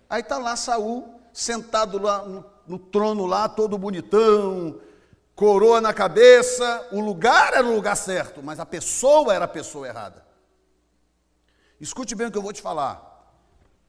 Aí 0.09 0.21
está 0.21 0.37
lá 0.37 0.55
Saul, 0.57 1.21
sentado 1.33 2.01
lá 2.01 2.25
no, 2.25 2.45
no 2.67 2.79
trono 2.79 3.25
lá, 3.25 3.49
todo 3.49 3.79
bonitão, 3.79 4.79
coroa 5.35 5.81
na 5.81 5.95
cabeça, 5.95 6.87
o 6.93 7.01
lugar 7.01 7.55
era 7.55 7.67
o 7.67 7.75
lugar 7.75 7.97
certo, 7.97 8.43
mas 8.43 8.61
a 8.61 8.67
pessoa 8.67 9.33
era 9.33 9.47
a 9.47 9.49
pessoa 9.49 9.89
errada. 9.89 10.23
Escute 11.81 12.15
bem 12.15 12.27
o 12.27 12.31
que 12.31 12.39
eu 12.39 12.43
vou 12.43 12.53
te 12.53 12.61
falar. 12.61 13.07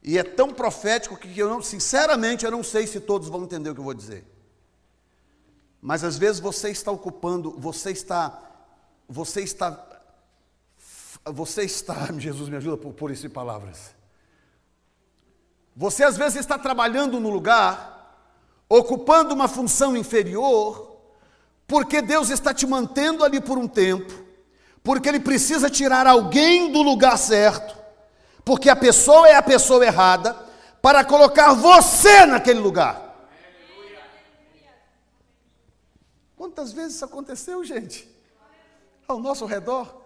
E 0.02 0.18
é 0.18 0.22
tão 0.24 0.52
profético 0.52 1.16
que 1.16 1.38
eu 1.38 1.48
não, 1.48 1.62
sinceramente, 1.62 2.44
eu 2.44 2.50
não 2.50 2.62
sei 2.62 2.86
se 2.86 2.98
todos 3.00 3.28
vão 3.28 3.44
entender 3.44 3.70
o 3.70 3.74
que 3.74 3.80
eu 3.80 3.84
vou 3.84 3.94
dizer. 3.94 4.24
Mas 5.80 6.02
às 6.02 6.16
vezes 6.16 6.40
você 6.40 6.70
está 6.70 6.90
ocupando, 6.90 7.54
você 7.58 7.90
está, 7.90 8.40
você 9.08 9.42
está 9.42 9.92
você 11.24 11.62
está, 11.62 12.08
Jesus 12.18 12.48
me 12.48 12.56
ajuda 12.56 12.76
por 12.76 12.92
pôr 12.92 13.10
isso 13.10 13.26
em 13.26 13.30
palavras. 13.30 13.94
Você 15.76 16.04
às 16.04 16.16
vezes 16.16 16.40
está 16.40 16.58
trabalhando 16.58 17.18
no 17.18 17.30
lugar, 17.30 18.18
ocupando 18.68 19.34
uma 19.34 19.48
função 19.48 19.96
inferior, 19.96 20.98
porque 21.66 22.02
Deus 22.02 22.28
está 22.28 22.52
te 22.52 22.66
mantendo 22.66 23.24
ali 23.24 23.40
por 23.40 23.56
um 23.56 23.68
tempo, 23.68 24.12
porque 24.82 25.08
Ele 25.08 25.20
precisa 25.20 25.70
tirar 25.70 26.06
alguém 26.06 26.70
do 26.72 26.82
lugar 26.82 27.16
certo, 27.16 27.81
porque 28.44 28.68
a 28.68 28.76
pessoa 28.76 29.28
é 29.28 29.34
a 29.34 29.42
pessoa 29.42 29.84
errada, 29.84 30.36
para 30.80 31.04
colocar 31.04 31.52
você 31.52 32.26
naquele 32.26 32.58
lugar. 32.58 33.00
Quantas 36.36 36.72
vezes 36.72 36.96
isso 36.96 37.04
aconteceu, 37.04 37.62
gente? 37.64 38.08
Ao 39.06 39.18
nosso 39.18 39.46
redor? 39.46 40.02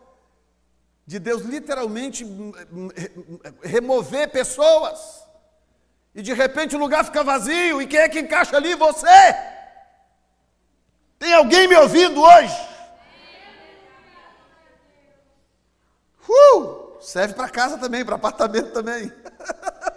de 1.06 1.20
Deus 1.20 1.42
literalmente 1.42 2.24
hum, 2.24 2.52
hum, 2.72 2.88
hum, 3.16 3.38
remover 3.62 4.28
pessoas. 4.28 5.24
E 6.12 6.20
de 6.20 6.32
repente 6.32 6.74
o 6.74 6.78
lugar 6.78 7.04
fica 7.04 7.22
vazio. 7.22 7.80
E 7.80 7.86
quem 7.86 8.00
é 8.00 8.08
que 8.08 8.18
encaixa 8.18 8.56
ali? 8.56 8.74
Você. 8.74 9.06
Tem 11.18 11.32
alguém 11.32 11.68
me 11.68 11.76
ouvindo 11.76 12.20
hoje? 12.20 12.68
Uh, 16.28 16.85
serve 17.06 17.34
para 17.34 17.48
casa 17.48 17.78
também, 17.78 18.04
para 18.04 18.16
apartamento 18.16 18.72
também. 18.72 19.12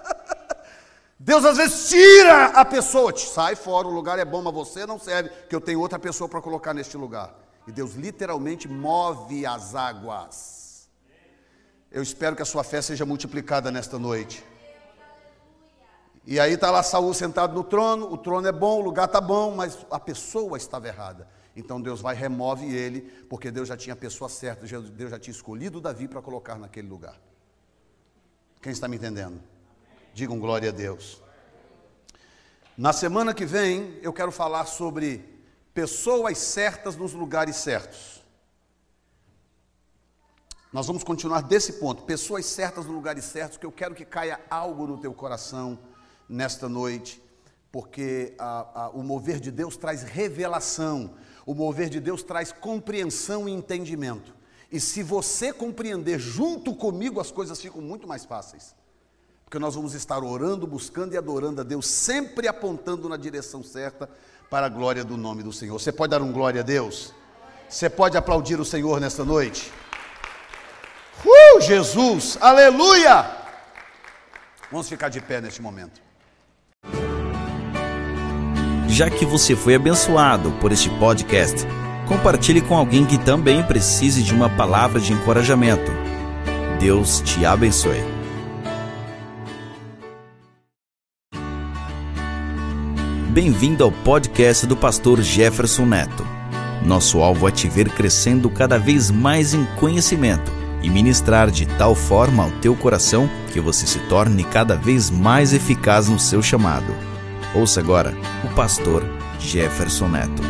Deus 1.19 1.43
às 1.43 1.57
vezes 1.57 1.89
tira 1.89 2.45
a 2.45 2.63
pessoa, 2.63 3.15
sai 3.17 3.55
fora, 3.55 3.87
o 3.87 3.91
lugar 3.91 4.19
é 4.19 4.25
bom, 4.25 4.41
mas 4.43 4.53
você 4.53 4.85
não 4.85 4.99
serve, 4.99 5.29
que 5.49 5.55
eu 5.55 5.59
tenho 5.59 5.79
outra 5.79 5.97
pessoa 5.97 6.29
para 6.29 6.39
colocar 6.39 6.73
neste 6.73 6.95
lugar. 6.95 7.33
E 7.67 7.71
Deus 7.71 7.93
literalmente 7.95 8.67
move 8.67 9.45
as 9.45 9.73
águas. 9.73 10.87
Eu 11.91 12.03
espero 12.03 12.35
que 12.35 12.43
a 12.43 12.45
sua 12.45 12.63
fé 12.63 12.81
seja 12.81 13.05
multiplicada 13.05 13.71
nesta 13.71 13.97
noite. 13.97 14.45
E 16.25 16.39
aí 16.39 16.53
está 16.53 16.69
lá 16.69 16.83
Saul 16.83 17.13
sentado 17.15 17.55
no 17.55 17.63
trono, 17.63 18.13
o 18.13 18.17
trono 18.17 18.47
é 18.47 18.51
bom, 18.51 18.79
o 18.79 18.83
lugar 18.83 19.05
está 19.05 19.19
bom, 19.19 19.55
mas 19.55 19.77
a 19.89 19.99
pessoa 19.99 20.57
estava 20.57 20.87
errada. 20.87 21.27
Então 21.55 21.81
Deus 21.81 21.99
vai 22.01 22.15
remove 22.15 22.65
ele, 22.65 23.01
porque 23.29 23.51
Deus 23.51 23.67
já 23.67 23.75
tinha 23.75 23.93
a 23.93 23.97
pessoa 23.97 24.29
certa, 24.29 24.65
Deus 24.65 25.11
já 25.11 25.19
tinha 25.19 25.33
escolhido 25.33 25.81
Davi 25.81 26.07
para 26.07 26.21
colocar 26.21 26.57
naquele 26.57 26.87
lugar. 26.87 27.19
Quem 28.61 28.71
está 28.71 28.87
me 28.87 28.97
entendendo? 28.97 29.41
Digam 30.13 30.39
glória 30.39 30.69
a 30.69 30.71
Deus. 30.71 31.21
Na 32.77 32.93
semana 32.93 33.33
que 33.33 33.45
vem 33.45 33.99
eu 34.01 34.13
quero 34.13 34.31
falar 34.31 34.65
sobre 34.65 35.23
pessoas 35.73 36.37
certas 36.37 36.95
nos 36.95 37.13
lugares 37.13 37.57
certos. 37.57 38.23
Nós 40.71 40.85
vamos 40.85 41.03
continuar 41.03 41.41
desse 41.41 41.73
ponto, 41.73 42.03
pessoas 42.03 42.45
certas 42.45 42.85
no 42.85 42.93
lugares 42.93 43.25
certos, 43.25 43.57
que 43.57 43.65
eu 43.65 43.71
quero 43.71 43.95
que 43.95 44.05
caia 44.05 44.39
algo 44.49 44.85
no 44.85 44.97
teu 44.97 45.13
coração 45.13 45.79
nesta 46.29 46.69
noite. 46.69 47.21
porque 47.71 48.33
a, 48.39 48.85
a, 48.85 48.89
o 48.89 49.03
mover 49.03 49.39
de 49.39 49.51
Deus 49.51 49.77
traz 49.77 50.03
revelação, 50.03 51.13
o 51.49 51.55
mover 51.55 51.89
de 51.89 51.99
Deus 51.99 52.21
traz 52.21 52.51
compreensão 52.51 53.49
e 53.49 53.51
entendimento. 53.51 54.35
E 54.71 54.79
se 54.79 55.01
você 55.01 55.51
compreender 55.51 56.19
junto 56.19 56.75
comigo, 56.75 57.19
as 57.19 57.31
coisas 57.31 57.59
ficam 57.59 57.81
muito 57.81 58.07
mais 58.07 58.23
fáceis. 58.23 58.75
Porque 59.45 59.57
nós 59.57 59.73
vamos 59.73 59.95
estar 59.95 60.23
orando, 60.23 60.67
buscando 60.67 61.15
e 61.15 61.17
adorando 61.17 61.61
a 61.61 61.63
Deus, 61.63 61.87
sempre 61.87 62.47
apontando 62.47 63.09
na 63.09 63.17
direção 63.17 63.63
certa 63.63 64.07
para 64.47 64.67
a 64.67 64.69
glória 64.69 65.03
do 65.03 65.17
nome 65.17 65.41
do 65.41 65.51
Senhor. 65.51 65.79
Você 65.79 65.91
pode 65.91 66.11
dar 66.11 66.21
um 66.21 66.31
glória 66.31 66.61
a 66.61 66.63
Deus? 66.63 67.15
Você 67.67 67.89
pode 67.89 68.15
aplaudir 68.15 68.59
o 68.59 68.65
Senhor 68.65 69.01
nesta 69.01 69.25
noite? 69.25 69.73
Uh, 71.25 71.61
Jesus, 71.61 72.37
aleluia! 72.39 73.25
Vamos 74.71 74.87
ficar 74.87 75.09
de 75.09 75.19
pé 75.19 75.41
neste 75.41 75.63
momento. 75.63 76.08
Já 78.99 79.09
que 79.09 79.25
você 79.25 79.55
foi 79.55 79.75
abençoado 79.75 80.51
por 80.59 80.73
este 80.73 80.89
podcast, 80.89 81.65
compartilhe 82.05 82.59
com 82.59 82.75
alguém 82.75 83.05
que 83.05 83.17
também 83.17 83.63
precise 83.63 84.21
de 84.21 84.33
uma 84.33 84.49
palavra 84.49 84.99
de 84.99 85.13
encorajamento. 85.13 85.89
Deus 86.81 87.21
te 87.21 87.45
abençoe. 87.45 88.03
Bem-vindo 93.29 93.85
ao 93.85 93.91
podcast 94.03 94.67
do 94.67 94.75
pastor 94.75 95.21
Jefferson 95.21 95.85
Neto. 95.85 96.27
Nosso 96.85 97.19
alvo 97.19 97.47
é 97.47 97.51
te 97.53 97.69
ver 97.69 97.87
crescendo 97.91 98.49
cada 98.49 98.77
vez 98.77 99.09
mais 99.09 99.53
em 99.53 99.63
conhecimento 99.79 100.51
e 100.83 100.89
ministrar 100.89 101.49
de 101.49 101.65
tal 101.65 101.95
forma 101.95 102.43
ao 102.43 102.51
teu 102.59 102.75
coração 102.75 103.29
que 103.53 103.61
você 103.61 103.87
se 103.87 103.99
torne 104.09 104.43
cada 104.43 104.75
vez 104.75 105.09
mais 105.09 105.53
eficaz 105.53 106.09
no 106.09 106.19
seu 106.19 106.41
chamado. 106.41 107.08
Ouça 107.55 107.79
agora 107.79 108.11
o 108.45 108.55
pastor 108.55 109.01
Jefferson 109.39 110.07
Neto. 110.07 110.43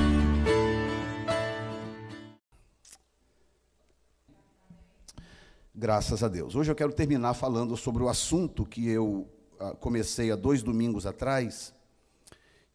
Graças 5.73 6.21
a 6.21 6.27
Deus. 6.27 6.55
Hoje 6.55 6.69
eu 6.69 6.75
quero 6.75 6.91
terminar 6.91 7.35
falando 7.35 7.77
sobre 7.77 8.03
o 8.03 8.09
assunto 8.09 8.65
que 8.65 8.89
eu 8.89 9.29
ah, 9.57 9.73
comecei 9.79 10.29
há 10.29 10.35
dois 10.35 10.61
domingos 10.61 11.05
atrás. 11.05 11.73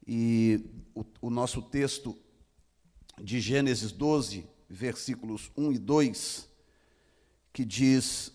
E 0.07 0.65
o, 0.95 1.05
o 1.21 1.29
nosso 1.29 1.61
texto 1.61 2.17
de 3.21 3.43
Gênesis 3.43 3.93
12, 3.93 4.47
versículos 4.71 5.53
1 5.55 5.73
e 5.73 5.79
2, 5.79 6.49
que 7.53 7.63
diz 7.63 8.33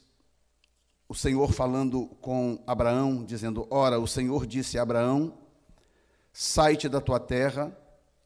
o 1.07 1.15
Senhor 1.15 1.51
falando 1.51 2.05
com 2.21 2.63
Abraão, 2.67 3.25
dizendo: 3.25 3.67
Ora, 3.71 3.99
o 3.99 4.05
Senhor 4.05 4.45
disse 4.45 4.77
a 4.77 4.83
Abraão: 4.83 5.48
Sai-te 6.41 6.87
da 6.87 7.01
tua 7.01 7.19
terra 7.19 7.77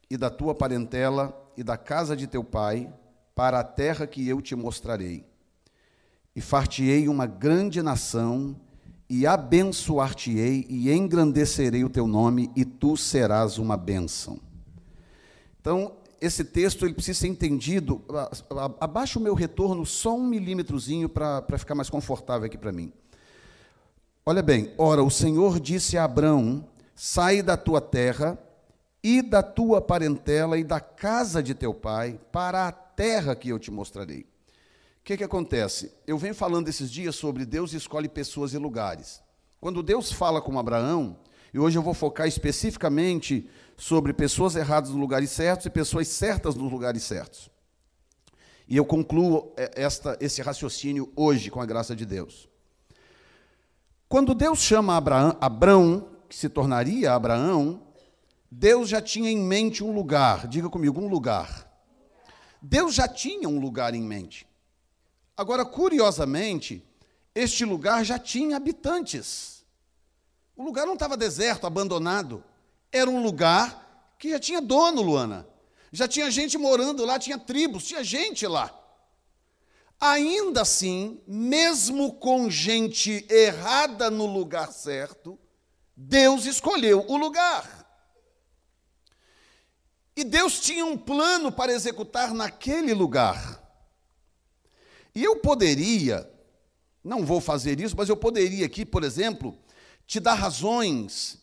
e 0.08 0.16
da 0.16 0.30
tua 0.30 0.54
parentela 0.54 1.36
e 1.58 1.64
da 1.64 1.76
casa 1.76 2.16
de 2.16 2.28
teu 2.28 2.44
pai, 2.44 2.94
para 3.34 3.60
a 3.60 3.64
terra 3.64 4.06
que 4.06 4.30
eu 4.30 4.40
te 4.40 4.56
mostrarei 4.56 5.26
e 6.36 6.40
far-te-ei 6.40 7.08
uma 7.08 7.26
grande 7.26 7.82
nação, 7.82 8.56
e 9.10 9.26
abençoar-te-ei, 9.26 10.68
e 10.70 10.92
engrandecerei 10.92 11.84
o 11.84 11.90
teu 11.90 12.06
nome, 12.06 12.52
e 12.56 12.64
tu 12.64 12.96
serás 12.96 13.58
uma 13.58 13.76
bênção. 13.76 14.40
Então, 15.60 15.94
esse 16.22 16.44
texto 16.44 16.86
ele 16.86 16.94
precisa 16.94 17.22
ser 17.22 17.30
entendido. 17.30 18.00
Abaixa 18.80 19.18
o 19.18 19.24
meu 19.24 19.34
retorno 19.34 19.88
só 19.88 20.16
um 20.16 20.28
milímetrozinho 20.28 21.10
para 21.10 21.58
ficar 21.58 21.74
mais 21.74 21.90
confortável 21.90 22.46
aqui 22.46 22.60
para 22.60 22.72
mim. 22.72 22.94
Olha 24.24 24.44
bem, 24.44 24.72
ora, 24.78 25.04
o 25.04 25.10
Senhor 25.10 25.60
disse 25.60 25.98
a 25.98 26.04
Abraão: 26.04 26.68
sai 26.96 27.42
da 27.42 27.58
tua 27.58 27.82
terra 27.82 28.38
e 29.04 29.22
da 29.22 29.44
tua 29.44 29.82
parentela 29.82 30.58
e 30.58 30.64
da 30.64 30.80
casa 30.80 31.44
de 31.44 31.54
teu 31.54 31.74
pai 31.74 32.20
para 32.32 32.68
a 32.68 32.72
terra 32.72 33.36
que 33.36 33.50
eu 33.50 33.60
te 33.60 33.70
mostrarei. 33.72 34.22
O 34.22 35.04
que, 35.04 35.18
que 35.18 35.24
acontece? 35.24 35.94
Eu 36.08 36.18
venho 36.18 36.34
falando 36.34 36.70
esses 36.70 36.90
dias 36.90 37.16
sobre 37.16 37.46
Deus 37.46 37.74
escolhe 37.74 38.08
pessoas 38.08 38.54
e 38.54 38.58
lugares. 38.58 39.22
Quando 39.60 39.84
Deus 39.84 40.12
fala 40.12 40.42
com 40.42 40.58
Abraão, 40.58 41.18
e 41.54 41.60
hoje 41.60 41.78
eu 41.78 41.84
vou 41.84 41.94
focar 41.94 42.28
especificamente 42.28 43.48
sobre 43.76 44.14
pessoas 44.14 44.56
erradas 44.56 44.92
nos 44.92 45.00
lugares 45.00 45.30
certos 45.30 45.66
e 45.66 45.70
pessoas 45.70 46.08
certas 46.08 46.56
nos 46.56 46.72
lugares 46.72 47.04
certos. 47.04 47.50
E 48.68 48.78
eu 48.78 48.86
concluo 48.86 49.54
é, 49.58 49.72
esta, 49.76 50.18
esse 50.22 50.42
raciocínio 50.42 51.12
hoje, 51.16 51.52
com 51.52 51.62
a 51.62 51.66
graça 51.66 51.96
de 51.96 52.06
Deus. 52.06 52.48
Quando 54.08 54.34
Deus 54.34 54.60
chama 54.60 54.96
Abraão, 54.96 55.38
Abraão, 55.42 56.13
que 56.34 56.40
se 56.40 56.50
tornaria 56.50 57.14
Abraão, 57.14 57.80
Deus 58.50 58.90
já 58.90 59.00
tinha 59.00 59.30
em 59.30 59.38
mente 59.38 59.84
um 59.84 59.94
lugar, 59.94 60.48
diga 60.48 60.68
comigo, 60.68 61.00
um 61.00 61.08
lugar. 61.08 61.72
Deus 62.60 62.96
já 62.96 63.08
tinha 63.08 63.48
um 63.48 63.60
lugar 63.60 63.94
em 63.94 64.02
mente. 64.02 64.48
Agora, 65.38 65.64
curiosamente, 65.64 66.84
este 67.36 67.64
lugar 67.64 68.04
já 68.04 68.18
tinha 68.18 68.58
habitantes. 68.58 69.64
O 70.58 70.64
lugar 70.64 70.88
não 70.88 70.94
estava 70.94 71.16
deserto, 71.16 71.68
abandonado. 71.68 72.44
Era 72.92 73.12
um 73.12 73.22
lugar 73.22 74.16
que 74.18 74.32
já 74.32 74.40
tinha 74.40 74.60
dono, 74.60 75.04
Luana. 75.04 75.48
Já 75.92 76.08
tinha 76.08 76.32
gente 76.32 76.58
morando 76.58 77.06
lá, 77.06 77.20
tinha 77.20 77.38
tribos, 77.38 77.86
tinha 77.86 78.04
gente 78.04 78.48
lá. 78.48 78.76
Ainda 80.00 80.64
assim, 80.64 81.22
mesmo 81.28 82.14
com 82.14 82.50
gente 82.50 83.24
errada 83.30 84.10
no 84.10 84.26
lugar 84.26 84.72
certo, 84.72 85.38
Deus 85.96 86.46
escolheu 86.46 87.06
o 87.08 87.18
lugar. 87.18 87.84
E 90.16 90.24
Deus 90.24 90.60
tinha 90.60 90.86
um 90.86 90.98
plano 90.98 91.52
para 91.52 91.72
executar 91.72 92.34
naquele 92.34 92.94
lugar. 92.94 93.62
E 95.16 95.24
eu 95.24 95.38
poderia, 95.38 96.30
não 97.04 97.26
vou 97.26 97.40
fazer 97.40 97.80
isso, 97.80 97.96
mas 97.96 98.10
eu 98.10 98.18
poderia 98.18 98.66
aqui, 98.66 98.86
por 98.86 99.04
exemplo, 99.04 99.58
te 100.06 100.20
dar 100.20 100.36
razões, 100.36 101.40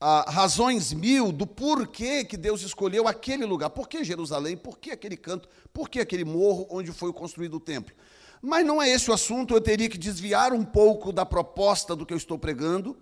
ah, 0.00 0.30
razões 0.30 0.92
mil 0.92 1.32
do 1.32 1.46
porquê 1.46 2.24
que 2.24 2.36
Deus 2.36 2.62
escolheu 2.62 3.06
aquele 3.08 3.44
lugar. 3.44 3.70
Por 3.70 3.88
que 3.88 4.04
Jerusalém? 4.04 4.56
Por 4.56 4.78
que 4.78 4.90
aquele 4.90 5.16
canto? 5.16 5.48
Por 5.72 5.88
que 5.88 6.00
aquele 6.00 6.24
morro 6.24 6.66
onde 6.70 6.92
foi 6.92 7.12
construído 7.12 7.54
o 7.54 7.60
templo? 7.60 7.94
Mas 8.40 8.66
não 8.66 8.80
é 8.80 8.90
esse 8.90 9.10
o 9.10 9.14
assunto, 9.14 9.54
eu 9.54 9.60
teria 9.60 9.88
que 9.88 9.96
desviar 9.96 10.52
um 10.52 10.64
pouco 10.64 11.12
da 11.12 11.24
proposta 11.24 11.96
do 11.96 12.04
que 12.04 12.12
eu 12.12 12.18
estou 12.18 12.38
pregando 12.38 12.96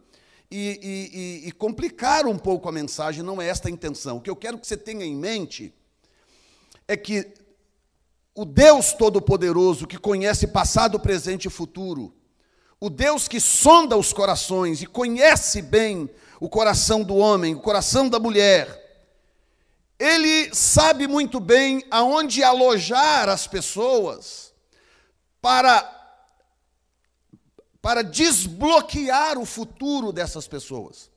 e, 0.55 1.43
e, 1.45 1.49
e, 1.49 1.53
complicar 1.53 2.27
um 2.27 2.37
pouco 2.37 2.69
a 2.69 2.73
mensagem, 2.73 3.23
não 3.23 3.41
é 3.41 3.49
esta 3.49 3.69
a 3.69 3.71
intenção. 3.71 4.19
O 4.19 4.21
que 4.21 4.29
eu 4.29 4.37
quero 4.37 4.59
que 4.59 4.67
você 4.67 4.77
tenha 4.77 5.03
em 5.03 5.17
mente 5.17 5.73
é 6.87 6.95
que 6.95 7.33
o 8.35 8.45
Deus 8.45 8.93
Todo-Poderoso 8.93 9.87
que 9.87 9.97
conhece 9.97 10.47
passado, 10.47 11.01
presente 11.01 11.47
e 11.47 11.51
futuro, 11.51 12.15
o 12.79 12.91
Deus 12.91 13.29
que 13.29 13.41
sonda 13.41 13.97
os 13.97 14.13
corações 14.13 14.83
e 14.83 14.87
conhece 14.87 15.63
bem 15.63 16.11
o 16.39 16.51
coração 16.51 17.03
do 17.03 17.17
homem, 17.17 17.55
o 17.55 17.61
coração 17.61 18.09
da 18.11 18.19
mulher, 18.19 18.79
ele 19.99 20.55
sabe 20.55 21.09
muito 21.09 21.41
bem 21.41 21.83
aonde 21.91 22.43
alojar 22.43 23.29
as 23.31 23.47
pessoas 23.47 24.53
para 25.41 26.02
para 27.83 28.03
desbloquear 28.03 29.37
o 29.37 29.45
futuro 29.45 30.13
dessas 30.13 30.47
pessoas. 30.47 31.11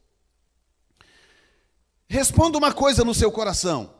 Responda 2.09 2.57
uma 2.57 2.73
coisa 2.73 3.03
no 3.05 3.13
seu 3.13 3.31
coração. 3.31 3.93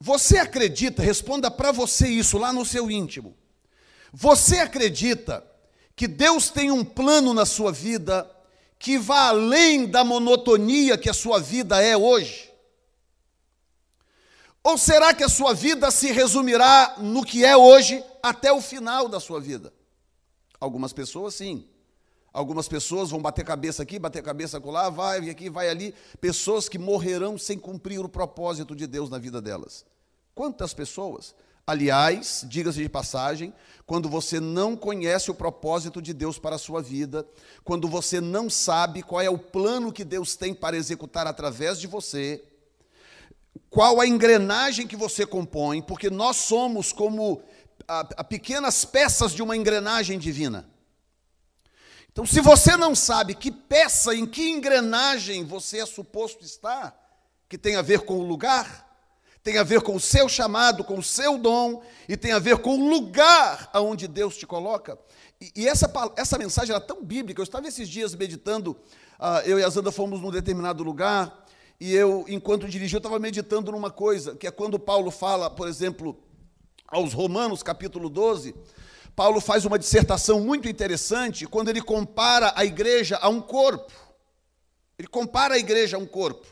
Você 0.00 0.38
acredita, 0.38 1.02
responda 1.02 1.50
para 1.50 1.72
você 1.72 2.08
isso 2.08 2.38
lá 2.38 2.52
no 2.52 2.64
seu 2.64 2.90
íntimo. 2.90 3.36
Você 4.10 4.58
acredita 4.60 5.46
que 5.94 6.08
Deus 6.08 6.48
tem 6.48 6.70
um 6.70 6.84
plano 6.84 7.34
na 7.34 7.44
sua 7.44 7.70
vida 7.70 8.28
que 8.78 8.96
vá 8.96 9.28
além 9.28 9.86
da 9.86 10.04
monotonia 10.04 10.96
que 10.96 11.10
a 11.10 11.14
sua 11.14 11.38
vida 11.38 11.82
é 11.82 11.96
hoje? 11.96 12.50
Ou 14.62 14.78
será 14.78 15.12
que 15.12 15.24
a 15.24 15.28
sua 15.28 15.52
vida 15.52 15.90
se 15.90 16.12
resumirá 16.12 16.94
no 16.98 17.24
que 17.24 17.44
é 17.44 17.56
hoje 17.56 18.02
até 18.22 18.52
o 18.52 18.62
final 18.62 19.08
da 19.08 19.20
sua 19.20 19.40
vida? 19.40 19.72
Algumas 20.60 20.92
pessoas 20.92 21.34
sim. 21.34 21.66
Algumas 22.32 22.68
pessoas 22.68 23.10
vão 23.10 23.20
bater 23.20 23.44
cabeça 23.44 23.82
aqui, 23.82 23.98
bater 23.98 24.22
cabeça 24.22 24.60
lá, 24.64 24.90
vai 24.90 25.30
aqui, 25.30 25.48
vai 25.48 25.68
ali. 25.68 25.94
Pessoas 26.20 26.68
que 26.68 26.78
morrerão 26.78 27.38
sem 27.38 27.58
cumprir 27.58 28.00
o 28.00 28.08
propósito 28.08 28.76
de 28.76 28.86
Deus 28.86 29.08
na 29.10 29.18
vida 29.18 29.40
delas. 29.40 29.84
Quantas 30.34 30.74
pessoas? 30.74 31.34
Aliás, 31.66 32.46
diga-se 32.48 32.82
de 32.82 32.88
passagem, 32.88 33.52
quando 33.84 34.08
você 34.08 34.40
não 34.40 34.74
conhece 34.74 35.30
o 35.30 35.34
propósito 35.34 36.00
de 36.00 36.14
Deus 36.14 36.38
para 36.38 36.56
a 36.56 36.58
sua 36.58 36.80
vida, 36.80 37.26
quando 37.62 37.86
você 37.88 38.20
não 38.20 38.48
sabe 38.48 39.02
qual 39.02 39.20
é 39.20 39.28
o 39.28 39.38
plano 39.38 39.92
que 39.92 40.04
Deus 40.04 40.34
tem 40.34 40.54
para 40.54 40.78
executar 40.78 41.26
através 41.26 41.78
de 41.78 41.86
você, 41.86 42.42
qual 43.68 44.00
a 44.00 44.06
engrenagem 44.06 44.86
que 44.86 44.96
você 44.96 45.26
compõe, 45.26 45.82
porque 45.82 46.08
nós 46.08 46.36
somos 46.36 46.90
como 46.90 47.42
a, 47.88 48.00
a 48.18 48.24
pequenas 48.24 48.84
peças 48.84 49.32
de 49.32 49.42
uma 49.42 49.56
engrenagem 49.56 50.18
divina. 50.18 50.68
Então, 52.12 52.26
se 52.26 52.40
você 52.40 52.76
não 52.76 52.94
sabe 52.94 53.34
que 53.34 53.50
peça, 53.50 54.14
em 54.14 54.26
que 54.26 54.50
engrenagem 54.50 55.44
você 55.44 55.78
é 55.78 55.86
suposto 55.86 56.44
estar, 56.44 56.94
que 57.48 57.56
tem 57.56 57.76
a 57.76 57.82
ver 57.82 58.00
com 58.00 58.18
o 58.18 58.26
lugar, 58.26 58.86
tem 59.42 59.56
a 59.56 59.62
ver 59.62 59.80
com 59.80 59.94
o 59.94 60.00
seu 60.00 60.28
chamado, 60.28 60.84
com 60.84 60.98
o 60.98 61.02
seu 61.02 61.38
dom, 61.38 61.82
e 62.08 62.16
tem 62.16 62.32
a 62.32 62.38
ver 62.38 62.58
com 62.58 62.76
o 62.78 62.90
lugar 62.90 63.70
aonde 63.72 64.06
Deus 64.06 64.36
te 64.36 64.46
coloca. 64.46 64.98
E, 65.40 65.52
e 65.56 65.68
essa, 65.68 65.90
essa 66.16 66.36
mensagem 66.36 66.74
era 66.74 66.84
tão 66.84 67.02
bíblica. 67.02 67.40
Eu 67.40 67.44
estava 67.44 67.66
esses 67.66 67.88
dias 67.88 68.14
meditando, 68.14 68.72
uh, 69.18 69.40
eu 69.46 69.58
e 69.58 69.64
a 69.64 69.68
Zanda 69.68 69.92
fomos 69.92 70.20
num 70.20 70.30
determinado 70.30 70.82
lugar, 70.82 71.46
e 71.80 71.94
eu, 71.94 72.24
enquanto 72.28 72.68
dirigia, 72.68 72.96
eu 72.96 72.98
estava 72.98 73.20
meditando 73.20 73.70
numa 73.70 73.90
coisa, 73.90 74.34
que 74.34 74.46
é 74.46 74.50
quando 74.50 74.78
Paulo 74.78 75.12
fala, 75.12 75.48
por 75.48 75.68
exemplo, 75.68 76.20
aos 76.88 77.12
Romanos, 77.12 77.62
capítulo 77.62 78.08
12, 78.08 78.54
Paulo 79.14 79.40
faz 79.40 79.64
uma 79.64 79.78
dissertação 79.78 80.40
muito 80.40 80.68
interessante 80.68 81.46
quando 81.46 81.68
ele 81.68 81.82
compara 81.82 82.52
a 82.56 82.64
igreja 82.64 83.18
a 83.20 83.28
um 83.28 83.40
corpo. 83.40 83.92
Ele 84.98 85.08
compara 85.08 85.54
a 85.54 85.58
igreja 85.58 85.96
a 85.96 86.00
um 86.00 86.06
corpo. 86.06 86.46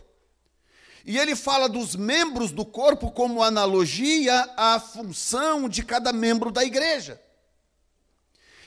E 1.05 1.19
ele 1.19 1.35
fala 1.35 1.69
dos 1.69 1.95
membros 1.97 2.51
do 2.51 2.65
corpo 2.65 3.11
como 3.13 3.43
analogia 3.43 4.53
à 4.57 4.79
função 4.79 5.69
de 5.69 5.85
cada 5.85 6.13
membro 6.13 6.51
da 6.51 6.65
igreja. 6.65 7.21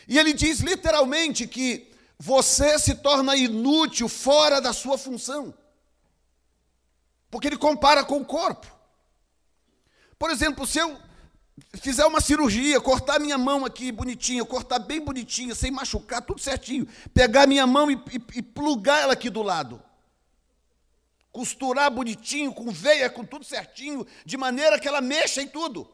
E 0.08 0.18
ele 0.18 0.34
diz 0.34 0.60
literalmente 0.62 1.46
que 1.46 1.92
você 2.18 2.80
se 2.80 2.96
torna 2.96 3.36
inútil 3.36 4.10
fora 4.10 4.60
da 4.60 4.74
sua 4.74 4.98
função. 4.98 5.54
Porque 7.30 7.48
ele 7.48 7.58
compara 7.58 8.04
com 8.04 8.22
o 8.22 8.26
corpo. 8.26 8.68
Por 10.18 10.32
exemplo, 10.32 10.66
se 10.66 10.80
eu 10.80 10.98
fizer 11.82 12.06
uma 12.06 12.22
cirurgia, 12.22 12.80
cortar 12.80 13.20
minha 13.20 13.38
mão 13.38 13.66
aqui 13.66 13.92
bonitinha, 13.92 14.46
cortar 14.46 14.80
bem 14.80 15.00
bonitinha, 15.00 15.56
sem 15.56 15.72
machucar, 15.72 16.22
tudo 16.22 16.40
certinho, 16.40 16.88
pegar 17.14 17.48
minha 17.48 17.66
mão 17.66 17.90
e, 17.90 17.96
e, 17.96 18.40
e 18.40 18.42
plugar 18.42 19.02
ela 19.02 19.14
aqui 19.14 19.30
do 19.30 19.42
lado, 19.42 19.82
costurar 21.32 21.90
bonitinho, 21.90 22.54
com 22.54 22.72
veia, 22.72 23.10
com 23.10 23.26
tudo 23.26 23.46
certinho, 23.46 24.06
de 24.26 24.38
maneira 24.38 24.80
que 24.80 24.88
ela 24.88 25.02
mexa 25.02 25.42
em 25.42 25.48
tudo. 25.48 25.82
O 25.82 25.90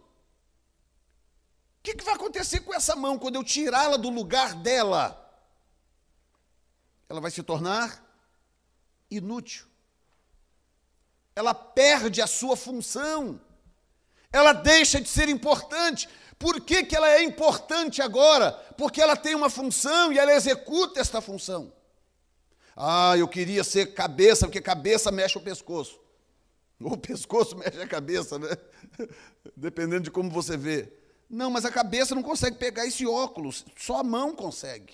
que, 1.84 1.94
que 1.94 2.04
vai 2.04 2.16
acontecer 2.16 2.62
com 2.62 2.74
essa 2.74 2.96
mão 2.96 3.18
quando 3.20 3.36
eu 3.36 3.44
tirá-la 3.44 3.98
do 3.98 4.10
lugar 4.10 4.56
dela? 4.56 5.22
Ela 7.08 7.22
vai 7.22 7.30
se 7.30 7.44
tornar 7.44 8.04
inútil. 9.10 9.68
Ela 11.36 11.54
perde 11.54 12.22
a 12.22 12.28
sua 12.28 12.56
função 12.56 13.40
ela 14.32 14.54
deixa 14.54 15.00
de 15.00 15.08
ser 15.10 15.30
importante. 15.30 16.08
Por 16.38 16.62
que, 16.62 16.84
que 16.84 16.96
ela 16.96 17.10
é 17.10 17.24
importante 17.24 18.02
agora? 18.02 18.52
Porque 18.78 19.02
ela 19.02 19.16
tem 19.16 19.36
uma 19.36 19.50
função 19.50 20.12
e 20.12 20.20
ela 20.20 20.34
executa 20.34 21.00
esta 21.00 21.22
função. 21.22 21.72
Ah, 22.76 23.16
eu 23.18 23.28
queria 23.28 23.64
ser 23.64 23.94
cabeça, 23.94 24.46
porque 24.46 24.60
cabeça 24.60 25.12
mexe 25.12 25.38
o 25.38 25.42
pescoço. 25.42 26.00
Ou 26.82 26.94
o 26.94 26.98
pescoço 26.98 27.56
mexe 27.58 27.82
a 27.82 27.88
cabeça, 27.88 28.38
né? 28.38 28.50
Dependendo 29.56 30.04
de 30.04 30.12
como 30.12 30.30
você 30.30 30.58
vê. 30.58 30.92
Não, 31.30 31.50
mas 31.50 31.66
a 31.66 31.72
cabeça 31.72 32.14
não 32.14 32.22
consegue 32.22 32.58
pegar 32.58 32.86
esse 32.86 33.06
óculos, 33.08 33.66
só 33.78 34.00
a 34.00 34.04
mão 34.04 34.36
consegue. 34.36 34.94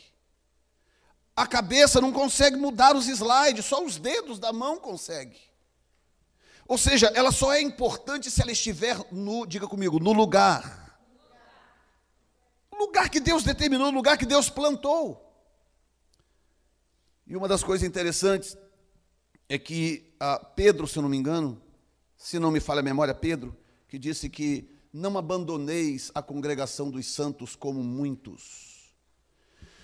A 1.35 1.47
cabeça 1.47 1.99
não 1.99 2.11
consegue 2.11 2.55
mudar 2.55 2.95
os 2.95 3.07
slides, 3.07 3.65
só 3.65 3.83
os 3.83 3.97
dedos 3.97 4.39
da 4.39 4.53
mão 4.53 4.77
consegue. 4.77 5.39
Ou 6.67 6.77
seja, 6.77 7.07
ela 7.15 7.31
só 7.31 7.53
é 7.53 7.61
importante 7.61 8.31
se 8.31 8.41
ela 8.41 8.51
estiver 8.51 8.97
no, 9.11 9.45
diga 9.45 9.67
comigo, 9.67 9.99
no 9.99 10.13
lugar. 10.13 10.99
No 12.71 12.79
lugar 12.79 13.09
que 13.09 13.19
Deus 13.19 13.43
determinou, 13.43 13.91
no 13.91 13.97
lugar 13.97 14.17
que 14.17 14.25
Deus 14.25 14.49
plantou. 14.49 15.27
E 17.27 17.35
uma 17.35 17.47
das 17.47 17.63
coisas 17.63 17.87
interessantes 17.87 18.57
é 19.47 19.57
que 19.57 20.13
ah, 20.19 20.39
Pedro, 20.55 20.87
se 20.87 20.97
eu 20.97 21.01
não 21.01 21.09
me 21.09 21.17
engano, 21.17 21.61
se 22.17 22.39
não 22.39 22.51
me 22.51 22.59
falha 22.59 22.79
a 22.79 22.83
memória, 22.83 23.13
Pedro, 23.13 23.55
que 23.87 23.97
disse 23.97 24.29
que 24.29 24.69
não 24.93 25.17
abandoneis 25.17 26.11
a 26.13 26.21
congregação 26.21 26.89
dos 26.89 27.07
santos 27.07 27.55
como 27.55 27.83
muitos. 27.83 28.93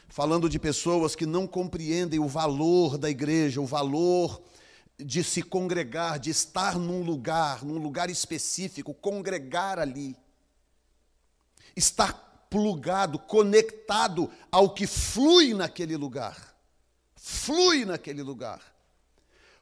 Falando 0.10 0.50
de 0.50 0.60
pessoas 0.60 1.16
que 1.16 1.26
não 1.26 1.48
compreendem 1.48 2.20
o 2.20 2.28
valor 2.28 2.98
da 2.98 3.10
igreja, 3.10 3.60
o 3.60 3.66
valor 3.66 4.42
de 5.00 5.24
se 5.24 5.42
congregar, 5.44 6.20
de 6.20 6.30
estar 6.30 6.78
num 6.78 7.04
lugar, 7.04 7.64
num 7.64 7.78
lugar 7.78 8.10
específico, 8.10 8.94
congregar 8.94 9.78
ali. 9.80 10.16
Estar 11.76 12.48
plugado, 12.50 13.20
conectado 13.20 14.32
ao 14.52 14.74
que 14.74 14.88
flui 14.88 15.54
naquele 15.54 15.96
lugar. 15.96 16.56
Flui 17.16 17.86
naquele 17.86 18.24
lugar. 18.24 18.62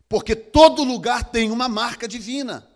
Porque 0.08 0.36
todo 0.36 0.84
lugar 0.84 1.26
tem 1.26 1.52
uma 1.52 1.68
marca 1.68 2.08
divina. 2.08 2.68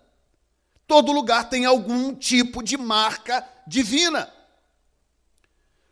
Todo 0.85 1.11
lugar 1.11 1.49
tem 1.49 1.65
algum 1.65 2.13
tipo 2.15 2.63
de 2.63 2.75
marca 2.75 3.47
divina. 3.67 4.33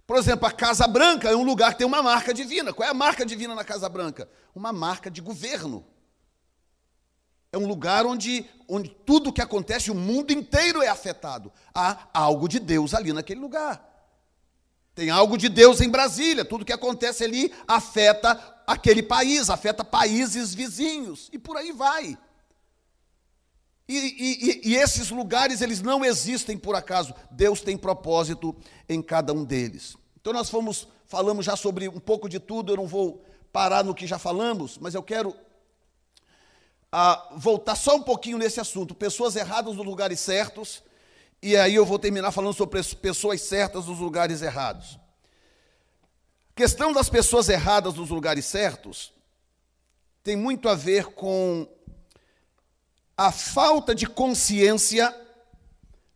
Por 0.06 0.18
exemplo, 0.18 0.48
a 0.48 0.52
Casa 0.52 0.88
Branca 0.88 1.30
é 1.30 1.36
um 1.36 1.44
lugar 1.44 1.74
que 1.74 1.80
tem 1.80 1.88
uma 1.88 2.02
marca 2.02 2.34
divina. 2.34 2.74
Qual 2.74 2.88
é 2.88 2.92
a 2.92 2.96
marca 2.96 3.26
divina 3.26 3.54
na 3.54 3.64
Casa 3.64 3.88
Branca? 3.88 4.28
Uma 4.56 4.74
marca 4.74 5.12
de 5.12 5.22
governo. 5.22 5.86
É 7.58 7.60
um 7.60 7.68
lugar 7.68 8.06
onde, 8.06 8.46
onde 8.68 8.88
tudo 8.88 9.34
que 9.34 9.42
acontece, 9.42 9.90
o 9.90 9.96
mundo 9.96 10.32
inteiro 10.32 10.84
é 10.84 10.88
afetado. 10.88 11.52
Há 11.74 12.08
algo 12.14 12.48
de 12.48 12.60
Deus 12.60 12.94
ali 12.94 13.12
naquele 13.12 13.40
lugar. 13.40 13.84
Tem 14.94 15.10
algo 15.10 15.36
de 15.36 15.50
Deus 15.50 15.82
em 15.82 15.90
Brasília. 15.90 16.46
Tudo 16.46 16.64
que 16.64 16.72
acontece 16.72 17.24
ali 17.24 17.52
afeta 17.68 18.40
aquele 18.68 19.02
país, 19.02 19.50
afeta 19.50 19.84
países 19.84 20.54
vizinhos. 20.54 21.30
E 21.34 21.40
por 21.40 21.58
aí 21.58 21.72
vai. 21.72 22.16
E, 23.90 23.98
e, 23.98 24.72
e, 24.72 24.76
esses 24.76 25.10
lugares, 25.10 25.62
eles 25.62 25.82
não 25.82 26.06
existem 26.06 26.58
por 26.60 26.76
acaso. 26.76 27.12
Deus 27.32 27.62
tem 27.62 27.76
propósito 27.76 28.56
em 28.88 29.02
cada 29.02 29.34
um 29.34 29.44
deles. 29.44 29.98
Então 30.22 30.32
nós 30.32 30.48
fomos, 30.48 30.88
falamos 31.08 31.44
já 31.44 31.56
sobre 31.56 31.90
um 31.90 32.00
pouco 32.00 32.30
de 32.30 32.40
tudo, 32.40 32.72
eu 32.72 32.78
não 32.78 32.86
vou 32.86 33.24
parar 33.52 33.84
no 33.84 33.96
que 33.96 34.06
já 34.06 34.20
falamos, 34.20 34.78
mas 34.78 34.94
eu 34.94 35.02
quero 35.02 35.34
a 36.92 37.30
voltar 37.36 37.76
só 37.76 37.96
um 37.96 38.04
pouquinho 38.04 38.38
nesse 38.38 38.60
assunto, 38.60 38.96
pessoas 38.96 39.36
erradas 39.36 39.76
nos 39.76 39.86
lugares 39.86 40.20
certos, 40.20 40.82
e 41.42 41.56
aí 41.56 41.76
eu 41.76 41.86
vou 41.86 42.00
terminar 42.00 42.32
falando 42.32 42.54
sobre 42.54 42.82
pessoas 42.96 43.42
certas 43.42 43.86
nos 43.86 44.00
lugares 44.00 44.42
errados. 44.42 44.98
A 46.52 46.56
questão 46.56 46.92
das 46.92 47.10
pessoas 47.10 47.50
erradas 47.50 47.96
nos 47.96 48.10
lugares 48.10 48.46
certos 48.46 49.14
tem 50.24 50.36
muito 50.36 50.68
a 50.68 50.76
ver 50.76 51.08
com 51.14 51.68
a 53.16 53.32
falta 53.32 53.94
de 53.94 54.08
consciência 54.08 55.16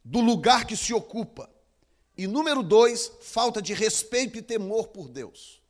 do 0.04 0.20
lugar 0.20 0.66
que 0.66 0.76
se 0.76 0.94
ocupa. 0.94 1.50
E 2.18 2.28
número 2.28 2.62
dois, 2.64 3.12
falta 3.22 3.62
de 3.62 3.74
respeito 3.74 4.38
e 4.38 4.42
temor 4.42 4.88
por 4.88 5.08
Deus. 5.08 5.62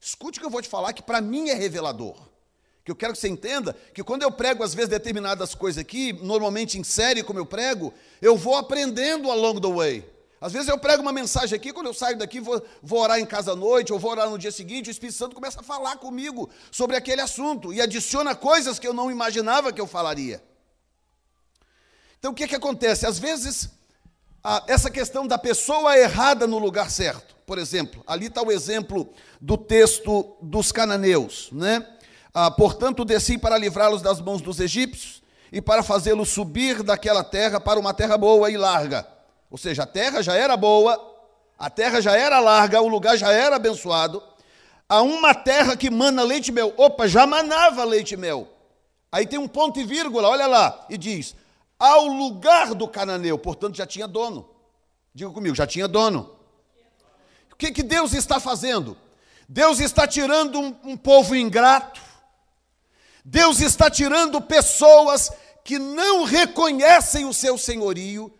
Escute 0.00 0.38
o 0.38 0.40
que 0.40 0.46
eu 0.46 0.50
vou 0.50 0.60
te 0.60 0.68
falar, 0.68 0.92
que 0.92 1.02
para 1.02 1.20
mim 1.20 1.50
é 1.50 1.54
revelador. 1.54 2.31
Que 2.84 2.90
eu 2.90 2.96
quero 2.96 3.12
que 3.12 3.18
você 3.18 3.28
entenda 3.28 3.76
que 3.94 4.02
quando 4.02 4.22
eu 4.22 4.30
prego, 4.30 4.64
às 4.64 4.74
vezes, 4.74 4.88
determinadas 4.88 5.54
coisas 5.54 5.80
aqui, 5.80 6.12
normalmente 6.12 6.78
em 6.78 6.84
série, 6.84 7.22
como 7.22 7.38
eu 7.38 7.46
prego, 7.46 7.94
eu 8.20 8.36
vou 8.36 8.56
aprendendo 8.56 9.30
ao 9.30 9.38
longo 9.38 9.60
do 9.60 9.76
way. 9.76 10.04
Às 10.40 10.52
vezes 10.52 10.68
eu 10.68 10.76
prego 10.76 11.02
uma 11.02 11.12
mensagem 11.12 11.54
aqui, 11.54 11.72
quando 11.72 11.86
eu 11.86 11.94
saio 11.94 12.18
daqui, 12.18 12.40
vou, 12.40 12.60
vou 12.82 12.98
orar 12.98 13.20
em 13.20 13.24
casa 13.24 13.52
à 13.52 13.56
noite, 13.56 13.92
ou 13.92 13.98
vou 14.00 14.10
orar 14.10 14.28
no 14.28 14.36
dia 14.36 14.50
seguinte, 14.50 14.88
o 14.88 14.90
Espírito 14.90 15.16
Santo 15.16 15.36
começa 15.36 15.60
a 15.60 15.62
falar 15.62 15.96
comigo 15.98 16.50
sobre 16.72 16.96
aquele 16.96 17.20
assunto 17.20 17.72
e 17.72 17.80
adiciona 17.80 18.34
coisas 18.34 18.76
que 18.76 18.88
eu 18.88 18.92
não 18.92 19.08
imaginava 19.08 19.72
que 19.72 19.80
eu 19.80 19.86
falaria. 19.86 20.42
Então 22.18 22.32
o 22.32 22.34
que, 22.34 22.48
que 22.48 22.56
acontece? 22.56 23.06
Às 23.06 23.20
vezes, 23.20 23.68
a, 24.42 24.64
essa 24.66 24.90
questão 24.90 25.28
da 25.28 25.38
pessoa 25.38 25.96
errada 25.96 26.44
no 26.44 26.58
lugar 26.58 26.90
certo. 26.90 27.36
Por 27.46 27.56
exemplo, 27.56 28.02
ali 28.04 28.26
está 28.26 28.42
o 28.42 28.50
exemplo 28.50 29.12
do 29.40 29.56
texto 29.56 30.36
dos 30.42 30.72
cananeus, 30.72 31.50
né? 31.52 31.86
Ah, 32.34 32.50
portanto, 32.50 33.04
desci 33.04 33.36
para 33.36 33.58
livrá-los 33.58 34.00
das 34.00 34.20
mãos 34.20 34.40
dos 34.40 34.58
egípcios 34.58 35.22
e 35.50 35.60
para 35.60 35.82
fazê-los 35.82 36.30
subir 36.30 36.82
daquela 36.82 37.22
terra 37.22 37.60
para 37.60 37.78
uma 37.78 37.92
terra 37.92 38.16
boa 38.16 38.50
e 38.50 38.56
larga. 38.56 39.06
Ou 39.50 39.58
seja, 39.58 39.82
a 39.82 39.86
terra 39.86 40.22
já 40.22 40.34
era 40.34 40.56
boa, 40.56 40.98
a 41.58 41.68
terra 41.68 42.00
já 42.00 42.16
era 42.16 42.40
larga, 42.40 42.80
o 42.80 42.88
lugar 42.88 43.16
já 43.16 43.30
era 43.30 43.56
abençoado. 43.56 44.22
A 44.88 45.02
uma 45.02 45.34
terra 45.34 45.76
que 45.76 45.90
mana 45.90 46.22
leite 46.22 46.48
e 46.48 46.52
mel. 46.52 46.72
Opa, 46.76 47.06
já 47.06 47.26
manava 47.26 47.84
leite 47.84 48.14
e 48.14 48.16
mel. 48.16 48.48
Aí 49.10 49.26
tem 49.26 49.38
um 49.38 49.46
ponto 49.46 49.78
e 49.78 49.84
vírgula, 49.84 50.28
olha 50.28 50.46
lá, 50.46 50.86
e 50.88 50.96
diz: 50.96 51.36
ao 51.78 52.06
lugar 52.06 52.74
do 52.74 52.88
cananeu, 52.88 53.36
portanto 53.36 53.76
já 53.76 53.86
tinha 53.86 54.08
dono. 54.08 54.48
Diga 55.14 55.30
comigo, 55.30 55.54
já 55.54 55.66
tinha 55.66 55.86
dono. 55.86 56.30
O 57.52 57.56
que, 57.56 57.70
que 57.70 57.82
Deus 57.82 58.14
está 58.14 58.40
fazendo? 58.40 58.96
Deus 59.48 59.80
está 59.80 60.06
tirando 60.06 60.58
um, 60.58 60.74
um 60.84 60.96
povo 60.96 61.36
ingrato, 61.36 62.00
Deus 63.24 63.60
está 63.60 63.90
tirando 63.90 64.40
pessoas 64.40 65.30
que 65.64 65.78
não 65.78 66.24
reconhecem 66.24 67.24
o 67.24 67.32
seu 67.32 67.56
senhorio. 67.56 68.32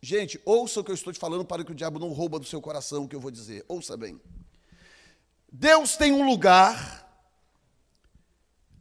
Gente, 0.00 0.40
ouça 0.44 0.80
o 0.80 0.84
que 0.84 0.90
eu 0.90 0.94
estou 0.94 1.12
te 1.12 1.18
falando 1.18 1.44
para 1.44 1.64
que 1.64 1.72
o 1.72 1.74
diabo 1.74 1.98
não 1.98 2.08
rouba 2.08 2.38
do 2.38 2.44
seu 2.44 2.60
coração 2.60 3.04
o 3.04 3.08
que 3.08 3.16
eu 3.16 3.20
vou 3.20 3.30
dizer. 3.30 3.64
Ouça 3.68 3.96
bem. 3.96 4.20
Deus 5.50 5.96
tem 5.96 6.12
um 6.12 6.28
lugar 6.28 7.04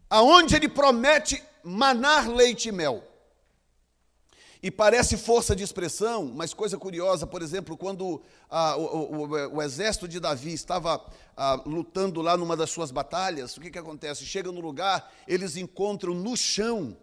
aonde 0.10 0.56
ele 0.56 0.68
promete 0.68 1.42
manar 1.64 2.28
leite 2.28 2.70
e 2.70 2.72
mel. 2.72 3.04
E 4.66 4.72
parece 4.72 5.16
força 5.16 5.56
de 5.56 5.62
expressão, 5.64 6.26
mas 6.34 6.52
coisa 6.52 6.76
curiosa, 6.76 7.28
por 7.28 7.44
exemplo, 7.44 7.78
quando 7.78 8.20
ah, 8.50 8.76
o, 8.76 8.82
o, 8.82 9.58
o, 9.58 9.62
exército 9.62 10.08
de 10.08 10.20
Davi 10.20 10.54
estava 10.54 11.06
ah, 11.38 11.62
lutando 11.68 12.20
lá 12.20 12.36
numa 12.36 12.58
das 12.58 12.72
suas 12.72 12.90
batalhas, 12.90 13.56
o 13.56 13.62
que, 13.62 13.70
que 13.70 13.78
acontece? 13.78 14.26
Chega 14.26 14.52
no 14.52 14.60
lugar, 14.60 15.14
eles 15.28 15.56
encontram 15.56 16.16
no 16.16 16.36
chão 16.36 16.98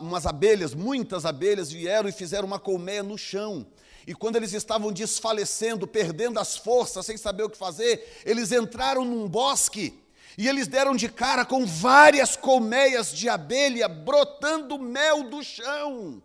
umas 0.00 0.24
abelhas, 0.24 0.72
muitas 0.72 1.26
abelhas 1.26 1.70
vieram 1.70 2.08
e 2.08 2.12
fizeram 2.12 2.46
uma 2.46 2.58
colmeia 2.58 3.02
no 3.02 3.18
chão. 3.18 3.66
E 4.06 4.14
quando 4.14 4.36
eles 4.36 4.54
estavam 4.54 4.90
desfalecendo, 4.90 5.86
perdendo 5.86 6.40
as 6.40 6.56
forças, 6.56 7.04
sem 7.04 7.18
saber 7.18 7.42
o 7.42 7.50
que 7.50 7.58
fazer, 7.58 8.22
eles 8.24 8.50
entraram 8.50 9.04
num 9.04 9.28
bosque 9.28 10.02
e 10.38 10.48
eles 10.48 10.66
deram 10.66 10.96
de 10.96 11.10
cara 11.10 11.44
com 11.44 11.66
várias 11.66 12.34
colmeias 12.34 13.12
de 13.12 13.28
abelha 13.28 13.86
brotando 13.86 14.78
mel 14.78 15.24
do 15.24 15.44
chão. 15.44 16.22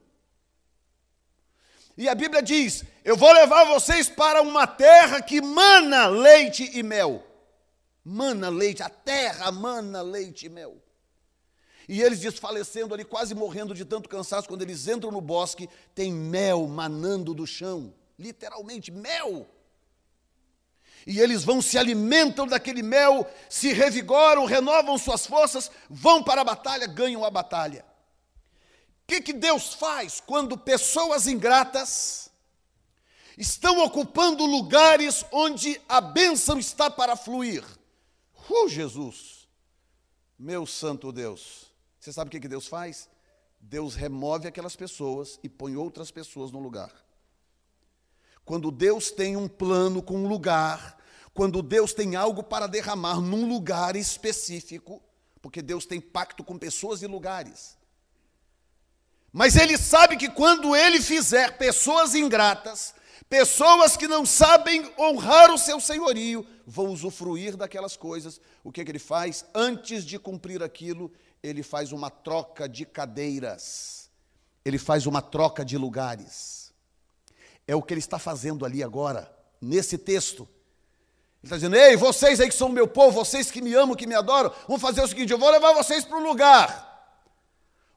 E 1.98 2.10
a 2.10 2.16
Bíblia 2.16 2.42
diz: 2.42 2.84
Eu 3.04 3.16
vou 3.16 3.32
levar 3.32 3.66
vocês 3.66 4.10
para 4.10 4.42
uma 4.42 4.68
terra 4.68 5.22
que 5.22 5.42
mana 5.42 6.08
leite 6.08 6.70
e 6.74 6.84
mel. 6.84 7.24
Mana 8.04 8.50
leite, 8.50 8.84
a 8.84 8.90
terra 8.90 9.52
mana 9.52 10.02
leite 10.02 10.46
e 10.46 10.50
mel. 10.50 10.78
E 11.88 12.02
eles 12.02 12.20
desfalecendo 12.20 12.94
ali, 12.94 13.06
quase 13.06 13.36
morrendo 13.36 13.74
de 13.74 13.86
tanto 13.86 14.10
cansaço, 14.10 14.48
quando 14.48 14.64
eles 14.64 14.88
entram 14.88 15.12
no 15.12 15.22
bosque, 15.22 15.70
tem 15.94 16.12
mel 16.12 16.68
manando 16.68 17.34
do 17.34 17.46
chão. 17.46 17.94
Literalmente, 18.18 18.92
mel. 18.92 19.48
E 21.06 21.20
eles 21.20 21.44
vão, 21.44 21.62
se 21.62 21.78
alimentam 21.78 22.48
daquele 22.48 22.82
mel, 22.82 23.30
se 23.48 23.72
revigoram, 23.72 24.46
renovam 24.46 24.98
suas 24.98 25.26
forças, 25.26 25.70
vão 25.88 26.24
para 26.24 26.42
a 26.42 26.46
batalha, 26.46 26.88
ganham 26.88 27.24
a 27.24 27.30
batalha. 27.30 27.86
O 29.06 29.08
que, 29.08 29.22
que 29.22 29.34
Deus 29.34 29.76
faz 29.76 30.20
quando 30.20 30.58
pessoas 30.58 31.28
ingratas 31.28 32.28
estão 33.38 33.84
ocupando 33.84 34.44
lugares 34.44 35.24
onde 35.32 35.80
a 35.88 36.02
bênção 36.02 36.58
está 36.58 36.90
para 36.90 37.16
fluir? 37.16 37.64
Uh, 38.50 38.68
Jesus, 38.68 39.48
meu 40.40 40.66
santo 40.66 41.12
Deus. 41.12 41.72
Você 42.00 42.12
sabe 42.12 42.30
o 42.30 42.32
que, 42.32 42.40
que 42.40 42.48
Deus 42.48 42.66
faz? 42.66 43.08
Deus 43.62 43.94
remove 43.94 44.48
aquelas 44.48 44.76
pessoas 44.76 45.40
e 45.44 45.50
põe 45.50 45.76
outras 45.76 46.10
pessoas 46.10 46.52
no 46.52 46.60
lugar. 46.60 46.92
Quando 48.44 48.72
Deus 48.72 49.12
tem 49.12 49.38
um 49.38 49.48
plano 49.48 50.02
com 50.02 50.18
um 50.18 50.28
lugar, 50.28 50.98
quando 51.32 51.62
Deus 51.62 51.94
tem 51.94 52.16
algo 52.16 52.42
para 52.42 52.66
derramar 52.66 53.22
num 53.22 53.48
lugar 53.48 53.96
específico, 53.96 55.00
porque 55.44 55.62
Deus 55.62 55.86
tem 55.86 56.02
pacto 56.02 56.44
com 56.44 56.58
pessoas 56.58 57.04
e 57.04 57.08
lugares. 57.08 57.78
Mas 59.38 59.58
ele 59.58 59.78
sabe 59.78 60.16
que 60.16 60.30
quando 60.30 60.74
ele 60.74 61.02
fizer 61.02 61.58
pessoas 61.58 62.16
ingratas, 62.16 62.96
pessoas 63.30 63.98
que 63.98 64.08
não 64.08 64.26
sabem 64.26 64.90
honrar 64.98 65.52
o 65.52 65.58
seu 65.58 65.78
senhorio, 65.82 66.48
vão 66.66 66.88
usufruir 66.88 67.58
daquelas 67.58 67.98
coisas, 67.98 68.40
o 68.64 68.72
que, 68.72 68.80
é 68.80 68.86
que 68.86 68.92
ele 68.92 68.98
faz? 68.98 69.44
Antes 69.54 70.06
de 70.06 70.18
cumprir 70.18 70.64
aquilo, 70.64 71.12
ele 71.44 71.64
faz 71.64 71.92
uma 71.92 72.10
troca 72.10 72.70
de 72.70 72.86
cadeiras, 72.86 74.10
ele 74.64 74.78
faz 74.78 75.06
uma 75.06 75.22
troca 75.22 75.66
de 75.66 75.78
lugares. 75.78 76.72
É 77.68 77.76
o 77.76 77.82
que 77.82 77.94
ele 77.94 78.00
está 78.00 78.18
fazendo 78.18 78.64
ali 78.64 78.82
agora, 78.82 79.30
nesse 79.60 79.98
texto. 79.98 80.44
Ele 80.44 81.48
está 81.48 81.58
dizendo: 81.58 81.76
Ei, 81.76 81.98
vocês 81.98 82.40
aí 82.40 82.48
que 82.48 82.56
são 82.56 82.70
meu 82.70 82.88
povo, 82.88 83.12
vocês 83.12 83.52
que 83.52 83.62
me 83.62 83.74
amam, 83.74 83.98
que 83.98 84.08
me 84.08 84.16
adoram, 84.16 84.50
vamos 84.66 84.82
fazer 84.82 85.02
o 85.02 85.08
seguinte: 85.10 85.34
eu 85.34 85.38
vou 85.38 85.50
levar 85.50 85.74
vocês 85.74 86.06
para 86.06 86.18
um 86.18 86.24
lugar 86.24 86.85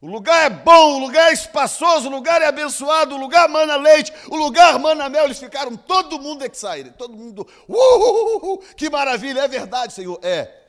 o 0.00 0.06
lugar 0.06 0.46
é 0.46 0.50
bom, 0.50 0.96
o 0.96 0.98
lugar 1.00 1.30
é 1.30 1.32
espaçoso, 1.32 2.08
o 2.08 2.10
lugar 2.10 2.40
é 2.40 2.46
abençoado, 2.46 3.16
o 3.16 3.18
lugar 3.18 3.48
mana 3.48 3.76
leite, 3.76 4.12
o 4.28 4.36
lugar 4.36 4.78
mana 4.78 5.08
mel. 5.08 5.24
Eles 5.24 5.40
ficaram 5.40 5.76
todo 5.76 6.20
mundo 6.20 6.44
excited, 6.44 6.92
todo 6.92 7.16
mundo, 7.16 7.46
uh, 7.68 7.74
uh, 7.74 8.54
uh, 8.54 8.58
que 8.76 8.88
maravilha, 8.88 9.40
é 9.40 9.48
verdade, 9.48 9.92
Senhor, 9.92 10.20
é. 10.22 10.66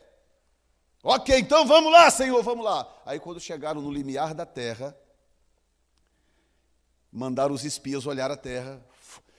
Ok, 1.04 1.38
então 1.38 1.66
vamos 1.66 1.92
lá, 1.92 2.10
Senhor, 2.10 2.42
vamos 2.42 2.66
lá. 2.66 2.92
Aí 3.06 3.20
quando 3.20 3.40
chegaram 3.40 3.82
no 3.82 3.92
limiar 3.92 4.34
da 4.34 4.46
terra, 4.46 4.98
mandaram 7.12 7.54
os 7.54 7.64
espias 7.64 8.08
olhar 8.08 8.32
a 8.32 8.38
terra, 8.38 8.84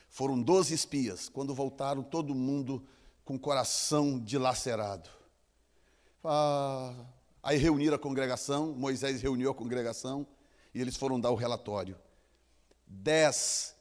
foram 0.08 0.40
doze 0.40 0.72
espias. 0.72 1.28
Quando 1.28 1.54
voltaram, 1.54 2.02
todo 2.02 2.34
mundo 2.34 2.86
com 3.24 3.34
o 3.34 3.38
coração 3.38 4.18
dilacerado. 4.18 5.08
Ah, 6.24 6.94
Aí 7.42 7.56
reuniram 7.56 7.96
a 7.96 7.98
congregação, 7.98 8.72
Moisés 8.72 9.22
reuniu 9.22 9.50
a 9.50 9.54
congregação 9.54 10.26
e 10.74 10.80
eles 10.80 10.96
foram 10.96 11.18
dar 11.18 11.30
o 11.30 11.34
relatório. 11.34 11.96
Dez 12.86 13.74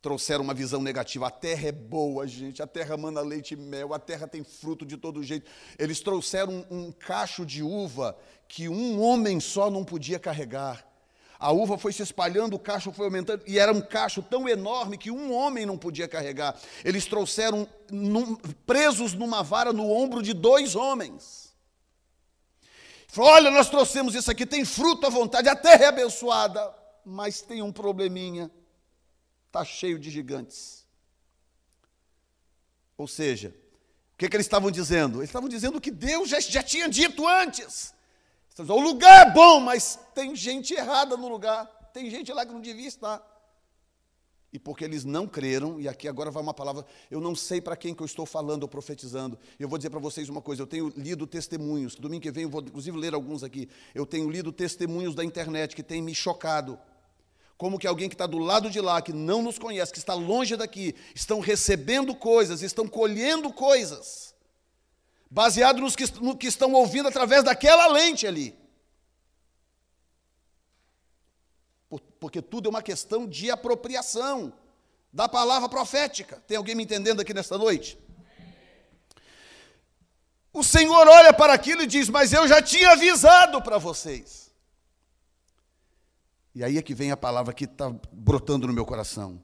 trouxeram 0.00 0.44
uma 0.44 0.54
visão 0.54 0.80
negativa. 0.80 1.26
A 1.26 1.30
terra 1.30 1.68
é 1.68 1.72
boa, 1.72 2.26
gente. 2.26 2.62
A 2.62 2.66
terra 2.66 2.96
manda 2.96 3.20
leite 3.20 3.54
e 3.54 3.56
mel. 3.56 3.92
A 3.92 3.98
terra 3.98 4.26
tem 4.26 4.44
fruto 4.44 4.86
de 4.86 4.96
todo 4.96 5.22
jeito. 5.22 5.50
Eles 5.78 6.00
trouxeram 6.00 6.64
um, 6.70 6.86
um 6.86 6.92
cacho 6.92 7.44
de 7.44 7.62
uva 7.62 8.16
que 8.46 8.68
um 8.68 9.02
homem 9.02 9.40
só 9.40 9.70
não 9.70 9.84
podia 9.84 10.18
carregar. 10.18 10.86
A 11.38 11.52
uva 11.52 11.78
foi 11.78 11.92
se 11.92 12.02
espalhando, 12.02 12.54
o 12.54 12.58
cacho 12.58 12.90
foi 12.90 13.06
aumentando, 13.06 13.44
e 13.46 13.60
era 13.60 13.72
um 13.72 13.80
cacho 13.80 14.20
tão 14.20 14.48
enorme 14.48 14.98
que 14.98 15.08
um 15.08 15.32
homem 15.32 15.64
não 15.64 15.78
podia 15.78 16.08
carregar. 16.08 16.58
Eles 16.84 17.06
trouxeram 17.06 17.68
num, 17.90 18.34
presos 18.66 19.14
numa 19.14 19.42
vara 19.42 19.72
no 19.72 19.88
ombro 19.88 20.20
de 20.20 20.34
dois 20.34 20.74
homens. 20.74 21.47
Falou: 23.08 23.30
olha, 23.30 23.50
nós 23.50 23.68
trouxemos 23.68 24.14
isso 24.14 24.30
aqui, 24.30 24.46
tem 24.46 24.64
fruto 24.64 25.06
à 25.06 25.10
vontade, 25.10 25.48
a 25.48 25.56
terra 25.56 25.84
é 25.84 25.88
abençoada, 25.88 26.74
mas 27.04 27.40
tem 27.40 27.62
um 27.62 27.72
probleminha, 27.72 28.50
está 29.46 29.64
cheio 29.64 29.98
de 29.98 30.10
gigantes. 30.10 30.86
Ou 32.96 33.08
seja, 33.08 33.54
o 34.14 34.18
que, 34.18 34.28
que 34.28 34.36
eles 34.36 34.46
estavam 34.46 34.70
dizendo? 34.70 35.18
Eles 35.18 35.30
estavam 35.30 35.48
dizendo 35.48 35.78
o 35.78 35.80
que 35.80 35.90
Deus 35.90 36.28
já, 36.28 36.38
já 36.38 36.62
tinha 36.62 36.88
dito 36.88 37.26
antes. 37.26 37.94
O 38.58 38.80
lugar 38.80 39.28
é 39.28 39.30
bom, 39.30 39.60
mas 39.60 39.98
tem 40.14 40.34
gente 40.34 40.74
errada 40.74 41.16
no 41.16 41.28
lugar, 41.28 41.66
tem 41.94 42.10
gente 42.10 42.32
lá 42.32 42.44
que 42.44 42.52
não 42.52 42.60
devia 42.60 42.88
estar 42.88 43.22
e 44.52 44.58
porque 44.58 44.84
eles 44.84 45.04
não 45.04 45.26
creram, 45.26 45.78
e 45.78 45.86
aqui 45.86 46.08
agora 46.08 46.30
vai 46.30 46.42
uma 46.42 46.54
palavra, 46.54 46.84
eu 47.10 47.20
não 47.20 47.34
sei 47.34 47.60
para 47.60 47.76
quem 47.76 47.94
que 47.94 48.02
eu 48.02 48.06
estou 48.06 48.24
falando 48.24 48.62
ou 48.62 48.68
profetizando. 48.68 49.38
Eu 49.58 49.68
vou 49.68 49.76
dizer 49.76 49.90
para 49.90 50.00
vocês 50.00 50.28
uma 50.28 50.40
coisa, 50.40 50.62
eu 50.62 50.66
tenho 50.66 50.92
lido 50.96 51.26
testemunhos, 51.26 51.94
domingo 51.94 52.22
que 52.22 52.30
vem 52.30 52.44
eu 52.44 52.50
vou 52.50 52.62
inclusive 52.62 52.96
ler 52.96 53.12
alguns 53.12 53.42
aqui. 53.42 53.68
Eu 53.94 54.06
tenho 54.06 54.30
lido 54.30 54.50
testemunhos 54.50 55.14
da 55.14 55.22
internet 55.22 55.76
que 55.76 55.82
têm 55.82 56.00
me 56.00 56.14
chocado. 56.14 56.78
Como 57.58 57.78
que 57.78 57.86
alguém 57.86 58.08
que 58.08 58.14
está 58.14 58.26
do 58.26 58.38
lado 58.38 58.70
de 58.70 58.80
lá, 58.80 59.02
que 59.02 59.12
não 59.12 59.42
nos 59.42 59.58
conhece, 59.58 59.92
que 59.92 59.98
está 59.98 60.14
longe 60.14 60.56
daqui, 60.56 60.94
estão 61.14 61.40
recebendo 61.40 62.14
coisas, 62.14 62.62
estão 62.62 62.86
colhendo 62.86 63.52
coisas, 63.52 64.34
baseado 65.30 65.80
nos 65.80 65.94
que, 65.94 66.04
no 66.22 66.36
que 66.36 66.46
estão 66.46 66.72
ouvindo 66.72 67.08
através 67.08 67.44
daquela 67.44 67.86
lente 67.88 68.26
ali. 68.26 68.54
Porque 72.20 72.42
tudo 72.42 72.66
é 72.66 72.70
uma 72.70 72.82
questão 72.82 73.26
de 73.26 73.50
apropriação 73.50 74.52
da 75.12 75.28
palavra 75.28 75.68
profética. 75.68 76.42
Tem 76.46 76.56
alguém 76.56 76.74
me 76.74 76.84
entendendo 76.84 77.20
aqui 77.20 77.32
nesta 77.32 77.56
noite? 77.56 77.98
O 80.52 80.62
Senhor 80.62 81.06
olha 81.06 81.32
para 81.32 81.52
aquilo 81.52 81.82
e 81.82 81.86
diz: 81.86 82.08
Mas 82.08 82.32
eu 82.32 82.46
já 82.46 82.60
tinha 82.60 82.92
avisado 82.92 83.62
para 83.62 83.78
vocês. 83.78 84.50
E 86.54 86.64
aí 86.64 86.76
é 86.76 86.82
que 86.82 86.94
vem 86.94 87.10
a 87.10 87.16
palavra 87.16 87.54
que 87.54 87.64
está 87.64 87.94
brotando 88.12 88.66
no 88.66 88.72
meu 88.72 88.84
coração. 88.84 89.42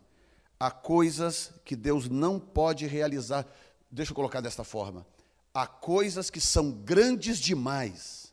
Há 0.58 0.70
coisas 0.70 1.52
que 1.64 1.76
Deus 1.76 2.08
não 2.08 2.40
pode 2.40 2.86
realizar. 2.86 3.46
Deixa 3.90 4.10
eu 4.10 4.16
colocar 4.16 4.40
desta 4.40 4.64
forma. 4.64 5.06
Há 5.52 5.66
coisas 5.66 6.30
que 6.30 6.40
são 6.40 6.72
grandes 6.72 7.38
demais 7.38 8.23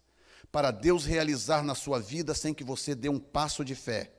para 0.51 0.71
Deus 0.71 1.05
realizar 1.05 1.63
na 1.63 1.73
sua 1.73 1.99
vida 1.99 2.33
sem 2.33 2.53
que 2.53 2.63
você 2.63 2.93
dê 2.93 3.07
um 3.07 3.19
passo 3.19 3.63
de 3.63 3.73
fé. 3.73 4.11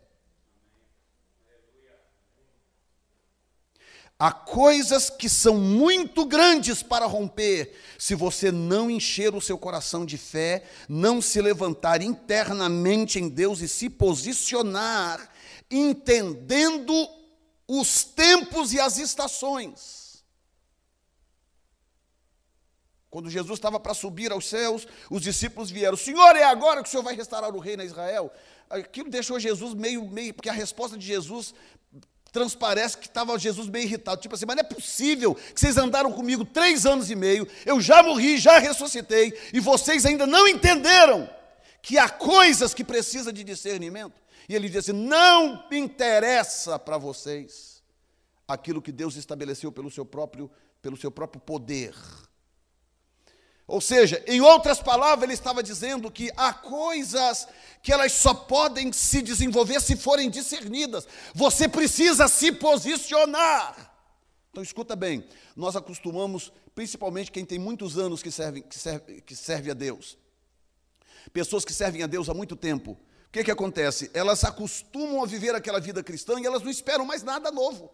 Há 4.18 4.30
coisas 4.30 5.10
que 5.10 5.28
são 5.28 5.58
muito 5.58 6.24
grandes 6.24 6.80
para 6.80 7.06
romper, 7.06 7.74
se 7.98 8.14
você 8.14 8.52
não 8.52 8.88
encher 8.88 9.34
o 9.34 9.40
seu 9.40 9.58
coração 9.58 10.06
de 10.06 10.16
fé, 10.16 10.62
não 10.88 11.20
se 11.20 11.42
levantar 11.42 12.00
internamente 12.02 13.18
em 13.18 13.28
Deus 13.28 13.60
e 13.60 13.68
se 13.68 13.90
posicionar, 13.90 15.28
entendendo 15.68 16.94
os 17.66 18.04
tempos 18.04 18.72
e 18.72 18.78
as 18.78 18.96
estações. 18.96 20.01
Quando 23.12 23.28
Jesus 23.28 23.58
estava 23.58 23.78
para 23.78 23.92
subir 23.92 24.32
aos 24.32 24.48
céus, 24.48 24.88
os 25.10 25.20
discípulos 25.20 25.70
vieram: 25.70 25.98
Senhor, 25.98 26.34
é 26.34 26.44
agora 26.44 26.82
que 26.82 26.88
o 26.88 26.90
Senhor 26.90 27.02
vai 27.02 27.14
restaurar 27.14 27.54
o 27.54 27.58
reino 27.58 27.82
a 27.82 27.84
Israel? 27.84 28.32
Aquilo 28.70 29.10
deixou 29.10 29.38
Jesus 29.38 29.74
meio, 29.74 30.02
meio, 30.08 30.32
porque 30.32 30.48
a 30.48 30.52
resposta 30.52 30.96
de 30.96 31.04
Jesus 31.04 31.52
transparece 32.32 32.96
que 32.96 33.06
estava 33.06 33.38
Jesus 33.38 33.68
bem 33.68 33.84
irritado. 33.84 34.18
Tipo 34.18 34.34
assim, 34.34 34.46
mas 34.46 34.56
não 34.56 34.62
é 34.62 34.64
possível 34.64 35.34
que 35.34 35.60
vocês 35.60 35.76
andaram 35.76 36.10
comigo 36.10 36.42
três 36.42 36.86
anos 36.86 37.10
e 37.10 37.14
meio, 37.14 37.46
eu 37.66 37.82
já 37.82 38.02
morri, 38.02 38.38
já 38.38 38.58
ressuscitei, 38.58 39.38
e 39.52 39.60
vocês 39.60 40.06
ainda 40.06 40.26
não 40.26 40.48
entenderam 40.48 41.28
que 41.82 41.98
há 41.98 42.08
coisas 42.08 42.72
que 42.72 42.82
precisam 42.82 43.30
de 43.30 43.44
discernimento. 43.44 44.14
E 44.48 44.54
ele 44.54 44.70
diz 44.70 44.78
assim: 44.78 44.92
não 44.92 45.68
interessa 45.70 46.78
para 46.78 46.96
vocês 46.96 47.82
aquilo 48.48 48.80
que 48.80 48.90
Deus 48.90 49.16
estabeleceu 49.16 49.70
pelo 49.70 49.90
seu 49.90 50.06
próprio, 50.06 50.50
pelo 50.80 50.96
seu 50.96 51.10
próprio 51.10 51.42
poder. 51.42 51.94
Ou 53.66 53.80
seja, 53.80 54.22
em 54.26 54.40
outras 54.40 54.80
palavras, 54.80 55.24
ele 55.24 55.34
estava 55.34 55.62
dizendo 55.62 56.10
que 56.10 56.30
há 56.36 56.52
coisas 56.52 57.46
que 57.82 57.92
elas 57.92 58.12
só 58.12 58.34
podem 58.34 58.92
se 58.92 59.22
desenvolver 59.22 59.80
se 59.80 59.96
forem 59.96 60.28
discernidas. 60.28 61.06
Você 61.34 61.68
precisa 61.68 62.28
se 62.28 62.52
posicionar. 62.52 63.90
Então 64.50 64.62
escuta 64.62 64.94
bem, 64.94 65.26
nós 65.56 65.76
acostumamos, 65.76 66.52
principalmente 66.74 67.32
quem 67.32 67.44
tem 67.44 67.58
muitos 67.58 67.96
anos 67.96 68.22
que 68.22 68.30
serve, 68.30 68.60
que 68.60 68.78
serve, 68.78 69.20
que 69.22 69.34
serve 69.34 69.70
a 69.70 69.74
Deus, 69.74 70.18
pessoas 71.32 71.64
que 71.64 71.72
servem 71.72 72.02
a 72.02 72.06
Deus 72.06 72.28
há 72.28 72.34
muito 72.34 72.54
tempo, 72.54 72.92
o 72.92 73.32
que, 73.32 73.42
que 73.42 73.50
acontece? 73.50 74.10
Elas 74.12 74.44
acostumam 74.44 75.22
a 75.22 75.26
viver 75.26 75.54
aquela 75.54 75.80
vida 75.80 76.02
cristã 76.02 76.38
e 76.38 76.44
elas 76.44 76.62
não 76.62 76.70
esperam 76.70 77.06
mais 77.06 77.22
nada 77.22 77.50
novo. 77.50 77.90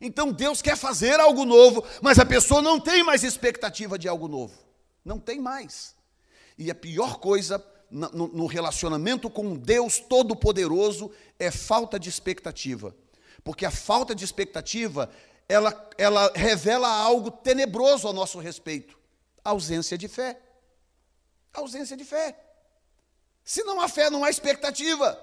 Então 0.00 0.32
Deus 0.32 0.60
quer 0.60 0.76
fazer 0.76 1.20
algo 1.20 1.44
novo, 1.44 1.84
mas 2.02 2.18
a 2.18 2.26
pessoa 2.26 2.60
não 2.60 2.80
tem 2.80 3.04
mais 3.04 3.22
expectativa 3.22 3.96
de 3.96 4.08
algo 4.08 4.26
novo. 4.26 4.69
Não 5.04 5.18
tem 5.18 5.40
mais. 5.40 5.94
E 6.58 6.70
a 6.70 6.74
pior 6.74 7.18
coisa 7.18 7.64
no 7.90 8.46
relacionamento 8.46 9.28
com 9.28 9.56
Deus 9.56 9.98
Todo-Poderoso 9.98 11.10
é 11.38 11.50
falta 11.50 11.98
de 11.98 12.08
expectativa. 12.08 12.94
Porque 13.42 13.64
a 13.64 13.70
falta 13.70 14.14
de 14.14 14.24
expectativa, 14.24 15.10
ela, 15.48 15.90
ela 15.98 16.30
revela 16.34 16.88
algo 16.88 17.30
tenebroso 17.30 18.06
a 18.06 18.12
nosso 18.12 18.38
respeito: 18.38 18.98
ausência 19.44 19.98
de 19.98 20.06
fé. 20.06 20.40
Ausência 21.52 21.96
de 21.96 22.04
fé. 22.04 22.38
Se 23.42 23.64
não 23.64 23.80
há 23.80 23.88
fé, 23.88 24.10
não 24.10 24.22
há 24.22 24.30
expectativa. 24.30 25.18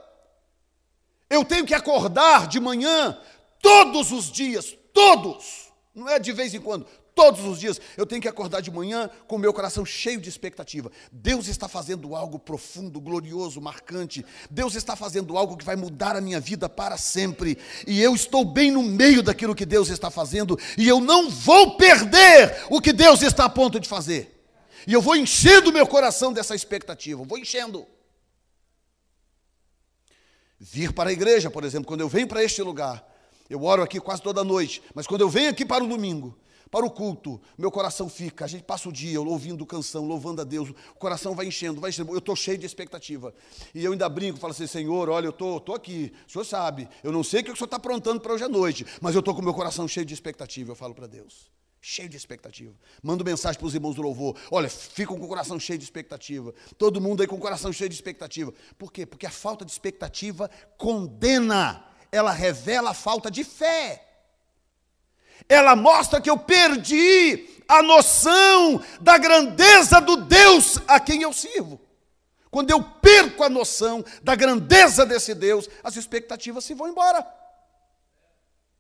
Eu 1.30 1.46
tenho 1.46 1.66
que 1.66 1.74
acordar 1.74 2.48
de 2.48 2.60
manhã, 2.60 3.18
todos 3.62 4.12
os 4.12 4.32
dias, 4.32 4.76
todos, 4.94 5.72
não 5.94 6.08
é 6.08 6.20
de 6.20 6.32
vez 6.32 6.54
em 6.54 6.62
quando, 6.62 6.88
Todos 7.18 7.44
os 7.46 7.60
dias 7.60 7.82
eu 7.98 8.06
tenho 8.06 8.22
que 8.22 8.28
acordar 8.28 8.62
de 8.62 8.70
manhã 8.70 9.10
com 9.28 9.38
o 9.38 9.40
meu 9.40 9.52
coração 9.52 9.84
cheio 9.84 10.22
de 10.22 10.30
expectativa. 10.30 10.92
Deus 11.12 11.48
está 11.48 11.68
fazendo 11.68 12.16
algo 12.16 12.38
profundo, 12.38 13.02
glorioso, 13.02 13.60
marcante. 13.60 14.24
Deus 14.52 14.76
está 14.76 14.96
fazendo 14.96 15.36
algo 15.36 15.58
que 15.58 15.66
vai 15.66 15.76
mudar 15.76 16.16
a 16.16 16.22
minha 16.22 16.40
vida 16.40 16.70
para 16.70 16.96
sempre. 16.96 17.58
E 17.88 18.00
eu 18.00 18.14
estou 18.14 18.46
bem 18.46 18.70
no 18.70 18.84
meio 18.84 19.24
daquilo 19.24 19.56
que 19.56 19.66
Deus 19.66 19.90
está 19.90 20.12
fazendo. 20.12 20.60
E 20.78 20.88
eu 20.88 21.00
não 21.00 21.28
vou 21.28 21.76
perder 21.76 22.68
o 22.70 22.80
que 22.80 22.94
Deus 22.94 23.24
está 23.24 23.46
a 23.46 23.50
ponto 23.50 23.80
de 23.80 23.90
fazer. 23.90 24.40
E 24.86 24.94
eu 24.94 25.02
vou 25.02 25.16
enchendo 25.16 25.72
o 25.72 25.74
meu 25.74 25.88
coração 25.88 26.32
dessa 26.32 26.54
expectativa. 26.54 27.24
Vou 27.24 27.40
enchendo. 27.40 27.88
Vir 30.60 30.94
para 30.94 31.10
a 31.10 31.14
igreja, 31.14 31.50
por 31.50 31.64
exemplo, 31.64 31.88
quando 31.88 32.02
eu 32.02 32.10
venho 32.10 32.28
para 32.28 32.44
este 32.44 32.62
lugar, 32.62 33.04
eu 33.50 33.64
oro 33.64 33.82
aqui 33.82 34.00
quase 34.00 34.22
toda 34.22 34.44
noite, 34.44 34.84
mas 34.94 35.08
quando 35.08 35.22
eu 35.22 35.30
venho 35.30 35.50
aqui 35.50 35.66
para 35.66 35.84
o 35.84 35.88
domingo, 35.88 36.38
para 36.70 36.86
o 36.86 36.92
culto, 36.92 37.40
meu 37.58 37.72
coração 37.72 38.10
fica, 38.10 38.46
a 38.46 38.48
gente 38.48 38.64
passa 38.64 38.90
o 38.90 38.92
dia 38.92 39.22
ouvindo 39.22 39.66
canção, 39.66 40.06
louvando 40.06 40.42
a 40.42 40.44
Deus, 40.44 40.70
o 40.70 41.00
coração 41.00 41.34
vai 41.34 41.48
enchendo, 41.48 41.80
vai 41.80 41.90
enchendo, 41.90 42.12
eu 42.14 42.18
estou 42.20 42.36
cheio 42.36 42.58
de 42.58 42.66
expectativa. 42.66 43.34
E 43.74 43.84
eu 43.84 43.92
ainda 43.92 44.08
brinco, 44.10 44.40
falo 44.40 44.52
assim, 44.52 44.68
Senhor, 44.68 45.10
olha, 45.10 45.28
eu 45.28 45.32
estou 45.32 45.60
tô, 45.60 45.72
tô 45.72 45.74
aqui, 45.74 46.12
o 46.28 46.32
Senhor 46.32 46.46
sabe, 46.46 46.88
eu 47.04 47.12
não 47.12 47.24
sei 47.24 47.42
o 47.42 47.44
que 47.44 47.52
o 47.52 47.56
Senhor 47.56 47.66
está 47.66 47.78
aprontando 47.78 48.20
para 48.20 48.34
hoje 48.34 48.44
à 48.44 48.50
noite, 48.50 48.86
mas 49.02 49.16
eu 49.16 49.20
estou 49.20 49.34
com 49.34 49.42
o 49.42 49.44
meu 49.44 49.54
coração 49.54 49.88
cheio 49.88 50.06
de 50.06 50.14
expectativa, 50.14 50.72
eu 50.72 50.76
falo 50.76 50.94
para 50.94 51.08
Deus. 51.08 51.50
Cheio 51.80 52.10
de 52.10 52.18
expectativa. 52.18 52.74
Mando 53.02 53.24
mensagem 53.24 53.58
para 53.58 53.68
os 53.68 53.76
irmãos 53.76 53.96
do 53.96 54.02
louvor. 54.02 54.36
Olha, 54.52 54.68
ficam 54.68 55.18
com 55.18 55.24
o 55.24 55.28
coração 55.28 55.60
cheio 55.60 55.78
de 55.78 55.86
expectativa. 55.86 56.54
Todo 56.78 57.00
mundo 57.00 57.22
aí 57.22 57.28
com 57.28 57.36
o 57.36 57.40
coração 57.40 57.72
cheio 57.72 57.88
de 57.88 57.96
expectativa. 57.96 58.52
Por 58.78 58.92
quê? 58.92 59.06
Porque 59.06 59.26
a 59.26 59.32
falta 59.32 59.64
de 59.64 59.72
expectativa 59.72 60.50
condena, 60.76 61.86
ela 62.12 62.32
revela 62.32 62.90
a 62.90 62.94
falta 62.96 63.30
de 63.30 63.44
fé 63.44 64.07
ela 65.48 65.76
mostra 65.76 66.22
que 66.22 66.30
eu 66.30 66.38
perdi 66.38 67.48
a 67.68 67.82
noção 67.84 68.82
da 69.02 69.18
grandeza 69.18 70.00
do 70.00 70.18
Deus 70.18 70.80
a 70.88 71.00
quem 71.00 71.22
eu 71.22 71.34
sirvo. 71.34 71.80
Quando 72.50 72.72
eu 72.72 72.82
perco 72.82 73.44
a 73.44 73.50
noção 73.50 74.04
da 74.24 74.36
grandeza 74.36 75.06
desse 75.06 75.36
Deus, 75.36 75.70
as 75.84 75.96
expectativas 75.96 76.64
se 76.64 76.74
vão 76.74 76.88
embora. 76.88 77.26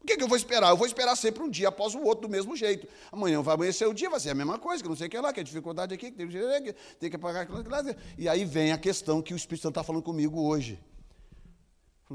O 0.01 0.07
que, 0.07 0.15
que 0.15 0.23
eu 0.23 0.27
vou 0.27 0.37
esperar? 0.37 0.69
Eu 0.69 0.77
vou 0.77 0.87
esperar 0.87 1.17
sempre 1.17 1.43
um 1.43 1.49
dia 1.49 1.67
após 1.67 1.93
o 1.93 2.01
outro 2.01 2.27
do 2.27 2.31
mesmo 2.31 2.55
jeito. 2.55 2.87
Amanhã 3.11 3.41
vai 3.41 3.55
amanhecer 3.55 3.85
o 3.85 3.93
dia, 3.93 4.09
vai 4.09 4.21
ser 4.21 4.29
a 4.29 4.35
mesma 4.35 4.57
coisa, 4.57 4.81
que 4.81 4.87
não 4.87 4.95
sei 4.95 5.07
o 5.07 5.09
que 5.09 5.19
lá, 5.19 5.33
que 5.33 5.41
a 5.41 5.43
dificuldade 5.43 5.93
aqui, 5.93 6.11
que 6.11 6.17
tem, 6.17 6.29
que 6.29 6.75
tem 6.97 7.09
que 7.09 7.17
pagar 7.17 7.41
aquilo 7.41 7.61
lá. 7.69 7.83
E 8.17 8.29
aí 8.29 8.45
vem 8.45 8.71
a 8.71 8.77
questão 8.77 9.21
que 9.21 9.33
o 9.33 9.37
Espírito 9.37 9.63
Santo 9.63 9.73
está 9.73 9.83
falando 9.83 10.03
comigo 10.03 10.41
hoje. 10.41 10.79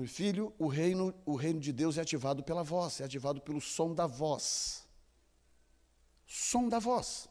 Filho, 0.06 0.55
o 0.59 0.66
reino, 0.66 1.14
o 1.27 1.36
reino 1.36 1.60
de 1.60 1.70
Deus 1.70 1.98
é 1.98 2.01
ativado 2.01 2.43
pela 2.43 2.62
voz, 2.62 3.01
é 3.01 3.05
ativado 3.05 3.43
pelo 3.43 3.60
som 3.60 3.93
da 3.93 4.06
voz. 4.06 4.85
Som 6.27 6.69
da 6.69 6.78
voz. 6.78 7.28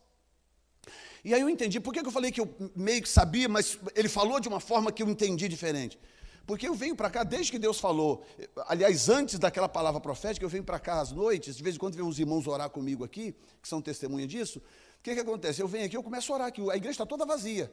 E 1.23 1.33
aí 1.33 1.41
eu 1.41 1.49
entendi, 1.49 1.79
por 1.79 1.91
que 1.91 1.99
eu 1.99 2.11
falei 2.11 2.31
que 2.31 2.39
eu 2.39 2.55
meio 2.75 3.01
que 3.01 3.09
sabia, 3.09 3.49
mas 3.49 3.79
ele 3.95 4.07
falou 4.07 4.39
de 4.39 4.47
uma 4.47 4.59
forma 4.59 4.91
que 4.91 5.01
eu 5.01 5.09
entendi 5.09 5.47
diferente? 5.47 5.99
Porque 6.45 6.67
eu 6.67 6.75
venho 6.75 6.95
para 6.95 7.09
cá 7.09 7.23
desde 7.23 7.51
que 7.51 7.59
Deus 7.59 7.79
falou, 7.79 8.23
aliás, 8.67 9.09
antes 9.09 9.39
daquela 9.39 9.69
palavra 9.69 9.99
profética, 9.99 10.45
eu 10.45 10.49
venho 10.49 10.63
para 10.63 10.79
cá 10.79 11.01
às 11.01 11.11
noites, 11.11 11.55
de 11.55 11.63
vez 11.63 11.75
em 11.75 11.79
quando 11.79 11.95
vem 11.95 12.05
uns 12.05 12.19
irmãos 12.19 12.45
orar 12.45 12.69
comigo 12.69 13.03
aqui, 13.03 13.35
que 13.61 13.67
são 13.67 13.81
testemunha 13.81 14.27
disso. 14.27 14.59
O 14.99 15.03
que, 15.03 15.15
que 15.15 15.19
acontece? 15.19 15.61
Eu 15.61 15.67
venho 15.67 15.85
aqui, 15.85 15.97
eu 15.97 16.03
começo 16.03 16.31
a 16.31 16.35
orar 16.35 16.47
aqui, 16.47 16.61
a 16.69 16.75
igreja 16.75 16.91
está 16.91 17.05
toda 17.07 17.25
vazia 17.25 17.71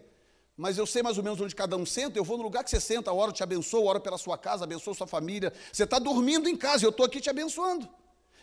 mas 0.59 0.77
eu 0.77 0.85
sei 0.85 1.05
mais 1.05 1.17
ou 1.17 1.23
menos 1.23 1.41
onde 1.41 1.55
cada 1.55 1.77
um 1.77 1.87
senta, 1.87 2.19
eu 2.19 2.25
vou 2.25 2.37
no 2.37 2.43
lugar 2.43 2.65
que 2.65 2.71
você 2.71 2.81
senta, 2.81 3.13
hora 3.13 3.31
te 3.31 3.45
abençoo, 3.45 3.85
oro 3.85 4.01
pela 4.01 4.19
sua 4.19 4.37
casa, 4.37 4.65
abençoo 4.65 4.93
sua 4.93 5.07
família. 5.07 5.53
Você 5.73 5.85
está 5.85 6.01
dormindo 6.01 6.49
em 6.49 6.57
casa, 6.57 6.85
eu 6.85 6.91
estou 6.91 7.07
aqui 7.07 7.21
te 7.21 7.31
abençoando. 7.31 7.89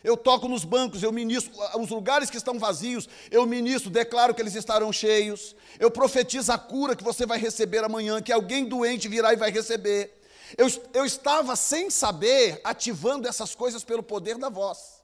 Eu 0.02 0.16
toco 0.16 0.48
nos 0.48 0.64
bancos, 0.64 1.02
eu 1.02 1.12
ministro, 1.12 1.52
os 1.78 1.90
lugares 1.90 2.30
que 2.30 2.38
estão 2.38 2.58
vazios, 2.58 3.06
eu 3.30 3.44
ministro, 3.44 3.90
declaro 3.90 4.34
que 4.34 4.40
eles 4.40 4.54
estarão 4.54 4.90
cheios. 4.90 5.54
Eu 5.78 5.90
profetizo 5.90 6.50
a 6.50 6.56
cura 6.56 6.96
que 6.96 7.04
você 7.04 7.26
vai 7.26 7.38
receber 7.38 7.84
amanhã, 7.84 8.22
que 8.22 8.32
alguém 8.32 8.64
doente 8.64 9.08
virá 9.08 9.34
e 9.34 9.36
vai 9.36 9.50
receber. 9.50 10.18
Eu, 10.56 10.68
eu 10.94 11.04
estava 11.04 11.54
sem 11.54 11.90
saber, 11.90 12.62
ativando 12.64 13.28
essas 13.28 13.54
coisas 13.54 13.84
pelo 13.84 14.02
poder 14.02 14.38
da 14.38 14.48
voz, 14.48 15.02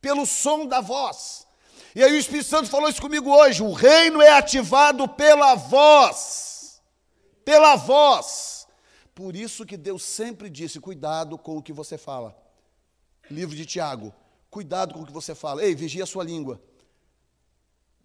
pelo 0.00 0.26
som 0.26 0.66
da 0.66 0.80
voz. 0.80 1.45
E 1.96 2.04
aí 2.04 2.12
o 2.12 2.18
Espírito 2.18 2.46
Santo 2.46 2.68
falou 2.68 2.90
isso 2.90 3.00
comigo 3.00 3.34
hoje. 3.34 3.62
O 3.62 3.72
reino 3.72 4.20
é 4.20 4.28
ativado 4.28 5.08
pela 5.08 5.54
voz. 5.54 6.82
Pela 7.42 7.74
voz. 7.74 8.68
Por 9.14 9.34
isso 9.34 9.64
que 9.64 9.78
Deus 9.78 10.02
sempre 10.02 10.50
disse: 10.50 10.78
cuidado 10.78 11.38
com 11.38 11.56
o 11.56 11.62
que 11.62 11.72
você 11.72 11.96
fala. 11.96 12.36
Livro 13.30 13.56
de 13.56 13.64
Tiago. 13.64 14.12
Cuidado 14.50 14.92
com 14.92 15.00
o 15.00 15.06
que 15.06 15.12
você 15.12 15.34
fala. 15.34 15.64
Ei, 15.64 15.74
vigia 15.74 16.04
a 16.04 16.06
sua 16.06 16.22
língua. 16.22 16.60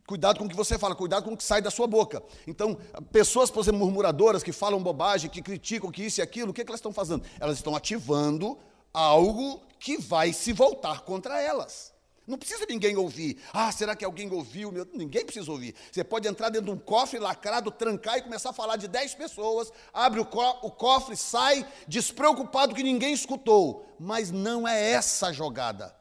Cuidado 0.08 0.40
com 0.40 0.46
o 0.46 0.50
que 0.50 0.56
você 0.56 0.80
fala, 0.80 0.96
cuidado 0.96 1.26
com 1.26 1.34
o 1.34 1.38
que 1.38 1.44
sai 1.44 1.62
da 1.62 1.70
sua 1.70 1.86
boca. 1.86 2.24
Então, 2.48 2.78
pessoas, 3.12 3.52
por 3.52 3.60
exemplo, 3.60 3.80
murmuradoras 3.80 4.42
que 4.42 4.54
falam 4.54 4.82
bobagem, 4.82 5.30
que 5.30 5.42
criticam, 5.42 5.92
que 5.92 6.04
isso 6.06 6.22
e 6.22 6.24
aquilo, 6.24 6.52
o 6.52 6.54
que, 6.54 6.62
é 6.62 6.64
que 6.64 6.72
elas 6.72 6.80
estão 6.80 6.94
fazendo? 6.94 7.26
Elas 7.42 7.58
estão 7.58 7.76
ativando 7.76 8.58
algo 8.94 9.62
que 9.80 9.98
vai 9.98 10.32
se 10.32 10.54
voltar 10.54 11.02
contra 11.02 11.42
elas. 11.42 11.91
Não 12.32 12.38
precisa 12.38 12.66
ninguém 12.66 12.95
ouvir. 12.95 13.38
Ah, 13.52 13.70
será 13.74 13.94
que 13.94 14.06
alguém 14.06 14.32
ouviu? 14.32 14.72
Meu? 14.72 14.88
Ninguém 14.94 15.26
precisa 15.26 15.52
ouvir. 15.52 15.76
Você 15.91 16.02
pode 16.02 16.30
entrar 16.30 16.48
dentro 16.48 16.68
de 16.68 16.72
um 16.72 16.78
cofre 16.78 17.20
lacrado, 17.20 17.70
trancar 17.70 18.18
e 18.18 18.22
começar 18.22 18.52
a 18.52 18.53
falar 18.53 18.78
de 18.78 18.88
10 18.88 19.16
pessoas, 19.16 19.70
abre 19.94 20.22
o, 20.22 20.26
co 20.26 20.41
o 20.62 20.72
cofre, 20.72 21.18
sai 21.18 21.68
despreocupado 21.90 22.74
que 22.74 22.84
ninguém 22.84 23.14
escutou. 23.14 23.86
Mas 23.99 24.32
não 24.32 24.66
é 24.66 24.91
essa 24.91 25.28
a 25.28 25.34
jogada. 25.34 25.94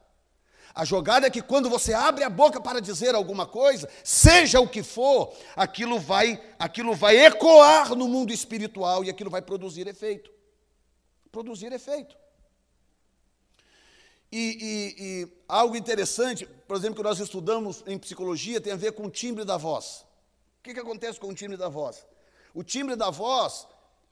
A 0.73 0.85
jogada 0.85 1.27
é 1.27 1.29
que 1.29 1.41
quando 1.41 1.69
você 1.69 1.93
abre 1.93 2.23
a 2.23 2.29
boca 2.29 2.61
para 2.61 2.79
dizer 2.79 3.13
alguma 3.13 3.45
coisa, 3.45 3.89
seja 4.01 4.61
o 4.61 4.69
que 4.69 4.83
for, 4.83 5.35
aquilo 5.53 5.99
vai, 5.99 6.41
aquilo 6.57 6.95
vai 6.95 7.17
ecoar 7.25 7.93
no 7.93 8.07
mundo 8.07 8.31
espiritual 8.31 9.03
e 9.03 9.09
aquilo 9.09 9.29
vai 9.29 9.41
produzir 9.41 9.85
efeito. 9.85 10.31
Produzir 11.29 11.73
efeito. 11.73 12.20
E, 14.31 14.37
e, 14.39 15.03
e, 15.03 15.27
algo 15.47 15.75
interessante, 15.75 16.45
por 16.45 16.77
exemplo, 16.77 16.95
que 16.95 17.03
nós 17.03 17.19
estudamos 17.19 17.83
em 17.85 17.97
psicologia, 17.97 18.61
tem 18.61 18.71
a 18.71 18.77
ver 18.77 18.93
com 18.93 19.07
o 19.07 19.09
timbre 19.09 19.43
da 19.43 19.57
voz. 19.57 20.05
O 20.59 20.63
que, 20.63 20.73
que 20.73 20.79
acontece 20.79 21.19
com 21.19 21.27
o 21.27 21.33
timbre 21.33 21.57
da 21.57 21.67
voz? 21.67 22.05
O 22.53 22.63
timbre 22.63 22.95
da 22.95 23.09
voz 23.09 23.67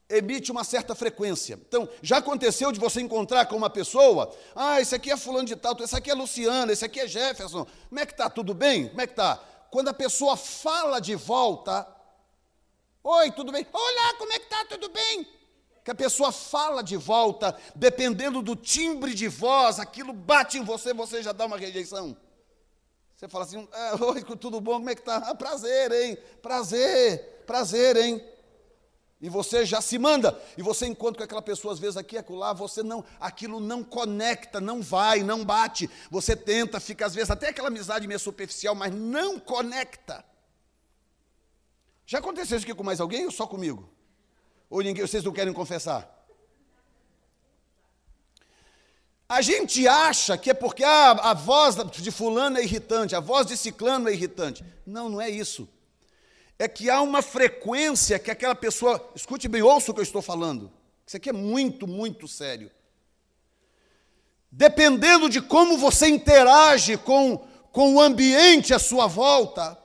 emite 0.10 0.52
uma 0.52 0.64
certa 0.64 0.94
frequência. 0.94 1.54
Então, 1.68 1.88
já 2.02 2.18
aconteceu 2.18 2.72
de 2.72 2.80
você 2.80 3.00
encontrar 3.00 3.46
com 3.46 3.56
uma 3.56 3.70
pessoa, 3.70 4.36
ah, 4.56 4.82
esse 4.82 4.94
aqui 4.96 5.12
é 5.12 5.16
fulano 5.16 5.46
de 5.46 5.56
tal, 5.56 5.78
esse 5.80 5.96
aqui 5.96 6.10
é 6.10 6.14
Luciana, 6.14 6.74
esse 6.74 6.84
aqui 6.84 7.00
é 7.00 7.08
Jefferson, 7.08 7.66
como 7.88 8.02
é 8.02 8.06
que 8.06 8.14
está? 8.14 8.30
Tudo 8.30 8.54
bem? 8.54 8.90
Como 8.90 9.00
é 9.00 9.08
que 9.08 9.14
está? 9.14 9.38
Quando 9.70 9.90
a 9.90 9.94
pessoa 9.94 10.36
fala 10.36 11.00
de 11.00 11.16
volta, 11.16 11.88
oi, 13.04 13.32
tudo 13.32 13.52
bem? 13.52 13.66
Olá, 13.72 14.16
como 14.18 14.34
é 14.34 14.40
que 14.40 14.46
está? 14.46 14.66
Tudo 14.66 14.90
bem? 14.90 15.39
Que 15.90 15.92
a 15.92 15.96
pessoa 15.96 16.32
fala 16.32 16.84
de 16.84 16.96
volta, 16.96 17.58
dependendo 17.76 18.44
do 18.44 18.56
timbre 18.56 19.16
de 19.16 19.28
voz, 19.28 19.80
aquilo 19.80 20.14
bate 20.14 20.60
em 20.60 20.64
você, 20.64 20.94
você 20.94 21.24
já 21.24 21.32
dá 21.32 21.48
uma 21.48 21.58
rejeição. 21.58 22.16
Você 23.16 23.28
fala 23.28 23.44
assim, 23.44 23.68
ah, 23.74 23.98
oi, 24.00 24.24
tudo 24.38 24.62
bom, 24.62 24.74
como 24.74 24.92
é 24.92 24.94
que 24.94 25.02
tá? 25.02 25.18
Ah, 25.18 25.34
prazer, 25.34 25.92
hein? 25.92 26.16
Prazer, 26.44 27.44
prazer, 27.48 27.98
hein? 27.98 28.24
E 29.20 29.30
você 29.30 29.66
já 29.66 29.82
se 29.82 29.98
manda, 29.98 30.40
e 30.56 30.62
você 30.62 30.86
encontra 30.86 31.18
com 31.18 31.24
aquela 31.24 31.42
pessoa, 31.42 31.74
às 31.74 31.80
vezes 31.80 31.98
aqui 31.98 32.20
acolá, 32.20 32.54
você 32.54 32.84
não, 32.84 33.04
aquilo 33.20 33.60
não 33.60 33.84
conecta, 33.84 34.62
não 34.62 34.84
vai, 34.84 35.24
não 35.24 35.44
bate. 35.44 35.90
Você 36.12 36.36
tenta, 36.36 36.80
fica 36.80 37.08
às 37.08 37.16
vezes 37.16 37.32
até 37.32 37.50
aquela 37.50 37.70
amizade 37.70 38.08
meio 38.08 38.20
superficial, 38.20 38.76
mas 38.76 38.94
não 38.94 39.40
conecta. 39.40 40.24
Já 42.06 42.20
aconteceu 42.20 42.58
isso 42.58 42.66
aqui 42.68 42.76
com 42.76 42.84
mais 42.84 43.02
alguém 43.02 43.26
ou 43.26 43.32
só 43.32 43.48
comigo? 43.48 43.98
Ou 44.70 44.82
ninguém, 44.82 45.06
vocês 45.06 45.24
não 45.24 45.32
querem 45.32 45.54
confessar? 45.54 46.18
A 49.28 49.42
gente 49.42 49.88
acha 49.88 50.38
que 50.38 50.50
é 50.50 50.54
porque 50.54 50.84
ah, 50.84 51.12
a 51.12 51.34
voz 51.34 51.76
de 51.76 52.12
fulano 52.12 52.58
é 52.58 52.64
irritante, 52.64 53.16
a 53.16 53.20
voz 53.20 53.46
de 53.48 53.56
ciclano 53.56 54.10
é 54.10 54.14
irritante. 54.14 54.64
Não, 54.86 55.10
não 55.10 55.22
é 55.22 55.30
isso 55.30 55.68
é 56.60 56.68
que 56.68 56.90
há 56.90 57.02
uma 57.02 57.22
frequência 57.22 58.20
que 58.20 58.30
aquela 58.30 58.54
pessoa, 58.54 59.10
escute 59.16 59.48
bem, 59.48 59.62
ouça 59.62 59.92
o 59.92 59.94
que 59.94 60.02
eu 60.02 60.04
estou 60.04 60.22
falando. 60.22 60.70
Isso 61.08 61.16
aqui 61.16 61.30
é 61.30 61.34
muito, 61.34 61.88
muito 61.88 62.28
sério. 62.28 62.70
Dependendo 64.52 65.30
de 65.30 65.42
como 65.42 65.78
você 65.78 66.10
interage 66.10 66.98
com, 66.98 67.38
com 67.72 67.96
o 67.96 68.02
ambiente 68.02 68.74
à 68.74 68.80
sua 68.80 69.08
volta, 69.08 69.80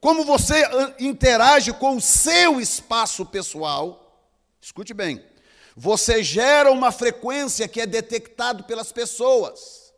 como 0.00 0.24
você 0.24 0.62
interage 1.00 1.72
com 1.72 1.96
o 1.96 2.00
seu 2.00 2.60
espaço 2.60 3.26
pessoal, 3.26 4.03
escute 4.64 4.94
bem, 4.94 5.22
você 5.76 6.22
gera 6.22 6.72
uma 6.72 6.90
frequência 6.90 7.68
que 7.68 7.82
é 7.82 7.86
detectado 7.86 8.64
pelas 8.64 8.90
pessoas. 8.90 9.92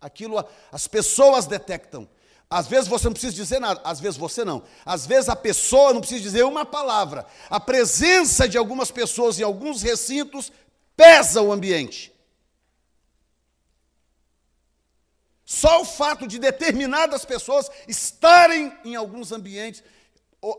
Aquilo 0.00 0.44
as 0.70 0.86
pessoas 0.86 1.46
detectam. 1.46 2.08
Às 2.48 2.68
vezes 2.68 2.88
você 2.88 3.06
não 3.06 3.12
precisa 3.12 3.34
dizer 3.34 3.58
nada, 3.58 3.80
às 3.82 3.98
vezes 3.98 4.16
você 4.16 4.44
não. 4.44 4.62
Às 4.86 5.04
vezes 5.04 5.28
a 5.28 5.34
pessoa 5.34 5.92
não 5.92 6.00
precisa 6.00 6.22
dizer 6.22 6.44
uma 6.44 6.64
palavra. 6.64 7.26
A 7.50 7.58
presença 7.58 8.48
de 8.48 8.56
algumas 8.56 8.92
pessoas 8.92 9.40
em 9.40 9.42
alguns 9.42 9.82
recintos 9.82 10.52
pesa 10.96 11.42
o 11.42 11.50
ambiente. 11.50 12.14
Só 15.44 15.80
o 15.80 15.84
fato 15.84 16.26
de 16.28 16.38
determinadas 16.38 17.24
pessoas 17.24 17.68
estarem 17.88 18.72
em 18.84 18.94
alguns 18.94 19.32
ambientes, 19.32 19.82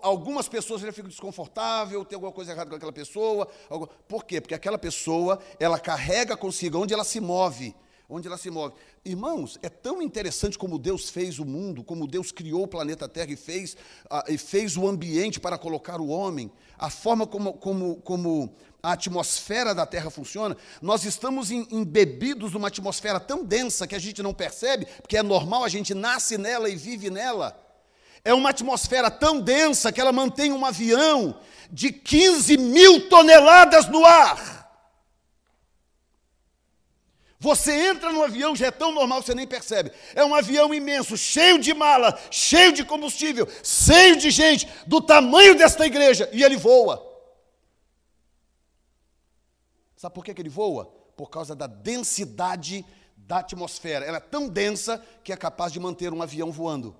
algumas 0.01 0.47
pessoas 0.47 0.81
já 0.81 0.91
ficam 0.91 1.09
desconfortáveis, 1.09 2.05
tem 2.07 2.15
alguma 2.15 2.31
coisa 2.31 2.51
errada 2.51 2.69
com 2.69 2.75
aquela 2.75 2.91
pessoa. 2.91 3.47
Por 4.07 4.25
quê? 4.25 4.41
Porque 4.41 4.53
aquela 4.53 4.77
pessoa, 4.77 5.39
ela 5.59 5.79
carrega 5.79 6.35
consigo 6.35 6.79
onde 6.79 6.93
ela 6.93 7.03
se 7.03 7.19
move 7.19 7.75
onde 8.09 8.27
ela 8.27 8.37
se 8.37 8.49
move. 8.49 8.73
Irmãos, 9.05 9.59
é 9.61 9.69
tão 9.69 10.01
interessante 10.01 10.57
como 10.57 10.79
Deus 10.79 11.09
fez 11.09 11.37
o 11.37 11.45
mundo, 11.45 11.83
como 11.83 12.07
Deus 12.07 12.31
criou 12.31 12.63
o 12.63 12.67
planeta 12.67 13.07
Terra 13.07 13.31
e 13.31 13.35
fez, 13.35 13.77
e 14.27 14.37
fez 14.37 14.75
o 14.75 14.87
ambiente 14.87 15.39
para 15.39 15.57
colocar 15.57 16.01
o 16.01 16.07
homem, 16.07 16.51
a 16.77 16.89
forma 16.89 17.27
como, 17.27 17.53
como, 17.53 17.97
como 17.97 18.55
a 18.81 18.93
atmosfera 18.93 19.75
da 19.75 19.85
Terra 19.85 20.09
funciona. 20.09 20.57
Nós 20.81 21.05
estamos 21.05 21.51
embebidos 21.51 22.53
numa 22.53 22.69
atmosfera 22.69 23.19
tão 23.19 23.45
densa 23.45 23.85
que 23.85 23.95
a 23.95 23.99
gente 23.99 24.23
não 24.23 24.33
percebe, 24.33 24.87
porque 25.01 25.17
é 25.17 25.23
normal, 25.23 25.63
a 25.63 25.69
gente 25.69 25.93
nasce 25.93 26.37
nela 26.37 26.67
e 26.67 26.75
vive 26.75 27.11
nela. 27.11 27.68
É 28.23 28.33
uma 28.33 28.49
atmosfera 28.49 29.09
tão 29.09 29.39
densa 29.39 29.91
que 29.91 30.01
ela 30.01 30.11
mantém 30.11 30.51
um 30.51 30.65
avião 30.65 31.39
de 31.71 31.91
15 31.91 32.57
mil 32.57 33.09
toneladas 33.09 33.87
no 33.87 34.05
ar. 34.05 34.59
Você 37.41 37.71
entra 37.71 38.11
no 38.11 38.21
avião, 38.21 38.53
já 38.53 38.67
é 38.67 38.71
tão 38.71 38.91
normal, 38.91 39.21
você 39.21 39.33
nem 39.33 39.47
percebe. 39.47 39.93
É 40.13 40.25
um 40.25 40.35
avião 40.35 40.73
imenso, 40.73 41.15
cheio 41.15 41.57
de 41.57 41.73
mala, 41.73 42.19
cheio 42.29 42.73
de 42.73 42.83
combustível, 42.83 43.47
cheio 43.63 44.17
de 44.17 44.29
gente, 44.29 44.67
do 44.85 44.99
tamanho 44.99 45.55
desta 45.55 45.85
igreja, 45.85 46.29
e 46.33 46.43
ele 46.43 46.57
voa. 46.57 47.07
Sabe 49.95 50.13
por 50.13 50.25
que, 50.25 50.33
que 50.33 50.41
ele 50.41 50.49
voa? 50.49 50.85
Por 51.15 51.29
causa 51.29 51.55
da 51.55 51.65
densidade 51.65 52.85
da 53.15 53.39
atmosfera. 53.39 54.05
Ela 54.05 54.17
é 54.17 54.21
tão 54.21 54.49
densa 54.49 55.01
que 55.23 55.31
é 55.31 55.37
capaz 55.37 55.71
de 55.71 55.79
manter 55.79 56.11
um 56.11 56.21
avião 56.21 56.51
voando. 56.51 56.95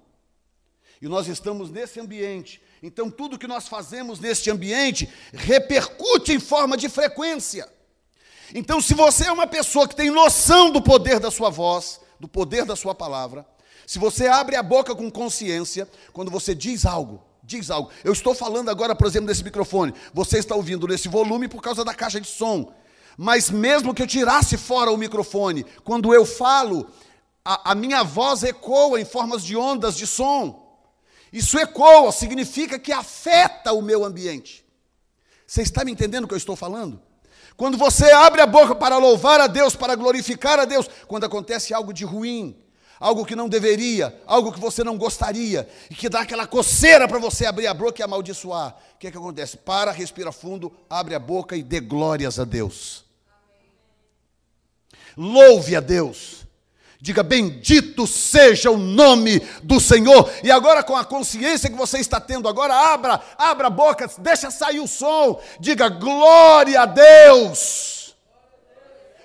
E 1.01 1.07
nós 1.07 1.27
estamos 1.27 1.69
nesse 1.69 1.99
ambiente. 1.99 2.61
Então, 2.83 3.09
tudo 3.09 3.37
que 3.37 3.47
nós 3.47 3.67
fazemos 3.67 4.19
neste 4.19 4.49
ambiente 4.49 5.09
repercute 5.33 6.33
em 6.33 6.39
forma 6.39 6.75
de 6.75 6.89
frequência. 6.89 7.67
Então, 8.53 8.81
se 8.81 8.93
você 8.93 9.25
é 9.27 9.31
uma 9.31 9.47
pessoa 9.47 9.87
que 9.87 9.95
tem 9.95 10.09
noção 10.09 10.71
do 10.71 10.81
poder 10.81 11.19
da 11.19 11.29
sua 11.29 11.49
voz, 11.49 12.01
do 12.19 12.27
poder 12.27 12.65
da 12.65 12.75
sua 12.75 12.95
palavra, 12.95 13.45
se 13.85 13.97
você 13.97 14.27
abre 14.27 14.55
a 14.55 14.63
boca 14.63 14.93
com 14.95 15.09
consciência, 15.09 15.87
quando 16.13 16.29
você 16.29 16.53
diz 16.53 16.85
algo, 16.85 17.23
diz 17.43 17.71
algo. 17.71 17.89
Eu 18.03 18.13
estou 18.13 18.35
falando 18.35 18.69
agora, 18.69 18.95
por 18.95 19.07
exemplo, 19.07 19.27
desse 19.27 19.43
microfone. 19.43 19.93
Você 20.13 20.37
está 20.37 20.55
ouvindo 20.55 20.87
nesse 20.87 21.07
volume 21.07 21.47
por 21.47 21.61
causa 21.61 21.83
da 21.83 21.93
caixa 21.93 22.21
de 22.21 22.27
som. 22.27 22.71
Mas 23.17 23.49
mesmo 23.49 23.93
que 23.93 24.01
eu 24.01 24.07
tirasse 24.07 24.57
fora 24.57 24.91
o 24.91 24.97
microfone, 24.97 25.65
quando 25.83 26.13
eu 26.13 26.25
falo, 26.25 26.87
a, 27.43 27.71
a 27.71 27.75
minha 27.75 28.03
voz 28.03 28.43
ecoa 28.43 29.01
em 29.01 29.05
formas 29.05 29.43
de 29.43 29.57
ondas 29.57 29.97
de 29.97 30.05
som. 30.05 30.68
Isso 31.31 31.57
ecoa, 31.59 32.11
significa 32.11 32.79
que 32.79 32.91
afeta 32.91 33.71
o 33.73 33.81
meu 33.81 34.03
ambiente. 34.03 34.65
Você 35.45 35.61
está 35.61 35.83
me 35.83 35.91
entendendo 35.91 36.25
o 36.25 36.27
que 36.27 36.33
eu 36.33 36.37
estou 36.37 36.55
falando? 36.55 37.01
Quando 37.55 37.77
você 37.77 38.11
abre 38.11 38.41
a 38.41 38.47
boca 38.47 38.73
para 38.73 38.97
louvar 38.97 39.39
a 39.41 39.47
Deus, 39.47 39.75
para 39.75 39.95
glorificar 39.95 40.59
a 40.59 40.65
Deus, 40.65 40.89
quando 41.07 41.25
acontece 41.25 41.73
algo 41.73 41.91
de 41.91 42.05
ruim, 42.05 42.55
algo 42.99 43.25
que 43.25 43.35
não 43.35 43.49
deveria, 43.49 44.17
algo 44.25 44.51
que 44.51 44.59
você 44.59 44.83
não 44.83 44.97
gostaria, 44.97 45.67
e 45.89 45.95
que 45.95 46.09
dá 46.09 46.21
aquela 46.21 46.47
coceira 46.47 47.07
para 47.07 47.19
você 47.19 47.45
abrir 47.45 47.67
a 47.67 47.73
boca 47.73 48.01
e 48.01 48.03
amaldiçoar, 48.03 48.77
o 48.95 48.97
que, 48.97 49.07
é 49.07 49.11
que 49.11 49.17
acontece? 49.17 49.57
Para, 49.57 49.91
respira 49.91 50.31
fundo, 50.31 50.71
abre 50.89 51.15
a 51.15 51.19
boca 51.19 51.55
e 51.55 51.63
dê 51.63 51.79
glórias 51.79 52.39
a 52.39 52.45
Deus. 52.45 53.05
Louve 55.17 55.75
a 55.75 55.79
Deus. 55.79 56.38
Diga: 57.01 57.23
Bendito 57.23 58.05
seja 58.05 58.69
o 58.69 58.77
nome 58.77 59.39
do 59.63 59.79
Senhor. 59.79 60.29
E 60.43 60.51
agora, 60.51 60.83
com 60.83 60.97
a 60.97 61.05
consciência 61.05 61.69
que 61.69 61.75
você 61.75 61.99
está 61.99 62.19
tendo, 62.19 62.49
agora 62.49 62.73
abra, 62.73 63.21
abra 63.37 63.67
a 63.67 63.69
boca, 63.69 64.09
deixa 64.17 64.51
sair 64.51 64.81
o 64.81 64.87
som. 64.87 65.41
Diga: 65.59 65.87
Glória 65.87 66.81
a 66.81 66.85
Deus. 66.85 68.15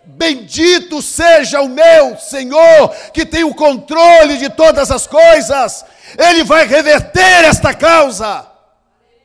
Bendito 0.06 1.01
seja 1.01 1.62
o 1.62 1.68
meu 1.68 2.16
Senhor, 2.18 2.90
que 3.12 3.24
tem 3.24 3.42
o 3.42 3.55
controle 3.55 4.36
de 4.36 4.51
todas 4.51 4.90
as 4.90 5.06
coisas. 5.06 5.84
Ele 6.16 6.44
vai 6.44 6.66
reverter 6.66 7.44
esta 7.44 7.74
causa. 7.74 8.46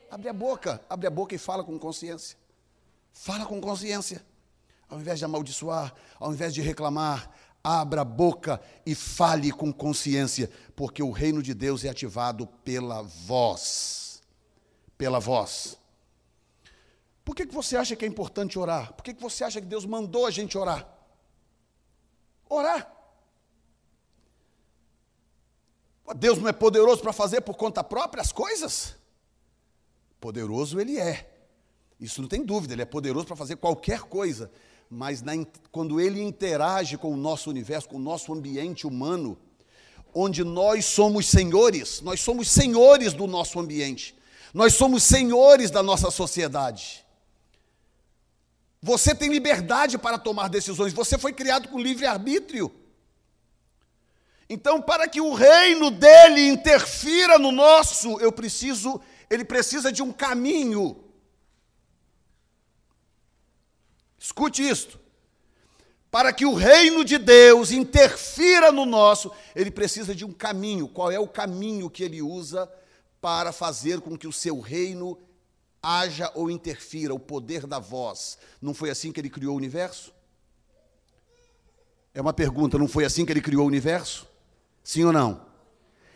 Abre 0.09 0.29
a 0.29 0.33
boca, 0.33 0.81
abre 0.89 1.05
a 1.05 1.09
boca 1.11 1.35
e 1.35 1.37
fala 1.37 1.63
com 1.63 1.77
consciência. 1.77 2.37
Fala 3.13 3.45
com 3.45 3.61
consciência. 3.61 4.25
Ao 4.89 4.97
invés 4.97 5.19
de 5.19 5.25
amaldiçoar, 5.25 5.93
ao 6.19 6.31
invés 6.31 6.53
de 6.53 6.61
reclamar, 6.61 7.29
abra 7.63 8.01
a 8.01 8.05
boca 8.05 8.61
e 8.85 8.95
fale 8.95 9.51
com 9.51 9.71
consciência, 9.71 10.49
porque 10.75 11.03
o 11.03 11.11
reino 11.11 11.43
de 11.43 11.53
Deus 11.53 11.83
é 11.83 11.89
ativado 11.89 12.47
pela 12.63 13.01
voz. 13.01 14.21
Pela 14.97 15.19
voz. 15.19 15.77
Por 17.23 17.35
que, 17.35 17.45
que 17.45 17.53
você 17.53 17.77
acha 17.77 17.95
que 17.95 18.05
é 18.05 18.07
importante 18.07 18.57
orar? 18.57 18.93
Por 18.93 19.03
que, 19.03 19.13
que 19.13 19.21
você 19.21 19.43
acha 19.43 19.61
que 19.61 19.67
Deus 19.67 19.85
mandou 19.85 20.25
a 20.25 20.31
gente 20.31 20.57
orar? 20.57 20.87
Orar. 22.49 22.95
Deus 26.15 26.39
não 26.39 26.47
é 26.47 26.51
poderoso 26.51 27.01
para 27.01 27.13
fazer 27.13 27.41
por 27.41 27.55
conta 27.55 27.83
própria 27.83 28.21
as 28.21 28.31
coisas? 28.31 28.95
Poderoso 30.19 30.79
ele 30.79 30.97
é. 30.97 31.29
Isso 31.99 32.21
não 32.21 32.27
tem 32.27 32.43
dúvida, 32.43 32.73
ele 32.73 32.81
é 32.81 32.85
poderoso 32.85 33.27
para 33.27 33.35
fazer 33.35 33.57
qualquer 33.57 34.01
coisa 34.01 34.49
mas 34.89 35.21
na, 35.21 35.33
quando 35.71 36.01
ele 36.01 36.21
interage 36.21 36.97
com 36.97 37.13
o 37.13 37.17
nosso 37.17 37.49
universo, 37.49 37.89
com 37.89 37.97
o 37.97 38.01
nosso 38.01 38.33
ambiente 38.33 38.87
humano, 38.87 39.37
onde 40.13 40.43
nós 40.43 40.85
somos 40.85 41.27
senhores, 41.27 42.01
nós 42.01 42.19
somos 42.19 42.49
senhores 42.49 43.13
do 43.13 43.27
nosso 43.27 43.59
ambiente, 43.59 44.15
nós 44.51 44.73
somos 44.73 45.03
senhores 45.03 45.69
da 45.69 45.83
nossa 45.83 46.09
sociedade. 46.09 47.05
Você 48.81 49.13
tem 49.13 49.29
liberdade 49.29 49.97
para 49.97 50.17
tomar 50.17 50.47
decisões, 50.47 50.91
você 50.91 51.17
foi 51.17 51.33
criado 51.33 51.67
com 51.67 51.79
livre-arbítrio. 51.79 52.73
Então, 54.49 54.81
para 54.81 55.07
que 55.07 55.21
o 55.21 55.35
reino 55.35 55.91
dele 55.91 56.47
interfira 56.47 57.37
no 57.37 57.51
nosso, 57.51 58.19
eu 58.19 58.31
preciso, 58.31 58.99
ele 59.29 59.45
precisa 59.45 59.91
de 59.91 60.01
um 60.01 60.11
caminho 60.11 61.08
Escute 64.19 64.67
isto. 64.67 64.99
Para 66.11 66.33
que 66.33 66.45
o 66.45 66.53
reino 66.53 67.05
de 67.05 67.17
Deus 67.17 67.71
interfira 67.71 68.71
no 68.71 68.85
nosso, 68.85 69.31
ele 69.55 69.71
precisa 69.71 70.13
de 70.13 70.25
um 70.25 70.33
caminho. 70.33 70.87
Qual 70.87 71.11
é 71.11 71.19
o 71.19 71.27
caminho 71.27 71.89
que 71.89 72.03
ele 72.03 72.21
usa 72.21 72.69
para 73.21 73.51
fazer 73.51 74.01
com 74.01 74.17
que 74.17 74.27
o 74.27 74.33
seu 74.33 74.59
reino 74.59 75.17
haja 75.81 76.31
ou 76.35 76.51
interfira 76.51 77.13
o 77.13 77.19
poder 77.19 77.65
da 77.65 77.79
voz. 77.79 78.37
Não 78.61 78.73
foi 78.73 78.89
assim 78.89 79.11
que 79.11 79.19
ele 79.19 79.29
criou 79.29 79.53
o 79.53 79.57
universo? 79.57 80.13
É 82.13 82.21
uma 82.21 82.33
pergunta, 82.33 82.77
não 82.77 82.87
foi 82.87 83.05
assim 83.05 83.25
que 83.25 83.31
ele 83.31 83.41
criou 83.41 83.63
o 83.63 83.67
universo? 83.67 84.27
Sim 84.83 85.05
ou 85.05 85.13
não? 85.13 85.47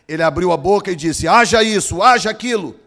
Ele 0.06 0.22
abriu 0.22 0.52
a 0.52 0.56
boca 0.56 0.90
e 0.90 0.96
disse: 0.96 1.26
haja 1.26 1.62
isso, 1.62 2.02
haja 2.02 2.30
aquilo. 2.30 2.78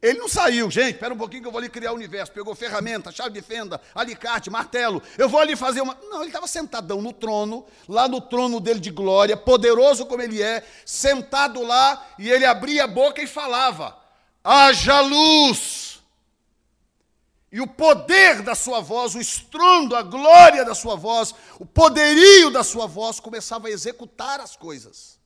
Ele 0.00 0.18
não 0.18 0.28
saiu, 0.28 0.70
gente, 0.70 0.94
espera 0.94 1.12
um 1.12 1.18
pouquinho 1.18 1.42
que 1.42 1.48
eu 1.48 1.52
vou 1.52 1.58
ali 1.58 1.68
criar 1.68 1.90
o 1.90 1.96
universo. 1.96 2.32
Pegou 2.32 2.54
ferramenta, 2.54 3.10
chave 3.10 3.30
de 3.30 3.42
fenda, 3.42 3.80
alicate, 3.92 4.48
martelo. 4.48 5.02
Eu 5.16 5.28
vou 5.28 5.40
ali 5.40 5.56
fazer 5.56 5.80
uma. 5.80 5.98
Não, 6.08 6.20
ele 6.20 6.28
estava 6.28 6.46
sentadão 6.46 7.02
no 7.02 7.12
trono, 7.12 7.66
lá 7.88 8.06
no 8.06 8.20
trono 8.20 8.60
dele 8.60 8.78
de 8.78 8.90
glória, 8.90 9.36
poderoso 9.36 10.06
como 10.06 10.22
ele 10.22 10.40
é, 10.40 10.64
sentado 10.86 11.62
lá, 11.62 12.06
e 12.16 12.30
ele 12.30 12.44
abria 12.44 12.84
a 12.84 12.86
boca 12.86 13.20
e 13.20 13.26
falava: 13.26 13.98
haja 14.44 15.00
luz. 15.00 15.88
E 17.50 17.60
o 17.60 17.66
poder 17.66 18.42
da 18.42 18.54
sua 18.54 18.80
voz, 18.80 19.14
o 19.14 19.20
estrondo, 19.20 19.96
a 19.96 20.02
glória 20.02 20.64
da 20.64 20.74
sua 20.74 20.94
voz, 20.94 21.34
o 21.58 21.66
poderio 21.66 22.50
da 22.50 22.62
sua 22.62 22.86
voz 22.86 23.18
começava 23.18 23.66
a 23.68 23.70
executar 23.70 24.38
as 24.38 24.54
coisas. 24.54 25.18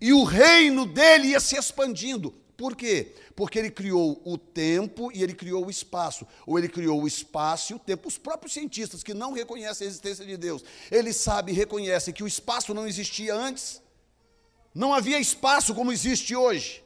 E 0.00 0.12
o 0.12 0.24
reino 0.24 0.84
dele 0.84 1.28
ia 1.28 1.40
se 1.40 1.56
expandindo. 1.56 2.32
Por 2.56 2.76
quê? 2.76 3.14
Porque 3.34 3.58
ele 3.58 3.70
criou 3.70 4.20
o 4.24 4.36
tempo 4.36 5.10
e 5.12 5.22
ele 5.22 5.34
criou 5.34 5.66
o 5.66 5.70
espaço. 5.70 6.26
Ou 6.46 6.58
ele 6.58 6.68
criou 6.68 7.02
o 7.02 7.06
espaço 7.06 7.72
e 7.72 7.76
o 7.76 7.78
tempo. 7.78 8.08
Os 8.08 8.18
próprios 8.18 8.52
cientistas 8.52 9.02
que 9.02 9.14
não 9.14 9.32
reconhecem 9.32 9.86
a 9.86 9.90
existência 9.90 10.24
de 10.24 10.36
Deus, 10.36 10.64
eles 10.90 11.16
sabem, 11.16 11.54
reconhecem 11.54 12.12
que 12.12 12.22
o 12.22 12.26
espaço 12.26 12.74
não 12.74 12.86
existia 12.86 13.34
antes. 13.34 13.80
Não 14.74 14.92
havia 14.92 15.18
espaço 15.18 15.74
como 15.74 15.92
existe 15.92 16.34
hoje. 16.34 16.82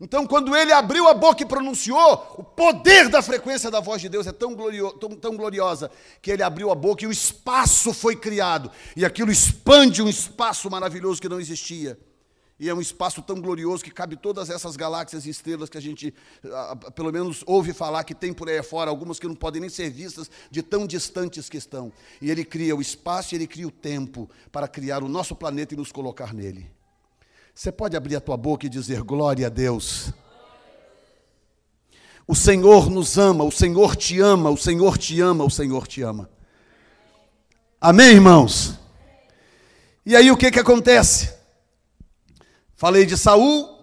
Então, 0.00 0.26
quando 0.26 0.56
ele 0.56 0.72
abriu 0.72 1.06
a 1.06 1.12
boca 1.12 1.42
e 1.42 1.46
pronunciou, 1.46 2.34
o 2.38 2.42
poder 2.42 3.10
da 3.10 3.20
frequência 3.20 3.70
da 3.70 3.80
voz 3.80 4.00
de 4.00 4.08
Deus 4.08 4.26
é 4.26 4.32
tão, 4.32 4.54
glorio, 4.54 4.92
tão, 4.92 5.10
tão, 5.10 5.36
gloriosa 5.36 5.90
que 6.22 6.30
ele 6.30 6.42
abriu 6.42 6.70
a 6.70 6.74
boca 6.74 7.04
e 7.04 7.06
o 7.06 7.12
espaço 7.12 7.92
foi 7.92 8.16
criado. 8.16 8.70
E 8.96 9.04
aquilo 9.04 9.30
expande 9.30 10.02
um 10.02 10.08
espaço 10.08 10.70
maravilhoso 10.70 11.20
que 11.20 11.28
não 11.28 11.38
existia. 11.38 11.98
E 12.60 12.68
é 12.68 12.74
um 12.74 12.80
espaço 12.80 13.22
tão 13.22 13.40
glorioso 13.40 13.82
que 13.82 13.90
cabe 13.90 14.16
todas 14.16 14.50
essas 14.50 14.76
galáxias 14.76 15.24
e 15.24 15.30
estrelas 15.30 15.70
que 15.70 15.78
a 15.78 15.80
gente, 15.80 16.12
pelo 16.94 17.10
menos, 17.10 17.42
ouve 17.46 17.72
falar 17.72 18.04
que 18.04 18.14
tem 18.14 18.34
por 18.34 18.50
aí 18.50 18.62
fora, 18.62 18.90
algumas 18.90 19.18
que 19.18 19.26
não 19.26 19.34
podem 19.34 19.62
nem 19.62 19.70
ser 19.70 19.88
vistas 19.88 20.30
de 20.50 20.62
tão 20.62 20.86
distantes 20.86 21.48
que 21.48 21.56
estão. 21.56 21.90
E 22.20 22.30
ele 22.30 22.44
cria 22.44 22.76
o 22.76 22.82
espaço 22.82 23.34
e 23.34 23.38
ele 23.38 23.46
cria 23.46 23.66
o 23.66 23.70
tempo 23.70 24.28
para 24.52 24.68
criar 24.68 25.02
o 25.02 25.08
nosso 25.08 25.34
planeta 25.34 25.72
e 25.72 25.76
nos 25.78 25.90
colocar 25.90 26.34
nele. 26.34 26.70
Você 27.54 27.72
pode 27.72 27.96
abrir 27.96 28.16
a 28.16 28.20
tua 28.20 28.36
boca 28.36 28.66
e 28.66 28.68
dizer 28.68 29.02
glória 29.02 29.46
a 29.46 29.50
Deus. 29.50 30.12
O 32.26 32.34
Senhor 32.34 32.90
nos 32.90 33.16
ama, 33.16 33.42
o 33.42 33.50
Senhor 33.50 33.96
te 33.96 34.20
ama, 34.20 34.50
o 34.50 34.56
Senhor 34.58 34.98
te 34.98 35.18
ama, 35.18 35.44
o 35.44 35.50
Senhor 35.50 35.86
te 35.86 36.02
ama. 36.02 36.28
Amém, 37.80 38.10
irmãos? 38.10 38.78
E 40.04 40.14
aí 40.14 40.30
o 40.30 40.36
que, 40.36 40.50
que 40.50 40.60
acontece? 40.60 41.39
Falei 42.80 43.04
de 43.04 43.14
Saul, 43.14 43.78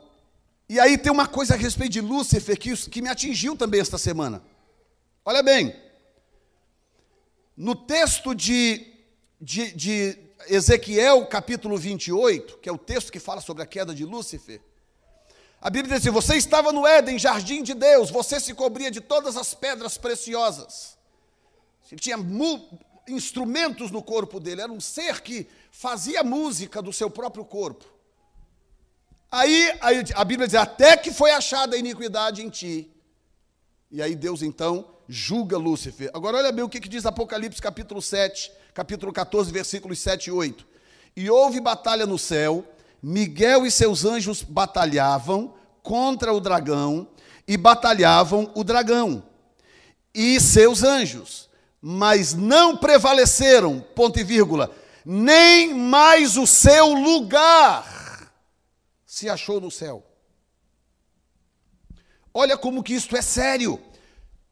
e 0.67 0.79
aí 0.79 0.97
tem 0.97 1.11
uma 1.11 1.27
coisa 1.27 1.53
a 1.53 1.55
respeito 1.55 1.91
de 1.91 2.01
Lúcifer 2.01 2.57
que, 2.57 2.75
que 2.89 2.99
me 2.99 3.07
atingiu 3.07 3.55
também 3.55 3.79
esta 3.79 3.95
semana. 3.95 4.41
Olha 5.23 5.43
bem, 5.43 5.79
no 7.55 7.75
texto 7.75 8.33
de, 8.33 8.87
de, 9.39 9.71
de 9.73 10.17
Ezequiel, 10.47 11.27
capítulo 11.27 11.77
28, 11.77 12.57
que 12.57 12.67
é 12.67 12.71
o 12.71 12.77
texto 12.79 13.11
que 13.11 13.19
fala 13.19 13.39
sobre 13.39 13.61
a 13.61 13.67
queda 13.67 13.93
de 13.93 14.03
Lúcifer, 14.03 14.59
a 15.61 15.69
Bíblia 15.69 15.99
diz 15.99 16.07
assim: 16.07 16.11
Você 16.11 16.35
estava 16.35 16.73
no 16.73 16.87
Éden, 16.87 17.19
jardim 17.19 17.61
de 17.61 17.75
Deus, 17.75 18.09
você 18.09 18.39
se 18.39 18.55
cobria 18.55 18.89
de 18.89 18.99
todas 18.99 19.37
as 19.37 19.53
pedras 19.53 19.95
preciosas. 19.99 20.97
Ele 21.91 22.01
tinha 22.01 22.17
instrumentos 23.07 23.91
no 23.91 24.01
corpo 24.01 24.39
dele, 24.39 24.61
era 24.61 24.71
um 24.71 24.81
ser 24.81 25.21
que 25.21 25.47
fazia 25.69 26.23
música 26.23 26.81
do 26.81 26.91
seu 26.91 27.11
próprio 27.11 27.45
corpo. 27.45 27.96
Aí, 29.31 29.73
a 30.15 30.23
Bíblia 30.23 30.47
diz: 30.47 30.55
até 30.55 30.95
que 30.95 31.11
foi 31.11 31.31
achada 31.31 31.75
a 31.75 31.79
iniquidade 31.79 32.41
em 32.41 32.49
ti. 32.49 32.89
E 33.89 34.01
aí 34.01 34.15
Deus 34.15 34.41
então 34.41 34.85
julga 35.07 35.57
Lúcifer. 35.57 36.09
Agora 36.13 36.37
olha 36.37 36.51
bem 36.51 36.63
o 36.63 36.69
que, 36.69 36.79
que 36.79 36.89
diz 36.89 37.05
Apocalipse 37.05 37.61
capítulo 37.61 38.01
7, 38.01 38.51
capítulo 38.73 39.13
14, 39.13 39.51
versículos 39.51 39.99
7 39.99 40.27
e 40.27 40.31
8. 40.31 40.67
E 41.15 41.29
houve 41.29 41.61
batalha 41.61 42.05
no 42.05 42.19
céu, 42.19 42.65
Miguel 43.01 43.65
e 43.65 43.71
seus 43.71 44.03
anjos 44.03 44.43
batalhavam 44.43 45.53
contra 45.81 46.33
o 46.33 46.41
dragão, 46.41 47.07
e 47.47 47.55
batalhavam 47.55 48.51
o 48.53 48.63
dragão 48.63 49.23
e 50.13 50.39
seus 50.41 50.83
anjos, 50.83 51.47
mas 51.81 52.33
não 52.33 52.75
prevaleceram, 52.75 53.79
ponto 53.95 54.19
e 54.19 54.23
vírgula, 54.23 54.69
nem 55.05 55.73
mais 55.73 56.35
o 56.35 56.45
seu 56.45 56.91
lugar 56.93 57.96
se 59.17 59.29
achou 59.29 59.59
no 59.59 59.71
céu. 59.71 60.05
Olha 62.33 62.55
como 62.55 62.83
que 62.83 62.93
isto 62.93 63.15
é 63.17 63.21
sério. 63.21 63.81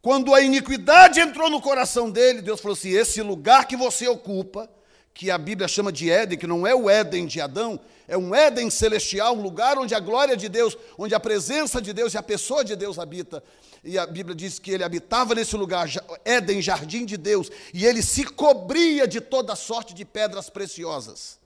Quando 0.02 0.34
a 0.34 0.40
iniquidade 0.40 1.20
entrou 1.20 1.48
no 1.48 1.60
coração 1.60 2.10
dele, 2.10 2.42
Deus 2.42 2.60
falou 2.60 2.76
assim: 2.76 2.90
esse 2.90 3.22
lugar 3.22 3.66
que 3.68 3.76
você 3.76 4.08
ocupa, 4.08 4.68
que 5.14 5.30
a 5.30 5.38
Bíblia 5.38 5.68
chama 5.68 5.92
de 5.92 6.10
Éden, 6.10 6.38
que 6.38 6.46
não 6.46 6.66
é 6.66 6.74
o 6.74 6.90
Éden 6.90 7.26
de 7.26 7.40
Adão, 7.40 7.78
é 8.08 8.18
um 8.18 8.34
Éden 8.34 8.68
celestial, 8.70 9.36
um 9.36 9.42
lugar 9.42 9.78
onde 9.78 9.94
a 9.94 10.00
glória 10.00 10.36
de 10.36 10.48
Deus, 10.48 10.76
onde 10.98 11.14
a 11.14 11.20
presença 11.20 11.80
de 11.80 11.92
Deus 11.92 12.14
e 12.14 12.18
a 12.18 12.22
pessoa 12.22 12.64
de 12.64 12.74
Deus 12.74 12.98
habita. 12.98 13.42
E 13.84 13.96
a 13.96 14.06
Bíblia 14.06 14.34
diz 14.34 14.58
que 14.58 14.72
ele 14.72 14.82
habitava 14.82 15.32
nesse 15.34 15.56
lugar, 15.56 15.88
Éden, 16.24 16.60
jardim 16.60 17.04
de 17.04 17.16
Deus, 17.16 17.50
e 17.72 17.86
ele 17.86 18.02
se 18.02 18.24
cobria 18.24 19.06
de 19.06 19.20
toda 19.20 19.54
sorte 19.54 19.94
de 19.94 20.04
pedras 20.04 20.50
preciosas. 20.50 21.38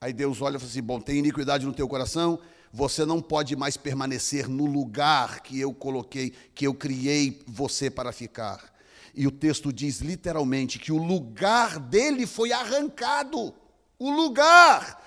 Aí 0.00 0.12
Deus 0.12 0.40
olha 0.40 0.56
e 0.56 0.58
fala 0.58 0.70
assim: 0.70 0.82
bom, 0.82 1.00
tem 1.00 1.18
iniquidade 1.18 1.66
no 1.66 1.72
teu 1.72 1.88
coração, 1.88 2.38
você 2.72 3.04
não 3.04 3.20
pode 3.20 3.56
mais 3.56 3.76
permanecer 3.76 4.48
no 4.48 4.66
lugar 4.66 5.40
que 5.40 5.58
eu 5.58 5.72
coloquei, 5.72 6.32
que 6.54 6.66
eu 6.66 6.74
criei 6.74 7.42
você 7.46 7.90
para 7.90 8.12
ficar. 8.12 8.72
E 9.14 9.26
o 9.26 9.30
texto 9.30 9.72
diz 9.72 9.98
literalmente 9.98 10.78
que 10.78 10.92
o 10.92 11.02
lugar 11.02 11.78
dele 11.78 12.26
foi 12.26 12.52
arrancado. 12.52 13.54
O 13.98 14.10
lugar. 14.10 15.04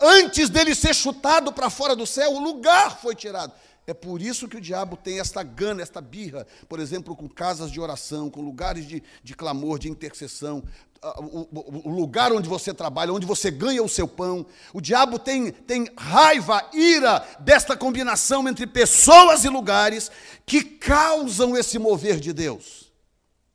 Antes 0.00 0.48
dele 0.48 0.74
ser 0.74 0.94
chutado 0.94 1.52
para 1.52 1.68
fora 1.68 1.96
do 1.96 2.06
céu, 2.06 2.32
o 2.32 2.40
lugar 2.40 2.98
foi 2.98 3.14
tirado. 3.14 3.52
É 3.86 3.94
por 3.94 4.20
isso 4.20 4.48
que 4.48 4.56
o 4.56 4.60
diabo 4.60 4.96
tem 4.96 5.20
esta 5.20 5.42
gana, 5.44 5.80
esta 5.80 6.00
birra, 6.00 6.44
por 6.68 6.80
exemplo, 6.80 7.14
com 7.14 7.28
casas 7.28 7.70
de 7.70 7.80
oração, 7.80 8.28
com 8.28 8.40
lugares 8.40 8.84
de, 8.84 9.02
de 9.22 9.34
clamor, 9.34 9.78
de 9.78 9.88
intercessão, 9.88 10.64
o, 11.02 11.90
lugar 11.90 12.32
onde 12.32 12.48
você 12.48 12.72
trabalha, 12.72 13.12
onde 13.12 13.26
você 13.26 13.50
ganha 13.50 13.82
o 13.82 13.88
seu 13.88 14.08
pão. 14.08 14.46
O 14.72 14.80
diabo 14.80 15.18
tem, 15.18 15.50
tem 15.50 15.88
raiva, 15.96 16.68
ira 16.72 17.26
desta 17.40 17.76
combinação 17.76 18.48
entre 18.48 18.66
pessoas 18.66 19.44
e 19.44 19.48
lugares 19.48 20.10
que 20.44 20.62
causam 20.62 21.56
esse 21.56 21.78
mover 21.78 22.18
de 22.18 22.32
Deus. 22.32 22.92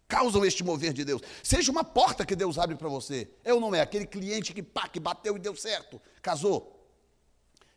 Causam 0.07 0.45
este 0.45 0.63
mover 0.63 0.93
de 0.93 1.05
Deus. 1.05 1.21
Seja 1.41 1.71
uma 1.71 1.83
porta 1.83 2.25
que 2.25 2.35
Deus 2.35 2.57
abre 2.57 2.75
para 2.75 2.89
você. 2.89 3.29
É 3.43 3.53
ou 3.53 3.61
não 3.61 3.73
é? 3.73 3.81
Aquele 3.81 4.05
cliente 4.05 4.53
que, 4.53 4.61
pá, 4.61 4.87
que 4.87 4.99
bateu 4.99 5.35
e 5.37 5.39
deu 5.39 5.55
certo, 5.55 6.01
casou. 6.21 6.77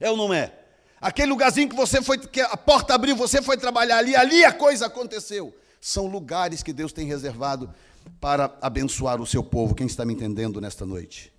É 0.00 0.10
ou 0.10 0.16
não 0.16 0.34
é? 0.34 0.52
Aquele 1.00 1.28
lugarzinho 1.28 1.68
que 1.68 1.76
você 1.76 2.02
foi, 2.02 2.18
que 2.18 2.40
a 2.40 2.56
porta 2.56 2.94
abriu, 2.94 3.14
você 3.14 3.42
foi 3.42 3.56
trabalhar 3.56 3.98
ali, 3.98 4.16
ali 4.16 4.44
a 4.44 4.52
coisa 4.52 4.86
aconteceu. 4.86 5.54
São 5.80 6.06
lugares 6.06 6.62
que 6.62 6.72
Deus 6.72 6.92
tem 6.92 7.06
reservado 7.06 7.72
para 8.20 8.56
abençoar 8.60 9.20
o 9.20 9.26
seu 9.26 9.42
povo. 9.42 9.74
Quem 9.74 9.86
está 9.86 10.04
me 10.04 10.14
entendendo 10.14 10.60
nesta 10.60 10.86
noite? 10.86 11.32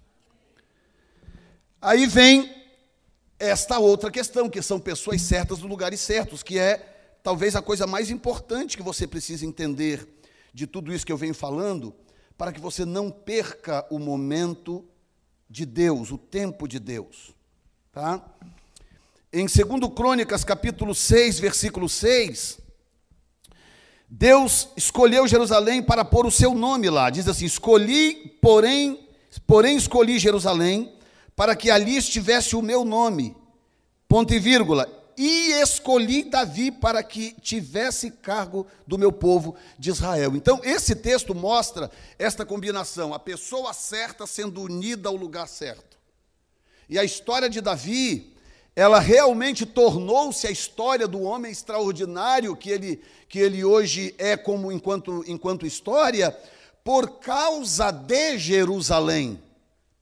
Aí 1.81 2.05
vem 2.05 2.53
esta 3.37 3.79
outra 3.79 4.09
questão, 4.09 4.49
que 4.49 4.61
são 4.61 4.79
pessoas 4.79 5.21
certas 5.21 5.59
nos 5.59 5.69
lugares 5.69 5.99
certos, 5.99 6.41
que 6.41 6.57
é 6.57 7.17
talvez 7.21 7.55
a 7.55 7.61
coisa 7.61 7.85
mais 7.85 8.09
importante 8.09 8.77
que 8.77 8.83
você 8.83 9.05
precisa 9.05 9.45
entender 9.45 10.07
de 10.53 10.65
tudo 10.65 10.93
isso 10.93 11.05
que 11.05 11.11
eu 11.11 11.17
venho 11.17 11.33
falando, 11.33 11.93
para 12.37 12.51
que 12.51 12.59
você 12.59 12.85
não 12.85 13.11
perca 13.11 13.85
o 13.89 13.99
momento 13.99 14.85
de 15.49 15.65
Deus, 15.65 16.11
o 16.11 16.17
tempo 16.17 16.67
de 16.67 16.79
Deus. 16.79 17.33
Tá? 17.91 18.23
Em 19.31 19.45
2 19.45 19.93
Crônicas, 19.93 20.43
capítulo 20.43 20.95
6, 20.95 21.39
versículo 21.39 21.89
6, 21.89 22.59
Deus 24.10 24.69
escolheu 24.77 25.27
Jerusalém 25.27 25.82
para 25.82 26.06
pôr 26.06 26.26
o 26.26 26.32
seu 26.32 26.53
nome 26.53 26.90
lá. 26.90 27.10
Diz 27.10 27.27
assim: 27.27 27.45
Escolhi, 27.45 28.38
porém, 28.41 29.07
porém 29.48 29.76
escolhi 29.76 30.19
Jerusalém 30.19 30.94
para 31.36 31.56
que 31.56 31.69
ali 31.69 31.98
estivesse 31.98 32.56
o 32.56 32.61
meu 32.61 32.86
nome. 32.86 33.36
Ponto 34.07 34.34
e 34.34 34.40
vírgula. 34.40 34.88
E 35.18 35.53
escolhi 35.61 36.23
Davi 36.23 36.72
para 36.72 37.02
que 37.02 37.34
tivesse 37.41 38.11
cargo 38.11 38.68
do 38.86 38.98
meu 38.98 39.11
povo 39.11 39.56
de 39.80 39.90
Israel. 39.90 40.36
Então, 40.36 40.60
esse 40.64 40.94
texto 40.94 41.34
mostra 41.34 41.90
esta 42.19 42.45
combinação, 42.45 43.14
a 43.14 43.19
pessoa 43.19 43.73
certa 43.73 44.27
sendo 44.27 44.61
unida 44.61 45.07
ao 45.07 45.15
lugar 45.15 45.48
certo. 45.48 45.98
E 46.90 46.99
a 46.99 47.03
história 47.03 47.49
de 47.49 47.61
Davi 47.61 48.34
ela 48.76 48.99
realmente 48.99 49.65
tornou-se 49.65 50.45
a 50.45 50.52
história 50.52 51.07
do 51.07 51.22
homem 51.22 51.52
extraordinário 51.52 52.56
que 52.56 52.69
ele, 52.69 53.02
que 53.30 53.39
ele 53.39 53.64
hoje 53.64 54.14
é 54.18 54.35
como 54.35 54.72
enquanto, 54.72 55.23
enquanto 55.27 55.65
história, 55.65 56.38
por 56.84 57.19
causa 57.19 57.89
de 57.91 58.38
Jerusalém 58.38 59.39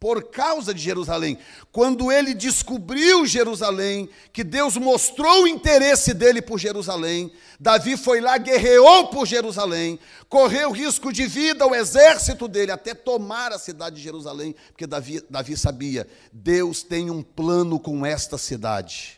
por 0.03 0.21
causa 0.23 0.73
de 0.73 0.81
Jerusalém. 0.81 1.37
Quando 1.71 2.11
ele 2.11 2.33
descobriu 2.33 3.25
Jerusalém, 3.25 4.09
que 4.33 4.43
Deus 4.43 4.75
mostrou 4.75 5.43
o 5.43 5.47
interesse 5.47 6.13
dele 6.13 6.41
por 6.41 6.59
Jerusalém, 6.59 7.31
Davi 7.57 7.95
foi 7.95 8.19
lá, 8.19 8.37
guerreou 8.37 9.07
por 9.07 9.25
Jerusalém, 9.25 9.97
correu 10.27 10.73
risco 10.73 11.13
de 11.13 11.25
vida 11.25 11.63
ao 11.63 11.73
exército 11.73 12.49
dele 12.49 12.73
até 12.73 12.93
tomar 12.93 13.53
a 13.53 13.57
cidade 13.57 13.95
de 13.95 14.01
Jerusalém, 14.01 14.53
porque 14.73 14.85
Davi, 14.85 15.23
Davi 15.29 15.55
sabia, 15.55 16.05
Deus 16.33 16.83
tem 16.83 17.09
um 17.09 17.23
plano 17.23 17.79
com 17.79 18.05
esta 18.05 18.37
cidade. 18.37 19.17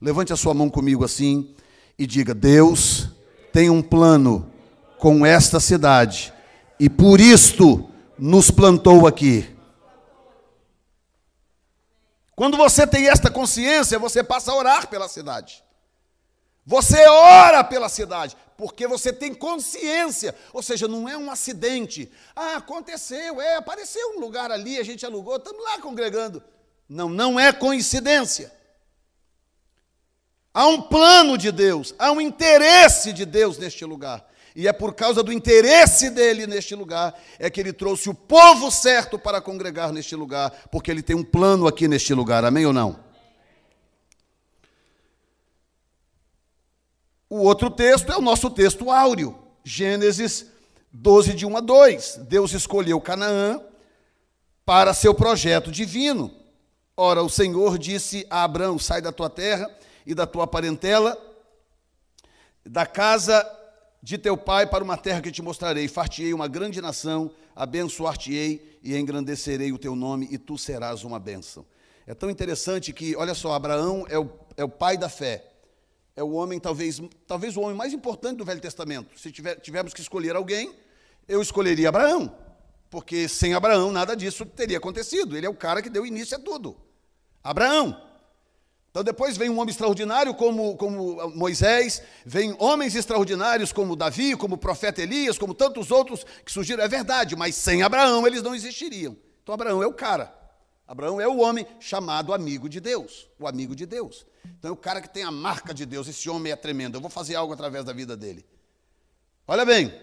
Levante 0.00 0.32
a 0.32 0.36
sua 0.36 0.54
mão 0.54 0.70
comigo 0.70 1.04
assim 1.04 1.52
e 1.98 2.06
diga: 2.06 2.32
Deus 2.32 3.08
tem 3.52 3.68
um 3.68 3.82
plano 3.82 4.48
com 4.96 5.26
esta 5.26 5.58
cidade, 5.58 6.32
e 6.78 6.88
por 6.88 7.20
isto 7.20 7.90
nos 8.16 8.48
plantou 8.48 9.08
aqui. 9.08 9.58
Quando 12.40 12.56
você 12.56 12.86
tem 12.86 13.06
esta 13.06 13.30
consciência, 13.30 13.98
você 13.98 14.24
passa 14.24 14.50
a 14.50 14.54
orar 14.54 14.88
pela 14.88 15.08
cidade. 15.08 15.62
Você 16.64 17.06
ora 17.06 17.62
pela 17.62 17.86
cidade, 17.86 18.34
porque 18.56 18.86
você 18.86 19.12
tem 19.12 19.34
consciência, 19.34 20.34
ou 20.50 20.62
seja, 20.62 20.88
não 20.88 21.06
é 21.06 21.18
um 21.18 21.30
acidente. 21.30 22.10
Ah, 22.34 22.56
aconteceu, 22.56 23.42
é, 23.42 23.56
apareceu 23.56 24.16
um 24.16 24.20
lugar 24.20 24.50
ali, 24.50 24.78
a 24.78 24.82
gente 24.82 25.04
alugou, 25.04 25.36
estamos 25.36 25.62
lá 25.62 25.80
congregando. 25.80 26.42
Não, 26.88 27.10
não 27.10 27.38
é 27.38 27.52
coincidência. 27.52 28.50
Há 30.54 30.66
um 30.66 30.80
plano 30.80 31.36
de 31.36 31.52
Deus, 31.52 31.94
há 31.98 32.10
um 32.10 32.22
interesse 32.22 33.12
de 33.12 33.26
Deus 33.26 33.58
neste 33.58 33.84
lugar. 33.84 34.26
E 34.54 34.66
é 34.66 34.72
por 34.72 34.94
causa 34.94 35.22
do 35.22 35.32
interesse 35.32 36.10
dele 36.10 36.46
neste 36.46 36.74
lugar 36.74 37.18
é 37.38 37.48
que 37.48 37.60
ele 37.60 37.72
trouxe 37.72 38.08
o 38.08 38.14
povo 38.14 38.70
certo 38.70 39.18
para 39.18 39.40
congregar 39.40 39.92
neste 39.92 40.16
lugar, 40.16 40.50
porque 40.70 40.90
ele 40.90 41.02
tem 41.02 41.14
um 41.14 41.22
plano 41.22 41.66
aqui 41.66 41.86
neste 41.86 42.12
lugar. 42.12 42.44
Amém 42.44 42.66
ou 42.66 42.72
não? 42.72 42.98
O 47.28 47.38
outro 47.42 47.70
texto 47.70 48.10
é 48.10 48.16
o 48.16 48.20
nosso 48.20 48.50
texto 48.50 48.90
áureo, 48.90 49.38
Gênesis 49.62 50.46
12, 50.92 51.34
de 51.34 51.46
1 51.46 51.56
a 51.56 51.60
2. 51.60 52.20
Deus 52.28 52.52
escolheu 52.52 53.00
Canaã 53.00 53.62
para 54.64 54.92
seu 54.92 55.14
projeto 55.14 55.70
divino. 55.70 56.34
Ora, 56.96 57.22
o 57.22 57.30
Senhor 57.30 57.78
disse 57.78 58.26
a 58.28 58.42
Abraão: 58.42 58.78
Sai 58.80 59.00
da 59.00 59.12
tua 59.12 59.30
terra 59.30 59.70
e 60.04 60.12
da 60.12 60.26
tua 60.26 60.46
parentela, 60.46 61.16
da 62.66 62.84
casa 62.84 63.48
de 64.02 64.16
teu 64.16 64.36
pai 64.36 64.66
para 64.66 64.82
uma 64.82 64.96
terra 64.96 65.20
que 65.20 65.30
te 65.30 65.42
mostrarei. 65.42 65.88
Fartiei 65.88 66.32
uma 66.32 66.48
grande 66.48 66.80
nação, 66.80 67.30
abençoar-te-ei 67.54 68.78
e 68.82 68.96
engrandecerei 68.96 69.72
o 69.72 69.78
teu 69.78 69.94
nome, 69.94 70.28
e 70.30 70.38
tu 70.38 70.56
serás 70.56 71.04
uma 71.04 71.18
bênção. 71.18 71.64
É 72.06 72.14
tão 72.14 72.30
interessante 72.30 72.92
que, 72.92 73.14
olha 73.14 73.34
só, 73.34 73.52
Abraão 73.52 74.06
é 74.08 74.18
o, 74.18 74.30
é 74.56 74.64
o 74.64 74.68
pai 74.68 74.96
da 74.96 75.08
fé. 75.08 75.46
É 76.16 76.22
o 76.22 76.30
homem, 76.32 76.58
talvez, 76.58 77.00
talvez 77.26 77.56
o 77.56 77.60
homem 77.60 77.76
mais 77.76 77.92
importante 77.92 78.38
do 78.38 78.44
Velho 78.44 78.60
Testamento. 78.60 79.18
Se 79.18 79.30
tiver, 79.30 79.56
tivermos 79.60 79.94
que 79.94 80.00
escolher 80.00 80.34
alguém, 80.34 80.74
eu 81.28 81.40
escolheria 81.40 81.88
Abraão. 81.88 82.34
Porque 82.90 83.28
sem 83.28 83.54
Abraão 83.54 83.92
nada 83.92 84.16
disso 84.16 84.44
teria 84.44 84.78
acontecido. 84.78 85.36
Ele 85.36 85.46
é 85.46 85.48
o 85.48 85.54
cara 85.54 85.80
que 85.80 85.88
deu 85.88 86.04
início 86.04 86.36
a 86.36 86.40
tudo. 86.40 86.76
Abraão. 87.42 88.09
Então 88.90 89.04
depois 89.04 89.36
vem 89.36 89.48
um 89.48 89.58
homem 89.60 89.70
extraordinário 89.70 90.34
como, 90.34 90.76
como 90.76 91.30
Moisés, 91.30 92.02
vem 92.26 92.56
homens 92.58 92.96
extraordinários 92.96 93.72
como 93.72 93.94
Davi, 93.94 94.36
como 94.36 94.56
o 94.56 94.58
profeta 94.58 95.00
Elias, 95.00 95.38
como 95.38 95.54
tantos 95.54 95.92
outros 95.92 96.26
que 96.44 96.50
surgiram. 96.50 96.82
É 96.82 96.88
verdade, 96.88 97.36
mas 97.36 97.54
sem 97.54 97.82
Abraão 97.82 98.26
eles 98.26 98.42
não 98.42 98.54
existiriam. 98.54 99.16
Então 99.42 99.54
Abraão 99.54 99.82
é 99.82 99.86
o 99.86 99.92
cara. 99.92 100.34
Abraão 100.88 101.20
é 101.20 101.28
o 101.28 101.38
homem 101.38 101.64
chamado 101.78 102.34
amigo 102.34 102.68
de 102.68 102.80
Deus, 102.80 103.28
o 103.38 103.46
amigo 103.46 103.76
de 103.76 103.86
Deus. 103.86 104.26
Então 104.58 104.70
é 104.70 104.72
o 104.72 104.76
cara 104.76 105.00
que 105.00 105.08
tem 105.08 105.22
a 105.22 105.30
marca 105.30 105.72
de 105.72 105.86
Deus. 105.86 106.08
Esse 106.08 106.28
homem 106.28 106.50
é 106.50 106.56
tremendo. 106.56 106.96
Eu 106.96 107.00
vou 107.00 107.10
fazer 107.10 107.36
algo 107.36 107.52
através 107.52 107.84
da 107.84 107.92
vida 107.92 108.16
dele. 108.16 108.44
Olha 109.46 109.64
bem, 109.64 109.94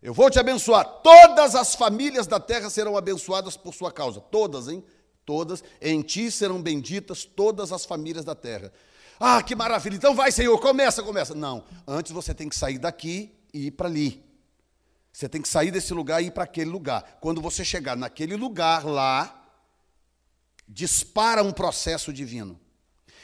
eu 0.00 0.14
vou 0.14 0.30
te 0.30 0.38
abençoar. 0.38 0.84
Todas 1.02 1.56
as 1.56 1.74
famílias 1.74 2.28
da 2.28 2.38
terra 2.38 2.70
serão 2.70 2.96
abençoadas 2.96 3.56
por 3.56 3.74
sua 3.74 3.90
causa. 3.90 4.20
Todas, 4.20 4.68
hein? 4.68 4.84
Todas, 5.30 5.62
em 5.80 6.02
ti 6.02 6.28
serão 6.28 6.60
benditas 6.60 7.24
todas 7.24 7.70
as 7.70 7.84
famílias 7.84 8.24
da 8.24 8.34
terra. 8.34 8.72
Ah, 9.20 9.40
que 9.40 9.54
maravilha! 9.54 9.94
Então 9.94 10.12
vai, 10.12 10.32
Senhor, 10.32 10.58
começa, 10.58 11.04
começa. 11.04 11.36
Não, 11.36 11.64
antes 11.86 12.10
você 12.10 12.34
tem 12.34 12.48
que 12.48 12.56
sair 12.56 12.78
daqui 12.78 13.32
e 13.54 13.68
ir 13.68 13.70
para 13.70 13.86
ali. 13.86 14.20
Você 15.12 15.28
tem 15.28 15.40
que 15.40 15.48
sair 15.48 15.70
desse 15.70 15.94
lugar 15.94 16.20
e 16.20 16.26
ir 16.26 16.30
para 16.32 16.42
aquele 16.42 16.68
lugar. 16.68 17.18
Quando 17.20 17.40
você 17.40 17.64
chegar 17.64 17.96
naquele 17.96 18.34
lugar 18.34 18.84
lá, 18.84 19.40
dispara 20.66 21.44
um 21.44 21.52
processo 21.52 22.12
divino. 22.12 22.58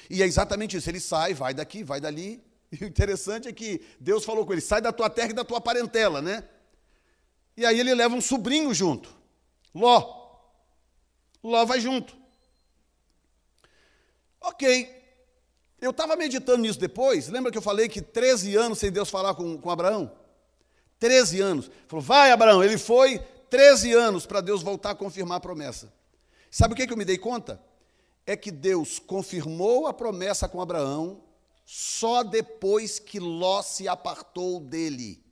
E 0.08 0.22
é 0.22 0.26
exatamente 0.26 0.76
isso. 0.76 0.88
Ele 0.88 1.00
sai, 1.00 1.34
vai 1.34 1.52
daqui, 1.52 1.82
vai 1.82 2.00
dali. 2.00 2.40
E 2.70 2.84
o 2.84 2.86
interessante 2.86 3.48
é 3.48 3.52
que 3.52 3.80
Deus 3.98 4.24
falou 4.24 4.46
com 4.46 4.52
ele: 4.52 4.60
sai 4.60 4.80
da 4.80 4.92
tua 4.92 5.10
terra 5.10 5.30
e 5.30 5.34
da 5.34 5.44
tua 5.44 5.60
parentela, 5.60 6.22
né? 6.22 6.44
E 7.56 7.66
aí 7.66 7.80
ele 7.80 7.94
leva 7.94 8.14
um 8.14 8.20
sobrinho 8.20 8.72
junto, 8.72 9.12
Ló. 9.74 10.25
Ló 11.46 11.64
vai 11.64 11.80
junto. 11.80 12.16
Ok. 14.40 14.94
Eu 15.80 15.90
estava 15.90 16.16
meditando 16.16 16.58
nisso 16.58 16.78
depois. 16.78 17.28
Lembra 17.28 17.52
que 17.52 17.58
eu 17.58 17.62
falei 17.62 17.88
que 17.88 18.00
13 18.00 18.56
anos 18.56 18.78
sem 18.78 18.90
Deus 18.90 19.10
falar 19.10 19.34
com, 19.34 19.58
com 19.58 19.70
Abraão? 19.70 20.10
13 20.98 21.40
anos. 21.40 21.70
Falou, 21.86 22.02
vai, 22.02 22.30
Abraão. 22.30 22.64
Ele 22.64 22.78
foi 22.78 23.18
13 23.50 23.92
anos 23.92 24.26
para 24.26 24.40
Deus 24.40 24.62
voltar 24.62 24.90
a 24.90 24.94
confirmar 24.94 25.38
a 25.38 25.40
promessa. 25.40 25.92
Sabe 26.50 26.74
o 26.74 26.76
que, 26.76 26.86
que 26.86 26.92
eu 26.92 26.96
me 26.96 27.04
dei 27.04 27.18
conta? 27.18 27.62
É 28.24 28.36
que 28.36 28.50
Deus 28.50 28.98
confirmou 28.98 29.86
a 29.86 29.92
promessa 29.92 30.48
com 30.48 30.60
Abraão 30.60 31.22
só 31.64 32.22
depois 32.22 32.98
que 32.98 33.20
Ló 33.20 33.62
se 33.62 33.86
apartou 33.86 34.58
dele. 34.58 35.22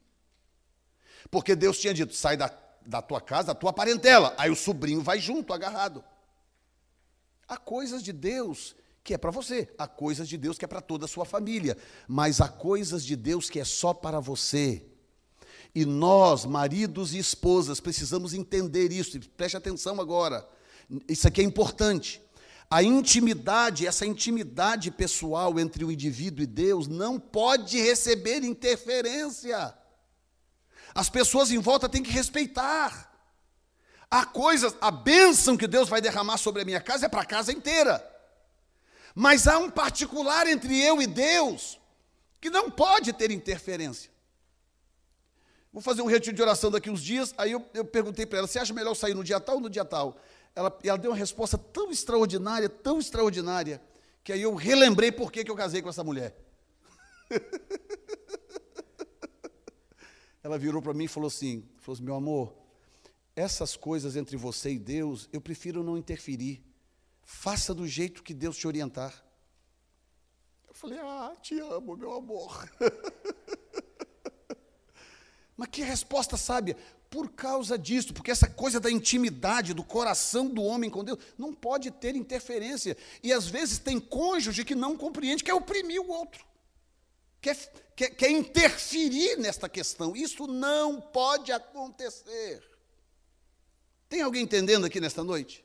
Porque 1.31 1.57
Deus 1.57 1.78
tinha 1.78 1.95
dito: 1.95 2.15
sai 2.15 2.36
da 2.36 2.49
da 2.86 3.02
tua 3.02 3.20
casa, 3.20 3.48
da 3.48 3.55
tua 3.55 3.73
parentela. 3.73 4.35
Aí 4.39 4.51
o 4.51 4.56
sobrinho 4.56 5.02
vai 5.02 5.19
junto, 5.19 5.52
agarrado. 5.52 6.05
Há 7.48 7.56
coisas 7.56 8.02
de 8.02 8.12
Deus 8.12 8.74
que 9.02 9.12
é 9.12 9.19
para 9.19 9.31
você, 9.31 9.69
há 9.77 9.86
coisas 9.86 10.27
de 10.27 10.39
Deus 10.39 10.56
que 10.56 10.65
é 10.65 10.69
para 10.69 10.81
toda 10.81 11.05
a 11.05 11.09
sua 11.09 11.27
família, 11.27 11.77
mas 12.09 12.40
há 12.40 12.48
coisas 12.48 13.05
de 13.05 13.15
Deus 13.15 13.51
que 13.51 13.61
é 13.61 13.65
só 13.65 13.93
para 13.93 14.19
você. 14.19 14.82
E 15.74 15.85
nós, 15.85 16.47
maridos 16.47 17.12
e 17.12 17.19
esposas, 17.19 17.81
precisamos 17.81 18.32
entender 18.32 18.93
isso. 18.93 19.20
Preste 19.36 19.56
atenção 19.56 20.01
agora. 20.01 20.48
Isso 21.06 21.28
aqui 21.28 21.43
é 21.43 21.44
importante. 21.44 22.23
A 22.70 22.82
intimidade, 22.82 23.86
essa 23.86 24.06
intimidade 24.06 24.90
pessoal 24.90 25.59
entre 25.61 25.85
o 25.85 25.93
indivíduo 25.93 26.43
e 26.43 26.47
Deus, 26.47 26.86
não 26.86 27.20
pode 27.20 27.78
receber 27.78 28.43
interferência. 28.43 29.74
As 30.94 31.08
pessoas 31.10 31.50
em 31.50 31.58
volta 31.58 31.88
têm 31.88 32.02
que 32.02 32.10
respeitar. 32.10 33.10
Há 34.10 34.24
coisas, 34.24 34.76
a 34.80 34.90
bênção 34.90 35.56
que 35.56 35.66
Deus 35.66 35.88
vai 35.88 36.00
derramar 36.00 36.36
sobre 36.36 36.62
a 36.62 36.64
minha 36.64 36.80
casa 36.80 37.06
é 37.06 37.08
para 37.08 37.22
a 37.22 37.26
casa 37.26 37.50
inteira. 37.50 38.08
Mas 39.14 39.48
há 39.48 39.58
um 39.58 39.70
particular 39.70 40.46
entre 40.46 40.80
eu 40.80 41.02
e 41.02 41.06
Deus 41.06 41.80
que 42.40 42.50
não 42.50 42.70
pode 42.70 43.12
ter 43.12 43.30
interferência. 43.30 44.10
Vou 45.72 45.82
fazer 45.82 46.02
um 46.02 46.06
retiro 46.06 46.36
de 46.36 46.42
oração 46.42 46.70
daqui 46.70 46.88
uns 46.88 47.02
dias. 47.02 47.34
Aí 47.36 47.50
eu, 47.50 47.68
eu 47.74 47.84
perguntei 47.84 48.24
para 48.24 48.38
ela: 48.38 48.46
você 48.46 48.60
acha 48.60 48.72
melhor 48.72 48.94
sair 48.94 49.14
no 49.14 49.24
dia 49.24 49.40
tal 49.40 49.56
ou 49.56 49.60
no 49.62 49.70
dia 49.70 49.84
tal? 49.84 50.16
Ela, 50.54 50.78
ela 50.84 50.98
deu 50.98 51.10
uma 51.10 51.16
resposta 51.16 51.58
tão 51.58 51.90
extraordinária, 51.90 52.68
tão 52.68 53.00
extraordinária, 53.00 53.82
que 54.22 54.32
aí 54.32 54.42
eu 54.42 54.54
relembrei 54.54 55.10
por 55.10 55.32
que, 55.32 55.42
que 55.42 55.50
eu 55.50 55.56
casei 55.56 55.82
com 55.82 55.88
essa 55.88 56.04
mulher. 56.04 56.36
ela 60.44 60.58
virou 60.58 60.82
para 60.82 60.92
mim 60.92 61.04
e 61.04 61.08
falou 61.08 61.28
assim, 61.28 61.66
falou 61.78 61.94
assim, 61.94 62.04
meu 62.04 62.14
amor, 62.14 62.54
essas 63.34 63.76
coisas 63.76 64.14
entre 64.14 64.36
você 64.36 64.72
e 64.72 64.78
Deus, 64.78 65.26
eu 65.32 65.40
prefiro 65.40 65.82
não 65.82 65.96
interferir. 65.96 66.62
Faça 67.22 67.72
do 67.72 67.88
jeito 67.88 68.22
que 68.22 68.34
Deus 68.34 68.54
te 68.54 68.66
orientar. 68.66 69.24
Eu 70.68 70.74
falei, 70.74 70.98
ah, 71.00 71.34
te 71.40 71.58
amo, 71.58 71.96
meu 71.96 72.12
amor. 72.12 72.70
Mas 75.56 75.68
que 75.68 75.82
resposta 75.82 76.36
sábia? 76.36 76.76
Por 77.08 77.30
causa 77.30 77.78
disso, 77.78 78.12
porque 78.12 78.30
essa 78.30 78.48
coisa 78.48 78.78
da 78.78 78.90
intimidade, 78.90 79.72
do 79.72 79.82
coração 79.82 80.50
do 80.50 80.62
homem 80.62 80.90
com 80.90 81.02
Deus, 81.02 81.18
não 81.38 81.54
pode 81.54 81.90
ter 81.90 82.16
interferência. 82.16 82.98
E 83.22 83.32
às 83.32 83.46
vezes 83.46 83.78
tem 83.78 83.98
cônjuge 83.98 84.62
que 84.62 84.74
não 84.74 84.94
compreende, 84.94 85.42
quer 85.42 85.54
oprimir 85.54 86.02
o 86.02 86.08
outro 86.08 86.44
quer, 87.44 87.56
quer, 87.94 88.10
quer 88.10 88.30
interferir 88.30 89.36
nesta 89.36 89.68
questão. 89.68 90.16
Isso 90.16 90.46
não 90.46 90.98
pode 91.00 91.52
acontecer. 91.52 92.62
Tem 94.08 94.22
alguém 94.22 94.42
entendendo 94.42 94.86
aqui 94.86 94.98
nesta 94.98 95.22
noite? 95.22 95.62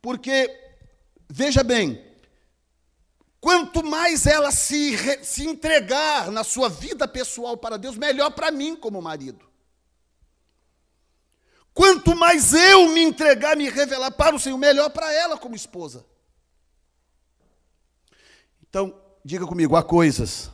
Porque, 0.00 0.48
veja 1.28 1.64
bem, 1.64 2.08
Quanto 3.40 3.82
mais 3.82 4.26
ela 4.26 4.50
se, 4.50 4.94
se 5.24 5.48
entregar 5.48 6.30
na 6.30 6.44
sua 6.44 6.68
vida 6.68 7.08
pessoal 7.08 7.56
para 7.56 7.78
Deus, 7.78 7.96
melhor 7.96 8.30
para 8.32 8.50
mim 8.50 8.76
como 8.76 9.00
marido. 9.00 9.48
Quanto 11.72 12.14
mais 12.14 12.52
eu 12.52 12.90
me 12.90 13.00
entregar, 13.00 13.56
me 13.56 13.70
revelar 13.70 14.10
para 14.10 14.36
o 14.36 14.38
Senhor, 14.38 14.58
melhor 14.58 14.90
para 14.90 15.10
ela 15.10 15.38
como 15.38 15.56
esposa. 15.56 16.04
Então, 18.68 18.94
diga 19.24 19.46
comigo, 19.46 19.74
há 19.74 19.82
coisas 19.82 20.50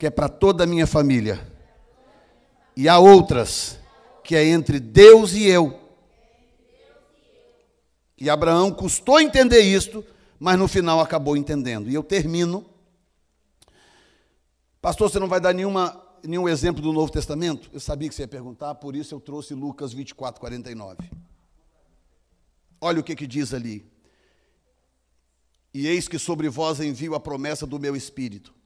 que 0.00 0.06
é 0.06 0.10
para 0.10 0.30
toda 0.30 0.64
a 0.64 0.66
minha 0.66 0.86
família, 0.86 1.46
e 2.74 2.88
há 2.88 2.98
outras 2.98 3.78
que 4.24 4.34
é 4.34 4.42
entre 4.46 4.80
Deus 4.80 5.34
e 5.34 5.44
eu. 5.44 5.78
E 8.16 8.30
Abraão 8.30 8.72
custou 8.72 9.20
entender 9.20 9.60
isto, 9.60 10.02
mas 10.38 10.58
no 10.58 10.66
final 10.66 11.00
acabou 11.00 11.36
entendendo. 11.36 11.90
E 11.90 11.94
eu 11.94 12.02
termino. 12.02 12.64
Pastor, 14.80 15.10
você 15.10 15.18
não 15.18 15.28
vai 15.28 15.38
dar 15.38 15.52
nenhuma, 15.52 16.02
nenhum 16.22 16.48
exemplo 16.48 16.80
do 16.80 16.94
Novo 16.94 17.12
Testamento? 17.12 17.68
Eu 17.70 17.80
sabia 17.80 18.08
que 18.08 18.14
você 18.14 18.22
ia 18.22 18.28
perguntar, 18.28 18.76
por 18.76 18.96
isso 18.96 19.14
eu 19.14 19.20
trouxe 19.20 19.52
Lucas 19.52 19.92
24, 19.92 20.40
49. 20.40 20.96
Olha 22.80 23.00
o 23.00 23.04
que, 23.04 23.14
que 23.14 23.26
diz 23.26 23.52
ali. 23.52 23.84
E 25.74 25.86
eis 25.86 26.08
que 26.08 26.18
sobre 26.18 26.48
vós 26.48 26.80
envio 26.80 27.14
a 27.14 27.20
promessa 27.20 27.66
do 27.66 27.78
meu 27.78 27.94
espírito. 27.94 28.59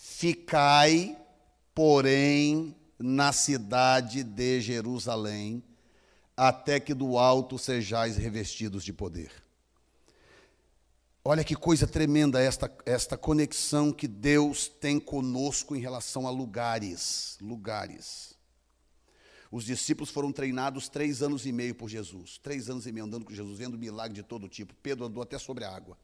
Ficai, 0.00 1.18
porém, 1.74 2.74
na 2.96 3.32
cidade 3.32 4.22
de 4.22 4.60
Jerusalém, 4.60 5.62
até 6.36 6.78
que 6.78 6.94
do 6.94 7.18
alto 7.18 7.58
sejais 7.58 8.16
revestidos 8.16 8.84
de 8.84 8.92
poder. 8.92 9.32
Olha 11.24 11.42
que 11.42 11.56
coisa 11.56 11.84
tremenda 11.84 12.40
esta, 12.40 12.72
esta 12.86 13.18
conexão 13.18 13.92
que 13.92 14.06
Deus 14.06 14.68
tem 14.68 15.00
conosco 15.00 15.74
em 15.74 15.80
relação 15.80 16.28
a 16.28 16.30
lugares. 16.30 17.36
Lugares. 17.40 18.38
Os 19.50 19.64
discípulos 19.64 20.10
foram 20.10 20.30
treinados 20.30 20.88
três 20.88 21.22
anos 21.22 21.44
e 21.44 21.50
meio 21.50 21.74
por 21.74 21.88
Jesus. 21.88 22.38
Três 22.38 22.70
anos 22.70 22.86
e 22.86 22.92
meio 22.92 23.04
andando 23.04 23.24
com 23.24 23.34
Jesus, 23.34 23.58
vendo 23.58 23.76
milagre 23.76 24.14
de 24.14 24.22
todo 24.22 24.48
tipo. 24.48 24.74
Pedro 24.76 25.06
andou 25.06 25.24
até 25.24 25.38
sobre 25.38 25.64
a 25.64 25.74
água. 25.74 25.98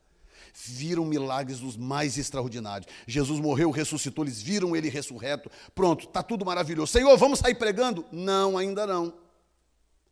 Viram 0.52 1.04
milagres 1.04 1.60
dos 1.60 1.76
mais 1.76 2.18
extraordinários. 2.18 2.90
Jesus 3.06 3.40
morreu, 3.40 3.70
ressuscitou, 3.70 4.24
eles 4.24 4.42
viram 4.42 4.74
ele 4.74 4.88
ressurreto. 4.88 5.50
Pronto, 5.74 6.06
está 6.06 6.22
tudo 6.22 6.44
maravilhoso. 6.44 6.92
Senhor, 6.92 7.16
vamos 7.16 7.38
sair 7.38 7.54
pregando? 7.54 8.04
Não, 8.12 8.58
ainda 8.58 8.86
não. 8.86 9.14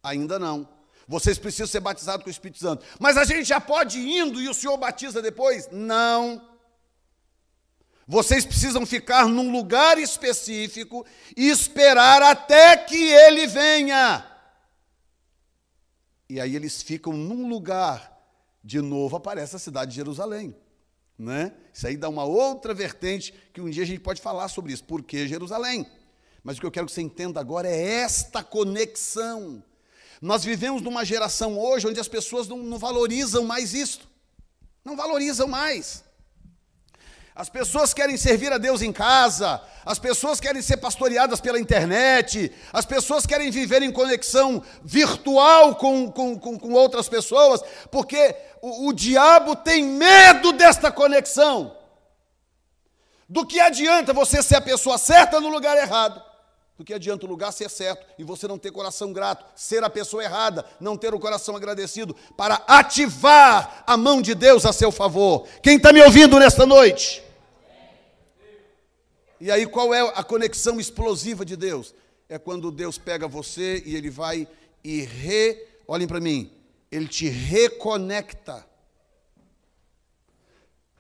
Ainda 0.03 0.39
não. 0.39 0.69
Vocês 1.07 1.39
precisam 1.39 1.67
ser 1.67 1.81
batizados 1.81 2.23
com 2.23 2.29
o 2.29 2.31
Espírito 2.31 2.59
Santo. 2.59 2.85
Mas 2.99 3.17
a 3.17 3.25
gente 3.25 3.45
já 3.45 3.61
pode 3.61 3.99
ir 3.99 4.19
indo 4.19 4.41
e 4.41 4.49
o 4.49 4.55
Senhor 4.55 4.77
batiza 4.77 5.21
depois? 5.21 5.69
Não. 5.71 6.41
Vocês 8.07 8.45
precisam 8.45 8.85
ficar 8.85 9.27
num 9.27 9.53
lugar 9.53 9.99
específico 9.99 11.07
e 11.37 11.49
esperar 11.49 12.23
até 12.23 12.77
que 12.77 12.97
ele 12.97 13.47
venha. 13.47 14.27
E 16.29 16.41
aí 16.41 16.57
eles 16.57 16.83
ficam 16.83 17.13
num 17.13 17.49
lugar. 17.49 18.12
De 18.63 18.81
novo 18.81 19.17
aparece 19.17 19.57
a 19.57 19.59
cidade 19.59 19.91
de 19.91 19.97
Jerusalém. 19.97 20.55
Né? 21.19 21.53
Isso 21.73 21.87
aí 21.87 21.97
dá 21.97 22.09
uma 22.09 22.25
outra 22.25 22.73
vertente 22.73 23.33
que 23.53 23.61
um 23.61 23.71
dia 23.71 23.83
a 23.83 23.87
gente 23.87 24.01
pode 24.01 24.21
falar 24.21 24.49
sobre 24.49 24.73
isso. 24.73 24.85
Por 24.85 25.03
que 25.03 25.27
Jerusalém? 25.27 25.87
Mas 26.43 26.57
o 26.57 26.61
que 26.61 26.67
eu 26.67 26.71
quero 26.71 26.87
que 26.87 26.93
você 26.93 27.03
entenda 27.03 27.39
agora 27.39 27.69
é 27.69 27.81
esta 27.81 28.43
conexão 28.43 29.63
nós 30.23 30.45
vivemos 30.45 30.81
numa 30.81 31.05
geração 31.05 31.59
hoje 31.59 31.89
onde 31.89 31.99
as 31.99 32.07
pessoas 32.07 32.47
não, 32.47 32.59
não 32.59 32.79
valorizam 32.79 33.43
mais 33.45 33.75
isto. 33.75 34.07
Não 34.85 34.95
valorizam 34.95 35.49
mais. 35.49 36.05
As 37.35 37.49
pessoas 37.49 37.95
querem 37.95 38.17
servir 38.19 38.53
a 38.53 38.59
Deus 38.59 38.83
em 38.83 38.93
casa, 38.93 39.63
as 39.87 39.99
pessoas 39.99 40.39
querem 40.39 40.61
ser 40.61 40.77
pastoreadas 40.77 41.41
pela 41.41 41.59
internet, 41.59 42.53
as 42.71 42.85
pessoas 42.85 43.25
querem 43.25 43.51
viver 43.51 43.83
em 43.83 43.91
conexão 43.91 44.63
virtual 44.85 45.75
com, 45.77 46.13
com, 46.13 46.39
com, 46.39 46.59
com 46.59 46.73
outras 46.73 47.09
pessoas, 47.09 47.63
porque 47.91 48.37
o, 48.61 48.89
o 48.89 48.93
diabo 48.93 49.57
tem 49.57 49.83
medo 49.83 50.53
desta 50.53 50.93
conexão. 50.93 51.75
Do 53.27 53.47
que 53.47 53.59
adianta 53.61 54.13
você 54.13 54.43
ser 54.43 54.57
a 54.57 54.61
pessoa 54.61 54.99
certa 54.99 55.41
no 55.41 55.49
lugar 55.49 55.79
errado? 55.79 56.32
Do 56.83 56.85
que 56.85 56.95
adianta 56.95 57.25
o 57.25 57.29
lugar 57.29 57.53
ser 57.53 57.71
certo 57.71 58.05
e 58.19 58.25
você 58.25 58.49
não 58.49 58.59
ter 58.59 58.73
coração 58.73 59.13
grato, 59.13 59.45
ser 59.55 59.85
a 59.85 59.89
pessoa 59.89 60.25
errada, 60.25 60.67
não 60.81 60.97
ter 60.97 61.15
o 61.15 61.21
coração 61.21 61.55
agradecido, 61.55 62.13
para 62.37 62.57
ativar 62.67 63.85
a 63.87 63.97
mão 63.97 64.21
de 64.21 64.35
Deus 64.35 64.67
a 64.67 64.73
seu 64.73 64.91
favor. 64.91 65.47
Quem 65.63 65.77
está 65.77 65.93
me 65.93 66.03
ouvindo 66.03 66.41
nesta 66.41 66.67
noite? 66.67 67.23
E 69.41 69.49
aí, 69.49 69.65
qual 69.65 69.95
é 69.95 70.01
a 70.01 70.25
conexão 70.25 70.81
explosiva 70.81 71.45
de 71.45 71.55
Deus? 71.55 71.95
É 72.29 72.37
quando 72.37 72.73
Deus 72.73 72.99
pega 72.99 73.29
você 73.29 73.81
e 73.87 73.95
ele 73.95 74.11
vai 74.11 74.49
e 74.83 75.03
re. 75.03 75.65
Olhem 75.87 76.09
para 76.09 76.19
mim, 76.19 76.51
ele 76.91 77.07
te 77.07 77.29
reconecta. 77.29 78.67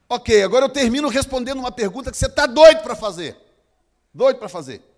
Ok, 0.08 0.44
agora 0.44 0.66
eu 0.66 0.70
termino 0.70 1.08
respondendo 1.08 1.58
uma 1.58 1.72
pergunta 1.72 2.12
que 2.12 2.16
você 2.16 2.26
está 2.26 2.46
doido 2.46 2.84
para 2.84 2.94
fazer. 2.94 3.36
Doido 4.14 4.38
para 4.38 4.48
fazer. 4.48 4.91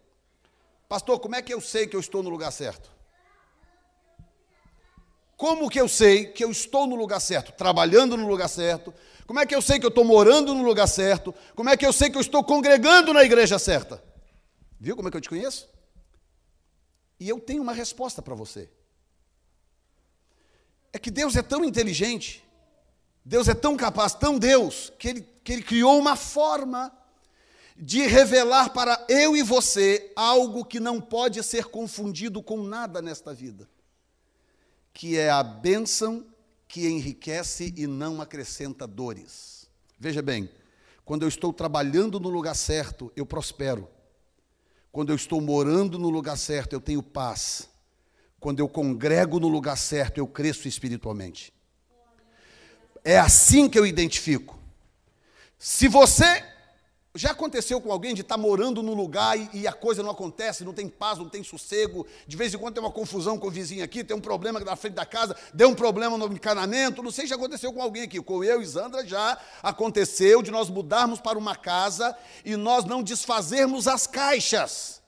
Pastor, 0.88 1.18
como 1.20 1.34
é 1.34 1.42
que 1.42 1.52
eu 1.52 1.60
sei 1.60 1.86
que 1.86 1.96
eu 1.96 2.00
estou 2.00 2.22
no 2.22 2.30
lugar 2.30 2.52
certo? 2.52 2.90
Como 5.36 5.68
que 5.68 5.80
eu 5.80 5.88
sei 5.88 6.26
que 6.26 6.44
eu 6.44 6.50
estou 6.50 6.86
no 6.86 6.94
lugar 6.94 7.20
certo? 7.20 7.52
Trabalhando 7.52 8.16
no 8.16 8.26
lugar 8.26 8.48
certo? 8.48 8.94
Como 9.26 9.40
é 9.40 9.46
que 9.46 9.54
eu 9.54 9.62
sei 9.62 9.78
que 9.78 9.86
eu 9.86 9.88
estou 9.88 10.04
morando 10.04 10.54
no 10.54 10.62
lugar 10.62 10.86
certo? 10.86 11.34
Como 11.54 11.68
é 11.68 11.76
que 11.76 11.84
eu 11.84 11.92
sei 11.92 12.10
que 12.10 12.16
eu 12.16 12.20
estou 12.20 12.44
congregando 12.44 13.12
na 13.12 13.24
igreja 13.24 13.58
certa? 13.58 14.02
Viu 14.78 14.94
como 14.94 15.08
é 15.08 15.10
que 15.10 15.16
eu 15.16 15.20
te 15.20 15.28
conheço? 15.28 15.68
E 17.18 17.28
eu 17.28 17.40
tenho 17.40 17.62
uma 17.62 17.72
resposta 17.72 18.20
para 18.20 18.34
você. 18.34 18.70
É 20.92 20.98
que 20.98 21.10
Deus 21.10 21.34
é 21.36 21.42
tão 21.42 21.64
inteligente, 21.64 22.44
Deus 23.24 23.48
é 23.48 23.54
tão 23.54 23.76
capaz, 23.76 24.14
tão 24.14 24.38
Deus, 24.38 24.92
que 24.98 25.08
Ele, 25.08 25.28
que 25.42 25.52
ele 25.52 25.62
criou 25.62 25.98
uma 25.98 26.14
forma 26.14 26.92
de 27.76 28.06
revelar 28.06 28.70
para 28.70 29.04
eu 29.08 29.36
e 29.36 29.42
você 29.42 30.12
algo 30.14 30.64
que 30.64 30.78
não 30.78 31.00
pode 31.00 31.42
ser 31.42 31.66
confundido 31.66 32.42
com 32.42 32.62
nada 32.62 33.02
nesta 33.02 33.34
vida, 33.34 33.68
que 34.92 35.18
é 35.18 35.28
a 35.28 35.42
bênção 35.42 36.24
que 36.68 36.86
enriquece 36.86 37.74
e 37.76 37.86
não 37.86 38.20
acrescenta 38.20 38.86
dores. 38.86 39.68
Veja 39.98 40.22
bem, 40.22 40.48
quando 41.04 41.22
eu 41.22 41.28
estou 41.28 41.52
trabalhando 41.52 42.20
no 42.20 42.28
lugar 42.28 42.54
certo, 42.54 43.12
eu 43.16 43.26
prospero. 43.26 43.88
Quando 44.90 45.10
eu 45.10 45.16
estou 45.16 45.40
morando 45.40 45.98
no 45.98 46.08
lugar 46.08 46.38
certo, 46.38 46.72
eu 46.72 46.80
tenho 46.80 47.02
paz. 47.02 47.68
Quando 48.38 48.60
eu 48.60 48.68
congrego 48.68 49.40
no 49.40 49.48
lugar 49.48 49.76
certo, 49.76 50.18
eu 50.18 50.26
cresço 50.26 50.68
espiritualmente. 50.68 51.52
É 53.02 53.18
assim 53.18 53.68
que 53.68 53.78
eu 53.78 53.84
identifico. 53.84 54.58
Se 55.58 55.88
você 55.88 56.44
já 57.16 57.30
aconteceu 57.30 57.80
com 57.80 57.92
alguém 57.92 58.12
de 58.12 58.22
estar 58.22 58.34
tá 58.34 58.40
morando 58.40 58.82
num 58.82 58.92
lugar 58.92 59.38
e, 59.38 59.48
e, 59.52 59.66
a 59.68 59.72
coisa 59.72 60.02
não 60.02 60.10
acontece, 60.10 60.64
não 60.64 60.72
tem 60.72 60.88
paz, 60.88 61.16
não 61.16 61.28
tem 61.28 61.44
sossego, 61.44 62.04
de 62.26 62.36
vez 62.36 62.52
em 62.52 62.58
quando 62.58 62.74
tem 62.74 62.82
uma 62.82 62.90
confusão 62.90 63.38
com 63.38 63.46
o 63.46 63.50
vizinho 63.50 63.84
aqui, 63.84 64.02
tem 64.02 64.16
um 64.16 64.20
problema 64.20 64.58
na 64.58 64.74
frente 64.74 64.94
da 64.94 65.06
casa, 65.06 65.36
deu 65.52 65.68
um 65.68 65.74
problema 65.76 66.18
no 66.18 66.26
encanamento, 66.26 67.04
não 67.04 67.12
sei 67.12 67.24
se 67.24 67.30
já 67.30 67.36
aconteceu 67.36 67.72
com 67.72 67.80
alguém 67.80 68.02
aqui, 68.02 68.20
com 68.20 68.42
eu 68.42 68.60
e 68.60 68.66
Sandra 68.66 69.06
já 69.06 69.38
aconteceu 69.62 70.42
de 70.42 70.50
nós 70.50 70.68
mudarmos 70.68 71.20
para 71.20 71.38
uma 71.38 71.54
casa 71.54 72.16
e 72.44 72.56
nós 72.56 72.84
não 72.84 73.00
desfazermos 73.00 73.86
as 73.86 74.08
caixas. 74.08 75.00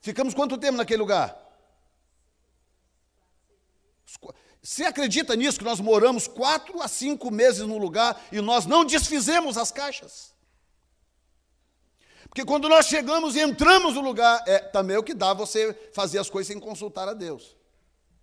Ficamos 0.00 0.32
quanto 0.32 0.56
tempo 0.56 0.78
naquele 0.78 1.00
lugar? 1.00 1.42
Você 4.62 4.84
acredita 4.84 5.36
nisso, 5.36 5.58
que 5.58 5.64
nós 5.64 5.78
moramos 5.78 6.26
quatro 6.26 6.80
a 6.80 6.88
cinco 6.88 7.30
meses 7.30 7.66
no 7.66 7.76
lugar 7.76 8.18
e 8.32 8.40
nós 8.40 8.64
não 8.64 8.82
desfizemos 8.82 9.58
as 9.58 9.70
caixas? 9.70 10.33
Porque 12.34 12.44
quando 12.44 12.68
nós 12.68 12.86
chegamos 12.86 13.36
e 13.36 13.40
entramos 13.40 13.94
no 13.94 14.00
lugar, 14.00 14.42
é 14.44 14.58
também 14.58 14.96
o 14.96 15.04
que 15.04 15.14
dá 15.14 15.32
você 15.32 15.72
fazer 15.92 16.18
as 16.18 16.28
coisas 16.28 16.48
sem 16.48 16.58
consultar 16.58 17.08
a 17.08 17.14
Deus. 17.14 17.56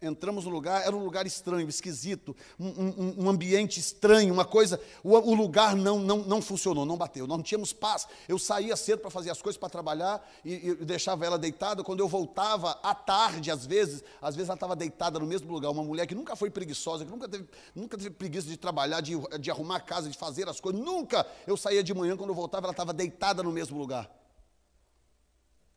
Entramos 0.01 0.45
no 0.45 0.49
lugar, 0.49 0.83
era 0.83 0.95
um 0.95 1.03
lugar 1.03 1.27
estranho, 1.27 1.69
esquisito, 1.69 2.35
um, 2.59 2.67
um, 2.67 3.15
um 3.19 3.29
ambiente 3.29 3.79
estranho, 3.79 4.33
uma 4.33 4.43
coisa. 4.43 4.81
O, 5.03 5.11
o, 5.11 5.35
lugar 5.35 5.75
não, 5.75 5.99
não, 5.99 6.17
não 6.17 6.41
funcionou, 6.41 6.87
não 6.87 6.97
bateu, 6.97 7.27
nós 7.27 7.37
não 7.37 7.43
tínhamos 7.43 7.71
paz. 7.71 8.07
Eu 8.27 8.39
saía 8.39 8.75
cedo 8.75 8.97
para 8.97 9.11
fazer 9.11 9.29
as 9.29 9.39
coisas, 9.43 9.59
para 9.59 9.69
trabalhar, 9.69 10.27
e, 10.43 10.69
e, 10.69 10.75
deixava 10.77 11.23
ela 11.23 11.37
deitada. 11.37 11.83
Quando 11.83 11.99
eu 11.99 12.07
voltava, 12.07 12.79
à 12.81 12.95
tarde, 12.95 13.51
às 13.51 13.63
vezes, 13.63 14.03
às 14.19 14.35
vezes 14.35 14.49
ela 14.49 14.55
estava 14.55 14.75
deitada 14.75 15.19
no 15.19 15.27
mesmo 15.27 15.53
lugar. 15.53 15.69
Uma 15.69 15.83
mulher 15.83 16.07
que 16.07 16.15
nunca 16.15 16.35
foi 16.35 16.49
preguiçosa, 16.49 17.05
que 17.05 17.11
nunca 17.11 17.29
teve, 17.29 17.47
nunca 17.75 17.95
teve 17.95 18.09
preguiça 18.09 18.47
de 18.47 18.57
trabalhar, 18.57 19.01
de, 19.01 19.13
de 19.39 19.51
arrumar 19.51 19.75
a 19.75 19.81
casa, 19.81 20.09
de 20.09 20.17
fazer 20.17 20.49
as 20.49 20.59
coisas. 20.59 20.81
Nunca. 20.81 21.27
Eu 21.45 21.55
saía 21.55 21.83
de 21.83 21.93
manhã, 21.93 22.17
quando 22.17 22.31
eu 22.31 22.35
voltava, 22.35 22.65
ela 22.65 22.73
estava 22.73 22.91
deitada 22.91 23.43
no 23.43 23.51
mesmo 23.51 23.77
lugar. 23.77 24.09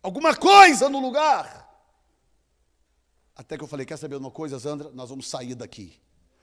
Alguma 0.03 0.35
coisa 0.35 0.89
no 0.89 0.99
lugar. 0.99 1.74
Até 3.37 3.57
que 3.57 3.65
eu 3.65 3.69
falei: 3.69 3.85
quer 3.85 3.97
saber 3.97 4.17
uma 4.17 4.31
coisa, 4.31 4.59
Sandra? 4.59 4.91
Nós 4.93 5.11
vamos 5.11 5.29
sair 5.29 5.55
daqui. 5.55 6.01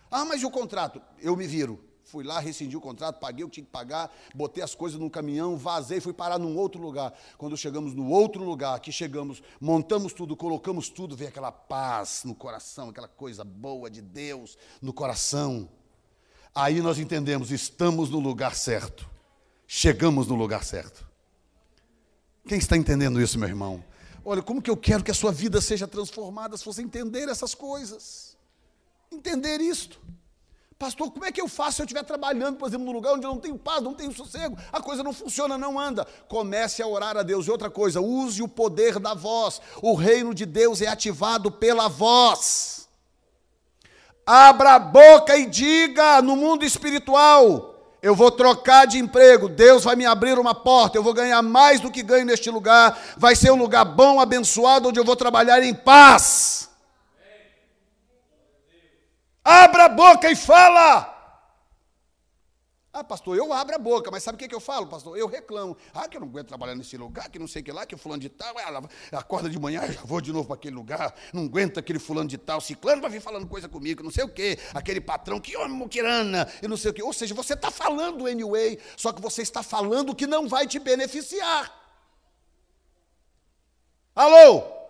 Ah, 0.09 0.25
mas 0.25 0.41
e 0.41 0.45
o 0.45 0.51
contrato? 0.51 1.01
Eu 1.19 1.35
me 1.35 1.47
viro. 1.47 1.91
Fui 2.03 2.23
lá, 2.23 2.39
rescindi 2.39 2.75
o 2.75 2.81
contrato, 2.81 3.19
paguei 3.19 3.45
o 3.45 3.47
que 3.47 3.55
tinha 3.55 3.65
que 3.65 3.71
pagar, 3.71 4.11
botei 4.35 4.63
as 4.63 4.75
coisas 4.75 4.99
no 4.99 5.09
caminhão, 5.09 5.55
vazei, 5.55 6.01
fui 6.01 6.11
parar 6.11 6.37
num 6.37 6.57
outro 6.57 6.81
lugar. 6.81 7.13
Quando 7.37 7.55
chegamos 7.55 7.93
no 7.93 8.09
outro 8.09 8.43
lugar, 8.43 8.79
que 8.79 8.91
chegamos, 8.91 9.41
montamos 9.61 10.11
tudo, 10.11 10.35
colocamos 10.35 10.89
tudo, 10.89 11.15
veio 11.15 11.29
aquela 11.29 11.51
paz 11.51 12.23
no 12.25 12.35
coração, 12.35 12.89
aquela 12.89 13.07
coisa 13.07 13.43
boa 13.43 13.89
de 13.89 14.01
Deus 14.01 14.57
no 14.81 14.91
coração. 14.91 15.69
Aí 16.53 16.81
nós 16.81 16.99
entendemos, 16.99 17.51
estamos 17.51 18.09
no 18.09 18.19
lugar 18.19 18.55
certo. 18.55 19.09
Chegamos 19.65 20.27
no 20.27 20.35
lugar 20.35 20.65
certo. 20.65 21.07
Quem 22.45 22.57
está 22.57 22.75
entendendo 22.75 23.21
isso, 23.21 23.39
meu 23.39 23.47
irmão? 23.47 23.81
Olha, 24.23 24.41
como 24.41 24.61
que 24.61 24.69
eu 24.69 24.77
quero 24.77 25.03
que 25.03 25.11
a 25.11 25.15
sua 25.15 25.31
vida 25.31 25.59
seja 25.59 25.87
transformada 25.87 26.55
se 26.55 26.65
você 26.65 26.81
entender 26.81 27.27
essas 27.27 27.55
coisas? 27.55 28.37
Entender 29.11 29.59
isto. 29.59 29.99
Pastor, 30.77 31.11
como 31.11 31.25
é 31.25 31.31
que 31.31 31.39
eu 31.39 31.47
faço 31.47 31.75
se 31.75 31.81
eu 31.83 31.85
estiver 31.85 32.03
trabalhando, 32.03 32.57
por 32.57 32.67
exemplo, 32.67 32.87
num 32.87 32.91
lugar 32.91 33.13
onde 33.13 33.23
eu 33.23 33.29
não 33.29 33.39
tenho 33.39 33.55
paz, 33.57 33.83
não 33.83 33.93
tenho 33.93 34.11
sossego, 34.11 34.57
a 34.71 34.81
coisa 34.81 35.03
não 35.03 35.13
funciona, 35.13 35.55
não 35.55 35.79
anda? 35.79 36.07
Comece 36.27 36.81
a 36.81 36.87
orar 36.87 37.15
a 37.15 37.21
Deus. 37.21 37.45
E 37.45 37.51
outra 37.51 37.69
coisa, 37.69 38.01
use 38.01 38.41
o 38.41 38.47
poder 38.47 38.97
da 38.97 39.13
voz. 39.13 39.61
O 39.79 39.93
reino 39.93 40.33
de 40.33 40.43
Deus 40.43 40.81
é 40.81 40.87
ativado 40.87 41.51
pela 41.51 41.87
voz. 41.87 42.87
Abra 44.25 44.73
a 44.73 44.79
boca 44.79 45.37
e 45.37 45.45
diga 45.45 46.19
no 46.21 46.35
mundo 46.35 46.65
espiritual: 46.65 47.70
eu 48.01 48.15
vou 48.15 48.31
trocar 48.31 48.87
de 48.87 48.97
emprego, 48.97 49.47
Deus 49.47 49.83
vai 49.83 49.95
me 49.95 50.05
abrir 50.05 50.39
uma 50.39 50.55
porta, 50.55 50.97
eu 50.97 51.03
vou 51.03 51.13
ganhar 51.13 51.41
mais 51.41 51.79
do 51.79 51.91
que 51.91 52.01
ganho 52.01 52.25
neste 52.25 52.49
lugar, 52.49 52.99
vai 53.15 53.35
ser 53.35 53.51
um 53.51 53.55
lugar 53.55 53.85
bom, 53.85 54.19
abençoado, 54.19 54.89
onde 54.89 54.99
eu 54.99 55.05
vou 55.05 55.15
trabalhar 55.15 55.61
em 55.61 55.73
paz. 55.73 56.69
Abra 59.43 59.85
a 59.85 59.89
boca 59.89 60.29
e 60.29 60.35
fala. 60.35 61.10
Ah, 62.93 63.05
pastor, 63.05 63.37
eu 63.37 63.53
abro 63.53 63.73
a 63.73 63.79
boca, 63.79 64.11
mas 64.11 64.21
sabe 64.21 64.35
o 64.35 64.39
que, 64.39 64.49
que 64.49 64.55
eu 64.55 64.59
falo, 64.59 64.85
pastor? 64.85 65.17
Eu 65.17 65.25
reclamo. 65.25 65.77
Ah, 65.93 66.09
que 66.09 66.17
eu 66.17 66.21
não 66.21 66.27
aguento 66.27 66.47
trabalhar 66.47 66.75
nesse 66.75 66.97
lugar, 66.97 67.29
que 67.29 67.39
não 67.39 67.47
sei 67.47 67.61
o 67.61 67.65
que 67.65 67.71
lá, 67.71 67.85
que 67.85 67.95
o 67.95 67.97
fulano 67.97 68.21
de 68.21 68.27
tal, 68.27 68.59
ela 68.59 68.83
acorda 69.13 69.49
de 69.49 69.57
manhã, 69.57 69.89
já 69.89 70.01
vou 70.01 70.19
de 70.19 70.33
novo 70.33 70.45
para 70.45 70.55
aquele 70.55 70.75
lugar, 70.75 71.15
não 71.31 71.45
aguento 71.45 71.77
aquele 71.77 71.99
fulano 71.99 72.27
de 72.27 72.37
tal, 72.37 72.59
ciclano 72.59 73.01
vai 73.01 73.09
vir 73.09 73.21
falando 73.21 73.47
coisa 73.47 73.69
comigo, 73.69 74.03
não 74.03 74.11
sei 74.11 74.25
o 74.25 74.29
que, 74.29 74.59
aquele 74.73 74.99
patrão, 74.99 75.39
que 75.39 75.55
homem 75.55 75.77
muquirana, 75.77 76.45
e 76.61 76.67
não 76.67 76.75
sei 76.75 76.91
o 76.91 76.93
que. 76.93 77.01
Ou 77.01 77.13
seja, 77.13 77.33
você 77.33 77.53
está 77.53 77.71
falando 77.71 78.27
anyway, 78.27 78.77
só 78.97 79.13
que 79.13 79.21
você 79.21 79.41
está 79.41 79.63
falando 79.63 80.13
que 80.13 80.27
não 80.27 80.49
vai 80.49 80.67
te 80.67 80.77
beneficiar. 80.77 81.73
Alô? 84.13 84.80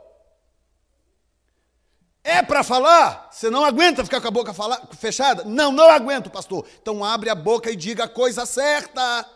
É 2.23 2.43
para 2.43 2.63
falar? 2.63 3.29
Você 3.31 3.49
não 3.49 3.65
aguenta 3.65 4.03
ficar 4.03 4.21
com 4.21 4.27
a 4.27 4.31
boca 4.31 4.53
fala, 4.53 4.87
fechada? 4.95 5.43
Não, 5.43 5.71
não 5.71 5.89
aguento, 5.89 6.29
pastor. 6.29 6.67
Então 6.81 7.03
abre 7.03 7.29
a 7.29 7.35
boca 7.35 7.71
e 7.71 7.75
diga 7.75 8.03
a 8.03 8.09
coisa 8.09 8.45
certa. 8.45 9.27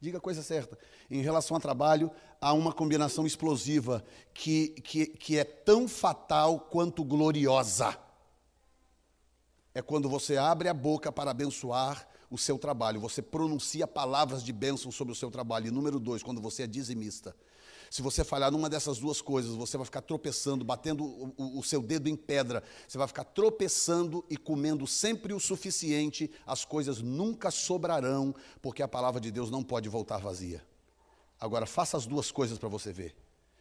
Diga 0.00 0.18
a 0.18 0.20
coisa 0.20 0.42
certa. 0.42 0.76
Em 1.08 1.22
relação 1.22 1.56
ao 1.56 1.60
trabalho, 1.60 2.10
há 2.40 2.52
uma 2.52 2.72
combinação 2.72 3.26
explosiva 3.26 4.04
que, 4.34 4.68
que, 4.82 5.06
que 5.06 5.38
é 5.38 5.44
tão 5.44 5.86
fatal 5.86 6.58
quanto 6.58 7.04
gloriosa. 7.04 7.96
É 9.72 9.80
quando 9.80 10.08
você 10.08 10.36
abre 10.36 10.68
a 10.68 10.74
boca 10.74 11.12
para 11.12 11.30
abençoar 11.30 12.08
o 12.28 12.38
seu 12.38 12.58
trabalho, 12.58 13.00
você 13.00 13.20
pronuncia 13.20 13.86
palavras 13.86 14.42
de 14.42 14.52
bênção 14.52 14.90
sobre 14.90 15.12
o 15.12 15.16
seu 15.16 15.30
trabalho. 15.30 15.68
E 15.68 15.70
número 15.70 16.00
dois, 16.00 16.22
quando 16.22 16.40
você 16.40 16.64
é 16.64 16.66
dizimista. 16.66 17.34
Se 17.90 18.02
você 18.02 18.22
falhar 18.22 18.52
numa 18.52 18.70
dessas 18.70 18.98
duas 18.98 19.20
coisas, 19.20 19.56
você 19.56 19.76
vai 19.76 19.84
ficar 19.84 20.00
tropeçando, 20.00 20.64
batendo 20.64 21.04
o, 21.04 21.58
o, 21.58 21.62
seu 21.64 21.82
dedo 21.82 22.08
em 22.08 22.14
pedra, 22.14 22.62
você 22.86 22.96
vai 22.96 23.08
ficar 23.08 23.24
tropeçando 23.24 24.24
e 24.30 24.36
comendo 24.36 24.86
sempre 24.86 25.34
o 25.34 25.40
suficiente, 25.40 26.30
as 26.46 26.64
coisas 26.64 27.02
nunca 27.02 27.50
sobrarão, 27.50 28.32
porque 28.62 28.80
a 28.80 28.86
palavra 28.86 29.20
de 29.20 29.32
Deus 29.32 29.50
não 29.50 29.64
pode 29.64 29.88
voltar 29.88 30.18
vazia. 30.18 30.64
Agora, 31.40 31.66
faça 31.66 31.96
as 31.96 32.06
duas 32.06 32.30
coisas 32.30 32.58
para 32.58 32.68
você 32.68 32.92
ver. 32.92 33.16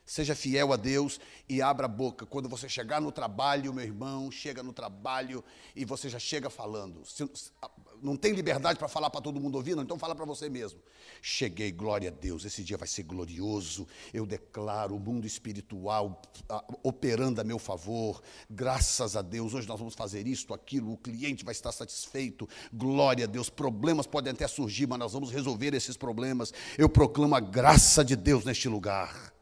Seja 0.06 0.36
fiel 0.36 0.74
a 0.74 0.76
Deus 0.76 1.20
e 1.48 1.60
abra 1.60 1.86
a 1.86 1.90
boca. 1.90 2.26
Quando 2.26 2.48
você 2.48 2.70
chegar 2.70 3.02
no 3.02 3.12
trabalho, 3.12 3.74
meu 3.74 3.84
irmão, 3.84 4.30
chega 4.30 4.62
no 4.62 4.74
trabalho 4.74 5.44
e 5.76 5.86
você 5.86 6.08
já 6.08 6.20
chega 6.20 6.52
falando. 6.52 7.02
Não 8.02 8.16
tem 8.16 8.34
liberdade 8.34 8.78
para 8.80 8.88
falar 8.88 9.10
para 9.10 9.22
todo 9.22 9.40
mundo 9.40 9.56
ouvir, 9.56 9.76
não, 9.76 9.84
então 9.84 9.98
fala 9.98 10.16
para 10.16 10.26
você 10.26 10.50
mesmo. 10.50 10.80
Cheguei, 11.22 11.72
glória 11.72 12.10
a 12.10 12.12
Deus, 12.12 12.46
esse 12.46 12.64
dia 12.64 12.78
vai 12.78 12.88
ser 12.88 13.04
glorioso. 13.04 13.88
Eu 14.14 14.26
declaro 14.26 14.96
o 14.96 15.00
mundo 15.00 15.26
espiritual 15.28 16.22
operando 16.84 17.42
a 17.42 17.44
meu 17.44 17.60
favor. 17.60 18.22
Graças 18.50 19.16
a 19.16 19.22
Deus, 19.22 19.54
hoje 19.54 19.68
nós 19.68 19.80
vamos 19.80 19.96
fazer 19.96 20.28
isto, 20.28 20.54
aquilo, 20.54 20.94
o 20.94 20.98
cliente 20.98 21.46
vai 21.46 21.52
estar 21.52 21.72
satisfeito. 21.72 22.48
Glória 22.74 23.26
a 23.26 23.28
Deus. 23.28 23.50
Problemas 23.50 24.08
podem 24.08 24.34
até 24.34 24.48
surgir, 24.48 24.88
mas 24.88 25.00
nós 25.00 25.14
vamos 25.14 25.32
resolver 25.32 25.74
esses 25.74 25.98
problemas. 25.98 26.54
Eu 26.78 26.90
proclamo 26.90 27.36
a 27.36 27.40
graça 27.40 28.04
de 28.04 28.16
Deus 28.16 28.46
neste 28.46 28.68
lugar. 28.68 29.34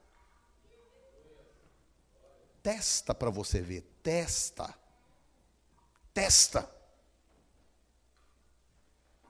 Testa 2.62 3.16
para 3.16 3.30
você 3.30 3.62
ver, 3.62 3.82
testa. 4.04 4.74
Testa. 6.14 6.77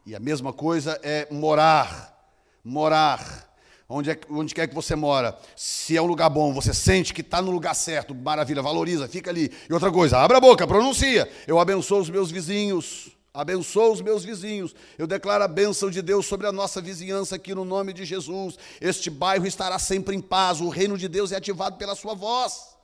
E 0.08 0.16
a 0.16 0.22
mesma 0.22 0.54
coisa 0.54 0.98
é 1.04 1.28
morar. 1.30 2.18
Morar. 2.64 3.46
Onde, 3.90 4.10
é, 4.10 4.18
onde 4.30 4.56
quer 4.56 4.66
que 4.66 4.74
você 4.74 4.96
mora. 4.96 5.38
Se 5.54 5.98
é 5.98 6.02
um 6.02 6.06
lugar 6.06 6.30
bom, 6.30 6.54
você 6.54 6.74
sente 6.74 7.14
que 7.14 7.20
está 7.20 7.42
no 7.42 7.52
lugar 7.52 7.74
certo, 7.74 8.16
maravilha, 8.16 8.62
valoriza, 8.62 9.06
fica 9.10 9.30
ali. 9.30 9.52
E 9.70 9.74
outra 9.74 9.92
coisa, 9.92 10.18
abra 10.18 10.38
a 10.38 10.40
boca, 10.40 10.66
pronuncia. 10.66 11.30
Eu 11.46 11.60
abençoo 11.60 12.00
os 12.00 12.10
meus 12.10 12.32
vizinhos. 12.32 13.10
Abençoo 13.34 13.92
os 13.92 14.00
meus 14.00 14.24
vizinhos. 14.24 14.74
Eu 14.98 15.08
declaro 15.08 15.44
a 15.44 15.48
bênção 15.48 15.92
de 15.92 16.02
Deus 16.02 16.26
sobre 16.26 16.48
a 16.48 16.54
nossa 16.54 16.80
vizinhança 16.80 17.36
aqui 17.36 17.54
no 17.54 17.66
nome 17.66 17.92
de 17.92 18.06
Jesus. 18.06 18.58
Este 18.80 19.10
bairro 19.10 19.46
estará 19.46 19.78
sempre 19.78 20.16
em 20.16 20.22
paz. 20.22 20.62
O 20.62 20.70
reino 20.70 20.98
de 20.98 21.10
Deus 21.10 21.34
é 21.34 21.36
ativado 21.36 21.76
pela 21.76 21.96
sua 21.96 22.14
voz. 22.14 22.77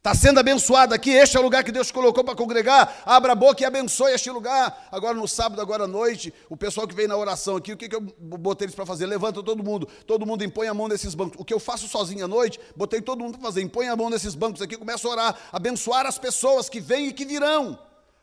Está 0.00 0.14
sendo 0.14 0.40
abençoado 0.40 0.94
aqui, 0.94 1.10
este 1.10 1.36
é 1.36 1.40
o 1.40 1.42
lugar 1.42 1.62
que 1.62 1.70
Deus 1.70 1.90
colocou 1.92 2.24
para 2.24 2.34
congregar. 2.34 3.02
Abra 3.04 3.32
a 3.32 3.34
boca 3.34 3.62
e 3.62 3.66
abençoe 3.66 4.14
este 4.14 4.30
lugar. 4.30 4.88
Agora 4.90 5.12
no 5.12 5.28
sábado, 5.28 5.60
agora 5.60 5.84
à 5.84 5.86
noite, 5.86 6.32
o 6.48 6.56
pessoal 6.56 6.88
que 6.88 6.94
vem 6.94 7.06
na 7.06 7.14
oração 7.14 7.56
aqui, 7.56 7.70
o 7.70 7.76
que, 7.76 7.86
que 7.86 7.94
eu 7.94 8.00
botei 8.00 8.64
eles 8.64 8.74
para 8.74 8.86
fazer? 8.86 9.04
Levanta 9.04 9.42
todo 9.42 9.62
mundo, 9.62 9.86
todo 10.06 10.24
mundo 10.24 10.42
impõe 10.42 10.68
a 10.68 10.72
mão 10.72 10.88
nesses 10.88 11.14
bancos. 11.14 11.38
O 11.38 11.44
que 11.44 11.52
eu 11.52 11.60
faço 11.60 11.86
sozinho 11.86 12.24
à 12.24 12.28
noite, 12.28 12.58
botei 12.74 13.02
todo 13.02 13.22
mundo 13.22 13.36
para 13.36 13.48
fazer. 13.48 13.60
Impõe 13.60 13.88
a 13.88 13.94
mão 13.94 14.08
nesses 14.08 14.34
bancos 14.34 14.62
aqui, 14.62 14.74
começa 14.74 15.06
a 15.06 15.10
orar, 15.10 15.38
abençoar 15.52 16.06
as 16.06 16.16
pessoas 16.16 16.70
que 16.70 16.80
vêm 16.80 17.08
e 17.08 17.12
que 17.12 17.26
virão. 17.26 17.78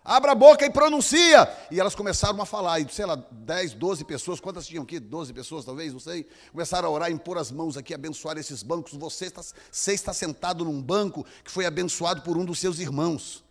Abra 0.09 0.31
a 0.31 0.35
boca 0.35 0.65
e 0.65 0.69
pronuncia. 0.69 1.53
E 1.69 1.77
elas 1.77 1.93
começaram 1.93 2.41
a 2.41 2.45
falar, 2.45 2.79
e 2.79 2.87
sei 2.89 3.05
lá, 3.05 3.21
10, 3.29 3.73
12 3.73 4.05
pessoas, 4.05 4.39
quantas 4.39 4.65
tinham 4.65 4.83
aqui? 4.83 5.01
12 5.01 5.33
pessoas 5.33 5.65
talvez, 5.65 5.91
não 5.91 5.99
sei. 5.99 6.25
Começaram 6.49 6.87
a 6.87 6.91
orar, 6.91 7.11
impor 7.11 7.37
as 7.37 7.51
mãos 7.51 7.75
aqui, 7.75 7.93
abençoar 7.93 8.37
esses 8.37 8.63
bancos. 8.63 8.93
Você 8.93 9.25
está, 9.25 9.41
você 9.69 9.91
está 9.91 10.13
sentado 10.13 10.63
num 10.63 10.81
banco 10.81 11.25
que 11.43 11.51
foi 11.51 11.65
abençoado 11.65 12.21
por 12.21 12.37
um 12.37 12.45
dos 12.45 12.57
seus 12.57 12.79
irmãos. 12.79 13.43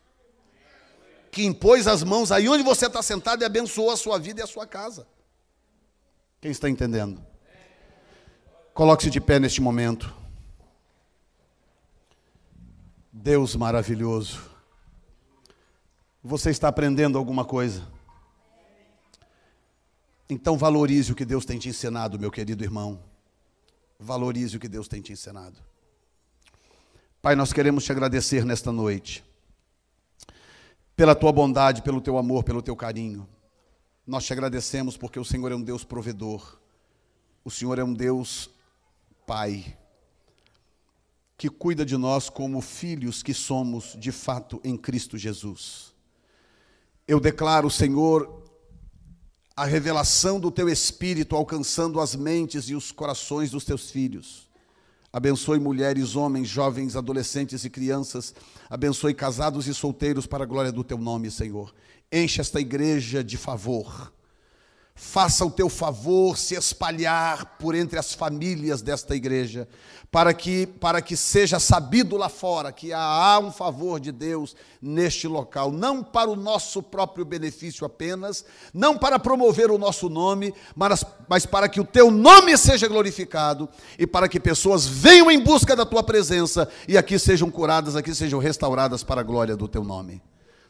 Que 1.30 1.44
impôs 1.44 1.86
as 1.86 2.02
mãos 2.02 2.32
aí 2.32 2.48
onde 2.48 2.62
você 2.62 2.86
está 2.86 3.02
sentado 3.02 3.42
e 3.42 3.44
abençoou 3.44 3.90
a 3.90 3.96
sua 3.96 4.18
vida 4.18 4.40
e 4.40 4.42
a 4.42 4.46
sua 4.46 4.66
casa. 4.66 5.06
Quem 6.40 6.50
está 6.50 6.70
entendendo? 6.70 7.22
Coloque-se 8.72 9.10
de 9.10 9.20
pé 9.20 9.38
neste 9.38 9.60
momento. 9.60 10.10
Deus 13.12 13.54
maravilhoso. 13.54 14.55
Você 16.28 16.50
está 16.50 16.66
aprendendo 16.66 17.16
alguma 17.16 17.44
coisa? 17.44 17.86
Então 20.28 20.58
valorize 20.58 21.12
o 21.12 21.14
que 21.14 21.24
Deus 21.24 21.44
tem 21.44 21.56
te 21.56 21.68
ensinado, 21.68 22.18
meu 22.18 22.32
querido 22.32 22.64
irmão. 22.64 23.00
Valorize 23.96 24.56
o 24.56 24.58
que 24.58 24.66
Deus 24.66 24.88
tem 24.88 25.00
te 25.00 25.12
ensinado. 25.12 25.56
Pai, 27.22 27.36
nós 27.36 27.52
queremos 27.52 27.84
te 27.84 27.92
agradecer 27.92 28.44
nesta 28.44 28.72
noite, 28.72 29.24
pela 30.96 31.14
tua 31.14 31.30
bondade, 31.30 31.80
pelo 31.80 32.00
teu 32.00 32.18
amor, 32.18 32.42
pelo 32.42 32.60
teu 32.60 32.74
carinho. 32.74 33.28
Nós 34.04 34.26
te 34.26 34.32
agradecemos 34.32 34.96
porque 34.96 35.20
o 35.20 35.24
Senhor 35.24 35.52
é 35.52 35.54
um 35.54 35.62
Deus 35.62 35.84
provedor, 35.84 36.58
o 37.44 37.52
Senhor 37.52 37.78
é 37.78 37.84
um 37.84 37.94
Deus 37.94 38.50
Pai, 39.24 39.78
que 41.38 41.48
cuida 41.48 41.86
de 41.86 41.96
nós 41.96 42.28
como 42.28 42.60
filhos 42.60 43.22
que 43.22 43.32
somos 43.32 43.96
de 43.96 44.10
fato 44.10 44.60
em 44.64 44.76
Cristo 44.76 45.16
Jesus. 45.16 45.94
Eu 47.08 47.20
declaro, 47.20 47.70
Senhor, 47.70 48.42
a 49.56 49.64
revelação 49.64 50.40
do 50.40 50.50
teu 50.50 50.68
espírito 50.68 51.36
alcançando 51.36 52.00
as 52.00 52.16
mentes 52.16 52.68
e 52.68 52.74
os 52.74 52.90
corações 52.90 53.50
dos 53.50 53.64
teus 53.64 53.90
filhos. 53.90 54.50
Abençoe 55.12 55.60
mulheres, 55.60 56.16
homens, 56.16 56.48
jovens, 56.48 56.96
adolescentes 56.96 57.64
e 57.64 57.70
crianças. 57.70 58.34
Abençoe 58.68 59.14
casados 59.14 59.68
e 59.68 59.72
solteiros 59.72 60.26
para 60.26 60.42
a 60.42 60.46
glória 60.46 60.72
do 60.72 60.82
teu 60.82 60.98
nome, 60.98 61.30
Senhor. 61.30 61.72
Enche 62.12 62.40
esta 62.40 62.60
igreja 62.60 63.22
de 63.22 63.36
favor. 63.36 64.12
Faça 64.98 65.44
o 65.44 65.50
teu 65.50 65.68
favor 65.68 66.38
se 66.38 66.54
espalhar 66.54 67.58
por 67.58 67.74
entre 67.74 67.98
as 67.98 68.14
famílias 68.14 68.80
desta 68.80 69.14
igreja, 69.14 69.68
para 70.10 70.32
que, 70.32 70.66
para 70.66 71.02
que 71.02 71.14
seja 71.14 71.60
sabido 71.60 72.16
lá 72.16 72.30
fora 72.30 72.72
que 72.72 72.94
há 72.94 73.38
um 73.38 73.52
favor 73.52 74.00
de 74.00 74.10
Deus 74.10 74.56
neste 74.80 75.28
local, 75.28 75.70
não 75.70 76.02
para 76.02 76.30
o 76.30 76.34
nosso 76.34 76.82
próprio 76.82 77.26
benefício 77.26 77.84
apenas, 77.84 78.42
não 78.72 78.96
para 78.96 79.18
promover 79.18 79.70
o 79.70 79.76
nosso 79.76 80.08
nome, 80.08 80.54
mas, 80.74 81.04
mas 81.28 81.44
para 81.44 81.68
que 81.68 81.80
o 81.80 81.84
teu 81.84 82.10
nome 82.10 82.56
seja 82.56 82.88
glorificado 82.88 83.68
e 83.98 84.06
para 84.06 84.30
que 84.30 84.40
pessoas 84.40 84.86
venham 84.86 85.30
em 85.30 85.38
busca 85.38 85.76
da 85.76 85.84
tua 85.84 86.02
presença 86.02 86.66
e 86.88 86.96
aqui 86.96 87.18
sejam 87.18 87.50
curadas, 87.50 87.96
aqui 87.96 88.14
sejam 88.14 88.40
restauradas 88.40 89.04
para 89.04 89.20
a 89.20 89.24
glória 89.24 89.54
do 89.54 89.68
teu 89.68 89.84
nome. 89.84 90.22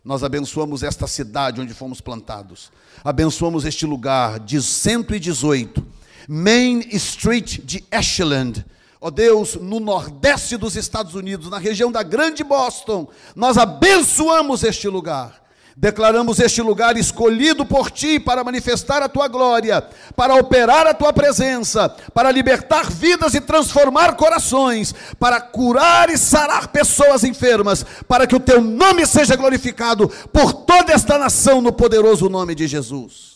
Nós 0.07 0.23
abençoamos 0.23 0.85
esta 0.85 1.09
cidade 1.09 1.61
onde 1.61 1.75
fomos 1.75 2.01
plantados. 2.01 2.71
Abençoamos 3.03 3.65
este 3.65 3.85
lugar 3.85 4.39
de 4.39 4.63
118, 4.63 5.85
Main 6.29 6.79
Street 6.93 7.59
de 7.65 7.85
Ashland. 7.91 8.65
Ó 9.01 9.09
oh 9.09 9.11
Deus, 9.11 9.57
no 9.57 9.81
nordeste 9.81 10.57
dos 10.57 10.77
Estados 10.77 11.17
Unidos, 11.17 11.51
na 11.51 11.59
região 11.59 11.91
da 11.91 12.05
Grande 12.05 12.45
Boston, 12.45 13.09
nós 13.35 13.59
abençoamos 13.59 14.63
este 14.63 14.87
lugar. 14.87 15.43
Declaramos 15.79 16.41
este 16.41 16.63
lugar 16.63 16.97
escolhido 16.97 17.67
por 17.67 17.91
ti 17.91 18.19
para 18.19 18.43
manifestar 18.43 19.03
a 19.03 19.11
tua 19.11 19.29
glória, 19.29 19.87
para 20.17 20.35
operar 20.35 20.87
a 20.87 20.95
tua 20.95 21.13
presença, 21.13 21.95
para 22.15 22.31
libertar 22.31 22.91
vidas 22.91 23.35
e 23.35 23.43
transformar 23.43 24.17
corações, 24.17 24.95
para 25.19 25.39
curar 25.39 26.09
e 26.09 26.17
sarar 26.17 26.69
pessoas 26.69 27.25
enfermas, 27.25 27.85
para 28.09 28.27
que 28.27 28.35
o 28.35 28.41
teu 28.41 28.63
nome 28.63 29.05
seja 29.05 29.37
glorificado 29.37 30.09
por 30.33 30.55
toda 30.55 30.95
esta 30.95 31.19
nação 31.19 31.61
no 31.61 31.71
poderoso 31.71 32.31
nome 32.31 32.55
de 32.55 32.67
Jesus. 32.67 33.36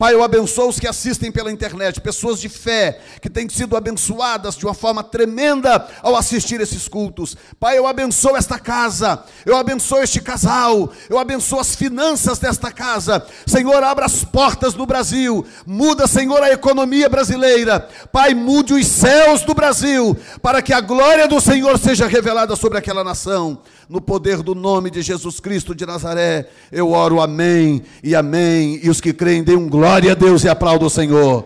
Pai, 0.00 0.14
eu 0.14 0.22
abençoo 0.22 0.70
os 0.70 0.80
que 0.80 0.88
assistem 0.88 1.30
pela 1.30 1.52
internet, 1.52 2.00
pessoas 2.00 2.40
de 2.40 2.48
fé, 2.48 3.00
que 3.20 3.28
têm 3.28 3.46
sido 3.50 3.76
abençoadas 3.76 4.56
de 4.56 4.64
uma 4.64 4.72
forma 4.72 5.04
tremenda 5.04 5.86
ao 6.00 6.16
assistir 6.16 6.58
esses 6.58 6.88
cultos. 6.88 7.36
Pai, 7.60 7.76
eu 7.76 7.86
abençoo 7.86 8.34
esta 8.34 8.58
casa, 8.58 9.22
eu 9.44 9.54
abençoo 9.54 10.02
este 10.02 10.18
casal, 10.22 10.90
eu 11.10 11.18
abençoo 11.18 11.60
as 11.60 11.74
finanças 11.74 12.38
desta 12.38 12.72
casa. 12.72 13.22
Senhor, 13.46 13.84
abra 13.84 14.06
as 14.06 14.24
portas 14.24 14.72
no 14.72 14.86
Brasil, 14.86 15.46
muda, 15.66 16.06
Senhor, 16.06 16.42
a 16.42 16.50
economia 16.50 17.06
brasileira. 17.10 17.86
Pai, 18.10 18.32
mude 18.32 18.72
os 18.72 18.86
céus 18.86 19.42
do 19.42 19.52
Brasil, 19.52 20.16
para 20.40 20.62
que 20.62 20.72
a 20.72 20.80
glória 20.80 21.28
do 21.28 21.42
Senhor 21.42 21.78
seja 21.78 22.06
revelada 22.06 22.56
sobre 22.56 22.78
aquela 22.78 23.04
nação 23.04 23.60
no 23.90 24.00
poder 24.00 24.40
do 24.40 24.54
nome 24.54 24.88
de 24.88 25.02
Jesus 25.02 25.40
Cristo 25.40 25.74
de 25.74 25.84
Nazaré, 25.84 26.48
eu 26.70 26.92
oro 26.92 27.20
amém 27.20 27.82
e 28.04 28.14
amém. 28.14 28.78
E 28.80 28.88
os 28.88 29.00
que 29.00 29.12
creem, 29.12 29.42
deem 29.42 29.58
um 29.58 29.68
glória 29.68 30.12
a 30.12 30.14
Deus 30.14 30.44
e 30.44 30.48
aplaudam 30.48 30.86
o 30.86 30.90
Senhor. 30.90 31.44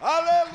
Aleluia! 0.00 0.54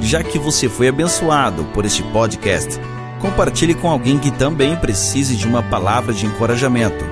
Já 0.00 0.22
que 0.22 0.38
você 0.38 0.68
foi 0.68 0.86
abençoado 0.86 1.64
por 1.74 1.84
este 1.84 2.04
podcast, 2.04 2.78
compartilhe 3.20 3.74
com 3.74 3.90
alguém 3.90 4.16
que 4.16 4.30
também 4.30 4.76
precise 4.76 5.34
de 5.34 5.48
uma 5.48 5.64
palavra 5.64 6.14
de 6.14 6.26
encorajamento. 6.26 7.04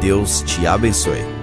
Deus 0.00 0.42
te 0.42 0.64
abençoe. 0.64 1.41